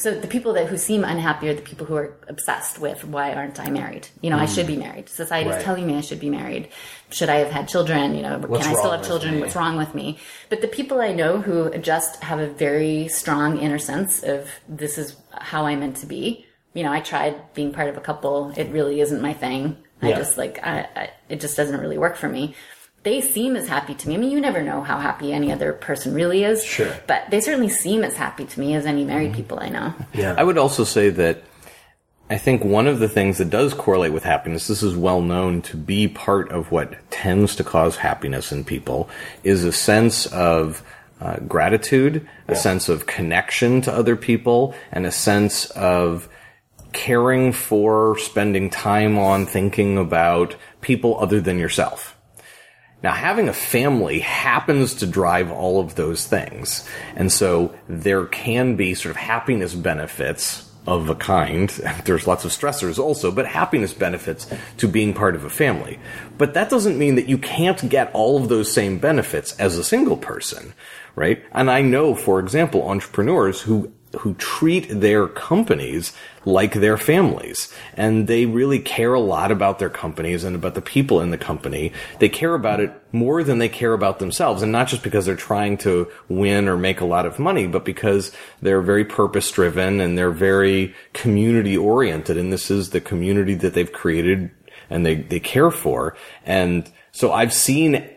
So 0.00 0.14
the 0.18 0.26
people 0.26 0.54
that 0.54 0.66
who 0.68 0.78
seem 0.78 1.04
unhappy 1.04 1.48
are 1.50 1.54
the 1.54 1.60
people 1.62 1.84
who 1.86 1.94
are 1.94 2.14
obsessed 2.26 2.78
with 2.78 3.04
why 3.04 3.34
aren't 3.34 3.60
I 3.60 3.68
married? 3.70 4.08
You 4.22 4.30
know, 4.30 4.38
I 4.38 4.46
should 4.46 4.66
be 4.66 4.76
married. 4.76 5.08
Society's 5.10 5.52
Mm. 5.52 5.56
Right. 5.56 5.64
telling 5.64 5.86
me 5.86 5.96
I 5.96 6.00
should 6.00 6.20
be 6.20 6.30
married. 6.30 6.68
Should 7.10 7.28
I 7.28 7.36
have 7.36 7.50
had 7.50 7.68
children? 7.68 8.14
You 8.14 8.22
know, 8.22 8.38
What's 8.38 8.66
can 8.66 8.74
I 8.76 8.78
still 8.78 8.92
have 8.92 9.04
children? 9.06 9.34
me? 9.34 9.40
What's 9.42 9.54
wrong 9.56 9.76
with 9.76 9.94
me? 9.94 10.18
But 10.48 10.62
the 10.62 10.68
people 10.68 11.00
I 11.02 11.12
know 11.12 11.40
who 11.42 11.70
just 11.78 12.22
have 12.22 12.38
a 12.40 12.46
very 12.46 13.08
strong 13.08 13.58
inner 13.58 13.78
sense 13.78 14.22
of 14.22 14.48
this 14.68 14.96
is 14.96 15.16
how 15.32 15.66
I'm 15.66 15.80
meant 15.80 15.96
to 15.98 16.06
be. 16.06 16.46
You 16.72 16.82
know, 16.84 16.92
I 16.92 17.00
tried 17.00 17.34
being 17.52 17.72
part 17.72 17.88
of 17.90 17.96
a 17.96 18.00
couple. 18.00 18.52
It 18.56 18.68
really 18.70 19.00
isn't 19.02 19.20
my 19.20 19.34
thing. 19.34 19.76
I 20.02 20.12
just 20.12 20.38
like 20.38 20.58
I, 20.62 20.88
I, 20.96 21.10
it 21.28 21.40
just 21.40 21.58
doesn't 21.58 21.78
really 21.78 21.98
work 21.98 22.16
for 22.16 22.28
me. 22.28 22.54
They 23.02 23.22
seem 23.22 23.56
as 23.56 23.66
happy 23.66 23.94
to 23.94 24.08
me. 24.08 24.14
I 24.14 24.18
mean, 24.18 24.30
you 24.30 24.40
never 24.40 24.62
know 24.62 24.82
how 24.82 24.98
happy 24.98 25.32
any 25.32 25.50
other 25.50 25.72
person 25.72 26.12
really 26.12 26.44
is. 26.44 26.62
Sure. 26.62 26.94
But 27.06 27.30
they 27.30 27.40
certainly 27.40 27.70
seem 27.70 28.04
as 28.04 28.14
happy 28.14 28.44
to 28.44 28.60
me 28.60 28.74
as 28.74 28.84
any 28.84 29.04
married 29.04 29.32
people 29.32 29.58
I 29.58 29.70
know. 29.70 29.94
Yeah. 30.12 30.34
I 30.36 30.44
would 30.44 30.58
also 30.58 30.84
say 30.84 31.08
that 31.08 31.42
I 32.28 32.38
think 32.38 32.62
one 32.62 32.86
of 32.86 33.00
the 33.00 33.08
things 33.08 33.38
that 33.38 33.50
does 33.50 33.74
correlate 33.74 34.12
with 34.12 34.22
happiness, 34.22 34.68
this 34.68 34.82
is 34.82 34.94
well 34.94 35.20
known 35.20 35.62
to 35.62 35.76
be 35.76 36.06
part 36.06 36.52
of 36.52 36.70
what 36.70 36.94
tends 37.10 37.56
to 37.56 37.64
cause 37.64 37.96
happiness 37.96 38.52
in 38.52 38.64
people, 38.64 39.08
is 39.42 39.64
a 39.64 39.72
sense 39.72 40.26
of 40.26 40.84
uh, 41.20 41.38
gratitude, 41.40 42.28
a 42.48 42.54
sense 42.54 42.88
of 42.88 43.06
connection 43.06 43.80
to 43.82 43.92
other 43.92 44.14
people, 44.14 44.74
and 44.92 45.06
a 45.06 45.12
sense 45.12 45.66
of 45.70 46.28
caring 46.92 47.52
for, 47.52 48.16
spending 48.18 48.70
time 48.70 49.18
on, 49.18 49.44
thinking 49.46 49.98
about 49.98 50.54
people 50.82 51.18
other 51.20 51.40
than 51.40 51.58
yourself. 51.58 52.16
Now, 53.02 53.12
having 53.12 53.48
a 53.48 53.52
family 53.52 54.18
happens 54.18 54.94
to 54.96 55.06
drive 55.06 55.50
all 55.50 55.80
of 55.80 55.94
those 55.94 56.26
things. 56.26 56.86
And 57.16 57.32
so 57.32 57.74
there 57.88 58.26
can 58.26 58.76
be 58.76 58.94
sort 58.94 59.10
of 59.10 59.16
happiness 59.16 59.74
benefits 59.74 60.70
of 60.86 61.08
a 61.08 61.14
kind. 61.14 61.68
There's 62.04 62.26
lots 62.26 62.44
of 62.44 62.50
stressors 62.50 62.98
also, 62.98 63.30
but 63.30 63.46
happiness 63.46 63.94
benefits 63.94 64.46
to 64.78 64.88
being 64.88 65.14
part 65.14 65.34
of 65.34 65.44
a 65.44 65.50
family. 65.50 65.98
But 66.36 66.54
that 66.54 66.70
doesn't 66.70 66.98
mean 66.98 67.14
that 67.14 67.28
you 67.28 67.38
can't 67.38 67.88
get 67.88 68.10
all 68.12 68.42
of 68.42 68.48
those 68.48 68.72
same 68.72 68.98
benefits 68.98 69.58
as 69.58 69.78
a 69.78 69.84
single 69.84 70.16
person, 70.16 70.74
right? 71.14 71.42
And 71.52 71.70
I 71.70 71.82
know, 71.82 72.14
for 72.14 72.40
example, 72.40 72.88
entrepreneurs 72.88 73.62
who 73.62 73.92
who 74.18 74.34
treat 74.34 74.88
their 74.88 75.28
companies 75.28 76.12
like 76.44 76.74
their 76.74 76.96
families. 76.96 77.72
And 77.94 78.26
they 78.26 78.46
really 78.46 78.80
care 78.80 79.14
a 79.14 79.20
lot 79.20 79.52
about 79.52 79.78
their 79.78 79.90
companies 79.90 80.42
and 80.42 80.56
about 80.56 80.74
the 80.74 80.82
people 80.82 81.20
in 81.20 81.30
the 81.30 81.38
company. 81.38 81.92
They 82.18 82.28
care 82.28 82.54
about 82.54 82.80
it 82.80 82.92
more 83.12 83.44
than 83.44 83.58
they 83.58 83.68
care 83.68 83.92
about 83.92 84.18
themselves. 84.18 84.62
And 84.62 84.72
not 84.72 84.88
just 84.88 85.02
because 85.02 85.26
they're 85.26 85.36
trying 85.36 85.76
to 85.78 86.10
win 86.28 86.66
or 86.66 86.76
make 86.76 87.00
a 87.00 87.04
lot 87.04 87.26
of 87.26 87.38
money, 87.38 87.66
but 87.66 87.84
because 87.84 88.32
they're 88.60 88.82
very 88.82 89.04
purpose 89.04 89.50
driven 89.50 90.00
and 90.00 90.18
they're 90.18 90.30
very 90.30 90.94
community 91.12 91.76
oriented. 91.76 92.36
And 92.36 92.52
this 92.52 92.70
is 92.70 92.90
the 92.90 93.00
community 93.00 93.54
that 93.54 93.74
they've 93.74 93.92
created 93.92 94.50
and 94.88 95.06
they, 95.06 95.16
they 95.16 95.40
care 95.40 95.70
for. 95.70 96.16
And 96.44 96.90
so 97.12 97.32
I've 97.32 97.52
seen 97.52 98.08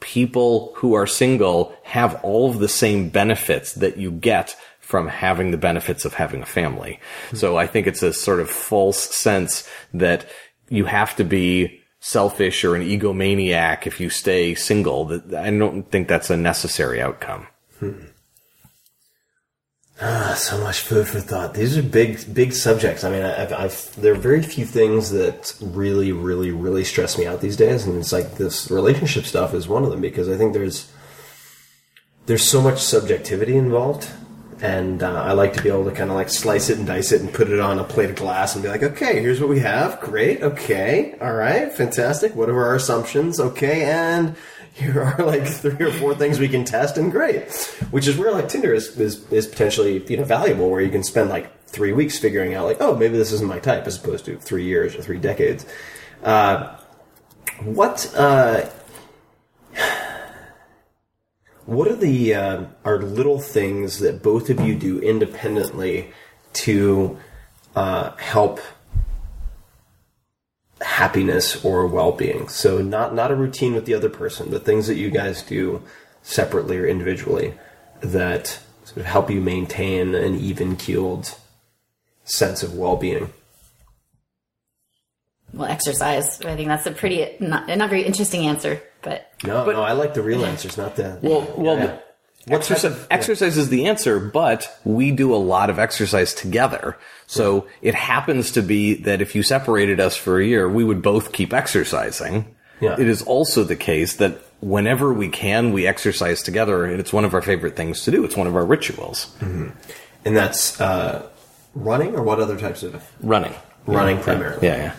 people 0.00 0.72
who 0.76 0.94
are 0.94 1.06
single 1.06 1.74
have 1.82 2.20
all 2.22 2.50
of 2.50 2.60
the 2.60 2.68
same 2.68 3.08
benefits 3.08 3.74
that 3.74 3.96
you 3.96 4.10
get 4.10 4.56
from 4.88 5.06
having 5.06 5.50
the 5.50 5.58
benefits 5.58 6.06
of 6.06 6.14
having 6.14 6.40
a 6.40 6.46
family. 6.46 6.98
So 7.34 7.58
I 7.58 7.66
think 7.66 7.86
it's 7.86 8.02
a 8.02 8.10
sort 8.10 8.40
of 8.40 8.48
false 8.48 9.14
sense 9.14 9.68
that 9.92 10.26
you 10.70 10.86
have 10.86 11.14
to 11.16 11.24
be 11.24 11.82
selfish 12.00 12.64
or 12.64 12.74
an 12.74 12.80
egomaniac 12.80 13.86
if 13.86 14.00
you 14.00 14.08
stay 14.08 14.54
single. 14.54 15.20
I 15.36 15.50
don't 15.50 15.82
think 15.90 16.08
that's 16.08 16.30
a 16.30 16.38
necessary 16.38 17.02
outcome. 17.02 17.46
Ah, 20.00 20.36
so 20.38 20.56
much 20.58 20.78
food 20.78 21.08
for 21.08 21.18
thought. 21.18 21.54
These 21.54 21.76
are 21.76 21.82
big, 21.82 22.32
big 22.32 22.52
subjects. 22.52 23.02
I 23.02 23.10
mean, 23.10 23.24
I've, 23.24 23.52
I've, 23.52 23.96
there 24.00 24.12
are 24.12 24.16
very 24.16 24.40
few 24.44 24.64
things 24.64 25.10
that 25.10 25.52
really, 25.60 26.12
really, 26.12 26.52
really 26.52 26.84
stress 26.84 27.18
me 27.18 27.26
out 27.26 27.40
these 27.40 27.56
days, 27.56 27.84
and 27.84 27.98
it's 27.98 28.12
like 28.12 28.36
this 28.36 28.70
relationship 28.70 29.24
stuff 29.24 29.54
is 29.54 29.66
one 29.66 29.82
of 29.82 29.90
them 29.90 30.00
because 30.00 30.28
I 30.28 30.36
think 30.36 30.52
there's 30.52 30.88
there's 32.26 32.48
so 32.48 32.62
much 32.62 32.80
subjectivity 32.80 33.56
involved, 33.56 34.08
and 34.60 35.02
uh, 35.02 35.22
I 35.22 35.32
like 35.32 35.52
to 35.54 35.62
be 35.62 35.68
able 35.68 35.84
to 35.84 35.92
kind 35.92 36.10
of 36.10 36.16
like 36.16 36.30
slice 36.30 36.68
it 36.68 36.78
and 36.78 36.86
dice 36.86 37.12
it 37.12 37.20
and 37.20 37.32
put 37.32 37.48
it 37.48 37.60
on 37.60 37.78
a 37.78 37.84
plate 37.84 38.10
of 38.10 38.16
glass 38.16 38.54
and 38.54 38.62
be 38.62 38.68
like, 38.68 38.82
okay, 38.82 39.20
here's 39.20 39.40
what 39.40 39.48
we 39.48 39.60
have. 39.60 40.00
Great. 40.00 40.42
Okay. 40.42 41.16
All 41.20 41.32
right. 41.32 41.72
Fantastic. 41.72 42.34
What 42.34 42.48
are 42.48 42.64
our 42.64 42.74
assumptions? 42.74 43.38
Okay. 43.38 43.84
And 43.84 44.34
here 44.72 45.02
are 45.18 45.24
like 45.24 45.46
three 45.46 45.86
or 45.86 45.92
four 45.92 46.14
things 46.14 46.38
we 46.38 46.48
can 46.48 46.64
test 46.64 46.98
and 46.98 47.12
great. 47.12 47.52
Which 47.90 48.08
is 48.08 48.16
where 48.16 48.32
like 48.32 48.48
Tinder 48.48 48.74
is, 48.74 48.98
is, 48.98 49.30
is 49.32 49.46
potentially, 49.46 50.04
you 50.08 50.16
know, 50.16 50.24
valuable 50.24 50.70
where 50.70 50.80
you 50.80 50.90
can 50.90 51.04
spend 51.04 51.30
like 51.30 51.66
three 51.66 51.92
weeks 51.92 52.18
figuring 52.18 52.54
out 52.54 52.64
like, 52.64 52.78
oh, 52.80 52.96
maybe 52.96 53.16
this 53.16 53.32
isn't 53.32 53.46
my 53.46 53.58
type 53.60 53.86
as 53.86 53.96
opposed 53.96 54.24
to 54.24 54.38
three 54.38 54.64
years 54.64 54.96
or 54.96 55.02
three 55.02 55.18
decades. 55.18 55.66
Uh, 56.24 56.76
what, 57.62 58.12
uh, 58.16 58.68
what 61.68 61.86
are 61.86 61.96
the 61.96 62.34
uh, 62.34 62.64
are 62.82 62.96
little 63.02 63.38
things 63.38 63.98
that 63.98 64.22
both 64.22 64.48
of 64.48 64.58
you 64.58 64.74
do 64.74 64.98
independently 65.00 66.10
to 66.54 67.18
uh, 67.76 68.16
help 68.16 68.58
happiness 70.80 71.62
or 71.62 71.86
well-being? 71.86 72.48
So 72.48 72.78
not 72.78 73.14
not 73.14 73.30
a 73.30 73.36
routine 73.36 73.74
with 73.74 73.84
the 73.84 73.92
other 73.92 74.08
person, 74.08 74.48
but 74.50 74.64
things 74.64 74.86
that 74.86 74.96
you 74.96 75.10
guys 75.10 75.42
do 75.42 75.82
separately 76.22 76.78
or 76.78 76.86
individually 76.86 77.52
that 78.00 78.60
sort 78.84 78.96
of 78.96 79.04
help 79.04 79.30
you 79.30 79.42
maintain 79.42 80.14
an 80.14 80.36
even-keeled 80.36 81.36
sense 82.24 82.62
of 82.62 82.78
well-being. 82.78 83.30
Well, 85.52 85.68
exercise. 85.68 86.40
I 86.40 86.56
think 86.56 86.68
that's 86.68 86.86
a 86.86 86.92
pretty 86.92 87.36
not, 87.40 87.68
not 87.68 87.90
very 87.90 88.04
interesting 88.04 88.46
answer, 88.46 88.80
but 89.02 89.30
No, 89.44 89.64
no, 89.70 89.82
I 89.82 89.92
like 89.92 90.14
the 90.14 90.22
real 90.22 90.44
answers, 90.44 90.76
not 90.76 90.96
the 90.96 91.18
Well, 91.22 91.52
well, 91.56 91.76
Yeah. 91.78 91.98
exercise, 92.56 93.06
exercise 93.10 93.56
is 93.56 93.68
the 93.68 93.86
answer, 93.86 94.18
but 94.18 94.78
we 94.84 95.10
do 95.10 95.34
a 95.34 95.36
lot 95.36 95.70
of 95.70 95.78
exercise 95.78 96.34
together. 96.34 96.96
So 97.26 97.66
it 97.82 97.94
happens 97.94 98.50
to 98.52 98.62
be 98.62 98.94
that 99.02 99.20
if 99.20 99.34
you 99.34 99.42
separated 99.42 100.00
us 100.00 100.16
for 100.16 100.40
a 100.40 100.44
year, 100.46 100.68
we 100.68 100.84
would 100.84 101.02
both 101.02 101.32
keep 101.32 101.52
exercising. 101.52 102.54
Yeah. 102.80 102.94
It 102.98 103.08
is 103.08 103.22
also 103.22 103.64
the 103.64 103.76
case 103.76 104.14
that 104.16 104.38
whenever 104.60 105.12
we 105.12 105.28
can, 105.28 105.72
we 105.72 105.86
exercise 105.86 106.42
together, 106.42 106.84
and 106.84 107.00
it's 107.00 107.12
one 107.12 107.24
of 107.24 107.34
our 107.34 107.42
favorite 107.42 107.76
things 107.76 108.02
to 108.04 108.10
do. 108.10 108.24
It's 108.24 108.36
one 108.36 108.46
of 108.46 108.56
our 108.56 108.64
rituals. 108.64 109.34
and 109.40 110.36
that's 110.36 110.80
uh, 110.80 111.28
running 111.74 112.14
or 112.16 112.22
what 112.22 112.40
other 112.40 112.56
types 112.58 112.82
of 112.82 113.02
Running. 113.20 113.54
running 113.86 114.20
primarily. 114.20 114.66
Yeah, 114.66 114.76
yeah. 114.76 114.92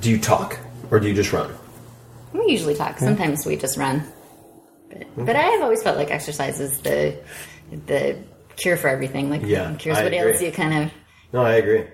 Do 0.00 0.10
you 0.10 0.18
talk 0.18 0.58
or 0.90 1.00
do 1.00 1.08
you 1.08 1.14
just 1.14 1.32
run? 1.32 1.52
We 2.32 2.46
usually 2.48 2.74
talk. 2.74 2.98
Sometimes 2.98 3.44
we 3.46 3.56
just 3.56 3.76
run. 3.76 4.02
But, 4.88 5.06
but 5.26 5.36
I've 5.36 5.62
always 5.62 5.82
felt 5.82 5.96
like 5.96 6.10
exercise 6.10 6.60
is 6.60 6.78
the 6.80 7.18
the 7.86 8.18
cure 8.56 8.76
for 8.76 8.88
everything. 8.88 9.30
Like 9.30 9.42
Yeah, 9.44 9.74
cures 9.76 9.98
I 9.98 10.04
what 10.04 10.12
agree. 10.12 10.30
ails 10.30 10.42
you, 10.42 10.52
kind 10.52 10.84
of. 10.84 10.90
No, 11.32 11.42
I 11.42 11.54
agree. 11.54 11.84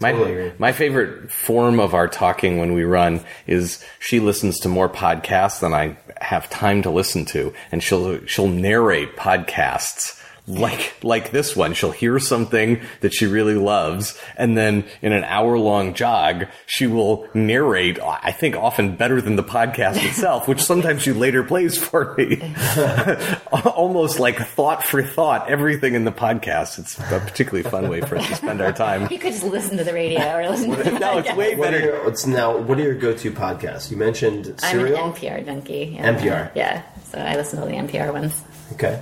My, 0.00 0.12
Totally 0.12 0.32
agree. 0.32 0.52
my 0.58 0.72
favorite 0.72 1.30
form 1.30 1.80
of 1.80 1.94
our 1.94 2.06
talking 2.06 2.58
when 2.58 2.72
we 2.74 2.84
run 2.84 3.24
is 3.46 3.82
she 3.98 4.20
listens 4.20 4.58
to 4.60 4.68
more 4.68 4.88
podcasts 4.88 5.60
than 5.60 5.72
I 5.74 5.96
have 6.20 6.48
time 6.50 6.82
to 6.82 6.90
listen 6.90 7.24
to, 7.26 7.52
and 7.72 7.82
she'll 7.82 8.24
she'll 8.26 8.48
narrate 8.48 9.16
podcasts 9.16 10.20
like 10.48 10.94
like 11.02 11.30
this 11.32 11.56
one. 11.56 11.74
She'll 11.74 11.90
hear 11.90 12.18
something 12.18 12.80
that 13.00 13.12
she 13.12 13.26
really 13.26 13.54
loves, 13.56 14.18
and 14.36 14.56
then 14.56 14.84
in 15.02 15.12
an 15.12 15.24
hour 15.24 15.58
long 15.58 15.94
jog, 15.94 16.46
she 16.66 16.86
will 16.86 17.28
narrate. 17.34 17.98
I 18.00 18.32
think 18.32 18.54
often 18.56 18.96
better 18.96 19.20
than 19.20 19.36
the 19.36 19.42
podcast 19.42 19.96
itself, 20.08 20.46
which 20.48 20.62
sometimes 20.62 21.02
she 21.02 21.12
later 21.12 21.42
plays 21.42 21.76
for 21.76 22.14
me, 22.16 22.36
almost 23.74 24.18
like 24.20 24.38
thought 24.38 24.84
for 24.84 25.02
thought, 25.02 25.48
everything 25.50 25.94
in 25.94 26.04
the 26.04 26.12
podcast. 26.12 26.78
It's 26.78 26.98
a 26.98 27.02
particularly 27.20 27.68
fun 27.68 27.88
way 27.88 28.00
for 28.00 28.16
us 28.16 28.28
to 28.28 28.34
spend 28.36 28.60
our 28.60 28.72
time. 28.72 29.08
You 29.10 29.18
could 29.18 29.32
just 29.32 29.44
listen 29.44 29.76
to 29.78 29.84
the 29.84 29.92
radio 29.92 30.36
or 30.36 30.48
listen 30.48 30.70
to 30.70 30.76
the 30.82 30.98
No, 30.98 31.18
it's 31.18 31.28
podcast. 31.28 31.36
way 31.36 31.54
What 31.56 31.68
are 31.68 31.72
better. 31.72 31.84
your, 31.86 32.08
it's 32.08 32.26
now, 32.26 32.56
what 32.56 32.78
are 32.78 32.82
your 32.82 32.94
go-to 32.94 33.30
podcasts? 33.30 33.90
You 33.90 33.96
mentioned 33.96 34.46
I'm 34.62 34.78
an 34.78 34.86
Serial. 34.86 35.12
NPR 35.12 35.44
junkie. 35.44 35.92
yeah. 35.96 36.14
NPR. 36.16 36.50
Yeah, 36.54 36.82
so 37.10 37.18
I 37.18 37.34
listen 37.36 37.60
to 37.60 37.66
the 37.66 37.72
NPR 37.72 38.12
ones. 38.12 38.42
Okay. 38.72 39.00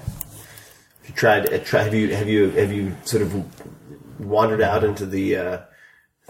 Have 1.05 1.11
you 1.11 1.15
tried? 1.17 1.53
uh, 1.53 1.59
have 1.79 1.95
you 1.95 2.15
have 2.15 2.29
you 2.29 2.51
have 2.51 2.73
you 2.73 2.97
sort 3.05 3.23
of 3.23 4.21
wandered 4.21 4.63
out 4.63 4.85
into 4.85 5.05
the 5.05 5.37
uh, 5.37 5.59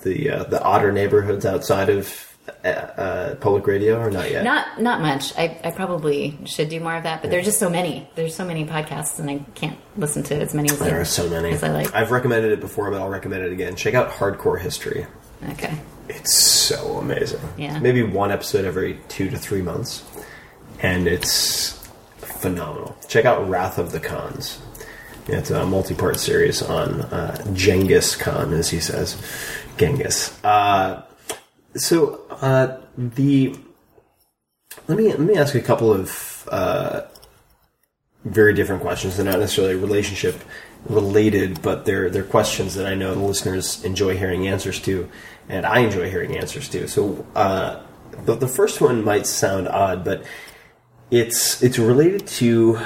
the 0.02 0.30
uh, 0.30 0.44
the 0.44 0.60
odder 0.62 0.90
neighborhoods 0.90 1.46
outside 1.46 1.88
of 1.90 2.36
uh, 2.64 2.68
uh, 2.68 3.34
public 3.36 3.66
radio 3.68 4.00
or 4.00 4.10
not 4.10 4.30
yet? 4.32 4.42
Not 4.42 4.80
not 4.80 5.00
much. 5.00 5.32
I, 5.38 5.60
I 5.62 5.70
probably 5.70 6.36
should 6.44 6.68
do 6.70 6.80
more 6.80 6.96
of 6.96 7.04
that, 7.04 7.22
but 7.22 7.30
there's 7.30 7.44
just 7.44 7.60
so 7.60 7.70
many. 7.70 8.08
There's 8.16 8.34
so 8.34 8.44
many 8.44 8.64
podcasts, 8.66 9.20
and 9.20 9.30
I 9.30 9.38
can't 9.54 9.78
listen 9.96 10.24
to 10.24 10.34
as 10.34 10.54
many 10.54 10.70
as 10.70 10.82
I, 10.82 10.86
There 10.90 11.00
are 11.00 11.04
so 11.04 11.28
many. 11.28 11.50
as 11.50 11.62
I 11.62 11.68
like. 11.68 11.94
I've 11.94 12.10
recommended 12.10 12.50
it 12.50 12.60
before, 12.60 12.90
but 12.90 13.00
I'll 13.00 13.08
recommend 13.10 13.44
it 13.44 13.52
again. 13.52 13.76
Check 13.76 13.94
out 13.94 14.10
Hardcore 14.10 14.60
History. 14.60 15.06
Okay. 15.51 15.78
It's 16.09 16.34
so 16.34 16.98
amazing. 16.98 17.40
Yeah. 17.56 17.78
Maybe 17.78 18.02
one 18.02 18.30
episode 18.32 18.64
every 18.64 18.98
two 19.09 19.30
to 19.30 19.38
three 19.38 19.62
months. 19.62 20.02
And 20.80 21.06
it's 21.06 21.84
phenomenal. 22.44 22.94
Check 23.08 23.24
out 23.24 23.48
Wrath 23.48 23.78
of 23.78 23.90
the 23.90 23.98
Khans. 23.98 24.60
It's 25.28 25.50
a 25.50 25.64
multi-part 25.64 26.20
series 26.20 26.60
on 26.60 27.00
uh, 27.00 27.42
Genghis 27.54 28.16
Khan, 28.16 28.52
as 28.52 28.68
he 28.68 28.80
says, 28.80 29.16
Genghis. 29.78 30.44
Uh, 30.44 31.02
so 31.74 32.20
uh, 32.42 32.78
the 32.98 33.56
let 34.88 34.98
me 34.98 35.08
let 35.08 35.20
me 35.20 35.36
ask 35.36 35.54
a 35.54 35.62
couple 35.62 35.90
of 35.90 36.46
uh, 36.52 37.04
very 38.26 38.52
different 38.52 38.82
questions. 38.82 39.16
They're 39.16 39.24
not 39.24 39.38
necessarily 39.38 39.76
relationship 39.76 40.36
related, 40.86 41.62
but 41.62 41.86
they're 41.86 42.10
they're 42.10 42.24
questions 42.24 42.74
that 42.74 42.84
I 42.84 42.94
know 42.94 43.14
the 43.14 43.20
listeners 43.20 43.82
enjoy 43.84 44.18
hearing 44.18 44.48
answers 44.48 44.78
to, 44.82 45.08
and 45.48 45.64
I 45.64 45.78
enjoy 45.78 46.10
hearing 46.10 46.36
answers 46.36 46.68
to. 46.68 46.88
So 46.88 47.24
uh, 47.34 47.80
the, 48.26 48.34
the 48.34 48.48
first 48.48 48.82
one 48.82 49.02
might 49.02 49.26
sound 49.26 49.66
odd, 49.66 50.04
but 50.04 50.24
it's 51.10 51.62
it's 51.62 51.78
related 51.78 52.26
to 52.26 52.78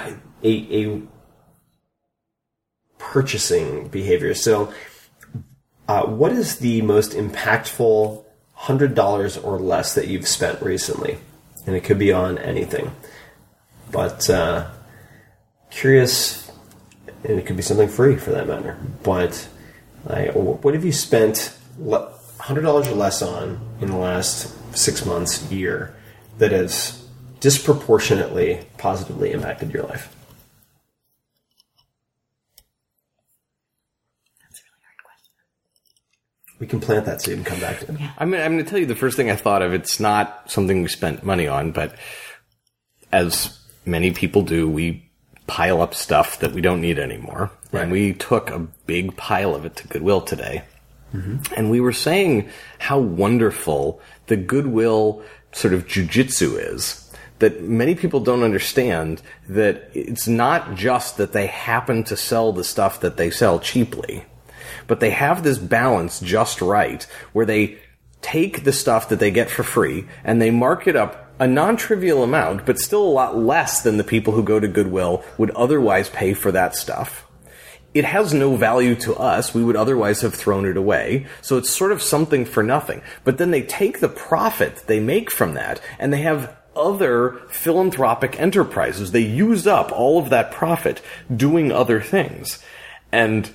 a, 0.43 0.51
a 0.85 1.03
purchasing 2.99 3.89
behavior. 3.89 4.35
So, 4.35 4.73
uh, 5.87 6.07
what 6.07 6.33
is 6.33 6.59
the 6.59 6.83
most 6.83 7.13
impactful 7.13 8.25
hundred 8.55 8.95
dollars 8.95 9.37
or 9.37 9.59
less 9.59 9.95
that 9.95 10.09
you've 10.09 10.29
spent 10.29 10.61
recently? 10.61 11.19
And 11.67 11.77
it 11.77 11.85
could 11.85 11.99
be 11.99 12.13
on 12.13 12.39
anything, 12.39 12.93
but 13.91 14.29
uh, 14.31 14.71
curious, 15.71 16.51
and 17.25 17.39
it 17.39 17.47
could 17.47 17.57
be 17.57 17.63
something 17.63 17.89
free 17.89 18.17
for 18.17 18.31
that 18.31 18.47
matter. 18.47 18.79
But 19.03 19.49
like, 20.05 20.33
what 20.35 20.75
have 20.75 20.85
you 20.85 20.93
spent 20.93 21.55
hundred 22.39 22.63
dollars 22.63 22.89
or 22.89 22.95
less 22.95 23.21
on 23.21 23.61
in 23.81 23.89
the 23.89 23.97
last 23.97 24.55
six 24.77 25.05
months, 25.05 25.51
year, 25.51 25.95
that 26.39 26.53
has 26.53 27.08
disproportionately 27.41 28.65
positively 28.79 29.33
impacted 29.33 29.73
your 29.73 29.85
life? 29.85 30.15
That's 34.43 34.61
a 34.61 34.63
really 34.65 34.83
hard 34.85 35.05
question. 35.05 35.33
We 36.59 36.67
can 36.67 36.81
plant 36.81 37.07
that 37.07 37.23
seed 37.23 37.35
and 37.35 37.47
come 37.47 37.61
back 37.61 37.81
to 37.81 37.93
it. 37.93 38.01
I 38.19 38.25
mean, 38.25 38.41
I'm 38.41 38.53
going 38.53 38.65
to 38.65 38.71
tell 38.71 38.79
you 38.79 38.87
the 38.87 38.95
first 38.95 39.17
thing 39.17 39.31
I 39.31 39.37
thought 39.37 39.63
of. 39.63 39.73
It's 39.73 40.01
not 40.01 40.51
something 40.51 40.83
we 40.83 40.89
spent 40.89 41.25
money 41.25 41.47
on, 41.47 41.73
but 41.73 41.97
as 43.13 43.59
many 43.85 44.11
people 44.13 44.43
do, 44.43 44.69
we 44.69 45.09
pile 45.47 45.81
up 45.81 45.95
stuff 45.95 46.41
that 46.41 46.53
we 46.53 46.61
don't 46.61 46.81
need 46.81 46.99
anymore. 46.99 47.51
Right. 47.73 47.83
And 47.83 47.93
we 47.93 48.13
took 48.13 48.51
a 48.51 48.59
big 48.87 49.17
pile 49.17 49.55
of 49.55 49.65
it 49.65 49.77
to 49.77 49.89
Goodwill 49.89 50.21
today. 50.21 50.63
Mm-hmm. 51.15 51.55
And 51.57 51.71
we 51.71 51.81
were 51.81 51.93
saying 51.93 52.51
how 52.79 52.99
wonderful 52.99 54.01
the 54.27 54.37
Goodwill 54.37 55.23
sort 55.53 55.73
of 55.73 55.87
jujitsu 55.87 56.75
is. 56.75 57.08
That 57.39 57.63
many 57.63 57.95
people 57.95 58.21
don't 58.21 58.43
understand 58.43 59.23
that 59.49 59.91
it's 59.95 60.27
not 60.27 60.75
just 60.75 61.17
that 61.19 61.33
they 61.33 61.47
happen 61.47 62.03
to 62.05 62.17
sell 62.17 62.53
the 62.53 62.65
stuff 62.65 63.01
that 63.01 63.17
they 63.17 63.31
sell 63.31 63.61
cheaply 63.61 64.25
but 64.89 65.01
they 65.01 65.11
have 65.11 65.45
this 65.45 65.59
balance 65.59 66.19
just 66.19 66.61
right 66.61 67.05
where 67.33 67.47
they 67.47 67.79
take 68.21 68.65
the 68.65 68.73
stuff 68.73 69.09
that 69.09 69.21
they 69.21 69.31
get 69.31 69.49
for 69.49 69.63
free 69.63 70.07
and 70.25 70.43
they 70.43 70.51
mark 70.51 70.89
it 70.89 70.97
up 70.97 71.27
a 71.39 71.47
non-trivial 71.47 72.25
amount, 72.25 72.67
but 72.67 72.81
still 72.81 73.03
a 73.03 73.07
lot 73.07 73.39
less 73.39 73.83
than 73.83 73.97
the 73.97 74.03
people 74.03 74.33
who 74.33 74.43
go 74.43 74.59
to 74.59 74.67
Goodwill 74.67 75.23
would 75.37 75.51
otherwise 75.51 76.09
pay 76.09 76.35
for 76.35 76.51
that 76.51 76.75
stuff. 76.75 77.25
It 77.95 78.05
has 78.05 78.35
no 78.35 78.57
value 78.57 78.97
to 78.97 79.15
us. 79.15 79.55
We 79.55 79.65
would 79.65 79.77
otherwise 79.77 80.21
have 80.23 80.35
thrown 80.35 80.67
it 80.67 80.77
away. 80.77 81.27
So 81.41 81.57
it's 81.57 81.71
sort 81.71 81.93
of 81.93 82.03
something 82.03 82.45
for 82.45 82.63
nothing. 82.63 83.03
But 83.25 83.39
then 83.39 83.51
they 83.51 83.63
take 83.63 84.01
the 84.01 84.09
profit 84.09 84.85
they 84.89 85.01
make 85.01 85.31
from 85.31 85.55
that 85.55 85.81
and 85.99 86.13
they 86.13 86.23
have 86.23 86.58
other 86.79 87.41
philanthropic 87.51 88.39
enterprises. 88.41 89.13
They 89.13 89.21
use 89.21 89.67
up 89.67 89.91
all 89.93 90.19
of 90.19 90.31
that 90.31 90.53
profit 90.53 91.03
doing 91.35 91.73
other 91.73 92.01
things. 92.01 92.63
And 93.13 93.51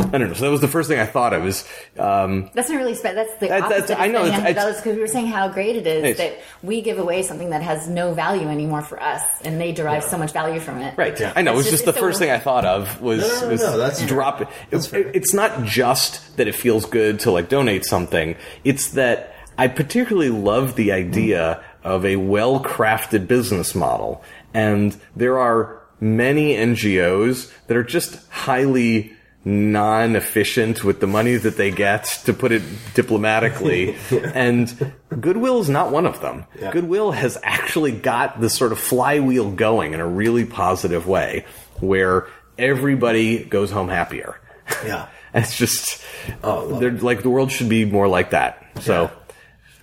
I 0.00 0.16
don't 0.16 0.28
know. 0.28 0.34
So 0.34 0.44
that 0.44 0.50
was 0.52 0.60
the 0.60 0.68
first 0.68 0.88
thing 0.88 1.00
I 1.00 1.06
thought 1.06 1.34
of. 1.34 1.44
Is 1.44 1.68
um, 1.98 2.50
That's 2.54 2.68
not 2.70 2.76
really 2.78 2.94
spe- 2.94 3.02
That's 3.14 3.34
the 3.40 3.48
That- 3.48 3.62
that's- 3.62 3.80
opposite. 3.90 4.00
I 4.00 4.06
know, 4.06 4.24
it's- 4.26 4.50
it's- 4.50 4.76
because 4.76 4.94
we 4.94 5.00
were 5.00 5.08
saying 5.08 5.26
how 5.26 5.48
great 5.48 5.74
it 5.74 5.88
is 5.88 6.16
that 6.18 6.38
we 6.62 6.80
give 6.82 7.00
away 7.00 7.22
something 7.22 7.50
that 7.50 7.62
has 7.62 7.88
no 7.88 8.12
value 8.14 8.46
anymore 8.48 8.82
for 8.82 9.02
us, 9.02 9.22
and 9.44 9.60
they 9.60 9.72
derive 9.72 10.04
so 10.04 10.16
much 10.16 10.30
value 10.30 10.60
from 10.60 10.78
it. 10.82 10.94
right. 10.96 11.20
I 11.34 11.42
know. 11.42 11.52
It 11.52 11.56
was 11.56 11.66
It's 11.66 11.72
just 11.72 11.84
the 11.84 11.90
it's 11.90 11.98
first 11.98 12.20
thing 12.20 12.30
I 12.30 12.38
thought 12.38 12.64
of 12.64 13.00
was, 13.02 13.22
No, 13.22 13.26
no, 13.28 13.40
no, 13.40 13.48
was 13.48 13.60
no, 13.60 13.76
that's- 13.76 14.06
drop 14.06 14.40
it. 14.40 14.48
It- 14.70 15.10
It's 15.16 15.34
not 15.34 15.64
just 15.64 16.36
that 16.36 16.46
it 16.46 16.54
feels 16.54 16.86
good 16.86 17.18
to 17.20 17.32
like 17.32 17.48
donate 17.48 17.84
something. 17.84 18.36
It's 18.62 18.90
that 18.90 19.34
I 19.58 19.66
particularly 19.66 20.30
love 20.30 20.76
the 20.76 20.92
idea 20.92 21.58
of 21.88 22.04
a 22.04 22.16
well-crafted 22.16 23.26
business 23.26 23.74
model, 23.74 24.22
and 24.54 24.96
there 25.16 25.38
are 25.38 25.82
many 26.00 26.54
NGOs 26.54 27.50
that 27.66 27.76
are 27.76 27.82
just 27.84 28.24
highly 28.30 29.12
non-efficient 29.44 30.84
with 30.84 31.00
the 31.00 31.06
money 31.06 31.36
that 31.36 31.56
they 31.56 31.70
get, 31.70 32.04
to 32.24 32.32
put 32.32 32.52
it 32.52 32.62
diplomatically. 32.94 33.96
And 34.34 34.92
Goodwill 35.20 35.60
is 35.60 35.68
not 35.68 35.90
one 35.90 36.06
of 36.06 36.20
them. 36.20 36.44
Yeah. 36.60 36.70
Goodwill 36.70 37.12
has 37.12 37.38
actually 37.42 37.92
got 37.92 38.40
this 38.40 38.54
sort 38.54 38.72
of 38.72 38.78
flywheel 38.78 39.50
going 39.52 39.94
in 39.94 40.00
a 40.00 40.06
really 40.06 40.44
positive 40.44 41.06
way, 41.06 41.44
where 41.80 42.26
everybody 42.58 43.44
goes 43.44 43.70
home 43.70 43.88
happier. 43.88 44.40
Yeah. 44.84 45.08
It's 45.34 45.58
just, 45.58 46.02
Oh, 46.42 46.78
they're 46.80 46.90
like 46.90 47.22
the 47.22 47.28
world 47.28 47.52
should 47.52 47.68
be 47.68 47.84
more 47.84 48.08
like 48.08 48.30
that. 48.30 48.64
So, 48.80 49.10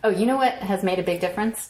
Oh, 0.03 0.09
you 0.09 0.25
know 0.25 0.37
what 0.37 0.53
has 0.53 0.83
made 0.83 0.97
a 0.97 1.03
big 1.03 1.21
difference? 1.21 1.69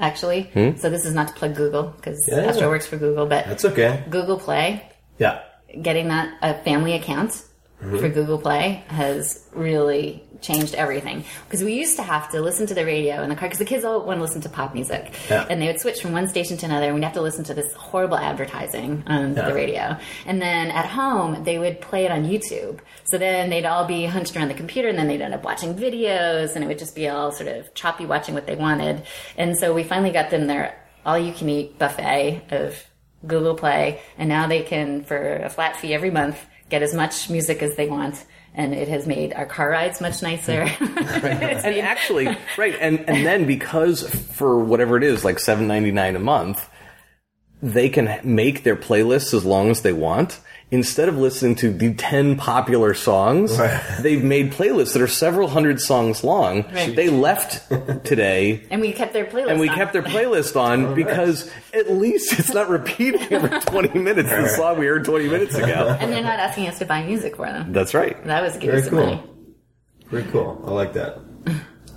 Actually, 0.00 0.50
so 0.78 0.90
this 0.90 1.04
is 1.04 1.14
not 1.14 1.28
to 1.28 1.34
plug 1.34 1.54
Google 1.56 1.92
because 1.96 2.18
Hmm? 2.26 2.34
Yeah. 2.36 2.46
Astro 2.46 2.68
works 2.68 2.86
for 2.86 2.96
Google, 2.96 3.26
but 3.26 3.46
That's 3.46 3.64
okay. 3.64 4.04
Google 4.10 4.38
Play, 4.38 4.82
Yeah. 5.18 5.40
getting 5.82 6.08
that 6.08 6.32
a 6.42 6.54
family 6.54 6.92
account 6.94 7.42
Mm-hmm. 7.80 7.98
for 7.98 8.08
Google 8.08 8.38
Play 8.38 8.82
has 8.88 9.46
really 9.52 10.24
changed 10.40 10.74
everything. 10.74 11.22
Because 11.44 11.62
we 11.62 11.74
used 11.74 11.94
to 11.96 12.02
have 12.02 12.28
to 12.32 12.40
listen 12.40 12.66
to 12.66 12.74
the 12.74 12.84
radio 12.84 13.22
in 13.22 13.28
the 13.28 13.36
car 13.36 13.46
because 13.48 13.60
the 13.60 13.64
kids 13.64 13.84
all 13.84 14.04
want 14.04 14.18
to 14.18 14.22
listen 14.22 14.40
to 14.40 14.48
pop 14.48 14.74
music, 14.74 15.12
Yeah. 15.30 15.46
and 15.48 15.62
they 15.62 15.68
would 15.68 15.78
switch 15.80 16.00
from 16.02 16.10
one 16.10 16.26
station 16.28 16.56
to 16.56 16.66
another, 16.66 16.86
and 16.86 16.96
we'd 16.96 17.04
have 17.04 17.12
to 17.12 17.20
listen 17.22 17.44
to 17.44 17.54
this 17.54 17.72
horrible 17.74 18.16
advertising 18.18 19.04
on 19.06 19.36
Yeah. 19.36 19.46
the 19.48 19.54
radio. 19.54 19.96
And 20.26 20.42
then 20.42 20.72
at 20.72 20.86
home, 20.86 21.44
they 21.44 21.56
would 21.60 21.80
play 21.80 22.04
it 22.04 22.10
on 22.10 22.24
YouTube. 22.24 22.80
So 23.04 23.16
then 23.16 23.48
they'd 23.48 23.64
all 23.64 23.84
be 23.84 24.06
hunched 24.06 24.36
around 24.36 24.48
the 24.48 24.54
computer, 24.54 24.88
and 24.88 24.98
then 24.98 25.06
they'd 25.06 25.20
end 25.22 25.34
up 25.34 25.44
watching 25.44 25.76
videos, 25.76 26.56
and 26.56 26.64
it 26.64 26.66
would 26.66 26.80
just 26.80 26.96
be 26.96 27.08
all 27.08 27.30
sort 27.30 27.48
of 27.48 27.72
choppy 27.74 28.06
watching 28.06 28.34
what 28.34 28.46
they 28.48 28.56
wanted. 28.56 29.02
And 29.36 29.56
so 29.56 29.72
we 29.72 29.84
finally 29.84 30.10
got 30.10 30.30
them 30.30 30.48
their 30.48 30.76
all-you-can-eat 31.06 31.78
buffet 31.78 32.42
of 32.50 32.84
Google 33.26 33.54
Play, 33.54 34.00
and 34.18 34.28
now 34.28 34.48
they 34.48 34.62
can, 34.62 35.04
for 35.04 35.36
a 35.36 35.48
flat 35.48 35.76
fee 35.76 35.94
every 35.94 36.10
month, 36.10 36.44
get 36.68 36.82
as 36.82 36.94
much 36.94 37.30
music 37.30 37.62
as 37.62 37.76
they 37.76 37.88
want. 37.88 38.24
And 38.54 38.74
it 38.74 38.88
has 38.88 39.06
made 39.06 39.32
our 39.34 39.46
car 39.46 39.70
rides 39.70 40.00
much 40.00 40.22
nicer. 40.22 40.68
And 40.80 41.78
actually, 41.86 42.36
right, 42.56 42.76
and 42.80 43.00
and 43.08 43.24
then 43.24 43.46
because 43.46 44.08
for 44.08 44.58
whatever 44.58 44.96
it 44.96 45.04
is, 45.04 45.24
like 45.24 45.38
seven 45.38 45.68
ninety 45.68 45.92
nine 45.92 46.16
a 46.16 46.18
month, 46.18 46.68
they 47.62 47.88
can 47.88 48.20
make 48.24 48.64
their 48.64 48.76
playlists 48.76 49.34
as 49.34 49.44
long 49.44 49.70
as 49.70 49.82
they 49.82 49.92
want. 49.92 50.40
Instead 50.70 51.08
of 51.08 51.16
listening 51.16 51.54
to 51.54 51.72
the 51.72 51.94
ten 51.94 52.36
popular 52.36 52.92
songs, 52.92 53.56
they've 54.02 54.22
made 54.22 54.52
playlists 54.52 54.92
that 54.92 55.00
are 55.00 55.08
several 55.08 55.48
hundred 55.48 55.80
songs 55.80 56.22
long. 56.22 56.62
Right. 56.70 56.94
They 56.94 57.08
left 57.08 57.70
today. 58.04 58.66
and 58.70 58.82
we 58.82 58.92
kept 58.92 59.14
their 59.14 59.24
playlist. 59.24 59.50
And 59.50 59.60
we 59.60 59.70
on. 59.70 59.74
kept 59.74 59.94
their 59.94 60.02
playlist 60.02 60.56
on 60.60 60.94
because 61.02 61.50
at 61.72 61.90
least 61.90 62.38
it's 62.38 62.52
not 62.52 62.68
repeating 62.68 63.22
every 63.32 63.58
20 63.60 63.98
minutes 63.98 64.28
the 64.28 64.48
song 64.50 64.78
we 64.78 64.84
heard 64.86 65.06
20 65.06 65.28
minutes 65.28 65.54
ago. 65.54 65.96
And 65.98 66.12
they're 66.12 66.22
not 66.22 66.38
asking 66.38 66.66
us 66.68 66.78
to 66.80 66.84
buy 66.84 67.02
music 67.02 67.36
for 67.36 67.46
them. 67.46 67.72
That's 67.72 67.94
right. 67.94 68.22
That 68.26 68.42
was 68.42 68.58
give 68.58 68.72
Very 68.74 68.90
cool. 68.90 69.06
money. 69.06 69.22
Very 70.10 70.24
cool. 70.24 70.62
I 70.66 70.70
like 70.72 70.92
that. 70.92 71.18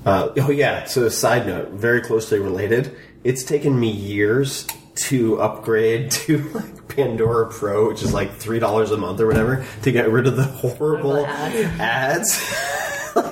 Uh, 0.05 0.29
oh 0.37 0.49
yeah. 0.49 0.85
So 0.85 1.05
a 1.05 1.11
side 1.11 1.45
note, 1.45 1.71
very 1.71 2.01
closely 2.01 2.39
related. 2.39 2.95
It's 3.25 3.43
taken 3.43 3.77
me 3.77 3.91
years 3.91 4.65
to 5.07 5.41
upgrade 5.41 6.11
to 6.11 6.37
like 6.53 6.80
Pandora 6.95 7.47
Pro, 7.49 7.87
which 7.89 8.01
is 8.03 8.13
like 8.13 8.33
three 8.33 8.59
dollars 8.59 8.91
a 8.91 8.97
month 8.97 9.19
or 9.19 9.27
whatever, 9.27 9.65
to 9.83 9.91
get 9.91 10.09
rid 10.09 10.27
of 10.27 10.35
the 10.37 10.43
horrible 10.43 11.25
Horrible 11.25 11.25
ads. 11.25 11.79
ads. 11.79 12.67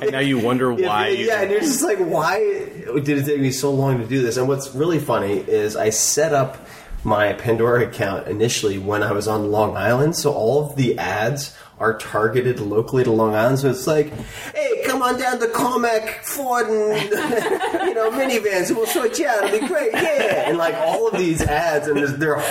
And 0.02 0.11
now 0.11 0.19
you 0.19 0.40
wonder 0.40 0.73
Yeah, 0.73 0.88
why. 0.88 1.07
yeah, 1.10 1.41
and 1.41 1.52
you're 1.52 1.61
just 1.61 1.81
like, 1.81 1.99
why 1.99 2.40
did 2.40 3.07
it 3.10 3.26
take 3.26 3.40
me 3.40 3.49
so 3.52 3.72
long 3.72 3.99
to 3.99 4.06
do 4.06 4.22
this? 4.22 4.36
And 4.36 4.45
what's 4.49 4.76
really 4.76 4.99
funny 4.99 5.38
is 5.38 5.77
I 5.77 5.90
set 5.91 6.34
up 6.34 6.57
my 7.06 7.31
Pandora 7.31 7.88
account 7.88 8.27
initially 8.27 8.77
when 8.77 9.03
I 9.03 9.14
was 9.14 9.26
on 9.30 9.52
Long 9.52 9.77
Island, 9.77 10.18
so 10.18 10.34
all 10.34 10.69
of 10.69 10.76
the 10.76 10.98
ads 10.99 11.56
are 11.80 11.97
targeted 11.97 12.60
locally 12.60 13.03
to 13.03 13.11
Long 13.11 13.35
Island. 13.35 13.60
So 13.60 13.69
it's 13.69 13.88
like, 13.88 14.11
hey, 14.53 14.84
come 14.85 15.01
on 15.01 15.18
down 15.18 15.39
to 15.39 15.47
Commack 15.47 16.23
Ford 16.23 16.68
and 16.68 17.10
you 17.88 17.93
know 17.93 18.11
minivans, 18.11 18.68
and 18.68 18.77
we'll 18.77 18.85
sort 18.85 19.18
you 19.19 19.27
out. 19.27 19.43
It'll 19.45 19.60
be 19.61 19.68
great, 19.68 19.91
yeah. 19.93 20.49
And 20.49 20.57
like 20.57 20.76
all 20.76 21.07
of 21.07 21.18
these 21.18 21.41
ads, 21.41 21.88
and 21.88 21.97
they're 22.22 22.41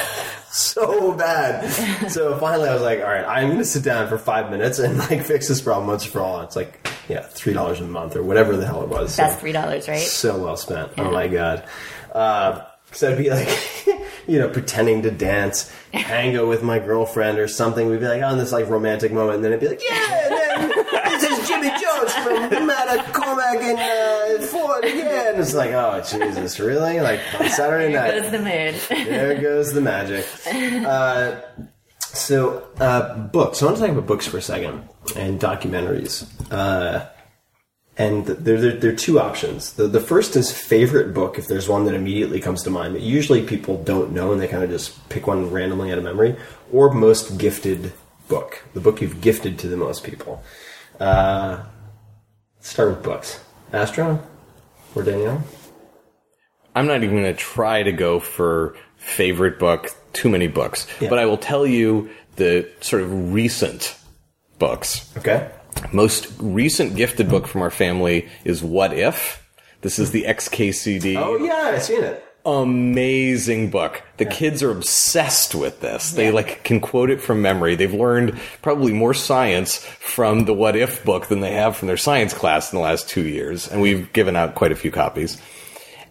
so 0.51 1.13
bad. 1.13 1.69
So 2.11 2.39
finally, 2.39 2.69
I 2.69 2.73
was 2.75 2.83
like, 2.83 3.01
all 3.01 3.07
right, 3.07 3.25
I'm 3.25 3.49
going 3.49 3.59
to 3.59 3.65
sit 3.65 3.85
down 3.85 4.09
for 4.09 4.19
five 4.19 4.51
minutes 4.51 4.79
and 4.79 4.99
like 4.99 5.25
fix 5.25 5.49
this 5.49 5.61
problem 5.61 5.87
once 5.89 6.05
for 6.05 6.21
all. 6.21 6.41
It's 6.43 6.57
like, 6.57 6.89
yeah, 7.09 7.23
three 7.23 7.53
dollars 7.53 7.81
a 7.81 7.85
month 7.85 8.17
or 8.17 8.23
whatever 8.23 8.57
the 8.57 8.67
hell 8.67 8.83
it 8.83 8.89
was. 8.89 9.15
So- 9.15 9.27
three 9.29 9.53
dollars, 9.53 9.89
right? 9.89 10.01
so 10.01 10.39
well 10.43 10.57
spent. 10.57 10.93
Oh 10.99 11.11
my 11.11 11.29
god. 11.29 11.65
Uh, 12.13 12.65
so 12.93 13.11
I'd 13.13 13.19
be 13.19 13.31
like, 13.31 13.49
you 14.27 14.39
know, 14.39 14.49
pretending 14.49 15.03
to 15.03 15.11
dance, 15.11 15.73
tango 15.93 16.49
with 16.49 16.63
my 16.63 16.79
girlfriend 16.79 17.39
or 17.39 17.49
something. 17.49 17.89
We'd 17.89 18.01
be 18.01 18.07
like 18.09 18.23
on 18.23 18.39
this 18.39 18.53
like 18.53 18.69
romantic 18.69 19.13
moment, 19.13 19.37
and 19.37 19.45
then 19.45 19.53
it'd 19.53 19.61
be 19.61 19.69
like, 19.69 19.83
yeah, 19.83 20.29
and 20.61 20.71
then 20.73 21.21
this 21.21 21.39
is 21.39 21.49
Jimmy 21.49 21.69
Jones 21.71 22.15
from 22.15 22.69
Mattacomac 22.69 23.61
in 23.63 23.77
uh, 24.43 24.47
Florida 24.47 24.89
again. 24.89 25.41
It's 25.41 25.55
like, 25.55 25.71
oh 25.73 26.03
Jesus, 26.09 26.59
really? 26.61 27.01
Like 27.01 27.21
on 27.41 27.49
Saturday 27.51 27.93
night. 27.93 28.11
There 28.11 28.23
Goes 28.23 28.31
the 28.33 28.39
mood. 28.39 29.07
there 29.09 29.41
goes 29.41 29.73
the 29.73 29.81
magic. 29.81 30.27
Uh, 30.87 31.41
so, 32.01 32.67
uh, 32.81 33.17
books. 33.17 33.63
I 33.63 33.67
want 33.67 33.77
to 33.77 33.83
talk 33.83 33.91
about 33.93 34.07
books 34.07 34.27
for 34.27 34.39
a 34.39 34.43
second 34.43 34.89
and 35.15 35.39
documentaries. 35.41 36.27
Uh, 36.51 37.07
and 37.99 38.25
th- 38.27 38.39
there, 38.39 38.61
there, 38.61 38.73
there 38.73 38.93
are 38.93 38.97
two 38.97 39.19
options. 39.21 39.73
The, 39.75 39.89
the 39.89 40.01
first 40.01 40.37
is 40.37 40.51
favorite 40.53 41.13
book, 41.13 41.39
if 41.39 41.47
there's 41.49 41.69
one 41.69 41.85
that 41.87 41.95
immediately 41.95 42.41
comes 42.41 42.63
to 42.63 42.71
mind 42.71 42.95
that 42.95 43.03
usually 43.03 43.43
people 43.45 43.83
don't 43.83 44.13
know 44.13 44.33
and 44.33 44.41
they 44.41 44.49
kind 44.49 44.63
of 44.63 44.71
just 44.71 45.09
pick 45.09 45.27
one 45.27 45.51
randomly 45.51 45.91
out 45.93 45.99
of 45.99 46.05
memory, 46.05 46.37
or 46.73 46.93
most 46.93 47.37
gifted 47.39 47.93
book, 48.29 48.63
the 48.75 48.81
book 48.81 49.01
you've 49.01 49.21
gifted 49.21 49.59
to 49.59 49.69
the 49.69 49.77
most 49.77 50.05
people. 50.05 50.43
Uh, 51.01 51.65
let's 52.57 52.69
start 52.69 52.91
with 52.91 53.03
books. 53.03 53.41
Astro 53.73 54.23
or 54.95 55.03
Danielle? 55.03 55.43
I'm 56.75 56.87
not 56.87 57.03
even 57.03 57.17
going 57.21 57.35
to 57.35 57.39
try 57.39 57.83
to 57.83 57.93
go 57.93 58.21
for 58.21 58.77
favorite 58.97 59.59
book, 59.59 59.91
too 60.13 60.29
many 60.29 60.47
books, 60.47 60.87
Yeah. 61.01 61.09
but 61.09 61.19
I 61.19 61.27
will 61.27 61.37
tell 61.39 61.67
you 61.67 62.11
the 62.37 62.69
sort 62.81 63.03
of 63.03 63.33
recent 63.33 63.97
books. 64.59 65.11
Okay. 65.17 65.51
Most 65.93 66.33
recent 66.39 66.97
gifted 66.97 67.29
book 67.29 67.47
from 67.47 67.63
our 67.63 67.71
family 67.71 68.29
is 68.45 68.63
What 68.63 68.93
If? 68.93 69.45
This 69.81 69.99
is 69.99 70.11
the 70.11 70.25
XKCD. 70.25 71.17
Oh, 71.17 71.37
yeah, 71.37 71.73
I've 71.75 71.83
seen 71.83 72.03
it. 72.05 72.25
amazing 72.45 73.71
book. 73.71 74.03
The 74.17 74.25
kids 74.25 74.63
are 74.63 74.71
obsessed 74.71 75.55
with 75.55 75.81
this. 75.81 76.13
They 76.13 76.31
like 76.31 76.65
can 76.65 76.81
quote 76.81 77.11
it 77.11 77.21
from 77.21 77.43
memory. 77.43 77.75
They've 77.75 77.93
learned 77.93 78.39
probably 78.63 78.93
more 78.93 79.15
science 79.15 79.77
from 79.85 80.45
the 80.47 80.55
What 80.55 80.77
If 80.77 81.05
book 81.05 81.27
than 81.27 81.41
they 81.41 81.53
have 81.53 81.77
from 81.77 81.89
their 81.89 81.97
science 81.97 82.33
class 82.35 82.73
in 82.73 82.79
the 82.79 82.83
last 82.83 83.09
two 83.09 83.27
years. 83.27 83.69
And 83.69 83.81
we've 83.81 84.13
given 84.13 84.35
out 84.37 84.55
quite 84.55 84.73
a 84.73 84.77
few 84.77 84.91
copies. 84.91 85.41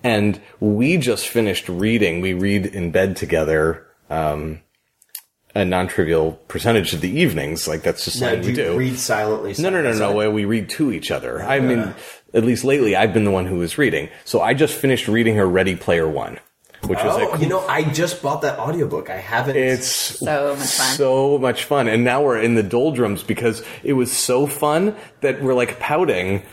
And 0.03 0.39
we 0.59 0.97
just 0.97 1.27
finished 1.27 1.67
reading. 1.67 2.21
We 2.21 2.33
read 2.33 2.67
in 2.67 2.91
bed 2.91 3.15
together. 3.17 3.85
Um, 4.09 4.61
a 5.55 5.65
non-trivial 5.65 6.33
percentage 6.47 6.93
of 6.93 7.01
the 7.01 7.09
evenings, 7.09 7.67
like 7.67 7.81
that's 7.81 8.05
just 8.05 8.21
Now, 8.21 8.31
something 8.31 8.41
do 8.41 8.47
we 8.49 8.53
do. 8.73 8.77
read 8.77 8.99
silently? 8.99 9.55
No, 9.57 9.69
no, 9.69 9.81
no, 9.81 9.91
side 9.93 9.99
no. 9.99 10.09
by 10.09 10.15
way 10.15 10.27
we 10.27 10.45
read 10.45 10.69
to 10.71 10.91
each 10.91 11.09
other. 11.11 11.41
I 11.41 11.59
mean, 11.59 11.93
at 12.33 12.43
least 12.43 12.63
lately, 12.63 12.95
I've 12.95 13.13
been 13.13 13.23
the 13.25 13.31
one 13.31 13.45
who 13.47 13.57
was 13.57 13.77
reading. 13.77 14.09
So 14.25 14.41
I 14.41 14.53
just 14.53 14.73
finished 14.75 15.07
reading 15.07 15.35
her 15.35 15.47
Ready 15.47 15.75
Player 15.75 16.07
One, 16.07 16.39
which 16.85 16.99
was 17.03 17.17
Oh, 17.17 17.33
a 17.33 17.39
you 17.39 17.47
know, 17.47 17.65
I 17.67 17.83
just 17.83 18.21
bought 18.21 18.43
that 18.43 18.59
audiobook. 18.59 19.09
I 19.09 19.17
haven't. 19.17 19.55
it's 19.55 19.87
So 19.87 20.55
much 20.55 20.67
fun. 20.67 20.95
so 20.95 21.37
much 21.39 21.63
fun. 21.63 21.87
And 21.87 22.03
now 22.03 22.21
we're 22.23 22.39
in 22.39 22.53
the 22.55 22.63
doldrums 22.63 23.23
because 23.23 23.63
it 23.83 23.93
was 23.93 24.11
so 24.11 24.45
fun 24.45 24.95
that 25.21 25.41
we're 25.41 25.55
like 25.55 25.79
pouting 25.79 26.43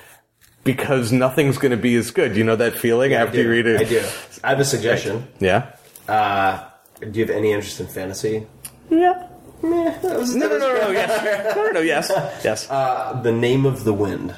because 0.63 1.13
nothing's 1.13 1.59
going 1.59 1.73
to 1.73 1.77
be 1.77 1.95
as 1.97 2.11
good. 2.11 2.37
You 2.37 2.45
know 2.45 2.57
that 2.57 2.75
feeling 2.79 3.13
I 3.13 3.17
after 3.17 3.37
do. 3.37 3.43
you 3.43 3.51
read 3.51 3.67
it? 3.67 3.81
I 3.83 3.85
do. 3.85 4.03
I 4.43 4.49
have 4.51 4.61
a 4.61 4.65
suggestion. 4.65 5.29
Yeah. 5.41 5.73
Uh, 6.09 6.65
do 7.01 7.19
you 7.21 7.27
have 7.27 7.35
any 7.37 7.53
interest 7.53 7.81
in 7.81 7.87
fantasy? 7.87 8.47
Yeah. 8.91 9.29
Meh, 9.63 9.99
that 9.99 10.19
was, 10.19 10.35
No, 10.37 10.49
that 10.49 10.59
no, 10.59 10.75
no, 10.75 10.81
no, 10.83 10.91
yes. 10.91 11.55
No, 11.57 11.65
no, 11.65 11.71
no, 11.73 11.81
yes. 11.81 12.11
Yes. 12.45 12.71
Uh, 12.71 13.21
the 13.23 13.33
Name 13.33 13.65
of 13.67 13.85
the 13.85 13.95
Wind 13.95 14.35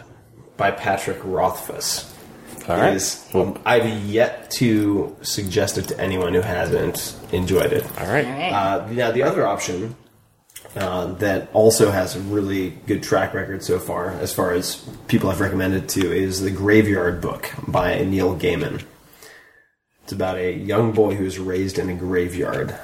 by 0.57 0.71
Patrick 0.71 1.19
Rothfuss. 1.25 2.13
All 2.69 2.77
right. 2.77 2.95
Is, 2.95 3.29
um, 3.35 3.59
I've 3.65 3.87
yet 4.07 4.51
to 4.53 5.17
suggest 5.23 5.79
it 5.79 5.89
to 5.89 6.01
anyone 6.01 6.35
who 6.35 6.41
hasn't 6.41 7.17
enjoyed 7.33 7.73
it. 7.73 7.85
All 8.01 8.07
right. 8.07 8.27
All 8.27 8.33
right. 8.33 8.53
Uh, 8.53 8.89
now, 8.91 9.11
the 9.13 9.23
other 9.23 9.47
option 9.47 9.95
uh, 10.75 11.07
that 11.15 11.49
also 11.53 11.91
has 11.91 12.17
a 12.17 12.21
really 12.21 12.71
good 12.87 13.03
track 13.03 13.35
record 13.35 13.63
so 13.63 13.79
far, 13.79 14.11
as 14.11 14.35
far 14.35 14.53
as 14.53 14.77
people 15.07 15.31
have 15.31 15.41
recommended 15.41 15.89
to, 15.91 16.13
is 16.13 16.41
the 16.41 16.51
Graveyard 16.51 17.21
Book 17.21 17.51
by 17.69 18.03
Neil 18.05 18.37
Gaiman. 18.37 18.83
It's 20.03 20.13
about 20.13 20.37
a 20.39 20.53
young 20.53 20.93
boy 20.93 21.15
who's 21.15 21.39
raised 21.39 21.79
in 21.79 21.89
a 21.89 21.95
graveyard. 21.95 22.77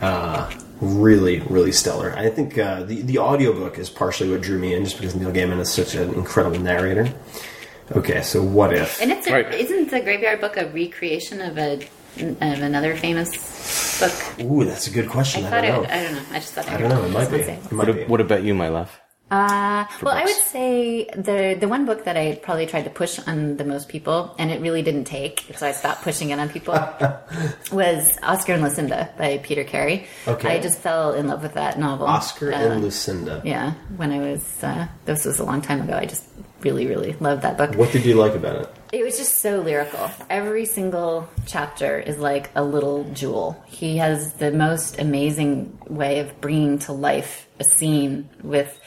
Uh, 0.00 0.50
really, 0.82 1.40
really 1.40 1.72
stellar. 1.72 2.12
I 2.16 2.28
think 2.28 2.58
uh, 2.58 2.82
the 2.82 3.00
the 3.02 3.18
audiobook 3.18 3.78
is 3.78 3.88
partially 3.88 4.30
what 4.30 4.42
drew 4.42 4.58
me 4.58 4.74
in, 4.74 4.84
just 4.84 4.96
because 4.98 5.14
Neil 5.14 5.30
Gaiman 5.32 5.60
is 5.60 5.72
such 5.72 5.94
an 5.94 6.12
incredible 6.14 6.58
narrator. 6.58 7.08
Okay, 7.92 8.22
so 8.22 8.42
what 8.42 8.72
if? 8.74 9.00
And 9.00 9.10
it's 9.12 9.26
a, 9.26 9.32
Right. 9.32 9.54
isn't 9.54 9.90
the 9.90 10.00
Graveyard 10.00 10.40
Book 10.40 10.56
a 10.56 10.66
recreation 10.66 11.40
of 11.40 11.56
a 11.58 11.74
of 12.20 12.40
another 12.62 12.94
famous 12.96 14.00
book? 14.00 14.12
Ooh, 14.46 14.64
that's 14.64 14.86
a 14.86 14.90
good 14.90 15.08
question. 15.08 15.44
I 15.44 15.58
I, 15.58 15.60
don't 15.60 15.84
it. 15.84 15.88
know. 15.88 15.94
I 15.94 16.02
don't 16.02 16.14
know. 16.14 16.22
I 16.32 16.34
just 16.34 16.52
thought 16.54 16.68
I 16.68 16.76
don't 16.78 16.88
know. 16.88 17.04
It 17.04 17.10
might 17.10 17.30
be. 17.30 17.36
It 17.40 17.72
might 17.72 17.86
What, 17.88 17.96
be. 17.96 18.04
what 18.04 18.20
about 18.20 18.42
you, 18.44 18.54
my 18.54 18.68
love? 18.68 18.90
Uh, 19.32 19.86
well, 20.02 20.14
I 20.14 20.24
would 20.24 20.42
say 20.44 21.06
the 21.16 21.56
the 21.58 21.66
one 21.66 21.86
book 21.86 22.04
that 22.04 22.18
I 22.18 22.34
probably 22.34 22.66
tried 22.66 22.84
to 22.84 22.90
push 22.90 23.18
on 23.26 23.56
the 23.56 23.64
most 23.64 23.88
people, 23.88 24.34
and 24.38 24.50
it 24.50 24.60
really 24.60 24.82
didn't 24.82 25.04
take, 25.04 25.46
so 25.56 25.66
I 25.66 25.72
stopped 25.72 26.02
pushing 26.02 26.28
it 26.30 26.38
on 26.38 26.50
people, 26.50 26.74
was 27.72 28.18
Oscar 28.22 28.52
and 28.52 28.62
Lucinda 28.62 29.08
by 29.16 29.38
Peter 29.38 29.64
Carey. 29.64 30.06
Okay. 30.28 30.56
I 30.56 30.60
just 30.60 30.78
fell 30.80 31.14
in 31.14 31.28
love 31.28 31.42
with 31.42 31.54
that 31.54 31.78
novel. 31.78 32.06
Oscar 32.06 32.52
Uh, 32.52 32.56
and 32.58 32.82
Lucinda. 32.82 33.40
Yeah, 33.42 33.72
when 33.96 34.12
I 34.12 34.18
was 34.18 34.44
uh, 34.62 34.86
this 35.06 35.24
was 35.24 35.38
a 35.38 35.44
long 35.44 35.62
time 35.62 35.80
ago. 35.80 35.96
I 35.96 36.04
just 36.04 36.24
really, 36.60 36.86
really 36.86 37.14
loved 37.14 37.42
that 37.42 37.56
book. 37.56 37.74
What 37.76 37.90
did 37.90 38.04
you 38.04 38.14
like 38.14 38.34
about 38.34 38.56
it? 38.56 38.68
It 38.92 39.02
was 39.02 39.16
just 39.16 39.38
so 39.38 39.60
lyrical. 39.60 40.10
Every 40.28 40.66
single 40.66 41.28
chapter 41.46 41.98
is 41.98 42.18
like 42.18 42.50
a 42.54 42.62
little 42.62 43.04
jewel. 43.14 43.62
He 43.66 43.96
has 43.96 44.34
the 44.34 44.52
most 44.52 45.00
amazing 45.00 45.78
way 45.88 46.20
of 46.20 46.38
bringing 46.42 46.78
to 46.80 46.92
life 46.92 47.48
a 47.58 47.64
scene 47.64 48.28
with 48.42 48.78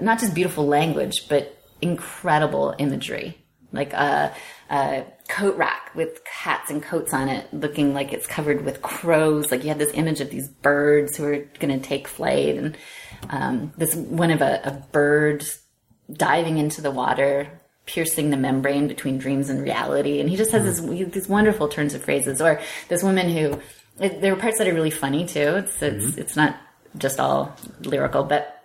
not 0.00 0.18
just 0.18 0.34
beautiful 0.34 0.66
language, 0.66 1.28
but 1.28 1.56
incredible 1.80 2.74
imagery. 2.78 3.38
Like 3.72 3.92
a, 3.92 4.34
a 4.70 5.04
coat 5.28 5.56
rack 5.56 5.94
with 5.94 6.20
hats 6.26 6.70
and 6.70 6.82
coats 6.82 7.12
on 7.12 7.28
it, 7.28 7.52
looking 7.52 7.92
like 7.92 8.12
it's 8.12 8.26
covered 8.26 8.64
with 8.64 8.80
crows. 8.80 9.50
Like 9.50 9.64
you 9.64 9.68
had 9.68 9.78
this 9.78 9.92
image 9.92 10.20
of 10.20 10.30
these 10.30 10.48
birds 10.48 11.16
who 11.16 11.24
are 11.24 11.38
going 11.58 11.78
to 11.78 11.86
take 11.86 12.08
flight, 12.08 12.56
and 12.56 12.76
um, 13.28 13.72
this 13.76 13.94
one 13.94 14.30
of 14.30 14.40
a, 14.40 14.60
a 14.64 14.70
bird 14.92 15.44
diving 16.12 16.58
into 16.58 16.80
the 16.80 16.90
water, 16.90 17.60
piercing 17.84 18.30
the 18.30 18.36
membrane 18.36 18.88
between 18.88 19.18
dreams 19.18 19.50
and 19.50 19.62
reality. 19.62 20.20
And 20.20 20.30
he 20.30 20.36
just 20.36 20.52
has 20.52 20.64
this, 20.64 21.12
these 21.12 21.28
wonderful 21.28 21.68
turns 21.68 21.92
of 21.94 22.04
phrases. 22.04 22.40
Or 22.40 22.60
this 22.88 23.02
woman 23.02 23.28
who, 23.28 23.60
it, 24.00 24.20
there 24.20 24.32
are 24.32 24.36
parts 24.36 24.58
that 24.58 24.68
are 24.68 24.74
really 24.74 24.90
funny 24.90 25.26
too. 25.26 25.56
It's 25.56 25.82
it's, 25.82 26.16
it's 26.16 26.36
not 26.36 26.56
just 26.96 27.20
all 27.20 27.54
lyrical, 27.80 28.24
but 28.24 28.55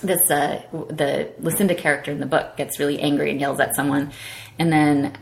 this 0.00 0.30
uh, 0.30 0.62
the 0.72 1.32
Lucinda 1.38 1.74
character 1.74 2.10
in 2.10 2.20
the 2.20 2.26
book 2.26 2.56
gets 2.56 2.78
really 2.78 3.00
angry 3.00 3.30
and 3.30 3.40
yells 3.40 3.60
at 3.60 3.74
someone, 3.74 4.12
and 4.58 4.72
then 4.72 5.16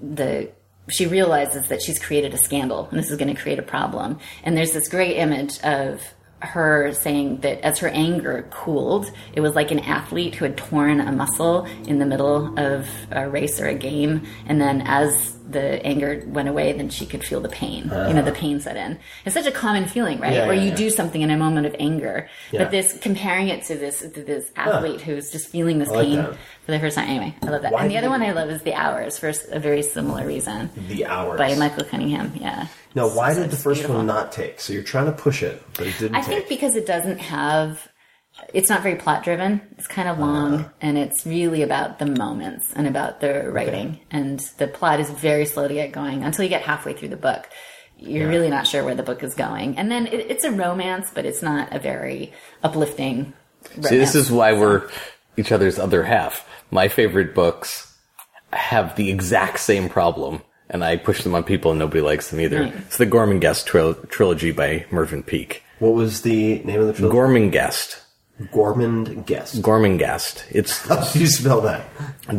the 0.00 0.50
she 0.90 1.06
realizes 1.06 1.68
that 1.68 1.80
she's 1.82 1.98
created 1.98 2.34
a 2.34 2.38
scandal 2.38 2.88
and 2.90 2.98
this 2.98 3.10
is 3.10 3.16
going 3.16 3.34
to 3.34 3.40
create 3.40 3.58
a 3.58 3.62
problem. 3.62 4.18
And 4.42 4.56
there's 4.56 4.72
this 4.72 4.88
great 4.88 5.16
image 5.16 5.60
of 5.60 6.02
her 6.40 6.92
saying 6.92 7.40
that 7.40 7.60
as 7.60 7.78
her 7.78 7.88
anger 7.88 8.48
cooled, 8.50 9.10
it 9.34 9.40
was 9.40 9.54
like 9.54 9.70
an 9.70 9.80
athlete 9.80 10.34
who 10.34 10.46
had 10.46 10.56
torn 10.56 11.00
a 11.00 11.12
muscle 11.12 11.66
in 11.86 11.98
the 11.98 12.06
middle 12.06 12.58
of 12.58 12.88
a 13.10 13.28
race 13.28 13.60
or 13.60 13.68
a 13.68 13.74
game, 13.74 14.26
and 14.46 14.60
then 14.60 14.82
as 14.82 15.36
the 15.50 15.84
anger 15.84 16.22
went 16.26 16.48
away, 16.48 16.72
then 16.72 16.88
she 16.88 17.06
could 17.06 17.24
feel 17.24 17.40
the 17.40 17.48
pain. 17.48 17.84
You 17.84 18.14
know, 18.14 18.22
the 18.22 18.30
ah. 18.32 18.34
pain 18.34 18.60
set 18.60 18.76
in. 18.76 18.98
It's 19.24 19.34
such 19.34 19.46
a 19.46 19.50
common 19.52 19.86
feeling, 19.86 20.20
right? 20.20 20.32
Yeah, 20.32 20.46
Where 20.46 20.54
yeah, 20.54 20.62
you 20.62 20.68
yeah. 20.70 20.76
do 20.76 20.90
something 20.90 21.20
in 21.20 21.30
a 21.30 21.36
moment 21.36 21.66
of 21.66 21.74
anger, 21.78 22.28
but 22.52 22.70
this 22.70 22.96
comparing 23.00 23.48
it 23.48 23.64
to 23.64 23.76
this 23.76 24.00
to 24.00 24.08
this 24.08 24.50
athlete 24.56 25.00
who's 25.00 25.30
just 25.30 25.48
feeling 25.48 25.78
this 25.78 25.88
like 25.88 26.06
pain 26.06 26.16
that. 26.18 26.34
for 26.64 26.72
the 26.72 26.78
first 26.80 26.96
time. 26.96 27.08
Anyway, 27.08 27.34
I 27.42 27.46
love 27.46 27.62
that. 27.62 27.72
Why 27.72 27.82
and 27.82 27.90
the 27.90 27.98
other 27.98 28.10
one 28.10 28.22
I 28.22 28.32
love 28.32 28.50
is 28.50 28.62
The 28.62 28.74
Hours 28.74 29.18
for 29.18 29.32
a 29.50 29.58
very 29.58 29.82
similar 29.82 30.26
reason 30.26 30.70
The 30.88 31.06
Hours. 31.06 31.38
by 31.38 31.54
Michael 31.56 31.84
Cunningham. 31.84 32.32
Yeah. 32.36 32.66
Now, 32.94 33.08
why 33.08 33.32
So 33.34 33.42
did 33.42 33.50
the 33.50 33.56
first 33.56 33.80
beautiful. 33.80 33.96
one 33.96 34.06
not 34.06 34.32
take? 34.32 34.60
So 34.60 34.72
you're 34.72 34.82
trying 34.82 35.06
to 35.06 35.12
push 35.12 35.42
it, 35.42 35.62
but 35.74 35.86
it 35.86 35.98
didn't 35.98 36.16
I 36.16 36.20
take. 36.20 36.28
think 36.28 36.48
because 36.48 36.74
it 36.76 36.86
doesn't 36.86 37.18
have, 37.18 37.88
it's 38.52 38.68
not 38.68 38.82
very 38.82 38.96
plot 38.96 39.24
driven. 39.24 39.60
It's 39.78 39.86
kind 39.86 40.08
of 40.08 40.18
long, 40.18 40.54
uh. 40.60 40.68
and 40.80 40.98
it's 40.98 41.26
really 41.26 41.62
about 41.62 41.98
the 41.98 42.06
moments 42.06 42.72
and 42.74 42.86
about 42.86 43.20
the 43.20 43.50
writing. 43.50 44.00
And 44.10 44.40
the 44.58 44.66
plot 44.66 45.00
is 45.00 45.10
very 45.10 45.46
slow 45.46 45.68
to 45.68 45.74
get 45.74 45.92
going 45.92 46.24
until 46.24 46.44
you 46.44 46.48
get 46.48 46.62
halfway 46.62 46.94
through 46.94 47.08
the 47.08 47.16
book. 47.16 47.48
You're 47.98 48.28
really 48.28 48.48
not 48.48 48.66
sure 48.66 48.82
where 48.82 48.94
the 48.94 49.02
book 49.02 49.22
is 49.22 49.34
going, 49.34 49.76
and 49.76 49.90
then 49.90 50.06
it, 50.06 50.30
it's 50.30 50.44
a 50.44 50.50
romance, 50.50 51.10
but 51.14 51.26
it's 51.26 51.42
not 51.42 51.74
a 51.74 51.78
very 51.78 52.32
uplifting. 52.62 53.34
Romance. 53.72 53.88
See, 53.88 53.98
this 53.98 54.14
is 54.14 54.30
why 54.32 54.54
we're 54.54 54.88
each 55.36 55.52
other's 55.52 55.78
other 55.78 56.04
half. 56.04 56.48
My 56.70 56.88
favorite 56.88 57.34
books 57.34 57.94
have 58.52 58.96
the 58.96 59.10
exact 59.10 59.60
same 59.60 59.88
problem, 59.88 60.40
and 60.70 60.82
I 60.82 60.96
push 60.96 61.22
them 61.22 61.34
on 61.34 61.44
people, 61.44 61.72
and 61.72 61.78
nobody 61.78 62.00
likes 62.00 62.30
them 62.30 62.40
either. 62.40 62.62
Right. 62.62 62.74
It's 62.74 62.96
the 62.96 63.06
Gormenghast 63.06 63.68
tril- 63.68 64.08
trilogy 64.08 64.50
by 64.52 64.86
Mervyn 64.90 65.22
Peake. 65.22 65.62
what 65.78 65.92
was 65.92 66.22
the 66.22 66.60
name 66.60 66.80
of 66.80 66.86
the 66.86 66.92
trilogy? 66.94 67.16
Gormenghast. 67.16 67.99
Gormand 68.40 69.26
Guest. 69.26 69.60
Gormenghast. 69.60 70.44
It's 70.50 70.86
How 70.86 71.04
do 71.12 71.18
you 71.18 71.26
spell 71.26 71.60
that? 71.60 71.84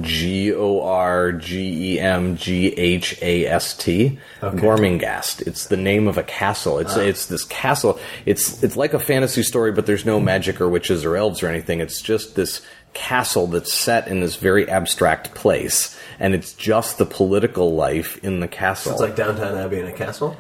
G 0.02 0.52
O 0.52 0.82
R 0.82 1.32
G 1.32 1.94
E 1.96 2.00
M 2.00 2.36
G 2.38 2.70
H 2.70 3.22
A 3.22 3.46
S 3.46 3.78
T. 3.78 4.18
Gormenghast. 4.42 5.46
It's 5.46 5.68
the 5.68 5.78
name 5.78 6.08
of 6.08 6.18
a 6.18 6.24
castle. 6.24 6.80
It's 6.80 6.98
ah. 6.98 7.02
it's 7.02 7.28
this 7.28 7.44
castle. 7.44 8.00
It's 8.26 8.64
it's 8.64 8.76
like 8.76 8.94
a 8.94 9.00
fantasy 9.00 9.44
story, 9.44 9.72
but 9.72 9.86
there's 9.86 10.06
no 10.06 10.20
magic 10.20 10.60
or 10.60 10.68
witches 10.70 11.06
or 11.06 11.16
elves 11.16 11.44
or 11.44 11.48
anything. 11.48 11.80
It's 11.80 12.02
just 12.02 12.36
this 12.36 12.62
castle 12.94 13.48
that's 13.48 13.72
set 13.72 14.08
in 14.08 14.22
this 14.22 14.38
very 14.38 14.68
abstract 14.68 15.36
place, 15.36 15.98
and 16.20 16.34
it's 16.34 16.54
just 16.54 16.98
the 16.98 17.06
political 17.06 17.76
life 17.76 18.18
in 18.24 18.40
the 18.40 18.48
castle. 18.48 18.94
It's 18.94 19.02
like 19.02 19.16
Downton 19.16 19.56
Abbey 19.56 19.80
in 19.80 19.86
a 19.86 19.94
castle. 19.94 20.36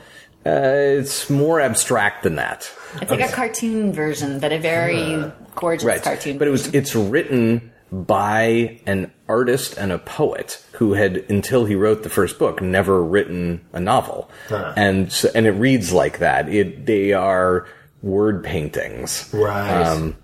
Uh, 0.45 0.99
it's 0.99 1.29
more 1.29 1.59
abstract 1.61 2.23
than 2.23 2.35
that. 2.35 2.71
It's 3.01 3.11
like 3.11 3.21
a 3.21 3.31
cartoon 3.31 3.93
version, 3.93 4.39
but 4.39 4.51
a 4.51 4.59
very 4.59 5.31
gorgeous 5.55 6.01
cartoon. 6.01 6.37
But 6.37 6.47
it 6.47 6.51
was 6.51 6.67
it's 6.73 6.95
written 6.95 7.71
by 7.91 8.79
an 8.85 9.11
artist 9.27 9.77
and 9.77 9.91
a 9.91 9.97
poet 9.97 10.63
who 10.73 10.93
had 10.93 11.17
until 11.29 11.65
he 11.65 11.75
wrote 11.75 12.03
the 12.03 12.09
first 12.09 12.39
book 12.39 12.61
never 12.61 13.03
written 13.03 13.65
a 13.73 13.79
novel. 13.79 14.29
And 14.49 15.11
so, 15.11 15.29
and 15.35 15.45
it 15.45 15.51
reads 15.51 15.91
like 15.93 16.19
that. 16.19 16.49
It 16.49 16.85
they 16.85 17.13
are 17.13 17.67
word 18.01 18.43
paintings. 18.43 19.29
Right. 19.33 19.83
Um, 19.83 20.15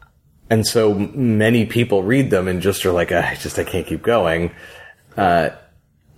and 0.50 0.66
so 0.66 0.94
many 0.94 1.66
people 1.66 2.04
read 2.04 2.32
them 2.32 2.48
and 2.48 2.62
just 2.62 2.86
are 2.86 2.92
like, 2.92 3.12
I 3.12 3.36
just 3.36 3.60
I 3.60 3.64
can't 3.66 3.86
keep 3.86 4.02
going. 4.02 4.52
Uh, 5.16 5.50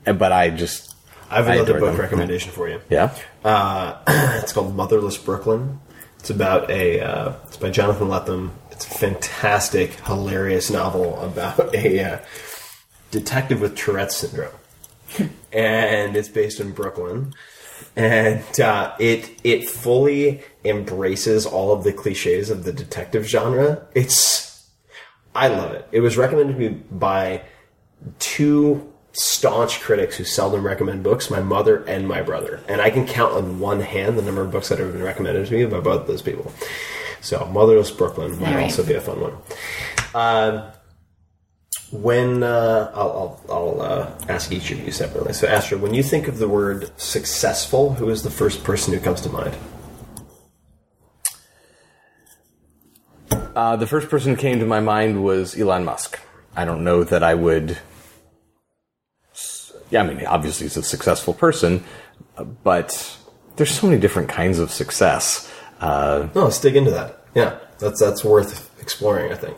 but 0.05 0.31
I 0.31 0.51
just 0.51 0.93
I 1.29 1.37
have 1.37 1.47
I 1.47 1.55
another 1.55 1.77
adore 1.77 1.89
book 1.89 1.97
them. 1.97 2.01
recommendation 2.01 2.51
for 2.51 2.69
you. 2.69 2.79
yeah. 2.89 3.15
Uh, 3.43 3.97
it's 4.41 4.53
called 4.53 4.75
Motherless 4.75 5.17
Brooklyn. 5.17 5.79
It's 6.19 6.29
about 6.29 6.69
a. 6.69 7.01
Uh, 7.01 7.33
it's 7.47 7.57
by 7.57 7.69
Jonathan 7.69 8.07
Lethem. 8.07 8.51
It's 8.71 8.85
a 8.85 8.89
fantastic, 8.89 9.91
hilarious 10.05 10.69
novel 10.69 11.19
about 11.21 11.73
a 11.75 12.03
uh, 12.03 12.19
detective 13.11 13.61
with 13.61 13.75
Tourette's 13.75 14.15
syndrome, 14.15 14.53
and 15.51 16.15
it's 16.15 16.29
based 16.29 16.59
in 16.59 16.71
Brooklyn. 16.71 17.33
And 17.95 18.59
uh, 18.59 18.95
it 18.99 19.39
it 19.43 19.69
fully 19.69 20.43
embraces 20.65 21.45
all 21.45 21.71
of 21.71 21.83
the 21.83 21.93
cliches 21.93 22.49
of 22.49 22.65
the 22.65 22.73
detective 22.73 23.25
genre. 23.25 23.87
It's 23.95 24.69
I 25.33 25.47
love 25.47 25.71
it. 25.71 25.87
It 25.91 26.01
was 26.01 26.17
recommended 26.17 26.53
to 26.53 26.59
me 26.59 26.83
by 26.91 27.43
two 28.19 28.88
staunch 29.13 29.81
critics 29.81 30.17
who 30.17 30.23
seldom 30.23 30.65
recommend 30.65 31.03
books, 31.03 31.29
my 31.29 31.41
mother 31.41 31.83
and 31.85 32.07
my 32.07 32.21
brother. 32.21 32.61
And 32.67 32.81
I 32.81 32.89
can 32.89 33.05
count 33.05 33.33
on 33.33 33.59
one 33.59 33.81
hand 33.81 34.17
the 34.17 34.21
number 34.21 34.41
of 34.41 34.51
books 34.51 34.69
that 34.69 34.79
have 34.79 34.93
been 34.93 35.03
recommended 35.03 35.47
to 35.47 35.53
me 35.53 35.65
by 35.65 35.79
both 35.79 36.07
those 36.07 36.21
people. 36.21 36.51
So, 37.21 37.45
Motherless 37.45 37.91
Brooklyn 37.91 38.39
might 38.39 38.49
All 38.49 38.55
right. 38.55 38.63
also 38.63 38.85
be 38.85 38.93
a 38.93 39.01
fun 39.01 39.19
one. 39.19 39.33
Uh, 40.13 40.71
when 41.91 42.43
uh, 42.43 42.91
I'll, 42.93 43.41
I'll, 43.49 43.55
I'll 43.55 43.81
uh, 43.81 44.11
ask 44.29 44.51
each 44.51 44.71
of 44.71 44.79
you 44.79 44.91
separately. 44.91 45.33
So, 45.33 45.47
Astro, 45.47 45.79
when 45.79 45.93
you 45.93 46.03
think 46.03 46.27
of 46.27 46.37
the 46.37 46.47
word 46.47 46.91
successful, 46.97 47.95
who 47.95 48.09
is 48.09 48.23
the 48.23 48.29
first 48.29 48.63
person 48.63 48.93
who 48.93 48.99
comes 48.99 49.21
to 49.21 49.29
mind? 49.29 49.55
Uh, 53.55 53.75
the 53.75 53.87
first 53.87 54.09
person 54.09 54.35
who 54.35 54.39
came 54.39 54.59
to 54.59 54.65
my 54.65 54.79
mind 54.79 55.23
was 55.23 55.59
Elon 55.59 55.83
Musk. 55.83 56.19
I 56.55 56.63
don't 56.63 56.83
know 56.83 57.03
that 57.03 57.23
I 57.23 57.33
would. 57.33 57.77
Yeah, 59.89 60.03
I 60.03 60.13
mean, 60.13 60.25
obviously 60.25 60.65
he's 60.65 60.77
a 60.77 60.83
successful 60.83 61.33
person, 61.33 61.83
but 62.63 63.17
there's 63.55 63.71
so 63.71 63.87
many 63.87 63.99
different 63.99 64.29
kinds 64.29 64.59
of 64.59 64.71
success. 64.71 65.51
Uh, 65.79 66.27
No, 66.35 66.43
let's 66.45 66.59
dig 66.59 66.75
into 66.75 66.91
that. 66.91 67.23
Yeah, 67.35 67.57
that's 67.79 67.99
that's 67.99 68.23
worth 68.23 68.69
exploring. 68.79 69.31
I 69.31 69.35
think. 69.35 69.57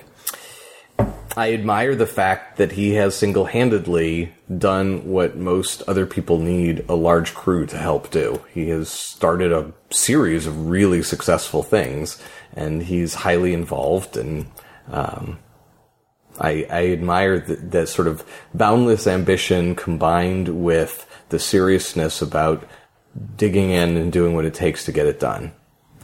I 1.37 1.53
admire 1.53 1.95
the 1.95 2.07
fact 2.07 2.57
that 2.57 2.73
he 2.73 2.95
has 2.95 3.15
single 3.15 3.45
handedly 3.45 4.33
done 4.57 5.07
what 5.07 5.37
most 5.37 5.81
other 5.87 6.05
people 6.05 6.37
need 6.39 6.83
a 6.89 6.95
large 6.95 7.33
crew 7.33 7.65
to 7.67 7.77
help 7.77 8.11
do. 8.11 8.41
He 8.53 8.67
has 8.69 8.89
started 8.89 9.53
a 9.53 9.71
series 9.91 10.45
of 10.45 10.67
really 10.69 11.01
successful 11.01 11.63
things, 11.63 12.21
and 12.53 12.83
he's 12.83 13.13
highly 13.13 13.53
involved. 13.53 14.17
And 14.17 14.47
um, 14.91 15.39
I, 16.41 16.65
I 16.69 16.87
admire 16.87 17.39
that, 17.39 17.87
sort 17.87 18.07
of 18.07 18.25
boundless 18.53 19.05
ambition 19.05 19.75
combined 19.75 20.63
with 20.63 21.07
the 21.29 21.39
seriousness 21.39 22.21
about 22.21 22.67
digging 23.37 23.69
in 23.69 23.95
and 23.95 24.11
doing 24.11 24.33
what 24.33 24.45
it 24.45 24.53
takes 24.53 24.85
to 24.85 24.91
get 24.91 25.05
it 25.05 25.19
done. 25.19 25.51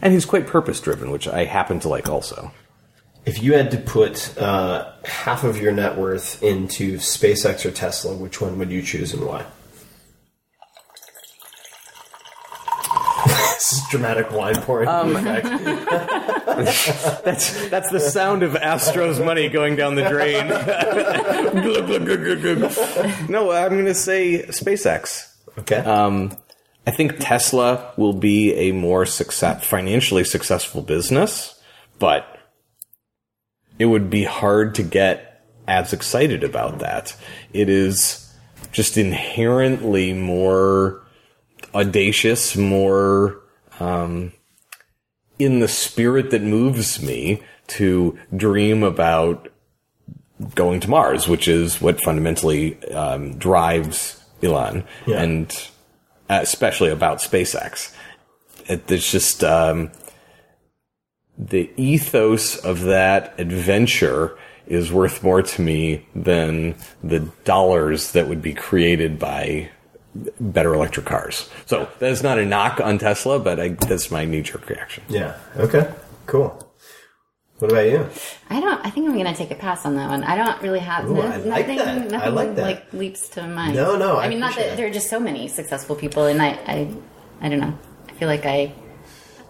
And 0.01 0.13
he's 0.13 0.25
quite 0.25 0.45
purpose 0.45 0.79
driven, 0.79 1.09
which 1.09 1.27
I 1.27 1.45
happen 1.45 1.79
to 1.81 1.89
like 1.89 2.07
also. 2.07 2.51
If 3.25 3.41
you 3.41 3.53
had 3.53 3.71
to 3.71 3.77
put 3.77 4.37
uh, 4.37 4.93
half 5.03 5.43
of 5.43 5.59
your 5.59 5.71
net 5.71 5.97
worth 5.97 6.41
into 6.43 6.97
SpaceX 6.97 7.65
or 7.65 7.71
Tesla, 7.71 8.15
which 8.15 8.39
one 8.39 8.57
would 8.59 8.71
you 8.71 8.81
choose 8.81 9.13
and 9.13 9.25
why? 9.25 9.45
this 13.25 13.33
is 13.33 13.37
dramatic 13.89 14.31
wine 14.31 14.55
pouring. 14.61 14.87
effect. 14.89 15.47
That's 17.25 17.69
that's 17.69 17.91
the 17.91 17.99
sound 17.99 18.41
of 18.41 18.55
Astro's 18.55 19.19
money 19.19 19.49
going 19.49 19.75
down 19.75 19.93
the 19.95 20.07
drain. 20.09 20.47
No, 23.29 23.51
I'm 23.51 23.71
going 23.73 23.85
to 23.85 23.93
say 23.93 24.43
SpaceX. 24.47 25.33
Okay. 25.59 25.77
Um, 25.77 26.35
I 26.85 26.91
think 26.91 27.17
Tesla 27.19 27.93
will 27.97 28.13
be 28.13 28.53
a 28.53 28.71
more 28.71 29.05
success, 29.05 29.65
financially 29.65 30.23
successful 30.23 30.81
business, 30.81 31.61
but 31.99 32.25
it 33.77 33.85
would 33.85 34.09
be 34.09 34.23
hard 34.23 34.75
to 34.75 34.83
get 34.83 35.43
as 35.67 35.93
excited 35.93 36.43
about 36.43 36.79
that. 36.79 37.15
It 37.53 37.69
is 37.69 38.33
just 38.71 38.97
inherently 38.97 40.13
more 40.13 41.01
audacious, 41.75 42.55
more 42.55 43.41
um, 43.79 44.31
in 45.39 45.59
the 45.59 45.67
spirit 45.67 46.31
that 46.31 46.41
moves 46.41 47.01
me 47.01 47.41
to 47.67 48.17
dream 48.35 48.83
about 48.83 49.49
going 50.55 50.79
to 50.79 50.89
Mars, 50.89 51.27
which 51.27 51.47
is 51.47 51.81
what 51.81 52.01
fundamentally 52.01 52.81
um, 52.91 53.37
drives 53.37 54.23
Elon, 54.41 54.83
Yeah. 55.05 55.21
and 55.23 55.69
especially 56.29 56.89
about 56.89 57.19
SpaceX. 57.19 57.93
It, 58.67 58.87
there's 58.87 59.11
just 59.11 59.43
um, 59.43 59.91
the 61.37 61.71
ethos 61.77 62.57
of 62.57 62.81
that 62.81 63.39
adventure 63.39 64.37
is 64.67 64.91
worth 64.91 65.23
more 65.23 65.41
to 65.41 65.61
me 65.61 66.05
than 66.13 66.75
the 67.03 67.19
dollars 67.45 68.11
that 68.11 68.27
would 68.27 68.41
be 68.41 68.53
created 68.53 69.17
by 69.17 69.69
better 70.39 70.73
electric 70.73 71.05
cars. 71.05 71.49
So 71.65 71.89
that 71.99 72.11
is 72.11 72.23
not 72.23 72.39
a 72.39 72.45
knock 72.45 72.79
on 72.81 72.97
Tesla, 72.97 73.39
but 73.39 73.59
I, 73.59 73.69
that's 73.69 74.09
my 74.11 74.25
knee 74.25 74.41
jerk 74.41 74.67
reaction. 74.69 75.03
yeah. 75.09 75.37
Okay. 75.57 75.91
Cool. 76.25 76.63
What 77.59 77.71
about 77.71 77.87
you? 77.87 78.07
I 78.51 78.59
don't. 78.59 78.85
I 78.85 78.91
think 78.91 79.07
I'm 79.07 79.13
going 79.13 79.25
to 79.25 79.33
take 79.33 79.49
a 79.49 79.55
pass 79.55 79.83
on 79.85 79.95
that 79.95 80.09
one. 80.09 80.23
I 80.23 80.35
don't 80.35 80.61
really 80.61 80.79
have 80.79 81.09
Ooh, 81.09 81.15
no- 81.15 81.21
I 81.23 81.37
like 81.37 81.67
nothing. 81.67 82.07
that. 82.09 82.23
I 82.23 82.27
like 82.27 82.53
that. 82.55 82.61
like 82.61 82.93
leaps 82.93 83.29
to 83.29 83.47
mind. 83.47 83.75
No, 83.75 83.95
no, 83.97 84.17
I 84.17 84.25
I 84.25 84.29
mean, 84.29 84.39
not 84.39 84.51
appreciate 84.51 84.69
that 84.71 84.77
there 84.77 84.87
are 84.87 84.93
just 84.93 85.09
so 85.09 85.19
many 85.19 85.47
successful 85.47 85.95
people, 85.95 86.25
and 86.25 86.39
I, 86.39 86.49
I, 86.49 86.93
I 87.41 87.49
don't 87.49 87.59
know. 87.59 87.75
I 88.07 88.11
feel 88.13 88.27
like 88.27 88.45
I. 88.45 88.73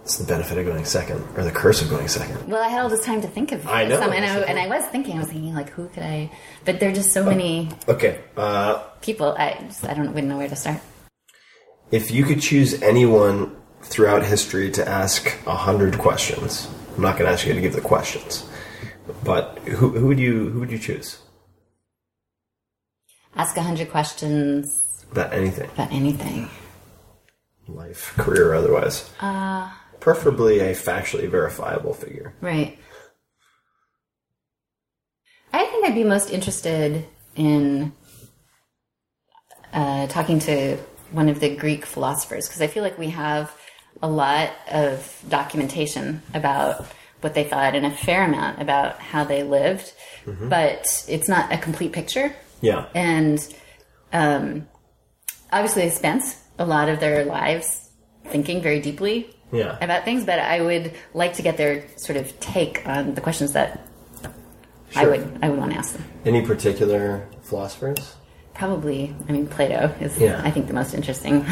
It's 0.08 0.16
the 0.16 0.24
benefit 0.24 0.56
of 0.56 0.64
going 0.64 0.86
second, 0.86 1.22
or 1.36 1.44
the 1.44 1.50
curse 1.50 1.82
of 1.82 1.90
going 1.90 2.08
second. 2.08 2.48
Well, 2.48 2.62
I 2.64 2.68
had 2.68 2.80
all 2.80 2.88
this 2.88 3.04
time 3.04 3.20
to 3.20 3.28
think 3.28 3.52
of 3.52 3.66
I 3.68 3.84
know, 3.84 4.00
some, 4.00 4.10
and 4.10 4.24
I, 4.24 4.38
and 4.40 4.58
I 4.58 4.66
was 4.66 4.86
thinking, 4.86 5.16
I 5.16 5.18
was 5.18 5.28
thinking, 5.28 5.52
like, 5.54 5.68
who 5.68 5.86
could 5.88 6.02
I? 6.02 6.30
But 6.64 6.80
there 6.80 6.88
are 6.88 6.94
just 6.94 7.12
so 7.12 7.26
many 7.26 7.68
Okay. 7.86 8.18
Uh, 8.34 8.78
people. 9.02 9.34
I 9.38 9.58
just, 9.68 9.84
I 9.84 9.92
don't 9.92 10.06
wouldn't 10.14 10.28
know 10.28 10.38
where 10.38 10.48
to 10.48 10.56
start. 10.56 10.80
if 11.90 12.10
you 12.10 12.24
could 12.24 12.40
choose 12.40 12.80
anyone 12.82 13.54
throughout 13.82 14.24
history 14.24 14.70
to 14.70 14.88
ask 14.88 15.36
a 15.46 15.54
hundred 15.54 15.98
questions, 15.98 16.66
I'm 16.96 17.02
not 17.02 17.18
going 17.18 17.26
to 17.26 17.32
ask 17.34 17.46
you 17.46 17.52
to 17.52 17.60
give 17.60 17.74
the 17.74 17.82
questions, 17.82 18.48
but 19.24 19.58
who, 19.68 19.90
who 19.90 20.06
would 20.06 20.18
you 20.18 20.48
who 20.48 20.60
would 20.60 20.70
you 20.72 20.78
choose 20.78 21.18
Ask 23.36 23.58
a 23.58 23.62
hundred 23.62 23.90
questions 23.90 25.04
about 25.12 25.34
anything, 25.34 25.68
about 25.74 25.92
anything. 25.92 26.48
life, 27.68 28.14
career, 28.16 28.52
or 28.52 28.54
otherwise? 28.54 29.10
Uh, 29.20 29.70
Preferably 30.08 30.60
a 30.60 30.72
factually 30.72 31.28
verifiable 31.28 31.92
figure. 31.92 32.32
Right. 32.40 32.78
I 35.52 35.66
think 35.66 35.84
I'd 35.84 35.94
be 35.94 36.02
most 36.02 36.30
interested 36.30 37.04
in 37.36 37.92
uh, 39.70 40.06
talking 40.06 40.38
to 40.38 40.78
one 41.10 41.28
of 41.28 41.40
the 41.40 41.54
Greek 41.54 41.84
philosophers 41.84 42.48
because 42.48 42.62
I 42.62 42.68
feel 42.68 42.82
like 42.82 42.96
we 42.96 43.10
have 43.10 43.54
a 44.00 44.08
lot 44.08 44.50
of 44.70 45.22
documentation 45.28 46.22
about 46.32 46.86
what 47.20 47.34
they 47.34 47.44
thought 47.44 47.74
and 47.74 47.84
a 47.84 47.90
fair 47.90 48.24
amount 48.24 48.62
about 48.62 48.98
how 49.00 49.24
they 49.24 49.42
lived, 49.42 49.92
but 50.48 51.04
it's 51.06 51.28
not 51.28 51.52
a 51.52 51.58
complete 51.58 51.92
picture. 51.92 52.34
Yeah. 52.62 52.86
And 52.94 53.38
um, 54.14 54.68
obviously, 55.52 55.82
they 55.82 55.90
spent 55.90 56.22
a 56.58 56.64
lot 56.64 56.88
of 56.88 56.98
their 56.98 57.26
lives 57.26 57.90
thinking 58.24 58.62
very 58.62 58.80
deeply 58.80 59.34
Yeah. 59.50 59.78
about 59.80 60.04
things, 60.04 60.24
but 60.24 60.38
I 60.38 60.60
would 60.60 60.92
like 61.14 61.34
to 61.34 61.42
get 61.42 61.56
their 61.56 61.84
sort 61.96 62.16
of 62.18 62.38
take 62.40 62.86
on 62.86 63.14
the 63.14 63.20
questions 63.20 63.52
that 63.52 63.86
I 64.96 65.06
would 65.06 65.38
I 65.42 65.48
would 65.48 65.58
want 65.58 65.72
to 65.72 65.78
ask 65.78 65.94
them. 65.94 66.04
Any 66.24 66.42
particular 66.44 67.26
philosophers? 67.42 68.14
Probably, 68.54 69.14
I 69.28 69.32
mean, 69.32 69.46
Plato 69.46 69.94
is 70.00 70.18
Yeah. 70.18 70.40
I 70.44 70.50
think 70.50 70.66
the 70.66 70.74
most 70.74 70.92
interesting. 70.94 71.46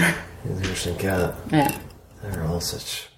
Interesting 0.48 0.96
cat. 0.96 1.34
yeah. 1.52 1.76
They're 2.22 2.44
all 2.44 2.60
such 2.60 3.08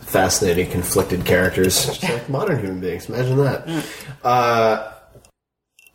fascinating, 0.00 0.70
conflicted 0.70 1.24
characters, 1.24 1.86
just 1.86 2.02
like 2.02 2.28
modern 2.38 2.58
human 2.60 2.80
beings. 2.80 3.08
Imagine 3.08 3.36
that. 3.38 3.84
Uh, 4.22 4.90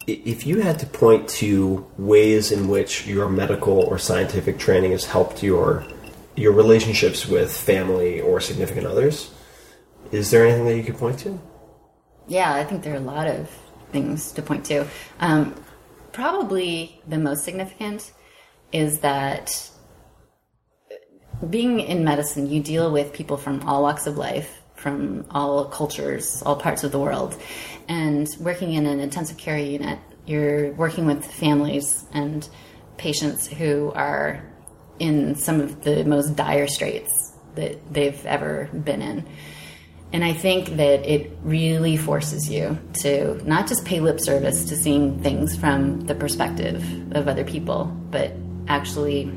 if 0.08 0.46
you 0.48 0.62
had 0.62 0.80
to 0.80 0.86
point 0.88 1.28
to 1.30 1.86
ways 1.98 2.52
in 2.52 2.68
which 2.68 3.06
your 3.06 3.30
medical 3.30 3.80
or 3.80 3.98
scientific 4.00 4.58
training 4.58 4.92
has 4.92 5.06
helped 5.06 5.44
your 5.44 5.86
your 6.40 6.54
relationships 6.54 7.28
with 7.28 7.56
family 7.56 8.22
or 8.22 8.40
significant 8.40 8.88
others, 8.88 9.32
is 10.12 10.32
there 10.32 10.46
anything 10.46 10.66
that 10.66 10.78
you 10.78 10.84
could 10.84 10.98
point 10.98 11.20
to? 11.20 11.40
Yeah, 12.28 12.54
I 12.54 12.64
think 12.64 12.84
there 12.84 12.94
are 12.94 12.98
a 12.98 13.12
lot 13.16 13.28
of 13.28 13.50
things 13.92 14.32
to 14.34 14.42
point 14.42 14.66
to. 14.66 14.86
Um, 15.20 15.54
probably 16.14 17.02
the 17.08 17.18
most 17.18 17.44
significant 17.44 18.12
is 18.72 19.00
that 19.00 19.70
being 21.50 21.80
in 21.80 22.04
medicine, 22.04 22.50
you 22.50 22.62
deal 22.62 22.92
with 22.92 23.14
people 23.14 23.38
from 23.38 23.62
all 23.64 23.84
walks 23.84 24.08
of 24.08 24.18
life, 24.18 24.62
from 24.76 25.26
all 25.32 25.66
cultures, 25.66 26.42
all 26.46 26.56
parts 26.56 26.84
of 26.84 26.92
the 26.92 27.00
world. 27.00 27.36
And 27.88 28.28
working 28.40 28.74
in 28.74 28.86
an 28.86 29.00
intensive 29.00 29.38
care 29.38 29.58
unit, 29.58 30.00
you're 30.26 30.72
working 30.74 31.06
with 31.06 31.26
families 31.26 32.06
and 32.14 32.48
patients 32.98 33.48
who 33.48 33.92
are 33.94 34.49
in 35.00 35.36
some 35.36 35.62
of 35.62 35.84
the 35.84 36.04
most 36.04 36.36
dire 36.36 36.68
straits 36.68 37.34
that 37.56 37.94
they've 37.94 38.26
ever 38.26 38.70
been 38.74 39.02
in. 39.02 39.26
And 40.12 40.24
I 40.24 40.34
think 40.34 40.78
that 40.78 41.06
it 41.08 41.32
really 41.44 41.96
forces 41.96 42.50
you 42.50 42.78
to 43.02 43.42
not 43.48 43.68
just 43.68 43.86
pay 43.86 44.00
lip 44.00 44.20
service 44.20 44.66
to 44.66 44.76
seeing 44.76 45.22
things 45.22 45.56
from 45.56 46.02
the 46.02 46.16
perspective 46.16 46.84
of 47.12 47.28
other 47.28 47.44
people, 47.44 47.86
but 48.10 48.34
actually 48.68 49.32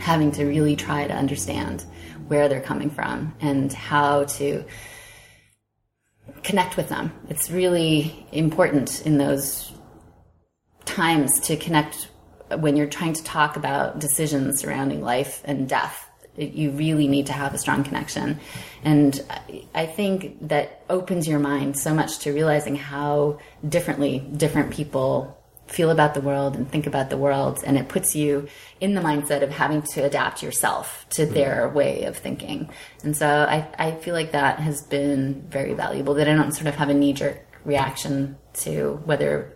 having 0.00 0.32
to 0.32 0.44
really 0.44 0.74
try 0.74 1.06
to 1.06 1.14
understand 1.14 1.84
where 2.26 2.48
they're 2.48 2.60
coming 2.60 2.90
from 2.90 3.34
and 3.40 3.72
how 3.72 4.24
to 4.24 4.64
connect 6.42 6.76
with 6.76 6.88
them. 6.88 7.12
It's 7.28 7.50
really 7.50 8.26
important 8.32 9.06
in 9.06 9.18
those 9.18 9.72
times 10.84 11.40
to 11.40 11.56
connect 11.56 12.08
when 12.56 12.76
you're 12.76 12.86
trying 12.86 13.12
to 13.14 13.24
talk 13.24 13.56
about 13.56 13.98
decisions 13.98 14.60
surrounding 14.60 15.02
life 15.02 15.42
and 15.44 15.68
death. 15.68 16.08
You 16.36 16.70
really 16.70 17.08
need 17.08 17.26
to 17.26 17.32
have 17.32 17.52
a 17.52 17.58
strong 17.58 17.82
connection. 17.82 18.38
And 18.84 19.20
I- 19.74 19.86
think 19.86 20.48
that 20.48 20.82
opens 20.88 21.26
your 21.26 21.40
mind 21.40 21.76
so 21.76 21.92
much 21.92 22.20
to 22.20 22.32
realizing 22.32 22.76
how 22.76 23.38
differently 23.68 24.20
different 24.36 24.70
people 24.70 25.36
feel 25.66 25.90
about 25.90 26.14
the 26.14 26.20
world 26.20 26.54
and 26.54 26.70
think 26.70 26.86
about 26.86 27.10
the 27.10 27.16
world. 27.16 27.58
And 27.66 27.76
it 27.76 27.88
puts 27.88 28.14
you 28.14 28.48
in 28.80 28.94
the 28.94 29.00
mindset 29.00 29.42
of 29.42 29.50
having 29.50 29.82
to 29.94 30.04
adapt 30.04 30.42
yourself 30.42 31.06
to 31.10 31.22
mm-hmm. 31.22 31.34
their 31.34 31.68
way 31.68 32.04
of 32.04 32.16
thinking. 32.16 32.70
And 33.02 33.16
so 33.16 33.26
I, 33.26 33.66
I 33.78 33.92
feel 33.92 34.14
like 34.14 34.32
that 34.32 34.60
has 34.60 34.82
been 34.82 35.42
very 35.48 35.74
valuable, 35.74 36.14
that 36.14 36.28
I 36.28 36.34
don't 36.34 36.52
sort 36.52 36.68
of 36.68 36.76
have 36.76 36.88
a 36.88 36.94
knee 36.94 37.12
jerk 37.12 37.44
reaction 37.64 38.36
to 38.54 39.00
whether 39.04 39.52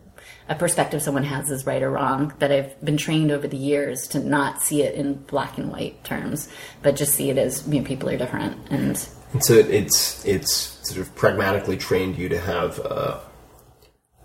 a 0.52 0.54
perspective 0.54 1.00
someone 1.00 1.24
has 1.24 1.50
is 1.50 1.64
right 1.64 1.82
or 1.82 1.90
wrong 1.90 2.34
that 2.38 2.52
I've 2.52 2.78
been 2.84 2.98
trained 2.98 3.30
over 3.30 3.48
the 3.48 3.56
years 3.56 4.06
to 4.08 4.20
not 4.20 4.62
see 4.62 4.82
it 4.82 4.94
in 4.94 5.14
black 5.14 5.56
and 5.56 5.72
white 5.72 6.04
terms, 6.04 6.46
but 6.82 6.94
just 6.94 7.14
see 7.14 7.30
it 7.30 7.38
as 7.38 7.66
you 7.66 7.80
know, 7.80 7.86
people 7.86 8.10
are 8.10 8.18
different. 8.18 8.58
And 8.70 9.08
And 9.32 9.42
so 9.42 9.54
it's 9.54 10.22
it's 10.26 10.52
sort 10.86 11.00
of 11.00 11.14
pragmatically 11.14 11.78
trained 11.78 12.18
you 12.18 12.28
to 12.28 12.38
have 12.38 12.78
uh, 12.80 13.20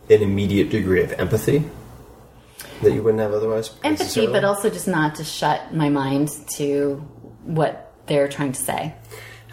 an 0.09 0.21
immediate 0.21 0.69
degree 0.69 1.01
of 1.01 1.13
empathy 1.13 1.63
that 2.81 2.91
you 2.91 3.01
wouldn't 3.01 3.21
have 3.21 3.31
otherwise. 3.31 3.71
empathy, 3.85 4.27
but 4.27 4.43
also 4.43 4.69
just 4.69 4.87
not 4.87 5.15
to 5.15 5.23
shut 5.23 5.73
my 5.73 5.87
mind 5.87 6.29
to 6.57 6.95
what 7.43 7.93
they're 8.07 8.27
trying 8.27 8.51
to 8.51 8.61
say. 8.61 8.93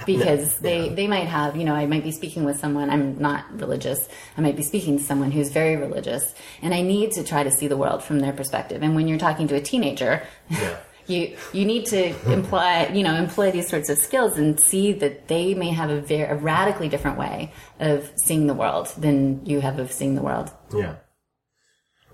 Because 0.07 0.57
they, 0.59 0.89
they 0.91 1.07
might 1.07 1.27
have, 1.27 1.57
you 1.57 1.65
know, 1.65 1.75
I 1.75 1.87
might 1.87 2.05
be 2.05 2.13
speaking 2.13 2.45
with 2.45 2.59
someone, 2.59 2.91
I'm 2.91 3.19
not 3.19 3.45
religious, 3.61 4.09
I 4.37 4.41
might 4.41 4.57
be 4.57 4.63
speaking 4.63 4.99
to 4.99 5.05
someone 5.05 5.31
who's 5.31 5.51
very 5.51 5.77
religious, 5.77 6.35
and 6.63 6.75
I 6.75 6.83
need 6.83 7.13
to 7.13 7.25
try 7.25 7.43
to 7.43 7.51
see 7.51 7.67
the 7.69 7.77
world 7.77 8.03
from 8.03 8.21
their 8.21 8.33
perspective. 8.33 8.83
And 8.83 8.95
when 8.95 9.09
you're 9.09 9.19
talking 9.19 9.49
to 9.49 9.55
a 9.55 9.61
teenager, 9.61 10.23
Yeah. 10.51 10.77
you 11.07 11.37
you 11.53 11.67
need 11.67 11.85
to 11.85 12.33
imply 12.33 12.87
you 12.87 13.03
know 13.03 13.15
employ 13.15 13.51
these 13.51 13.69
sorts 13.69 13.91
of 13.91 13.99
skills 13.99 14.39
and 14.39 14.59
see 14.59 14.91
that 14.93 15.29
they 15.29 15.53
may 15.53 15.69
have 15.69 15.91
a 15.91 16.01
very 16.01 16.23
a 16.23 16.35
radically 16.35 16.89
different 16.89 17.19
way 17.19 17.53
of 17.79 18.11
seeing 18.25 18.47
the 18.47 18.55
world 18.55 18.87
than 18.97 19.45
you 19.45 19.61
have 19.61 19.79
of 19.79 19.93
seeing 19.93 20.15
the 20.15 20.23
world. 20.23 20.51
Yeah. 20.75 20.95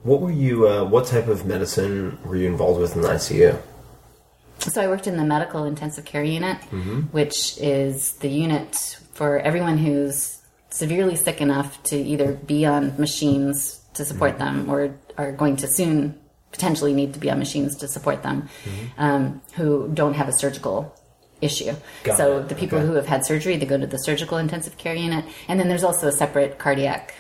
What 0.02 0.20
were 0.20 0.32
you? 0.32 0.66
Uh, 0.66 0.84
what 0.84 1.06
type 1.06 1.28
of 1.28 1.44
medicine 1.46 2.18
were 2.24 2.34
you 2.36 2.48
involved 2.48 2.80
with 2.80 2.96
in 2.96 3.02
the 3.02 3.08
ICU? 3.08 3.60
So 4.60 4.80
I 4.82 4.88
worked 4.88 5.06
in 5.06 5.16
the 5.16 5.24
medical 5.24 5.64
intensive 5.64 6.04
care 6.04 6.22
unit, 6.22 6.58
mm-hmm. 6.70 7.00
which 7.12 7.58
is 7.58 8.12
the 8.14 8.28
unit 8.28 8.98
for 9.14 9.38
everyone 9.38 9.78
who's 9.78 10.38
severely 10.70 11.16
sick 11.16 11.40
enough 11.40 11.82
to 11.84 11.96
either 11.96 12.34
be 12.34 12.64
on 12.66 12.96
machines 12.98 13.80
to 13.94 14.04
support 14.04 14.38
mm-hmm. 14.38 14.66
them 14.66 14.70
or 14.70 14.94
are 15.18 15.32
going 15.32 15.56
to 15.56 15.66
soon 15.66 16.18
potentially 16.52 16.92
need 16.92 17.14
to 17.14 17.20
be 17.20 17.30
on 17.30 17.38
machines 17.38 17.76
to 17.76 17.88
support 17.88 18.22
them, 18.22 18.48
mm-hmm. 18.64 19.00
um, 19.00 19.40
who 19.54 19.88
don't 19.94 20.14
have 20.14 20.28
a 20.28 20.32
surgical 20.32 20.94
issue. 21.40 21.74
Got 22.04 22.16
so 22.16 22.38
it. 22.38 22.48
the 22.48 22.54
people 22.54 22.78
Okay. 22.78 22.86
who 22.86 22.94
have 22.94 23.06
had 23.06 23.24
surgery, 23.24 23.56
they 23.56 23.66
go 23.66 23.78
to 23.78 23.86
the 23.86 23.98
surgical 23.98 24.36
intensive 24.38 24.76
care 24.76 24.94
unit, 24.94 25.24
and 25.48 25.58
then 25.58 25.68
there's 25.68 25.84
also 25.84 26.08
a 26.08 26.12
separate 26.12 26.58
cardiac 26.58 27.14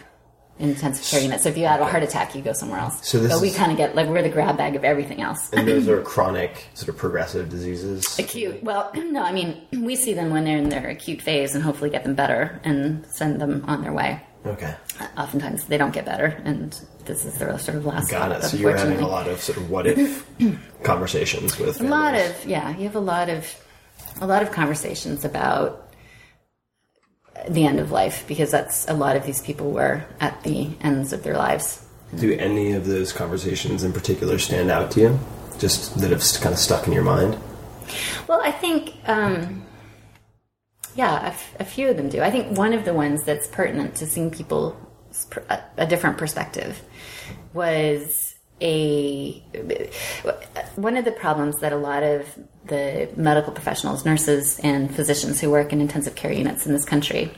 intensive 0.60 1.04
care 1.06 1.20
unit. 1.20 1.40
So 1.40 1.48
if 1.48 1.56
you 1.56 1.66
have 1.66 1.80
a 1.80 1.86
heart 1.86 2.02
attack, 2.02 2.34
you 2.34 2.42
go 2.42 2.52
somewhere 2.52 2.78
else. 2.80 3.06
So 3.06 3.18
this 3.18 3.32
but 3.32 3.40
we 3.40 3.50
kind 3.50 3.70
of 3.72 3.78
get 3.78 3.94
like 3.94 4.08
we're 4.08 4.22
the 4.22 4.28
grab 4.28 4.56
bag 4.56 4.76
of 4.76 4.84
everything 4.84 5.20
else. 5.20 5.50
And 5.52 5.66
those 5.66 5.88
are 5.88 6.00
chronic, 6.14 6.66
sort 6.74 6.88
of 6.88 6.96
progressive 6.96 7.48
diseases. 7.48 8.18
Acute. 8.18 8.62
Well, 8.62 8.90
no, 8.94 9.22
I 9.22 9.32
mean, 9.32 9.60
we 9.72 9.96
see 9.96 10.14
them 10.14 10.30
when 10.30 10.44
they're 10.44 10.58
in 10.58 10.68
their 10.68 10.88
acute 10.88 11.22
phase 11.22 11.54
and 11.54 11.64
hopefully 11.64 11.90
get 11.90 12.04
them 12.04 12.14
better 12.14 12.60
and 12.64 13.04
send 13.06 13.40
them 13.40 13.64
on 13.66 13.82
their 13.82 13.92
way. 13.92 14.22
Okay, 14.46 14.74
Oftentimes 15.18 15.66
they 15.66 15.76
don't 15.76 15.92
get 15.92 16.06
better, 16.06 16.40
and 16.44 16.72
this 17.04 17.26
is 17.26 17.36
their 17.36 17.58
sort 17.58 17.76
of 17.76 17.84
last. 17.84 18.10
got 18.10 18.32
it. 18.32 18.42
So 18.42 18.56
you're 18.56 18.74
having 18.74 19.00
a 19.00 19.06
lot 19.06 19.28
of 19.28 19.38
sort 19.38 19.58
of 19.58 19.68
what 19.70 19.86
if 19.86 20.26
conversations 20.82 21.58
with 21.58 21.78
A 21.78 21.84
lot 21.84 22.14
of 22.14 22.46
yeah, 22.46 22.70
you 22.76 22.84
have 22.84 22.96
a 22.96 23.00
lot 23.00 23.28
of 23.28 23.54
a 24.22 24.26
lot 24.26 24.42
of 24.42 24.50
conversations 24.50 25.26
about 25.26 25.89
the 27.48 27.66
end 27.66 27.80
of 27.80 27.90
life 27.90 28.24
because 28.26 28.50
that's 28.50 28.88
a 28.88 28.94
lot 28.94 29.16
of 29.16 29.24
these 29.24 29.40
people 29.40 29.70
were 29.70 30.04
at 30.20 30.42
the 30.42 30.70
ends 30.80 31.12
of 31.12 31.22
their 31.22 31.36
lives. 31.36 31.84
Do 32.16 32.32
any 32.32 32.72
of 32.72 32.86
those 32.86 33.12
conversations 33.12 33.84
in 33.84 33.92
particular 33.92 34.38
stand 34.38 34.70
out 34.70 34.90
to 34.92 35.00
you? 35.00 35.18
Just 35.58 36.00
that 36.00 36.10
have 36.10 36.22
kind 36.40 36.52
of 36.52 36.58
stuck 36.58 36.86
in 36.86 36.92
your 36.92 37.04
mind. 37.04 37.38
Well, 38.26 38.40
I 38.42 38.50
think, 38.50 38.94
um, 39.06 39.64
yeah, 40.94 41.24
a, 41.24 41.28
f- 41.28 41.54
a 41.60 41.64
few 41.64 41.88
of 41.88 41.96
them 41.96 42.08
do. 42.08 42.20
I 42.20 42.30
think 42.30 42.56
one 42.56 42.72
of 42.72 42.84
the 42.84 42.94
ones 42.94 43.24
that's 43.24 43.46
pertinent 43.46 43.94
to 43.96 44.06
seeing 44.06 44.30
people 44.30 44.76
a, 45.48 45.60
a 45.76 45.86
different 45.86 46.18
perspective 46.18 46.80
was 47.52 48.29
a 48.60 49.42
one 50.76 50.96
of 50.96 51.04
the 51.04 51.12
problems 51.12 51.60
that 51.60 51.72
a 51.72 51.76
lot 51.76 52.02
of 52.02 52.26
the 52.66 53.08
medical 53.16 53.52
professionals, 53.52 54.04
nurses, 54.04 54.58
and 54.60 54.94
physicians 54.94 55.40
who 55.40 55.50
work 55.50 55.72
in 55.72 55.80
intensive 55.80 56.14
care 56.14 56.32
units 56.32 56.66
in 56.66 56.72
this 56.72 56.84
country 56.84 57.30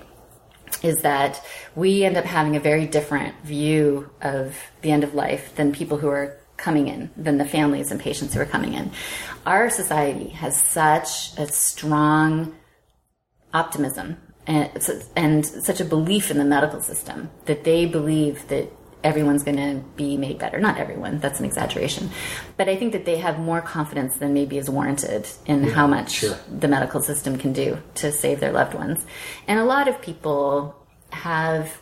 is 0.82 1.02
that 1.02 1.44
we 1.76 2.04
end 2.04 2.16
up 2.16 2.24
having 2.24 2.56
a 2.56 2.60
very 2.60 2.86
different 2.86 3.34
view 3.44 4.10
of 4.20 4.58
the 4.80 4.90
end 4.90 5.04
of 5.04 5.14
life 5.14 5.54
than 5.56 5.72
people 5.72 5.98
who 5.98 6.08
are 6.08 6.36
coming 6.56 6.88
in, 6.88 7.10
than 7.16 7.38
the 7.38 7.44
families 7.44 7.90
and 7.90 8.00
patients 8.00 8.34
who 8.34 8.40
are 8.40 8.46
coming 8.46 8.74
in. 8.74 8.90
Our 9.46 9.70
society 9.70 10.28
has 10.30 10.60
such 10.60 11.36
a 11.38 11.46
strong 11.46 12.54
optimism 13.52 14.16
and, 14.46 14.70
and 15.16 15.46
such 15.46 15.80
a 15.80 15.84
belief 15.84 16.30
in 16.30 16.38
the 16.38 16.44
medical 16.44 16.80
system 16.80 17.30
that 17.46 17.64
they 17.64 17.86
believe 17.86 18.48
that 18.48 18.70
everyone's 19.04 19.42
going 19.42 19.56
to 19.56 19.84
be 19.96 20.16
made 20.16 20.38
better. 20.38 20.58
Not 20.58 20.78
everyone, 20.78 21.18
that's 21.18 21.40
an 21.40 21.46
exaggeration. 21.46 22.10
But 22.56 22.68
I 22.68 22.76
think 22.76 22.92
that 22.92 23.04
they 23.04 23.18
have 23.18 23.38
more 23.38 23.60
confidence 23.60 24.16
than 24.16 24.34
maybe 24.34 24.58
is 24.58 24.70
warranted 24.70 25.28
in 25.46 25.64
how 25.64 25.86
much 25.86 26.24
the 26.50 26.68
medical 26.68 27.00
system 27.00 27.38
can 27.38 27.52
do 27.52 27.78
to 27.96 28.12
save 28.12 28.40
their 28.40 28.52
loved 28.52 28.74
ones. 28.74 29.04
And 29.46 29.58
a 29.58 29.64
lot 29.64 29.88
of 29.88 30.00
people 30.00 30.76
have, 31.10 31.80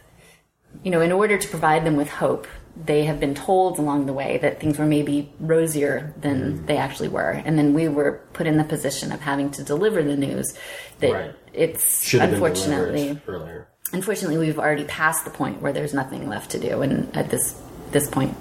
you 0.82 0.90
know, 0.90 1.00
in 1.00 1.12
order 1.12 1.38
to 1.38 1.48
provide 1.48 1.84
them 1.84 1.96
with 1.96 2.08
hope, 2.08 2.46
they 2.76 3.04
have 3.04 3.20
been 3.20 3.34
told 3.34 3.78
along 3.78 4.06
the 4.06 4.12
way 4.12 4.38
that 4.38 4.60
things 4.60 4.78
were 4.78 4.86
maybe 4.86 5.32
rosier 5.40 6.14
than 6.20 6.54
mm-hmm. 6.54 6.66
they 6.66 6.76
actually 6.76 7.08
were. 7.08 7.30
And 7.30 7.58
then 7.58 7.74
we 7.74 7.88
were 7.88 8.22
put 8.32 8.46
in 8.46 8.56
the 8.56 8.64
position 8.64 9.12
of 9.12 9.20
having 9.20 9.50
to 9.52 9.64
deliver 9.64 10.02
the 10.02 10.16
news 10.16 10.54
that 11.00 11.12
Right. 11.12 11.34
it's 11.52 12.06
Should 12.06 12.20
have 12.20 12.32
unfortunately 12.32 13.20
earlier. 13.26 13.68
Unfortunately 13.92 14.38
we've 14.38 14.58
already 14.58 14.84
passed 14.84 15.24
the 15.24 15.30
point 15.30 15.60
where 15.60 15.72
there's 15.72 15.94
nothing 15.94 16.28
left 16.28 16.50
to 16.50 16.58
do 16.58 16.82
and 16.82 17.14
at 17.16 17.30
this 17.30 17.60
this 17.90 18.08
point 18.08 18.36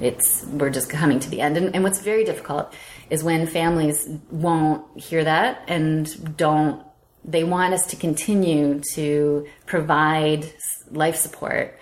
it's 0.00 0.44
we're 0.46 0.70
just 0.70 0.90
coming 0.90 1.20
to 1.20 1.30
the 1.30 1.40
end 1.40 1.56
and, 1.56 1.74
and 1.74 1.84
what's 1.84 2.00
very 2.00 2.24
difficult 2.24 2.72
is 3.10 3.22
when 3.22 3.46
families 3.46 4.08
won't 4.30 4.84
hear 5.00 5.24
that 5.24 5.62
and 5.68 6.36
don't 6.36 6.84
they 7.24 7.44
want 7.44 7.72
us 7.72 7.86
to 7.88 7.96
continue 7.96 8.80
to 8.92 9.46
provide 9.66 10.52
life 10.90 11.16
support. 11.16 11.78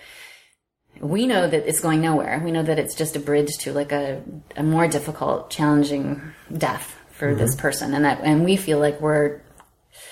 We 0.99 1.27
know 1.27 1.47
that 1.47 1.67
it's 1.67 1.81
going 1.81 2.01
nowhere. 2.01 2.41
We 2.43 2.51
know 2.51 2.63
that 2.63 2.79
it's 2.79 2.95
just 2.95 3.15
a 3.15 3.19
bridge 3.19 3.57
to 3.59 3.73
like 3.73 3.91
a, 3.91 4.21
a 4.55 4.63
more 4.63 4.87
difficult, 4.87 5.49
challenging 5.49 6.21
death 6.55 6.95
for 7.11 7.29
mm-hmm. 7.29 7.39
this 7.39 7.55
person, 7.55 7.93
and 7.93 8.05
that 8.05 8.21
and 8.21 8.45
we 8.45 8.55
feel 8.55 8.79
like 8.79 9.01
we're 9.01 9.41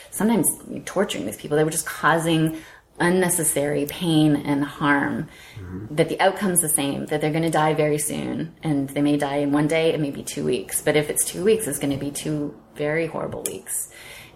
sometimes 0.10 0.48
torturing 0.86 1.26
these 1.26 1.38
people. 1.38 1.56
They 1.56 1.64
were 1.64 1.72
just 1.72 1.86
causing 1.86 2.57
unnecessary 3.02 3.86
pain 3.86 4.36
and 4.36 4.64
harm. 4.64 5.28
Mm-hmm. 5.60 5.95
That 5.95 6.07
the 6.10 6.19
outcome's 6.19 6.61
the 6.61 6.69
same, 6.69 7.07
that 7.07 7.19
they're 7.19 7.32
going 7.32 7.44
to 7.44 7.49
die 7.49 7.73
very 7.73 7.98
soon, 7.98 8.56
and 8.64 8.88
they 8.90 9.02
may 9.02 9.18
die 9.18 9.38
in 9.38 9.52
one 9.52 9.68
day, 9.68 9.94
it 9.94 9.99
may 9.99 10.11
be 10.11 10.23
two 10.23 10.45
weeks. 10.45 10.82
But 10.82 10.95
if 10.95 11.10
it's 11.10 11.26
two 11.26 11.44
weeks, 11.44 11.68
it's 11.68 11.80
going 11.80 11.91
to 11.91 11.99
be 11.99 12.11
two 12.11 12.56
very 12.76 13.07
horrible 13.07 13.44
weeks. 13.44 13.90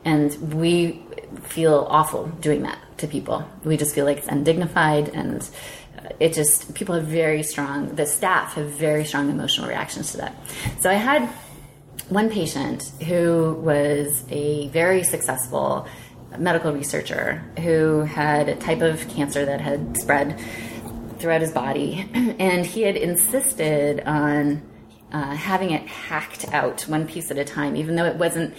And 0.03 0.53
we 0.53 1.01
feel 1.43 1.87
awful 1.89 2.27
doing 2.27 2.63
that 2.63 2.79
to 2.99 3.07
people. 3.07 3.47
We 3.63 3.77
just 3.77 3.95
feel 3.95 4.05
like 4.05 4.17
it's 4.17 4.27
undignified 4.27 5.09
and 5.09 5.47
it 6.19 6.33
just, 6.33 6.75
people 6.75 6.93
have 6.95 7.05
very 7.05 7.41
strong, 7.41 7.95
the 7.95 8.05
staff 8.05 8.53
have 8.53 8.69
very 8.69 9.05
strong 9.05 9.29
emotional 9.29 9.67
reactions 9.67 10.11
to 10.11 10.17
that. 10.17 10.35
So 10.79 10.89
I 10.91 10.93
had 10.93 11.27
one 12.09 12.29
patient 12.29 12.83
who 13.07 13.53
was 13.53 14.23
a 14.29 14.67
very 14.67 15.03
successful 15.03 15.87
medical 16.39 16.71
researcher 16.71 17.43
who 17.59 18.01
had 18.01 18.49
a 18.49 18.55
type 18.55 18.81
of 18.81 19.07
cancer 19.09 19.45
that 19.45 19.61
had 19.61 19.97
spread 19.97 20.39
throughout 21.19 21.41
his 21.41 21.51
body, 21.51 22.09
and 22.13 22.65
he 22.65 22.81
had 22.83 22.95
insisted 22.95 24.01
on 24.01 24.61
uh, 25.11 25.35
having 25.35 25.71
it 25.71 25.87
hacked 25.87 26.51
out 26.53 26.81
one 26.83 27.07
piece 27.07 27.31
at 27.31 27.37
a 27.37 27.45
time, 27.45 27.75
even 27.75 27.95
though 27.95 28.05
it 28.05 28.15
wasn't 28.17 28.53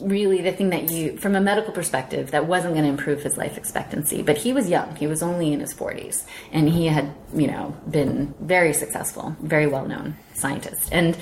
really 0.00 0.42
the 0.42 0.52
thing 0.52 0.70
that 0.70 0.90
you, 0.90 1.16
from 1.16 1.34
a 1.34 1.40
medical 1.40 1.72
perspective, 1.72 2.32
that 2.32 2.46
wasn't 2.46 2.74
going 2.74 2.84
to 2.84 2.90
improve 2.90 3.22
his 3.22 3.36
life 3.36 3.56
expectancy. 3.56 4.22
But 4.22 4.36
he 4.36 4.52
was 4.52 4.68
young; 4.68 4.94
he 4.96 5.06
was 5.06 5.22
only 5.22 5.52
in 5.52 5.60
his 5.60 5.72
forties, 5.72 6.26
and 6.52 6.68
he 6.68 6.86
had, 6.86 7.14
you 7.34 7.46
know, 7.46 7.76
been 7.90 8.34
very 8.40 8.72
successful, 8.72 9.36
very 9.40 9.66
well 9.66 9.86
known 9.86 10.16
scientist, 10.34 10.88
and 10.92 11.16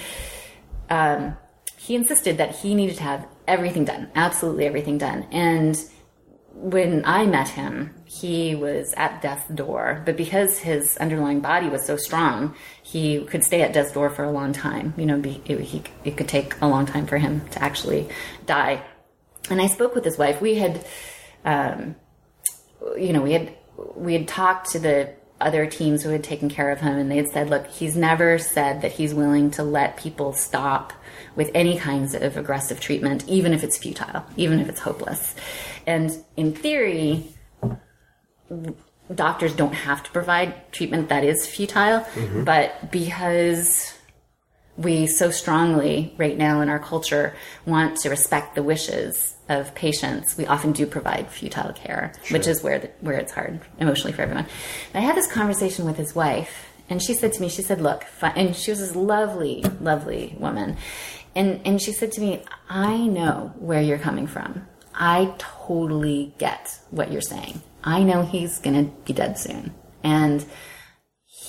um, 0.90 1.36
he 1.76 1.94
insisted 1.94 2.38
that 2.38 2.56
he 2.56 2.74
needed 2.74 2.96
to 2.96 3.02
have 3.02 3.26
everything 3.46 3.84
done, 3.84 4.10
absolutely 4.14 4.66
everything 4.66 4.98
done. 4.98 5.26
And 5.30 5.76
when 6.54 7.04
I 7.04 7.26
met 7.26 7.48
him, 7.48 7.94
he 8.04 8.54
was 8.54 8.94
at 8.96 9.20
death's 9.20 9.48
door, 9.48 10.02
but 10.06 10.16
because 10.16 10.58
his 10.58 10.96
underlying 10.98 11.40
body 11.40 11.68
was 11.68 11.84
so 11.84 11.96
strong, 11.96 12.54
he 12.82 13.24
could 13.24 13.42
stay 13.42 13.62
at 13.62 13.72
death's 13.72 13.92
door 13.92 14.08
for 14.08 14.24
a 14.24 14.30
long 14.30 14.52
time. 14.52 14.94
You 14.96 15.06
know, 15.06 15.18
be, 15.18 15.42
it, 15.46 15.60
he, 15.60 15.82
it 16.04 16.16
could 16.16 16.28
take 16.28 16.60
a 16.60 16.68
long 16.68 16.86
time 16.86 17.06
for 17.06 17.18
him 17.18 17.46
to 17.50 17.62
actually 17.62 18.08
die. 18.46 18.82
And 19.50 19.60
I 19.60 19.66
spoke 19.66 19.94
with 19.94 20.04
his 20.04 20.16
wife. 20.16 20.40
We 20.40 20.54
had, 20.54 20.86
um, 21.44 21.96
you 22.96 23.12
know, 23.12 23.22
we 23.22 23.32
had 23.32 23.54
we 23.96 24.12
had 24.12 24.28
talked 24.28 24.70
to 24.70 24.78
the 24.78 25.12
other 25.40 25.66
teams 25.66 26.02
who 26.02 26.10
had 26.10 26.22
taken 26.22 26.48
care 26.48 26.70
of 26.70 26.80
him, 26.80 26.96
and 26.96 27.10
they 27.10 27.16
had 27.16 27.28
said, 27.28 27.50
look, 27.50 27.66
he's 27.66 27.96
never 27.96 28.38
said 28.38 28.82
that 28.82 28.92
he's 28.92 29.12
willing 29.12 29.50
to 29.52 29.62
let 29.62 29.96
people 29.96 30.32
stop 30.32 30.92
with 31.36 31.50
any 31.54 31.78
kinds 31.78 32.14
of 32.14 32.36
aggressive 32.36 32.80
treatment, 32.80 33.24
even 33.28 33.52
if 33.52 33.64
it's 33.64 33.76
futile, 33.76 34.24
even 34.36 34.60
if 34.60 34.68
it's 34.68 34.80
hopeless. 34.80 35.34
And 35.86 36.12
in 36.36 36.54
theory, 36.54 37.26
doctors 39.12 39.54
don't 39.54 39.74
have 39.74 40.02
to 40.04 40.10
provide 40.10 40.72
treatment 40.72 41.08
that 41.08 41.24
is 41.24 41.46
futile, 41.46 42.00
mm-hmm. 42.00 42.44
but 42.44 42.90
because 42.90 43.92
we 44.76 45.06
so 45.06 45.30
strongly 45.30 46.12
right 46.16 46.36
now 46.36 46.60
in 46.60 46.68
our 46.68 46.80
culture 46.80 47.34
want 47.64 47.96
to 47.98 48.10
respect 48.10 48.54
the 48.54 48.62
wishes 48.62 49.34
of 49.48 49.74
patients, 49.74 50.36
we 50.36 50.46
often 50.46 50.72
do 50.72 50.86
provide 50.86 51.30
futile 51.30 51.72
care, 51.72 52.12
which 52.30 52.46
is 52.46 52.62
where 52.62 52.78
the, 52.78 52.90
where 53.00 53.16
it's 53.16 53.32
hard 53.32 53.60
emotionally 53.78 54.12
for 54.12 54.22
everyone. 54.22 54.46
And 54.92 55.04
I 55.04 55.06
had 55.06 55.16
this 55.16 55.30
conversation 55.30 55.84
with 55.84 55.96
his 55.96 56.14
wife, 56.14 56.70
and 56.88 57.02
she 57.02 57.14
said 57.14 57.32
to 57.34 57.40
me, 57.40 57.48
she 57.48 57.62
said, 57.62 57.80
"Look," 57.80 58.04
and 58.20 58.56
she 58.56 58.70
was 58.70 58.80
this 58.80 58.96
lovely, 58.96 59.64
lovely 59.80 60.34
woman, 60.38 60.76
and 61.34 61.60
and 61.64 61.80
she 61.80 61.92
said 61.92 62.12
to 62.12 62.20
me, 62.20 62.42
"I 62.68 63.06
know 63.06 63.52
where 63.58 63.82
you're 63.82 63.98
coming 63.98 64.26
from. 64.26 64.66
I 64.94 65.34
totally 65.38 66.34
get 66.38 66.78
what 66.90 67.10
you're 67.10 67.20
saying. 67.20 67.62
I 67.82 68.02
know 68.02 68.22
he's 68.22 68.58
gonna 68.58 68.84
be 69.04 69.12
dead 69.12 69.38
soon, 69.38 69.74
and." 70.02 70.44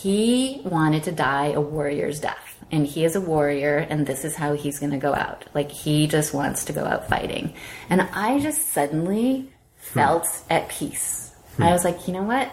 he 0.06 0.62
wanted 0.66 1.04
to 1.04 1.12
die 1.12 1.48
a 1.48 1.62
warrior's 1.62 2.20
death. 2.20 2.64
And 2.72 2.86
he 2.86 3.06
is 3.06 3.16
a 3.16 3.22
warrior 3.22 3.78
and 3.78 4.06
this 4.06 4.26
is 4.26 4.36
how 4.36 4.54
he's 4.54 4.78
going 4.78 4.92
to 4.92 4.98
go 4.98 5.16
out. 5.16 5.46
Like 5.54 5.72
he 5.72 6.06
just 6.08 6.34
wants 6.34 6.66
to 6.66 6.74
go 6.74 6.84
out 6.84 7.08
fighting. 7.08 7.54
And 7.90 8.02
i 8.02 8.40
just 8.40 8.74
suddenly 8.74 9.52
felt 9.78 10.28
hmm. 10.28 10.54
at 10.54 10.70
peace. 10.70 11.34
Hmm. 11.56 11.64
I 11.64 11.72
was 11.72 11.84
like 11.86 12.08
you 12.08 12.14
know 12.14 12.24
what? 12.24 12.52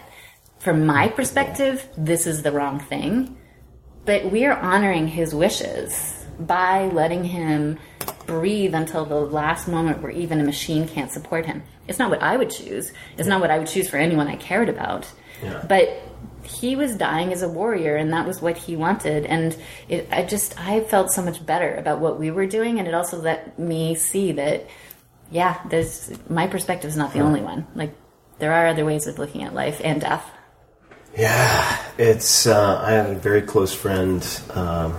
From 0.60 0.86
my 0.86 1.08
perspective 1.08 1.88
this 1.96 2.26
is 2.26 2.42
the 2.42 2.52
wrong 2.52 2.78
thing. 2.78 3.36
But 4.04 4.30
we 4.30 4.44
are 4.44 4.56
honoring 4.56 5.08
his 5.08 5.34
wishes 5.34 6.21
by 6.46 6.86
letting 6.88 7.24
him 7.24 7.78
breathe 8.26 8.74
until 8.74 9.04
the 9.04 9.16
last 9.16 9.68
moment 9.68 10.02
where 10.02 10.12
even 10.12 10.40
a 10.40 10.44
machine 10.44 10.86
can't 10.88 11.10
support 11.10 11.46
him. 11.46 11.62
It's 11.88 11.98
not 11.98 12.10
what 12.10 12.22
i 12.22 12.36
would 12.36 12.50
choose. 12.50 12.92
It's 13.18 13.28
not 13.28 13.40
what 13.40 13.50
i 13.50 13.58
would 13.58 13.66
choose 13.66 13.88
for 13.88 13.96
anyone 13.96 14.28
i 14.28 14.36
cared 14.36 14.68
about. 14.68 15.10
But 15.68 16.00
he 16.44 16.76
was 16.76 16.96
dying 16.96 17.32
as 17.32 17.42
a 17.42 17.48
warrior 17.48 17.96
and 17.96 18.12
that 18.12 18.26
was 18.26 18.40
what 18.40 18.56
he 18.56 18.76
wanted. 18.76 19.26
And 19.26 19.56
it, 19.88 20.08
i 20.10 20.22
just 20.22 20.58
i 20.58 20.80
felt 20.80 21.10
so 21.10 21.22
much 21.22 21.44
better 21.44 21.74
about 21.74 22.00
what 22.00 22.18
we 22.18 22.30
were 22.30 22.46
doing 22.46 22.78
and 22.78 22.86
it 22.86 22.94
also 22.94 23.20
let 23.20 23.58
me 23.58 23.94
see 23.94 24.32
that 24.32 24.66
yeah 25.30 25.60
there's 25.68 26.12
my 26.28 26.46
perspective 26.46 26.88
is 26.88 26.96
not 26.96 27.12
the 27.12 27.20
only 27.20 27.40
one. 27.40 27.66
Like 27.74 27.94
there 28.38 28.52
are 28.52 28.66
other 28.66 28.84
ways 28.84 29.06
of 29.06 29.18
looking 29.18 29.42
at 29.42 29.54
life 29.54 29.80
and 29.84 30.00
death. 30.00 30.28
Yeah, 31.16 31.82
it's. 31.98 32.46
Uh, 32.46 32.82
I 32.82 32.92
have 32.92 33.10
a 33.10 33.14
very 33.14 33.42
close 33.42 33.74
friend. 33.74 34.26
Um, 34.50 34.96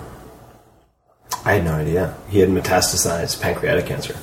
I 1.46 1.54
had 1.54 1.66
no 1.66 1.74
idea 1.74 2.16
he 2.30 2.40
had 2.40 2.50
metastasized 2.50 3.42
pancreatic 3.42 3.86
cancer. 3.86 4.18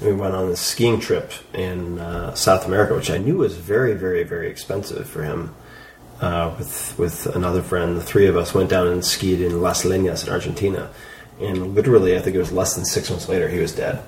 We 0.00 0.12
went 0.12 0.34
on 0.34 0.48
this 0.48 0.60
skiing 0.60 0.98
trip 0.98 1.32
in 1.52 1.98
uh, 1.98 2.34
South 2.34 2.66
America, 2.66 2.94
which 2.94 3.10
I 3.10 3.18
knew 3.18 3.38
was 3.38 3.56
very, 3.56 3.94
very, 3.94 4.22
very 4.22 4.50
expensive 4.50 5.08
for 5.08 5.22
him. 5.22 5.54
Uh, 6.20 6.54
with 6.58 6.98
with 6.98 7.26
another 7.34 7.60
friend, 7.60 7.96
the 7.96 8.02
three 8.02 8.26
of 8.26 8.36
us 8.36 8.54
went 8.54 8.70
down 8.70 8.86
and 8.86 9.04
skied 9.04 9.40
in 9.40 9.60
Las 9.60 9.84
Leñas 9.84 10.26
in 10.26 10.32
Argentina, 10.32 10.90
and 11.40 11.74
literally, 11.74 12.16
I 12.16 12.20
think 12.20 12.36
it 12.36 12.38
was 12.38 12.52
less 12.52 12.74
than 12.74 12.84
six 12.84 13.10
months 13.10 13.28
later, 13.28 13.48
he 13.48 13.58
was 13.58 13.74
dead. 13.74 14.02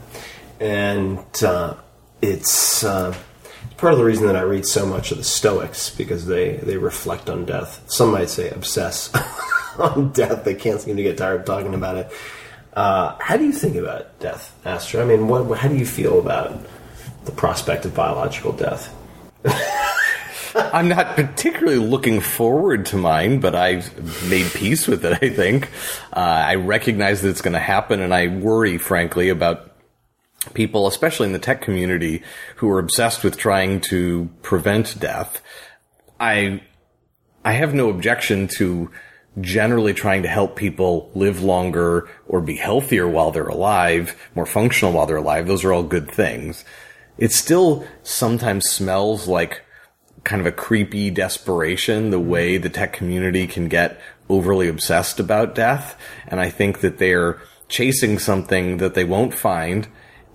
And 0.61 1.25
uh, 1.43 1.75
it's 2.23 2.85
uh, 2.85 3.15
part 3.77 3.93
of 3.93 3.99
the 3.99 4.05
reason 4.05 4.27
that 4.29 4.37
I 4.37 4.43
read 4.43 4.67
so 4.67 4.87
much 4.87 5.11
of 5.11 5.19
the 5.19 5.25
Stoics 5.25 5.91
because 5.91 6.27
they 6.27 6.57
they 6.59 6.77
reflect 6.77 7.29
on 7.29 7.45
death. 7.45 7.83
Some 7.91 8.13
might 8.13 8.31
say 8.31 8.51
obsess 8.51 9.13
on 9.79 10.13
death. 10.13 10.45
They 10.45 10.55
can't 10.55 10.81
seem 10.81 10.97
to 10.97 11.03
get 11.03 11.19
tired 11.19 11.41
of 11.41 11.47
talking 11.47 11.75
about 11.75 11.97
it. 11.97 12.11
Uh, 12.77 13.17
how 13.19 13.39
do 13.39 13.45
you 13.45 13.53
think 13.53 13.75
about 13.75 14.21
death, 14.21 14.55
Astro? 14.67 15.03
I 15.03 15.07
mean, 15.07 15.29
what, 15.29 15.59
how 15.59 15.69
do 15.69 15.77
you 15.77 15.87
feel 15.87 16.19
about 16.19 16.61
the 17.25 17.33
prospect 17.33 17.87
of 17.87 17.95
biological 17.95 18.53
death? 18.53 18.95
I'm 20.55 20.89
not 20.89 21.17
particularly 21.17 21.79
looking 21.79 22.21
forward 22.21 22.85
to 22.87 22.97
mine, 22.97 23.41
but 23.41 23.55
I've 23.55 24.29
made 24.29 24.51
peace 24.53 24.87
with 24.87 25.07
it, 25.07 25.19
I 25.23 25.31
think. 25.31 25.71
Uh, 26.13 26.21
I 26.21 26.55
recognize 26.57 27.23
that 27.23 27.31
it's 27.31 27.41
going 27.41 27.55
to 27.55 27.59
happen, 27.59 28.01
and 28.01 28.13
I 28.13 28.29
worry, 28.29 28.77
frankly, 28.77 29.31
about 29.31 29.75
people, 30.53 30.87
especially 30.87 31.27
in 31.27 31.33
the 31.33 31.39
tech 31.39 31.63
community, 31.63 32.23
who 32.57 32.69
are 32.71 32.79
obsessed 32.79 33.25
with 33.25 33.39
trying 33.39 33.81
to 33.89 34.29
prevent 34.43 35.01
death. 35.01 35.41
I, 36.21 36.63
I 37.43 37.53
have 37.53 37.73
no 37.73 37.89
objection 37.89 38.49
to 38.59 38.91
generally 39.41 39.93
trying 39.93 40.23
to 40.23 40.29
help 40.29 40.57
people 40.57 41.11
live 41.15 41.43
longer 41.43 42.09
or 42.27 42.41
be 42.41 42.57
healthier 42.57 43.07
while 43.07 43.31
they're 43.31 43.47
alive, 43.47 44.17
more 44.35 44.47
functional 44.47 44.93
while 44.93 45.07
they're 45.07 45.17
alive. 45.17 45.47
Those 45.47 45.65
are 45.65 45.73
all 45.73 45.83
good 45.83 46.11
things. 46.11 46.65
It 47.19 47.33
still 47.33 47.87
sometimes 48.03 48.71
smells 48.71 49.29
like 49.29 49.63
kind 50.25 50.41
of 50.41 50.47
a 50.47 50.53
creepy 50.53 51.11
desperation, 51.11 52.11
the 52.11 52.21
way 52.21 52.57
the 52.59 52.69
tech 52.69 52.93
community 52.93 53.47
can 53.47 53.69
get 53.69 54.01
overly 54.29 54.69
obsessed 54.69 55.21
about 55.21 55.55
death. 55.55 55.97
And 56.27 56.41
I 56.41 56.51
think 56.51 56.81
that 56.81 56.99
they're 56.99 57.39
chasing 57.69 58.19
something 58.19 58.79
that 58.79 58.95
they 58.95 59.05
won't 59.05 59.35
find 59.35 59.87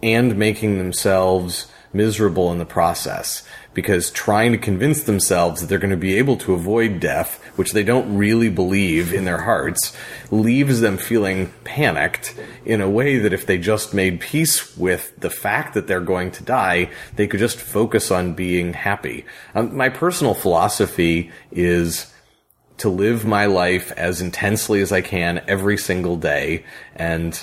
and 0.01 0.37
making 0.37 0.77
themselves 0.77 1.67
miserable 1.93 2.51
in 2.51 2.57
the 2.57 2.65
process 2.65 3.45
because 3.73 4.11
trying 4.11 4.51
to 4.51 4.57
convince 4.57 5.03
themselves 5.03 5.61
that 5.61 5.67
they're 5.67 5.77
going 5.77 5.91
to 5.91 5.97
be 5.97 6.15
able 6.15 6.37
to 6.37 6.53
avoid 6.53 6.99
death, 6.99 7.40
which 7.61 7.73
they 7.73 7.83
don't 7.83 8.17
really 8.17 8.49
believe 8.49 9.13
in 9.13 9.23
their 9.23 9.41
hearts, 9.43 9.95
leaves 10.31 10.81
them 10.81 10.97
feeling 10.97 11.53
panicked 11.63 12.33
in 12.65 12.81
a 12.81 12.89
way 12.89 13.19
that 13.19 13.33
if 13.33 13.45
they 13.45 13.59
just 13.59 13.93
made 13.93 14.19
peace 14.19 14.75
with 14.75 15.15
the 15.19 15.29
fact 15.29 15.75
that 15.75 15.85
they're 15.85 15.99
going 15.99 16.31
to 16.31 16.43
die, 16.43 16.89
they 17.17 17.27
could 17.27 17.39
just 17.39 17.59
focus 17.59 18.09
on 18.09 18.33
being 18.33 18.73
happy. 18.73 19.23
Um, 19.53 19.77
my 19.77 19.89
personal 19.89 20.33
philosophy 20.33 21.29
is 21.51 22.11
to 22.77 22.89
live 22.89 23.25
my 23.25 23.45
life 23.45 23.91
as 23.91 24.21
intensely 24.21 24.81
as 24.81 24.91
I 24.91 25.01
can 25.01 25.43
every 25.47 25.77
single 25.77 26.17
day. 26.17 26.65
And 26.95 27.39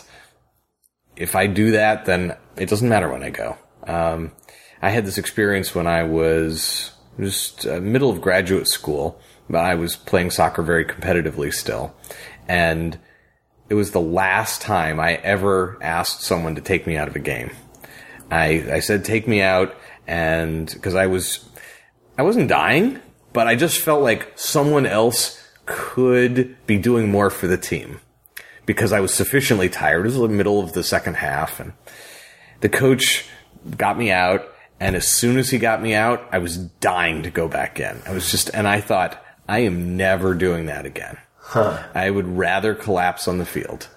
if 1.15 1.37
I 1.37 1.47
do 1.47 1.71
that, 1.71 2.07
then 2.07 2.37
it 2.57 2.69
doesn't 2.69 2.89
matter 2.89 3.09
when 3.09 3.23
I 3.23 3.31
go. 3.31 3.57
Um, 3.87 4.33
I 4.83 4.91
had 4.91 5.07
this 5.07 5.17
experience 5.17 5.77
when 5.77 5.87
I 5.87 6.03
was 6.03 6.91
just 7.21 7.69
uh, 7.69 7.79
middle 7.79 8.11
of 8.11 8.21
graduate 8.21 8.67
school, 8.67 9.21
but 9.49 9.65
I 9.65 9.75
was 9.75 9.97
playing 9.97 10.31
soccer 10.31 10.63
very 10.63 10.85
competitively 10.85 11.53
still, 11.53 11.95
and 12.47 12.99
it 13.69 13.75
was 13.75 13.91
the 13.91 14.01
last 14.01 14.63
time 14.63 14.99
I 14.99 15.15
ever 15.15 15.79
asked 15.83 16.23
someone 16.23 16.55
to 16.55 16.61
take 16.61 16.87
me 16.87 16.97
out 16.97 17.09
of 17.09 17.17
a 17.17 17.21
game. 17.21 17.51
I 18.31 18.65
I 18.73 18.81
said 18.81 19.05
take 19.05 19.29
me 19.29 19.43
out, 19.43 19.75
and 20.07 20.71
because 20.73 20.95
I 20.95 21.07
was 21.07 21.49
I 22.17 22.23
wasn't 22.23 22.49
dying, 22.49 23.01
but 23.33 23.47
I 23.47 23.55
just 23.55 23.79
felt 23.79 24.03
like 24.03 24.33
someone 24.37 24.87
else 24.87 25.43
could 25.67 26.57
be 26.67 26.79
doing 26.79 27.11
more 27.11 27.31
for 27.31 27.47
the 27.47 27.59
team 27.59 28.01
because 28.67 28.93
I 28.93 29.01
was 29.01 29.15
sufficiently 29.15 29.69
tired. 29.69 30.01
It 30.01 30.09
was 30.09 30.17
the 30.17 30.29
middle 30.29 30.61
of 30.61 30.73
the 30.73 30.83
second 30.83 31.15
half, 31.15 31.61
and 31.61 31.73
the 32.61 32.69
coach 32.69 33.25
got 33.77 33.99
me 33.99 34.11
out. 34.11 34.47
And 34.81 34.95
as 34.95 35.09
soon 35.09 35.39
as 35.39 35.51
he 35.51 35.59
got 35.59 35.83
me 35.83 35.95
out, 35.95 36.29
I 36.31 36.39
was 36.39 36.57
dying 36.57 37.25
to 37.25 37.31
go 37.31 37.49
back 37.49 37.81
in. 37.81 38.01
I 38.07 38.13
was 38.13 38.31
just, 38.31 38.49
and 38.55 38.69
I 38.69 38.81
thought, 38.81 39.21
I 39.49 39.61
am 39.61 39.97
never 39.97 40.35
doing 40.35 40.67
that 40.67 40.85
again. 40.87 41.19
I 41.95 42.11
would 42.11 42.29
rather 42.37 42.75
collapse 42.75 43.27
on 43.27 43.39
the 43.39 43.47
field. 43.47 43.89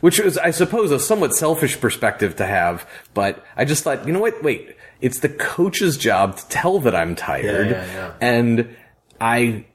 Which 0.00 0.20
is, 0.20 0.38
I 0.38 0.52
suppose, 0.52 0.90
a 0.92 1.00
somewhat 1.00 1.34
selfish 1.34 1.80
perspective 1.80 2.36
to 2.36 2.46
have, 2.46 2.88
but 3.14 3.44
I 3.56 3.64
just 3.64 3.82
thought, 3.82 4.06
you 4.06 4.12
know 4.12 4.20
what? 4.20 4.42
Wait, 4.42 4.76
it's 5.00 5.20
the 5.20 5.28
coach's 5.28 5.96
job 5.96 6.36
to 6.36 6.48
tell 6.48 6.78
that 6.80 6.94
I'm 6.94 7.14
tired. 7.14 7.70
Yeah, 7.70 7.84
yeah, 7.84 7.92
yeah. 7.92 8.12
And 8.20 8.76
I, 9.20 9.66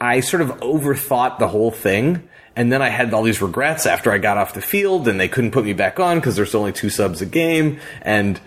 I 0.00 0.20
sort 0.20 0.42
of 0.42 0.50
overthought 0.60 1.38
the 1.38 1.48
whole 1.48 1.70
thing. 1.70 2.28
And 2.56 2.70
then 2.70 2.82
I 2.82 2.88
had 2.88 3.12
all 3.12 3.22
these 3.22 3.42
regrets 3.42 3.84
after 3.84 4.12
I 4.12 4.18
got 4.18 4.36
off 4.36 4.54
the 4.54 4.62
field 4.62 5.08
and 5.08 5.18
they 5.18 5.28
couldn't 5.28 5.50
put 5.50 5.64
me 5.64 5.72
back 5.72 5.98
on 5.98 6.18
because 6.18 6.36
there's 6.36 6.54
only 6.54 6.72
two 6.72 6.88
subs 6.88 7.20
a 7.20 7.26
game. 7.26 7.80
And 8.02 8.40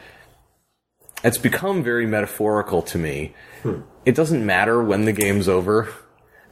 it's 1.23 1.37
become 1.37 1.83
very 1.83 2.05
metaphorical 2.05 2.81
to 2.83 2.97
me. 2.97 3.33
Hmm. 3.63 3.81
It 4.07 4.15
doesn't 4.15 4.45
matter 4.45 4.81
when 4.81 5.03
the 5.03 5.11
game's 5.11 5.49
over 5.49 5.93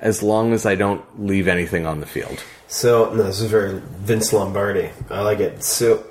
as 0.02 0.22
long 0.22 0.52
as 0.52 0.66
I 0.66 0.76
don't 0.76 1.26
leave 1.26 1.48
anything 1.48 1.86
on 1.86 2.02
the 2.02 2.06
field. 2.06 2.44
So 2.68 3.14
no, 3.14 3.24
this 3.24 3.40
is 3.40 3.50
very 3.50 3.80
Vince 3.80 4.34
Lombardi. 4.34 4.90
I 5.10 5.22
like 5.22 5.40
it. 5.40 5.64
So 5.64 6.06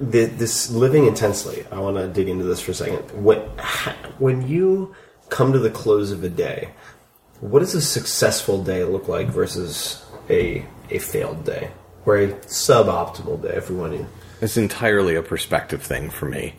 the, 0.00 0.24
this 0.24 0.72
living 0.72 1.06
intensely. 1.06 1.64
I 1.70 1.78
want 1.78 1.98
to 1.98 2.08
dig 2.08 2.28
into 2.28 2.42
this 2.42 2.60
for 2.60 2.72
a 2.72 2.74
second. 2.74 3.24
When 3.24 3.38
when 4.18 4.48
you 4.48 4.92
come 5.28 5.52
to 5.52 5.60
the 5.60 5.70
close 5.70 6.10
of 6.10 6.24
a 6.24 6.28
day, 6.28 6.70
what 7.38 7.60
does 7.60 7.76
a 7.76 7.80
successful 7.80 8.64
day 8.64 8.82
look 8.82 9.06
like 9.06 9.28
versus 9.28 10.04
a 10.28 10.66
a 10.90 10.98
failed 10.98 11.44
day 11.44 11.70
or 12.06 12.16
a 12.16 12.32
suboptimal 12.32 13.40
day, 13.40 13.54
if 13.54 13.70
we 13.70 13.76
want 13.76 13.92
to? 13.92 14.04
It's 14.40 14.56
entirely 14.56 15.14
a 15.14 15.22
perspective 15.22 15.80
thing 15.80 16.10
for 16.10 16.26
me. 16.26 16.56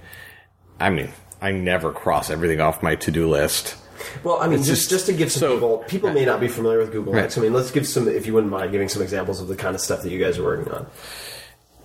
I 0.80 0.92
mean, 0.92 1.10
I 1.42 1.52
never 1.52 1.92
cross 1.92 2.30
everything 2.30 2.62
off 2.62 2.82
my 2.82 2.96
to 2.96 3.12
do 3.12 3.28
list. 3.28 3.76
Well, 4.24 4.40
I 4.42 4.48
mean, 4.48 4.60
just, 4.60 4.70
just- 4.70 4.90
just 4.90 5.06
to 5.08 5.14
give 5.14 5.32
some 5.32 5.40
so- 5.42 5.54
people, 5.56 5.78
people 5.88 6.12
may 6.12 6.26
not 6.26 6.40
be 6.40 6.48
familiar 6.48 6.80
with 6.80 6.92
Google 6.92 7.14
Right. 7.14 7.26
X. 7.26 7.38
I 7.38 7.42
mean, 7.42 7.54
let's 7.54 7.72
give 7.72 7.88
some, 7.88 8.08
if 8.08 8.26
you 8.26 8.34
wouldn't 8.34 8.52
mind, 8.52 8.72
giving 8.72 8.90
some 8.90 9.02
examples 9.02 9.40
of 9.42 9.48
the 9.48 9.56
kind 9.56 9.76
of 9.76 9.82
stuff 9.82 10.02
that 10.04 10.12
you 10.12 10.20
guys 10.24 10.38
are 10.38 10.44
working 10.44 10.72
on. 10.74 10.88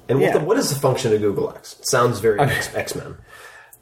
And 0.08 0.20
what, 0.20 0.32
the, 0.34 0.40
what 0.40 0.58
is 0.58 0.68
the 0.68 0.78
function 0.78 1.12
of 1.14 1.20
Google 1.20 1.50
X? 1.56 1.76
It 1.80 1.86
sounds 1.86 2.20
very 2.20 2.38
X 2.40 2.94
Men. 2.94 3.16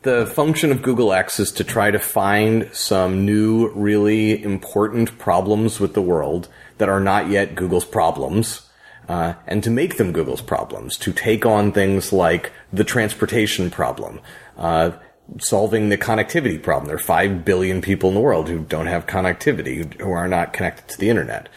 The 0.02 0.26
function 0.26 0.72
of 0.72 0.82
Google 0.82 1.12
X 1.12 1.38
is 1.38 1.52
to 1.52 1.64
try 1.64 1.90
to 1.90 1.98
find 1.98 2.68
some 2.72 3.24
new, 3.24 3.68
really 3.70 4.42
important 4.42 5.16
problems 5.18 5.78
with 5.78 5.94
the 5.94 6.02
world 6.02 6.48
that 6.78 6.88
are 6.88 6.98
not 7.00 7.28
yet 7.28 7.54
Google's 7.54 7.84
problems, 7.84 8.68
uh, 9.08 9.34
and 9.46 9.62
to 9.62 9.70
make 9.70 9.96
them 9.98 10.12
Google's 10.12 10.40
problems. 10.42 10.96
To 10.98 11.12
take 11.12 11.44
on 11.46 11.70
things 11.72 12.12
like 12.12 12.50
the 12.72 12.82
transportation 12.84 13.70
problem, 13.70 14.20
uh, 14.56 14.92
solving 15.38 15.88
the 15.88 15.98
connectivity 15.98 16.62
problem. 16.62 16.86
There 16.86 16.96
are 16.96 17.00
five 17.00 17.44
billion 17.44 17.80
people 17.80 18.08
in 18.08 18.14
the 18.14 18.20
world 18.20 18.48
who 18.48 18.60
don't 18.60 18.86
have 18.86 19.06
connectivity, 19.06 20.00
who 20.00 20.10
are 20.10 20.28
not 20.28 20.52
connected 20.52 20.88
to 20.88 20.98
the 20.98 21.08
internet. 21.08 21.48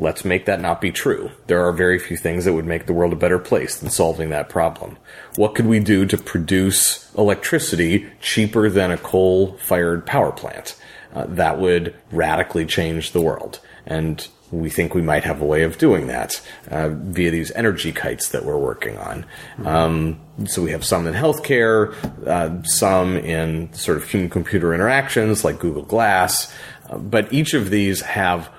Let's 0.00 0.24
make 0.24 0.46
that 0.46 0.60
not 0.60 0.80
be 0.80 0.92
true. 0.92 1.32
There 1.48 1.66
are 1.66 1.72
very 1.72 1.98
few 1.98 2.16
things 2.16 2.44
that 2.44 2.52
would 2.52 2.64
make 2.64 2.86
the 2.86 2.92
world 2.92 3.12
a 3.12 3.16
better 3.16 3.38
place 3.38 3.76
than 3.76 3.90
solving 3.90 4.30
that 4.30 4.48
problem. 4.48 4.96
What 5.34 5.56
could 5.56 5.66
we 5.66 5.80
do 5.80 6.06
to 6.06 6.16
produce 6.16 7.12
electricity 7.16 8.06
cheaper 8.20 8.70
than 8.70 8.92
a 8.92 8.96
coal 8.96 9.56
fired 9.58 10.06
power 10.06 10.30
plant? 10.30 10.76
Uh, 11.12 11.24
that 11.26 11.58
would 11.58 11.96
radically 12.12 12.64
change 12.64 13.10
the 13.10 13.20
world. 13.20 13.58
And 13.86 14.28
we 14.50 14.70
think 14.70 14.94
we 14.94 15.02
might 15.02 15.24
have 15.24 15.42
a 15.42 15.44
way 15.44 15.62
of 15.62 15.78
doing 15.78 16.06
that 16.06 16.40
uh, 16.70 16.88
via 16.88 17.30
these 17.30 17.50
energy 17.52 17.92
kites 17.92 18.30
that 18.30 18.44
we're 18.44 18.58
working 18.58 18.96
on. 18.96 19.26
Um, 19.64 20.20
so 20.46 20.62
we 20.62 20.70
have 20.70 20.84
some 20.84 21.06
in 21.06 21.14
healthcare, 21.14 21.92
uh, 22.26 22.62
some 22.62 23.16
in 23.16 23.72
sort 23.72 23.98
of 23.98 24.08
human 24.08 24.30
computer 24.30 24.72
interactions 24.72 25.44
like 25.44 25.58
Google 25.58 25.82
Glass. 25.82 26.52
Uh, 26.88 26.98
but 26.98 27.32
each 27.32 27.54
of 27.54 27.70
these 27.70 28.00
have 28.00 28.50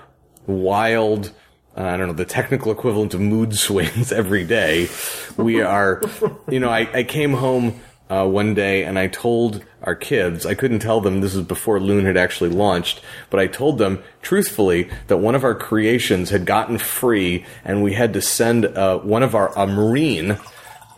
wild, 0.45 1.32
uh, 1.76 1.84
I 1.84 1.98
don't 1.98 2.07
know, 2.07 2.14
the 2.14 2.26
technical 2.26 2.72
equivalent 2.72 3.14
of 3.14 3.22
mood 3.22 3.56
swings 3.57 4.11
every 4.11 4.45
day. 4.45 4.90
We 5.38 5.61
are, 5.61 6.02
you 6.49 6.60
know, 6.60 6.70
I, 6.70 6.90
I 6.94 7.03
came 7.03 7.34
home 7.34 7.80
uh, 8.10 8.28
one 8.28 8.53
day 8.53 8.84
and 8.84 8.98
I 8.99 9.07
told 9.07 9.64
our 9.81 9.95
kids, 9.95 10.45
I 10.45 10.56
couldn't 10.56 10.80
tell 10.80 11.01
them 11.01 11.22
this 11.22 11.35
is 11.35 11.43
before 11.43 11.80
Loon 11.80 12.06
had 12.06 12.18
actually 12.18 12.49
launched, 12.49 13.01
but 13.30 13.39
I 13.39 13.47
told 13.47 13.77
them 13.77 14.03
truthfully 14.22 14.89
that 15.07 15.18
one 15.18 15.35
of 15.35 15.43
our 15.43 15.56
creations 15.56 16.30
had 16.30 16.45
gotten 16.45 16.77
free 16.77 17.45
and 17.64 17.84
we 17.84 17.93
had 17.93 18.14
to 18.14 18.22
send 18.22 18.65
uh, 18.65 18.99
one 18.99 19.23
of 19.23 19.35
our, 19.35 19.57
a 19.57 19.65
Marine, 19.65 20.38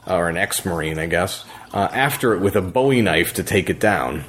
or 0.08 0.30
an 0.30 0.38
ex-Marine, 0.38 0.98
I 0.98 1.06
guess, 1.06 1.46
uh, 1.74 1.90
after 1.92 2.34
it 2.34 2.40
with 2.40 2.56
a 2.56 2.62
Bowie 2.62 3.02
knife 3.02 3.34
to 3.36 3.44
take 3.44 3.70
it 3.70 3.80
down. 3.80 4.24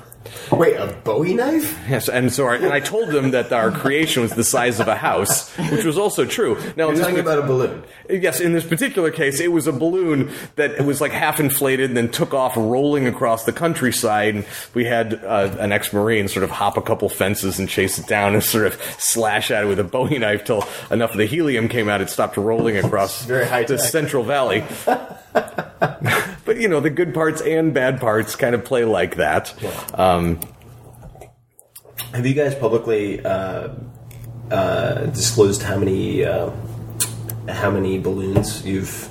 Wait, 0.51 0.77
a 0.77 0.95
Bowie 1.05 1.35
knife? 1.35 1.79
Yes, 1.89 2.09
and 2.09 2.33
so 2.33 2.45
our, 2.45 2.55
and 2.55 2.73
I 2.73 2.81
told 2.81 3.11
them 3.11 3.31
that 3.31 3.53
our 3.53 3.71
creation 3.71 4.23
was 4.23 4.33
the 4.33 4.45
size 4.45 4.81
of 4.81 4.89
a 4.89 4.95
house, 4.95 5.51
which 5.71 5.85
was 5.85 5.97
also 5.97 6.25
true. 6.25 6.57
Now, 6.77 6.91
You're 6.91 7.01
talking 7.01 7.19
about 7.19 7.39
a 7.39 7.43
balloon. 7.43 7.83
Yes, 8.09 8.41
in 8.41 8.53
this 8.53 8.65
particular 8.65 9.11
case, 9.11 9.41
it 9.41 9.53
was 9.53 9.67
a 9.67 9.73
balloon 9.73 10.31
that 10.57 10.85
was 10.85 11.01
like 11.01 11.13
half 11.13 11.41
inflated 11.41 11.91
and 11.91 11.97
then 11.97 12.11
took 12.11 12.35
off 12.35 12.57
rolling 12.57 13.07
across 13.07 13.45
the 13.45 13.53
countryside. 13.53 14.35
And 14.35 14.47
we 14.75 14.85
had 14.85 15.15
uh, 15.25 15.57
an 15.59 15.73
ex-marine 15.73 16.29
sort 16.29 16.45
of 16.45 16.51
hop 16.51 16.77
a 16.77 16.83
couple 16.83 17.09
fences 17.09 17.59
and 17.59 17.69
chase 17.69 17.99
it 17.99 18.07
down 18.07 18.35
and 18.35 18.43
sort 18.43 18.67
of 18.67 18.81
slash 18.99 19.51
at 19.51 19.65
it 19.65 19.67
with 19.67 19.79
a 19.79 19.85
Bowie 19.85 20.19
knife 20.19 20.45
till 20.45 20.65
enough 20.91 21.13
of 21.13 21.19
the 21.19 21.27
helium 21.27 21.69
came 21.69 21.89
out. 21.89 22.01
It 22.01 22.11
stopped 22.11 22.37
rolling 22.37 22.77
across 22.77 23.25
the. 23.25 23.79
Central 23.79 24.23
Valley. 24.25 24.65
but 26.45 26.57
you 26.57 26.69
know, 26.69 26.81
the 26.81 26.91
good 26.91 27.15
parts 27.15 27.41
and 27.41 27.73
bad 27.73 28.01
parts 28.01 28.37
kind 28.37 28.55
of 28.55 28.65
play 28.65 28.85
like 28.85 29.17
that. 29.17 29.55
Um, 29.99 30.41
Have 32.13 32.27
you 32.27 32.35
guys 32.35 32.55
publicly 32.55 33.25
uh, 33.25 33.71
uh, 34.51 35.07
disclosed 35.07 35.63
how 35.63 35.79
many 35.79 36.25
uh, 36.25 36.51
how 37.49 37.71
many 37.71 37.99
balloons 37.99 38.65
you've 38.67 39.09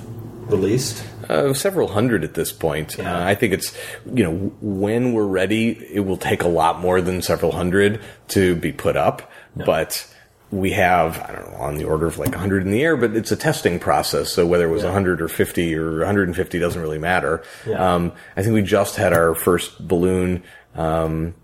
released? 0.50 1.04
Uh, 1.28 1.54
several 1.54 1.88
hundred 1.88 2.24
at 2.24 2.34
this 2.34 2.52
point. 2.52 2.98
Uh, 2.98 3.22
I 3.24 3.34
think 3.34 3.52
it's, 3.52 3.76
you 4.12 4.24
know, 4.24 4.34
when 4.60 5.12
we're 5.12 5.26
ready, 5.26 5.70
it 5.90 6.00
will 6.00 6.16
take 6.16 6.42
a 6.42 6.48
lot 6.48 6.80
more 6.80 7.00
than 7.00 7.22
several 7.22 7.52
hundred 7.52 8.00
to 8.28 8.56
be 8.56 8.72
put 8.72 8.96
up. 8.96 9.30
But 9.54 10.11
we 10.52 10.70
have, 10.72 11.18
I 11.18 11.32
don't 11.32 11.50
know, 11.50 11.56
on 11.56 11.76
the 11.76 11.84
order 11.84 12.06
of 12.06 12.18
like 12.18 12.30
100 12.30 12.62
in 12.62 12.70
the 12.70 12.82
air, 12.82 12.96
but 12.96 13.16
it's 13.16 13.32
a 13.32 13.36
testing 13.36 13.78
process. 13.78 14.30
So 14.32 14.46
whether 14.46 14.68
it 14.68 14.70
was 14.70 14.84
100 14.84 15.22
or 15.22 15.28
50 15.28 15.74
or 15.74 15.98
150 15.98 16.58
doesn't 16.58 16.80
really 16.80 16.98
matter. 16.98 17.42
Yeah. 17.66 17.94
Um, 17.94 18.12
I 18.36 18.42
think 18.42 18.54
we 18.54 18.62
just 18.62 18.96
had 18.96 19.14
our 19.14 19.34
first 19.34 19.88
balloon, 19.88 20.42
um, 20.74 21.34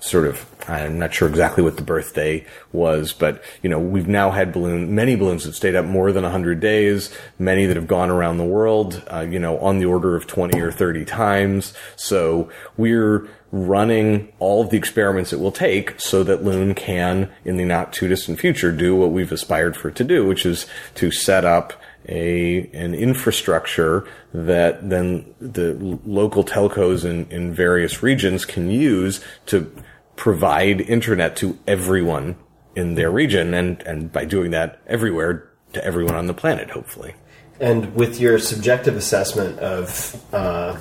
sort 0.00 0.26
of 0.26 0.46
I'm 0.68 0.98
not 0.98 1.14
sure 1.14 1.28
exactly 1.28 1.62
what 1.62 1.76
the 1.76 1.82
birthday 1.82 2.44
was, 2.72 3.12
but 3.12 3.42
you 3.62 3.70
know 3.70 3.78
we've 3.78 4.08
now 4.08 4.30
had 4.30 4.52
balloon 4.52 4.94
many 4.94 5.16
balloons 5.16 5.44
that 5.44 5.54
stayed 5.54 5.74
up 5.74 5.84
more 5.84 6.12
than 6.12 6.22
100 6.22 6.60
days, 6.60 7.14
many 7.38 7.66
that 7.66 7.76
have 7.76 7.86
gone 7.86 8.10
around 8.10 8.38
the 8.38 8.44
world, 8.44 9.02
uh, 9.12 9.26
you 9.28 9.38
know, 9.38 9.58
on 9.58 9.78
the 9.78 9.86
order 9.86 10.16
of 10.16 10.26
20 10.26 10.60
or 10.60 10.70
30 10.70 11.04
times. 11.04 11.74
So 11.96 12.50
we're 12.76 13.28
running 13.64 14.32
all 14.38 14.62
of 14.62 14.70
the 14.70 14.76
experiments 14.76 15.32
it 15.32 15.40
will 15.40 15.52
take 15.52 16.00
so 16.00 16.22
that 16.24 16.44
Loon 16.44 16.74
can, 16.74 17.30
in 17.44 17.56
the 17.56 17.64
not 17.64 17.92
too 17.92 18.08
distant 18.08 18.38
future, 18.38 18.72
do 18.72 18.94
what 18.94 19.12
we've 19.12 19.32
aspired 19.32 19.76
for 19.76 19.88
it 19.88 19.96
to 19.96 20.04
do, 20.04 20.26
which 20.26 20.44
is 20.44 20.66
to 20.96 21.10
set 21.10 21.44
up 21.44 21.72
a 22.08 22.70
an 22.72 22.94
infrastructure 22.94 24.06
that 24.32 24.88
then 24.88 25.34
the 25.40 25.74
local 26.04 26.44
telcos 26.44 27.04
in, 27.04 27.28
in 27.30 27.52
various 27.52 28.02
regions 28.02 28.44
can 28.44 28.70
use 28.70 29.20
to 29.46 29.72
provide 30.14 30.80
internet 30.80 31.36
to 31.36 31.58
everyone 31.66 32.36
in 32.74 32.94
their 32.94 33.10
region 33.10 33.54
and, 33.54 33.82
and 33.82 34.12
by 34.12 34.24
doing 34.24 34.50
that 34.50 34.80
everywhere 34.86 35.50
to 35.72 35.84
everyone 35.84 36.14
on 36.14 36.26
the 36.26 36.34
planet 36.34 36.70
hopefully. 36.70 37.14
And 37.58 37.94
with 37.94 38.20
your 38.20 38.38
subjective 38.38 38.96
assessment 38.96 39.58
of 39.58 40.22
uh, 40.32 40.78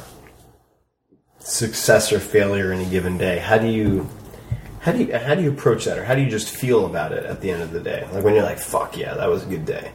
success 1.45 2.11
or 2.11 2.19
failure 2.19 2.73
in 2.73 2.81
a 2.81 2.85
given 2.85 3.17
day, 3.17 3.39
how 3.39 3.57
do 3.57 3.67
you 3.67 4.09
how 4.81 4.91
do 4.91 5.03
you 5.03 5.17
how 5.17 5.35
do 5.35 5.41
you 5.41 5.51
approach 5.51 5.85
that, 5.85 5.97
or 5.97 6.03
how 6.03 6.15
do 6.15 6.21
you 6.21 6.29
just 6.29 6.49
feel 6.49 6.85
about 6.85 7.11
it 7.11 7.25
at 7.25 7.41
the 7.41 7.49
end 7.51 7.61
of 7.61 7.71
the 7.71 7.79
day? 7.79 8.07
Like 8.11 8.23
when 8.23 8.35
you're 8.35 8.43
like, 8.43 8.59
"Fuck 8.59 8.97
yeah, 8.97 9.13
that 9.15 9.29
was 9.29 9.43
a 9.43 9.47
good 9.47 9.65
day." 9.65 9.91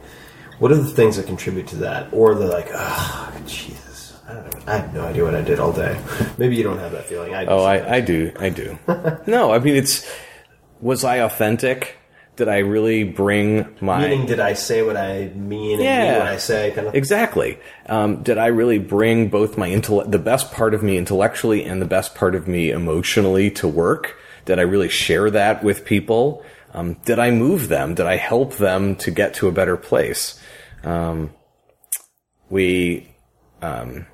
What 0.59 0.71
are 0.71 0.75
the 0.75 0.85
things 0.85 1.17
that 1.17 1.25
contribute 1.25 1.67
to 1.67 1.77
that, 1.77 2.11
or 2.13 2.35
the 2.35 2.47
like, 2.47 2.69
"Ah, 2.73 3.33
Jesus, 3.45 4.17
I, 4.27 4.33
don't 4.33 4.43
know, 4.53 4.61
I 4.67 4.77
have 4.77 4.93
no 4.93 5.05
idea 5.05 5.23
what 5.23 5.35
I 5.35 5.41
did 5.41 5.59
all 5.59 5.71
day. 5.71 5.99
Maybe 6.37 6.55
you 6.55 6.63
don't 6.63 6.77
have 6.79 6.91
that 6.91 7.05
feeling. 7.05 7.33
I 7.33 7.45
Oh, 7.45 7.63
I, 7.63 7.95
I 7.95 8.01
do. 8.01 8.31
I 8.39 8.49
do. 8.49 8.77
no, 9.27 9.51
I 9.51 9.59
mean, 9.59 9.75
it's. 9.75 10.09
Was 10.81 11.03
I 11.03 11.17
authentic? 11.17 11.97
Did 12.41 12.49
I 12.49 12.57
really 12.57 13.03
bring 13.03 13.67
my. 13.81 14.01
Meaning, 14.01 14.25
did 14.25 14.39
I 14.39 14.53
say 14.53 14.81
what 14.81 14.97
I 14.97 15.27
mean 15.35 15.73
and 15.73 15.83
Yeah. 15.83 16.09
mean 16.09 16.19
what 16.21 16.27
I 16.27 16.37
say? 16.37 16.71
Kind 16.71 16.87
of. 16.87 16.95
Exactly. 16.95 17.59
Um, 17.85 18.23
did 18.23 18.39
I 18.39 18.47
really 18.47 18.79
bring 18.79 19.27
both 19.27 19.59
my 19.59 19.69
intellect, 19.69 20.09
the 20.09 20.17
best 20.17 20.51
part 20.51 20.73
of 20.73 20.81
me 20.81 20.97
intellectually 20.97 21.63
and 21.63 21.79
the 21.79 21.85
best 21.85 22.15
part 22.15 22.33
of 22.33 22.47
me 22.47 22.71
emotionally 22.71 23.51
to 23.51 23.67
work? 23.67 24.15
Did 24.45 24.57
I 24.57 24.63
really 24.63 24.89
share 24.89 25.29
that 25.29 25.63
with 25.63 25.85
people? 25.85 26.43
Um, 26.73 26.95
did 27.05 27.19
I 27.19 27.29
move 27.29 27.67
them? 27.67 27.93
Did 27.93 28.07
I 28.07 28.15
help 28.17 28.55
them 28.55 28.95
to 28.95 29.11
get 29.11 29.35
to 29.35 29.47
a 29.47 29.51
better 29.51 29.77
place? 29.77 30.39
Um, 30.83 31.35
we 32.49 33.07
um, 33.61 34.07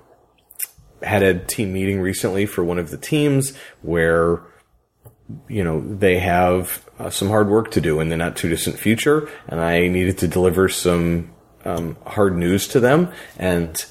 had 1.02 1.24
a 1.24 1.40
team 1.40 1.72
meeting 1.72 2.02
recently 2.02 2.46
for 2.46 2.62
one 2.62 2.78
of 2.78 2.92
the 2.92 2.98
teams 2.98 3.56
where 3.84 4.42
you 5.48 5.64
know 5.64 5.82
they 5.82 6.20
have 6.20 6.86
uh, 7.00 7.10
some 7.10 7.30
hard 7.30 7.50
work 7.50 7.72
to 7.72 7.82
do 7.82 8.00
in 8.00 8.10
the 8.10 8.18
not 8.18 8.36
too 8.36 8.50
distant 8.50 8.80
future, 8.80 9.30
and 9.48 9.60
I 9.60 9.88
needed 9.88 10.18
to 10.20 10.28
deliver 10.28 10.70
some 10.70 11.34
um, 11.66 11.98
hard 12.06 12.38
news 12.38 12.68
to 12.70 12.80
them. 12.80 13.12
And 13.38 13.84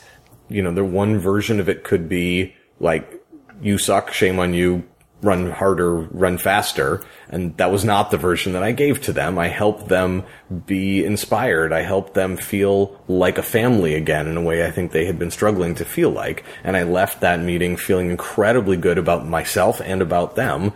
you 0.49 0.63
know, 0.63 0.73
the 0.73 0.85
one 0.85 1.19
version 1.19 1.61
of 1.61 1.69
it 1.69 1.85
could 1.85 2.09
be 2.09 2.55
like, 2.81 3.23
"You 3.61 3.79
suck, 3.79 4.13
shame 4.13 4.39
on 4.39 4.55
you." 4.55 4.85
Run 5.23 5.51
harder, 5.51 5.95
run 5.95 6.37
faster. 6.37 7.03
And 7.31 7.57
that 7.57 7.73
was 7.73 7.87
not 7.87 8.11
the 8.11 8.19
version 8.19 8.53
that 8.53 8.63
I 8.63 8.73
gave 8.73 9.01
to 9.01 9.15
them. 9.15 9.39
I 9.39 9.49
helped 9.49 9.89
them 9.89 10.25
be 10.67 11.03
inspired. 11.03 11.73
I 11.73 11.81
helped 11.81 12.13
them 12.13 12.37
feel 12.37 13.01
like 13.09 13.39
a 13.39 13.43
family 13.43 13.95
again 13.95 14.29
in 14.29 14.37
a 14.37 14.43
way 14.43 14.65
I 14.65 14.71
think 14.71 14.93
they 14.93 15.07
had 15.07 15.19
been 15.19 15.31
struggling 15.31 15.75
to 15.77 15.87
feel 15.87 16.11
like. 16.11 16.45
And 16.63 16.77
I 16.77 16.83
left 16.83 17.23
that 17.23 17.41
meeting 17.41 17.79
feeling 17.79 18.11
incredibly 18.11 18.77
good 18.77 18.99
about 18.99 19.27
myself 19.27 19.81
and 19.81 20.03
about 20.03 20.37
them 20.37 20.75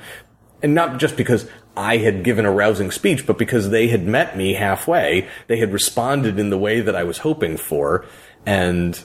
and 0.63 0.75
not 0.75 0.99
just 0.99 1.17
because 1.17 1.49
I 1.77 1.99
had 1.99 2.25
given 2.25 2.45
a 2.45 2.51
rousing 2.51 2.91
speech, 2.91 3.27
but 3.27 3.39
because 3.39 3.71
they 3.71 3.89
had 3.89 4.07
met 4.07 4.37
me 4.37 4.55
halfway. 4.55 5.29
They 5.47 5.59
had 5.59 5.73
responded 5.73 6.39
in 6.39 6.51
the 6.51 6.59
way 6.59 6.81
that 6.81 6.97
I 6.97 7.05
was 7.05 7.19
hoping 7.19 7.57
for, 7.57 8.05
and 8.45 9.03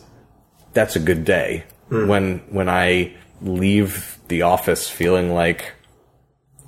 that's 0.74 0.96
a 0.96 1.00
good 1.00 1.26
day. 1.26 1.66
When 1.90 2.40
when 2.50 2.68
I 2.68 3.14
leave 3.42 4.18
the 4.28 4.42
office 4.42 4.90
feeling 4.90 5.34
like 5.34 5.74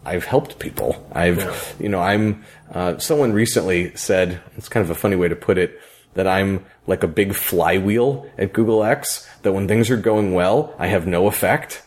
I've 0.05 0.25
helped 0.25 0.59
people. 0.59 1.05
I've 1.11 1.75
you 1.79 1.89
know 1.89 1.99
I'm 1.99 2.45
uh, 2.71 2.97
someone 2.99 3.33
recently 3.33 3.95
said 3.95 4.39
it's 4.55 4.69
kind 4.69 4.83
of 4.83 4.89
a 4.89 4.95
funny 4.95 5.15
way 5.15 5.27
to 5.27 5.35
put 5.35 5.57
it 5.57 5.81
that 6.13 6.27
I'm 6.27 6.65
like 6.85 7.03
a 7.03 7.07
big 7.07 7.33
flywheel 7.33 8.29
at 8.37 8.53
Google 8.53 8.83
X. 8.83 9.27
That 9.41 9.53
when 9.53 9.67
things 9.67 9.89
are 9.89 9.97
going 9.97 10.33
well, 10.33 10.75
I 10.77 10.87
have 10.87 11.07
no 11.07 11.27
effect 11.27 11.83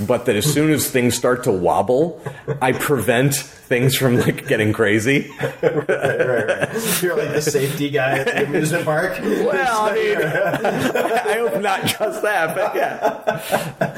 but 0.00 0.26
that 0.26 0.36
as 0.36 0.50
soon 0.52 0.70
as 0.70 0.90
things 0.90 1.16
start 1.16 1.44
to 1.44 1.52
wobble, 1.52 2.22
I 2.60 2.72
prevent 2.72 3.34
things 3.34 3.96
from 3.96 4.18
like 4.18 4.46
getting 4.46 4.72
crazy. 4.72 5.30
right, 5.40 5.88
right. 5.88 7.02
You're 7.02 7.16
like 7.16 7.32
the 7.34 7.42
safety 7.42 7.90
guy 7.90 8.18
at 8.18 8.26
the 8.26 8.46
amusement 8.46 8.84
park. 8.84 9.18
Well, 9.20 9.82
I 9.82 9.94
mean, 9.94 10.16
I 10.22 11.38
hope 11.38 11.60
not 11.60 11.86
just 11.86 12.22
that, 12.22 12.54
but 12.54 12.74
yeah. 12.74 13.88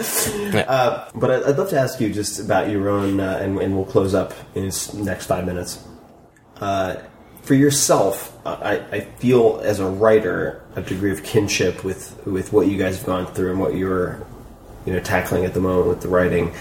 But 1.14 1.30
I'd 1.30 1.44
I'd 1.44 1.58
love 1.58 1.70
to 1.70 1.78
ask 1.78 2.00
you 2.00 2.12
just 2.12 2.40
about 2.40 2.70
your 2.70 2.88
own, 2.88 3.20
uh, 3.20 3.38
and, 3.40 3.58
and 3.58 3.76
we'll 3.76 3.84
close 3.84 4.14
up 4.14 4.32
in 4.54 4.64
this 4.64 4.94
next 4.94 5.26
five 5.26 5.44
minutes. 5.44 5.84
Uh, 6.56 6.96
for 7.42 7.54
yourself, 7.54 8.36
uh, 8.44 8.56
I, 8.60 8.96
I 8.96 9.00
feel 9.00 9.60
as 9.64 9.80
a 9.80 9.86
writer 9.86 10.62
a 10.76 10.82
degree 10.82 11.10
of 11.10 11.22
kinship 11.24 11.84
with 11.84 12.16
with 12.26 12.52
what 12.52 12.68
you 12.68 12.78
guys 12.78 12.96
have 12.98 13.06
gone 13.06 13.26
through 13.26 13.50
and 13.50 13.60
what 13.60 13.74
you're, 13.74 14.24
you 14.86 14.92
know, 14.92 15.00
tackling 15.00 15.44
at 15.44 15.54
the 15.54 15.60
moment 15.60 15.88
with 15.88 16.00
the 16.00 16.08
writing. 16.08 16.52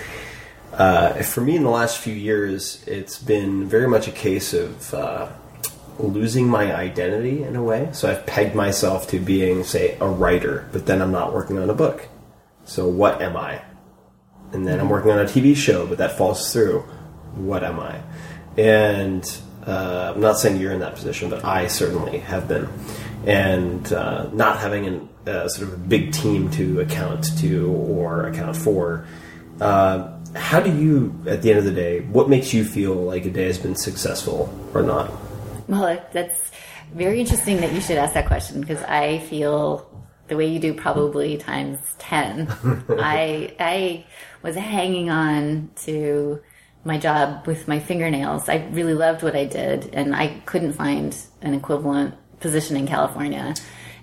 Uh, 0.74 1.22
for 1.24 1.41
me, 1.41 1.56
in 1.56 1.64
the 1.64 1.70
last 1.70 1.98
few 1.98 2.14
years, 2.14 2.84
it's 2.88 3.18
been 3.22 3.68
very 3.68 3.88
much 3.88 4.08
a 4.08 4.12
case 4.12 4.54
of 4.54 4.94
uh, 4.94 5.30
losing 5.98 6.48
my 6.48 6.76
identity 6.76 7.44
in 7.44 7.56
a 7.56 7.64
way. 7.64 7.90
So 7.91 8.10
I've 8.10 8.26
pegged 8.26 8.56
myself 8.56 9.08
to 9.10 9.20
being, 9.20 9.64
say, 9.64 9.98
a 10.00 10.08
writer, 10.08 10.68
but 10.72 10.86
then 10.86 11.02
I'm 11.02 11.12
not 11.12 11.34
working 11.34 11.58
on 11.58 11.70
a 11.70 11.74
book. 11.74 12.08
So 12.66 12.88
what 12.88 13.22
am 13.22 13.36
I? 13.36 13.62
and 14.52 14.68
then 14.68 14.80
I'm 14.80 14.90
working 14.90 15.12
on 15.12 15.20
a 15.20 15.26
TV 15.26 15.56
show, 15.56 15.86
but 15.86 15.98
that 16.00 16.18
falls 16.18 16.52
through. 16.52 16.80
What 17.36 17.64
am 17.64 17.80
I? 17.80 18.02
And 18.58 19.24
uh, 19.66 20.14
I'm 20.16 20.22
not 20.22 20.40
saying 20.40 20.60
you're 20.60 20.72
in 20.72 20.80
that 20.80 20.96
position, 20.96 21.30
but 21.30 21.46
I 21.46 21.68
certainly 21.68 22.20
have 22.20 22.48
been. 22.48 22.68
And 23.26 23.91
uh, 23.94 24.30
not 24.34 24.60
having 24.60 24.86
an, 24.88 25.10
uh, 25.30 25.47
sort 25.47 25.69
of 25.69 25.76
a 25.76 25.77
big 25.77 26.11
team 26.11 26.49
to 26.51 26.81
account 26.81 27.38
to 27.39 27.72
or 27.72 28.27
account 28.27 28.56
for. 28.56 29.06
Uh, 29.61 30.11
how 30.35 30.60
do 30.60 30.76
you, 30.76 31.15
at 31.27 31.41
the 31.41 31.49
end 31.49 31.60
of 31.60 31.65
the 31.65 31.72
day, 31.72 32.01
what 32.01 32.30
makes 32.30 32.53
you 32.53 32.64
feel 32.64 32.95
like 32.95 33.26
a 33.26 33.30
day 33.30 33.45
has 33.45 33.57
been 33.57 33.76
successful 33.76 34.53
or 34.73 34.84
not? 34.84 35.11
Well, 35.68 36.03
that's 36.14 36.51
very 36.93 37.19
interesting 37.19 37.57
that 37.57 37.73
you 37.73 37.81
should 37.81 37.97
ask 37.97 38.14
that 38.14 38.27
question 38.27 38.61
because 38.61 38.81
I 38.84 39.19
feel 39.19 39.85
the 40.27 40.38
way 40.38 40.47
you 40.47 40.60
do 40.60 40.73
probably 40.73 41.38
times 41.38 41.80
10. 41.99 42.47
I, 42.89 43.56
I 43.60 44.06
was 44.43 44.56
hanging 44.56 45.10
on 45.10 45.72
to 45.84 46.41
my 46.84 46.97
job 46.97 47.45
with 47.47 47.68
my 47.68 47.80
fingernails. 47.80 48.47
I 48.47 48.68
really 48.72 48.93
loved 48.93 49.23
what 49.23 49.35
I 49.35 49.45
did 49.45 49.93
and 49.93 50.15
I 50.15 50.39
couldn't 50.45 50.73
find 50.73 51.15
an 51.41 51.53
equivalent 51.53 52.15
position 52.39 52.77
in 52.77 52.88
California 52.88 53.53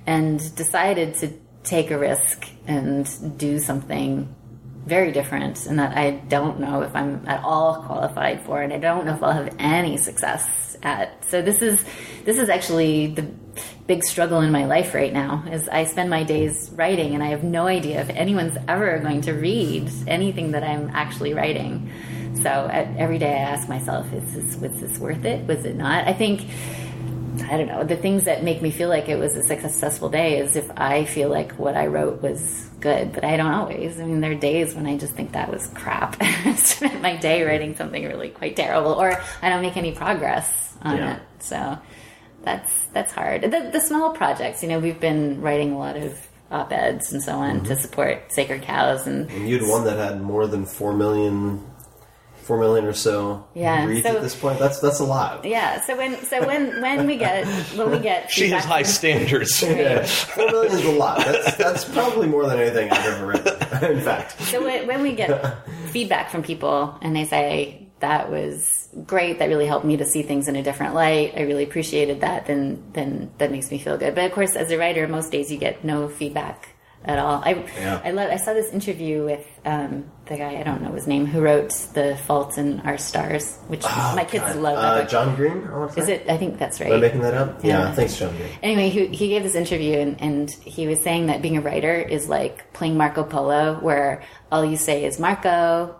and 0.06 0.54
decided 0.56 1.14
to 1.16 1.32
take 1.64 1.90
a 1.90 1.98
risk 1.98 2.46
and 2.66 3.38
do 3.38 3.58
something 3.58 4.34
very 4.86 5.10
different 5.10 5.66
and 5.66 5.80
that 5.80 5.96
I 5.96 6.12
don't 6.12 6.60
know 6.60 6.82
if 6.82 6.94
I'm 6.94 7.26
at 7.26 7.42
all 7.42 7.82
qualified 7.82 8.42
for 8.42 8.62
and 8.62 8.72
I 8.72 8.78
don't 8.78 9.04
know 9.04 9.14
if 9.14 9.22
I'll 9.22 9.32
have 9.32 9.54
any 9.58 9.96
success 9.96 10.76
at. 10.82 11.24
So 11.24 11.42
this 11.42 11.60
is 11.60 11.84
this 12.24 12.38
is 12.38 12.48
actually 12.48 13.08
the 13.08 13.22
big 13.88 14.04
struggle 14.04 14.40
in 14.40 14.52
my 14.52 14.66
life 14.66 14.94
right 14.94 15.12
now 15.12 15.44
is 15.50 15.68
I 15.68 15.84
spend 15.84 16.08
my 16.08 16.22
days 16.22 16.70
writing 16.74 17.14
and 17.14 17.22
I 17.22 17.28
have 17.28 17.42
no 17.42 17.66
idea 17.66 18.00
if 18.00 18.10
anyone's 18.10 18.56
ever 18.68 18.98
going 19.00 19.22
to 19.22 19.32
read 19.32 19.90
anything 20.06 20.52
that 20.52 20.62
I'm 20.62 20.90
actually 20.90 21.34
writing. 21.34 21.90
So 22.42 22.68
every 22.70 23.18
day 23.18 23.32
I 23.32 23.38
ask 23.38 23.68
myself, 23.68 24.12
is 24.12 24.34
this 24.34 24.56
was 24.56 24.80
this 24.80 24.98
worth 25.00 25.24
it? 25.24 25.46
Was 25.48 25.64
it 25.64 25.74
not? 25.74 26.06
I 26.06 26.12
think 26.12 26.48
I 27.42 27.56
don't 27.56 27.66
know. 27.68 27.84
The 27.84 27.96
things 27.96 28.24
that 28.24 28.42
make 28.42 28.62
me 28.62 28.70
feel 28.70 28.88
like 28.88 29.08
it 29.08 29.16
was 29.18 29.36
a 29.36 29.42
successful 29.42 30.08
day 30.08 30.38
is 30.38 30.56
if 30.56 30.70
I 30.76 31.04
feel 31.04 31.28
like 31.28 31.52
what 31.52 31.76
I 31.76 31.86
wrote 31.86 32.22
was 32.22 32.68
good, 32.80 33.12
but 33.12 33.24
I 33.24 33.36
don't 33.36 33.52
always. 33.52 33.98
I 34.00 34.04
mean, 34.04 34.20
there 34.20 34.32
are 34.32 34.34
days 34.34 34.74
when 34.74 34.86
I 34.86 34.96
just 34.96 35.12
think 35.14 35.32
that 35.32 35.50
was 35.50 35.66
crap. 35.68 36.16
I 36.20 36.54
spent 36.54 37.00
my 37.02 37.16
day 37.16 37.42
writing 37.44 37.76
something 37.76 38.04
really 38.04 38.30
quite 38.30 38.56
terrible, 38.56 38.92
or 38.92 39.20
I 39.42 39.48
don't 39.48 39.62
make 39.62 39.76
any 39.76 39.92
progress 39.92 40.74
on 40.82 40.96
Yeah. 40.96 41.16
it. 41.16 41.22
So 41.40 41.78
that's 42.42 42.72
that's 42.92 43.12
hard. 43.12 43.42
The, 43.42 43.70
the 43.72 43.80
small 43.80 44.12
projects, 44.12 44.62
you 44.62 44.68
know, 44.68 44.78
we've 44.78 45.00
been 45.00 45.40
writing 45.40 45.72
a 45.72 45.78
lot 45.78 45.96
of 45.96 46.18
op 46.50 46.72
eds 46.72 47.12
and 47.12 47.20
so 47.22 47.32
on 47.32 47.56
mm-hmm. 47.56 47.64
to 47.66 47.76
support 47.76 48.32
sacred 48.32 48.62
cows 48.62 49.06
and 49.06 49.28
And 49.30 49.48
you 49.48 49.58
had 49.58 49.68
one 49.68 49.84
that 49.84 49.98
had 49.98 50.22
more 50.22 50.46
than 50.46 50.64
four 50.64 50.92
million, 50.92 51.60
four 52.46 52.58
million 52.58 52.84
or 52.84 52.92
so 52.92 53.44
Yeah, 53.54 53.84
reads 53.86 54.06
so- 54.06 54.16
at 54.16 54.22
this 54.22 54.34
point. 54.34 54.58
That's 54.58 54.80
that's 54.80 55.00
a 55.00 55.04
lot. 55.04 55.44
yeah. 55.44 55.80
So 55.82 55.96
when 55.96 56.16
so 56.24 56.46
when 56.46 56.80
when 56.80 57.06
we 57.06 57.16
get 57.16 57.46
when 57.76 57.90
we 57.90 57.98
get 57.98 58.30
She 58.30 58.48
has 58.50 58.62
feedback 58.62 58.64
high 58.64 58.82
from- 58.84 58.92
standards. 58.92 59.58
Four 60.34 60.46
million 60.50 60.72
is 60.72 60.84
a 60.84 60.92
lot. 60.92 61.18
That's 61.18 61.56
that's 61.56 61.84
probably 61.84 62.28
more 62.28 62.46
than 62.48 62.58
anything 62.58 62.90
I've 62.90 63.04
ever 63.06 63.26
written. 63.26 63.92
In 63.96 64.00
fact, 64.00 64.40
So 64.42 64.64
when, 64.64 64.86
when 64.86 65.02
we 65.02 65.12
get 65.14 65.66
feedback 65.90 66.30
from 66.30 66.42
people 66.42 66.96
and 67.02 67.14
they 67.14 67.24
say 67.26 67.82
that 68.00 68.30
was 68.30 68.88
great, 69.06 69.38
that 69.40 69.48
really 69.48 69.66
helped 69.66 69.84
me 69.84 69.96
to 69.96 70.04
see 70.04 70.22
things 70.22 70.48
in 70.48 70.56
a 70.56 70.62
different 70.62 70.94
light, 70.94 71.32
I 71.36 71.42
really 71.42 71.64
appreciated 71.64 72.20
that, 72.20 72.46
then 72.46 72.82
then 72.92 73.30
that 73.38 73.50
makes 73.50 73.70
me 73.70 73.78
feel 73.78 73.96
good. 73.96 74.14
But 74.14 74.24
of 74.24 74.32
course, 74.32 74.54
as 74.56 74.70
a 74.70 74.78
writer, 74.78 75.08
most 75.08 75.32
days 75.32 75.50
you 75.50 75.58
get 75.58 75.84
no 75.84 76.08
feedback 76.08 76.68
at 77.04 77.18
all. 77.18 77.42
I 77.44 77.64
Yeah. 77.78 78.00
I 78.04 78.10
love. 78.10 78.30
I 78.30 78.36
saw 78.36 78.52
this 78.52 78.72
interview 78.72 79.24
with 79.24 79.46
um, 79.64 80.10
the 80.26 80.36
guy 80.36 80.58
I 80.58 80.62
don't 80.64 80.82
know 80.82 80.92
his 80.92 81.06
name 81.06 81.26
who 81.26 81.40
wrote 81.40 81.70
"The 81.94 82.16
Fault 82.26 82.58
in 82.58 82.80
Our 82.80 82.98
Stars," 82.98 83.58
which 83.68 83.84
my 83.84 84.24
kids 84.28 84.56
love. 84.56 84.76
that 84.76 85.04
uh. 85.04 85.06
John 85.06 85.36
Green. 85.36 85.66
I 85.68 85.78
wanna 85.78 85.92
say? 85.92 86.00
Is 86.00 86.08
it? 86.08 86.28
I 86.28 86.36
think 86.36 86.58
that's 86.58 86.80
right. 86.80 86.90
Am 86.90 86.98
I 86.98 87.00
making 87.00 87.20
that 87.20 87.34
up? 87.34 87.62
Yeah. 87.64 87.78
Yeah. 87.80 87.92
Thanks, 87.94 88.18
John 88.18 88.34
Green. 88.36 88.48
Anyway, 88.62 88.88
he, 88.88 89.06
he 89.08 89.28
gave 89.28 89.42
this 89.42 89.54
interview 89.54 89.98
and, 89.98 90.20
and 90.20 90.50
he 90.50 90.86
was 90.86 91.00
saying 91.02 91.26
that 91.26 91.42
being 91.42 91.56
a 91.56 91.60
writer 91.60 91.94
is 91.94 92.28
like 92.28 92.72
playing 92.72 92.96
Marco 92.96 93.22
Polo, 93.22 93.74
where 93.80 94.22
all 94.50 94.64
you 94.64 94.76
say 94.76 95.04
is 95.04 95.20
Marco, 95.20 95.94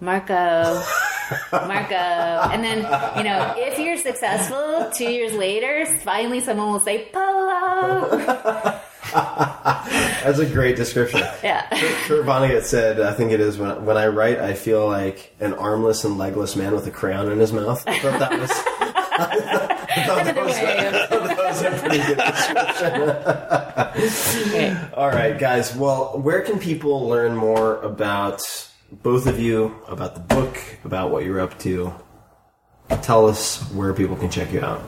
Marco, 0.00 0.34
Marco. 1.52 1.94
And 1.94 2.64
then, 2.64 2.78
you 3.16 3.22
know, 3.24 3.54
if 3.56 3.78
you're 3.78 3.96
successful, 3.96 4.90
two 4.92 5.10
years 5.10 5.34
later, 5.34 5.86
finally 6.00 6.40
someone 6.40 6.72
will 6.72 6.80
say 6.80 7.08
Polo. 7.12 8.80
That's 10.24 10.38
a 10.38 10.46
great 10.46 10.76
description. 10.76 11.20
Yeah. 11.42 11.66
Kurt 12.06 12.24
Vonnegut 12.24 12.62
said, 12.62 13.00
"I 13.00 13.12
think 13.12 13.32
it 13.32 13.40
is 13.40 13.58
when 13.58 13.84
when 13.84 13.96
I 13.96 14.06
write, 14.06 14.38
I 14.38 14.54
feel 14.54 14.86
like 14.86 15.34
an 15.40 15.54
armless 15.54 16.04
and 16.04 16.16
legless 16.18 16.54
man 16.56 16.72
with 16.74 16.86
a 16.86 16.90
crayon 16.90 17.30
in 17.32 17.38
his 17.40 17.52
mouth." 17.52 17.82
I 17.86 17.98
thought 17.98 18.18
that 18.20 18.38
was. 18.38 18.50
I 19.94 20.04
thought 20.06 20.24
that 20.24 20.36
was, 20.36 20.56
of- 20.56 21.28
that 21.28 21.36
was 21.38 21.62
a 21.62 21.70
pretty 21.80 21.98
good 21.98 22.16
description. 23.92 24.94
All 24.94 25.08
right, 25.10 25.38
guys. 25.38 25.74
Well, 25.76 26.18
where 26.18 26.40
can 26.42 26.58
people 26.58 27.08
learn 27.08 27.36
more 27.36 27.76
about 27.82 28.40
both 28.90 29.26
of 29.26 29.38
you, 29.38 29.74
about 29.88 30.14
the 30.14 30.20
book, 30.20 30.56
about 30.84 31.10
what 31.10 31.24
you're 31.24 31.40
up 31.40 31.58
to? 31.60 31.92
Tell 33.02 33.26
us 33.28 33.60
where 33.72 33.92
people 33.92 34.16
can 34.16 34.30
check 34.30 34.52
you 34.52 34.60
out. 34.62 34.80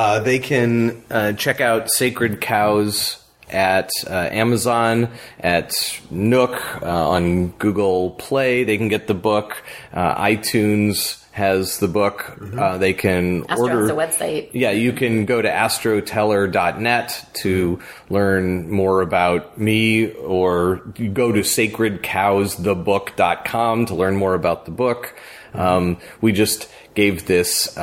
Uh, 0.00 0.18
they 0.18 0.38
can 0.38 1.02
uh, 1.10 1.34
check 1.34 1.60
out 1.60 1.90
Sacred 1.90 2.40
Cows 2.40 3.22
at 3.50 3.90
uh, 4.06 4.28
Amazon, 4.32 5.10
at 5.38 5.74
Nook, 6.10 6.80
uh, 6.80 7.10
on 7.10 7.48
Google 7.58 8.12
Play. 8.12 8.64
They 8.64 8.78
can 8.78 8.88
get 8.88 9.08
the 9.08 9.14
book. 9.14 9.62
Uh, 9.92 10.14
iTunes 10.14 11.22
has 11.32 11.80
the 11.80 11.88
book. 11.88 12.34
Uh, 12.56 12.78
they 12.78 12.94
can 12.94 13.44
Astro 13.50 13.68
order. 13.68 13.82
has 13.82 13.90
a 13.90 13.92
website. 13.92 14.48
Yeah, 14.54 14.70
you 14.70 14.94
can 14.94 15.26
go 15.26 15.42
to 15.42 15.48
astroteller.net 15.50 17.28
to 17.34 17.78
learn 18.08 18.70
more 18.70 19.02
about 19.02 19.58
me, 19.58 20.12
or 20.12 20.76
go 20.76 21.30
to 21.30 21.40
sacredcowsthebook.com 21.40 23.84
to 23.84 23.94
learn 23.94 24.16
more 24.16 24.32
about 24.32 24.64
the 24.64 24.70
book. 24.70 25.14
Um, 25.52 25.98
we 26.22 26.32
just 26.32 26.70
gave 26.94 27.26
this 27.26 27.76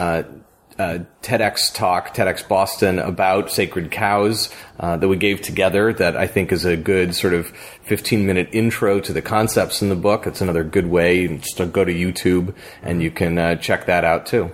uh, 0.77 0.81
uh, 0.81 0.99
TEDx 1.21 1.73
talk, 1.73 2.13
TEDx 2.13 2.47
Boston, 2.47 2.99
about 2.99 3.51
sacred 3.51 3.91
cows 3.91 4.49
uh, 4.79 4.97
that 4.97 5.07
we 5.07 5.17
gave 5.17 5.41
together 5.41 5.93
that 5.93 6.15
I 6.15 6.27
think 6.27 6.51
is 6.51 6.65
a 6.65 6.77
good 6.77 7.15
sort 7.15 7.33
of 7.33 7.47
15 7.83 8.25
minute 8.25 8.49
intro 8.51 8.99
to 9.01 9.13
the 9.13 9.21
concepts 9.21 9.81
in 9.81 9.89
the 9.89 9.95
book. 9.95 10.27
It's 10.27 10.41
another 10.41 10.63
good 10.63 10.87
way 10.87 11.27
just 11.27 11.57
to 11.57 11.65
go 11.65 11.83
to 11.83 11.93
YouTube 11.93 12.55
and 12.81 13.01
you 13.01 13.11
can 13.11 13.37
uh, 13.37 13.55
check 13.55 13.85
that 13.87 14.03
out 14.03 14.25
too. 14.25 14.51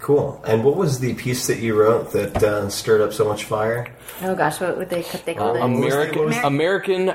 Cool. 0.00 0.42
And 0.46 0.62
what 0.64 0.76
was 0.76 1.00
the 1.00 1.14
piece 1.14 1.48
that 1.48 1.58
you 1.58 1.78
wrote 1.78 2.12
that 2.12 2.42
uh, 2.42 2.68
stirred 2.70 3.00
up 3.00 3.12
so 3.12 3.26
much 3.26 3.44
fire? 3.44 3.92
Oh 4.22 4.34
gosh, 4.34 4.60
what 4.60 4.76
would 4.78 4.90
they 4.90 5.02
what 5.02 5.24
they 5.24 5.34
call 5.34 5.56
it? 5.56 5.60
American 5.60 6.32
Amer- 6.32 6.42
American 6.42 7.12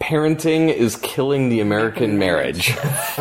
parenting 0.00 0.72
is 0.72 0.96
killing 0.96 1.48
the 1.48 1.60
American 1.60 2.18
marriage. 2.18 2.74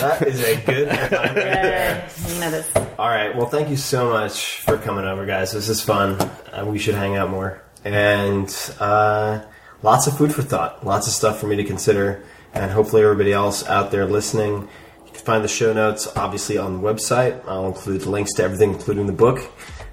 That 0.00 0.22
is 0.26 0.40
a 0.42 0.56
good. 0.64 0.88
Yeah, 1.38 2.08
you 2.28 2.40
know 2.40 2.50
this. 2.50 2.70
All 2.98 3.08
right. 3.08 3.34
Well, 3.36 3.46
thank 3.46 3.68
you 3.68 3.76
so 3.76 4.10
much 4.10 4.60
for 4.60 4.76
coming 4.78 5.04
over, 5.04 5.26
guys. 5.26 5.52
This 5.52 5.68
is 5.68 5.80
fun. 5.80 6.20
Uh, 6.52 6.64
we 6.66 6.78
should 6.78 6.94
hang 6.94 7.16
out 7.16 7.30
more. 7.30 7.62
And 7.84 8.48
uh, 8.80 9.42
lots 9.82 10.06
of 10.06 10.16
food 10.16 10.34
for 10.34 10.42
thought. 10.42 10.84
Lots 10.84 11.06
of 11.06 11.12
stuff 11.12 11.38
for 11.40 11.46
me 11.46 11.56
to 11.56 11.64
consider. 11.64 12.24
And 12.54 12.70
hopefully, 12.70 13.02
everybody 13.02 13.32
else 13.32 13.66
out 13.66 13.90
there 13.90 14.06
listening, 14.06 14.68
you 15.06 15.12
can 15.12 15.24
find 15.24 15.44
the 15.44 15.48
show 15.48 15.72
notes 15.72 16.08
obviously 16.16 16.58
on 16.58 16.80
the 16.80 16.82
website. 16.82 17.44
I'll 17.46 17.66
include 17.66 18.06
links 18.06 18.34
to 18.34 18.42
everything, 18.42 18.72
including 18.72 19.06
the 19.06 19.12
book, 19.12 19.38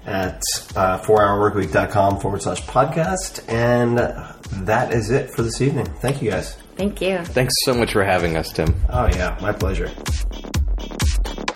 at 0.04 0.40
uh, 0.74 0.98
4hourworkweek.com 1.00 2.20
forward 2.20 2.42
slash 2.42 2.62
podcast. 2.62 3.44
And 3.52 3.98
that 4.66 4.92
is 4.92 5.10
it 5.10 5.30
for 5.30 5.42
this 5.42 5.60
evening. 5.60 5.86
Thank 6.00 6.22
you, 6.22 6.30
guys. 6.30 6.56
Thank 6.76 7.00
you. 7.00 7.18
Thanks 7.24 7.54
so 7.64 7.74
much 7.74 7.92
for 7.92 8.04
having 8.04 8.36
us, 8.36 8.52
Tim. 8.52 8.74
Oh, 8.90 9.06
yeah. 9.06 9.36
My 9.40 9.52
pleasure. 9.52 9.90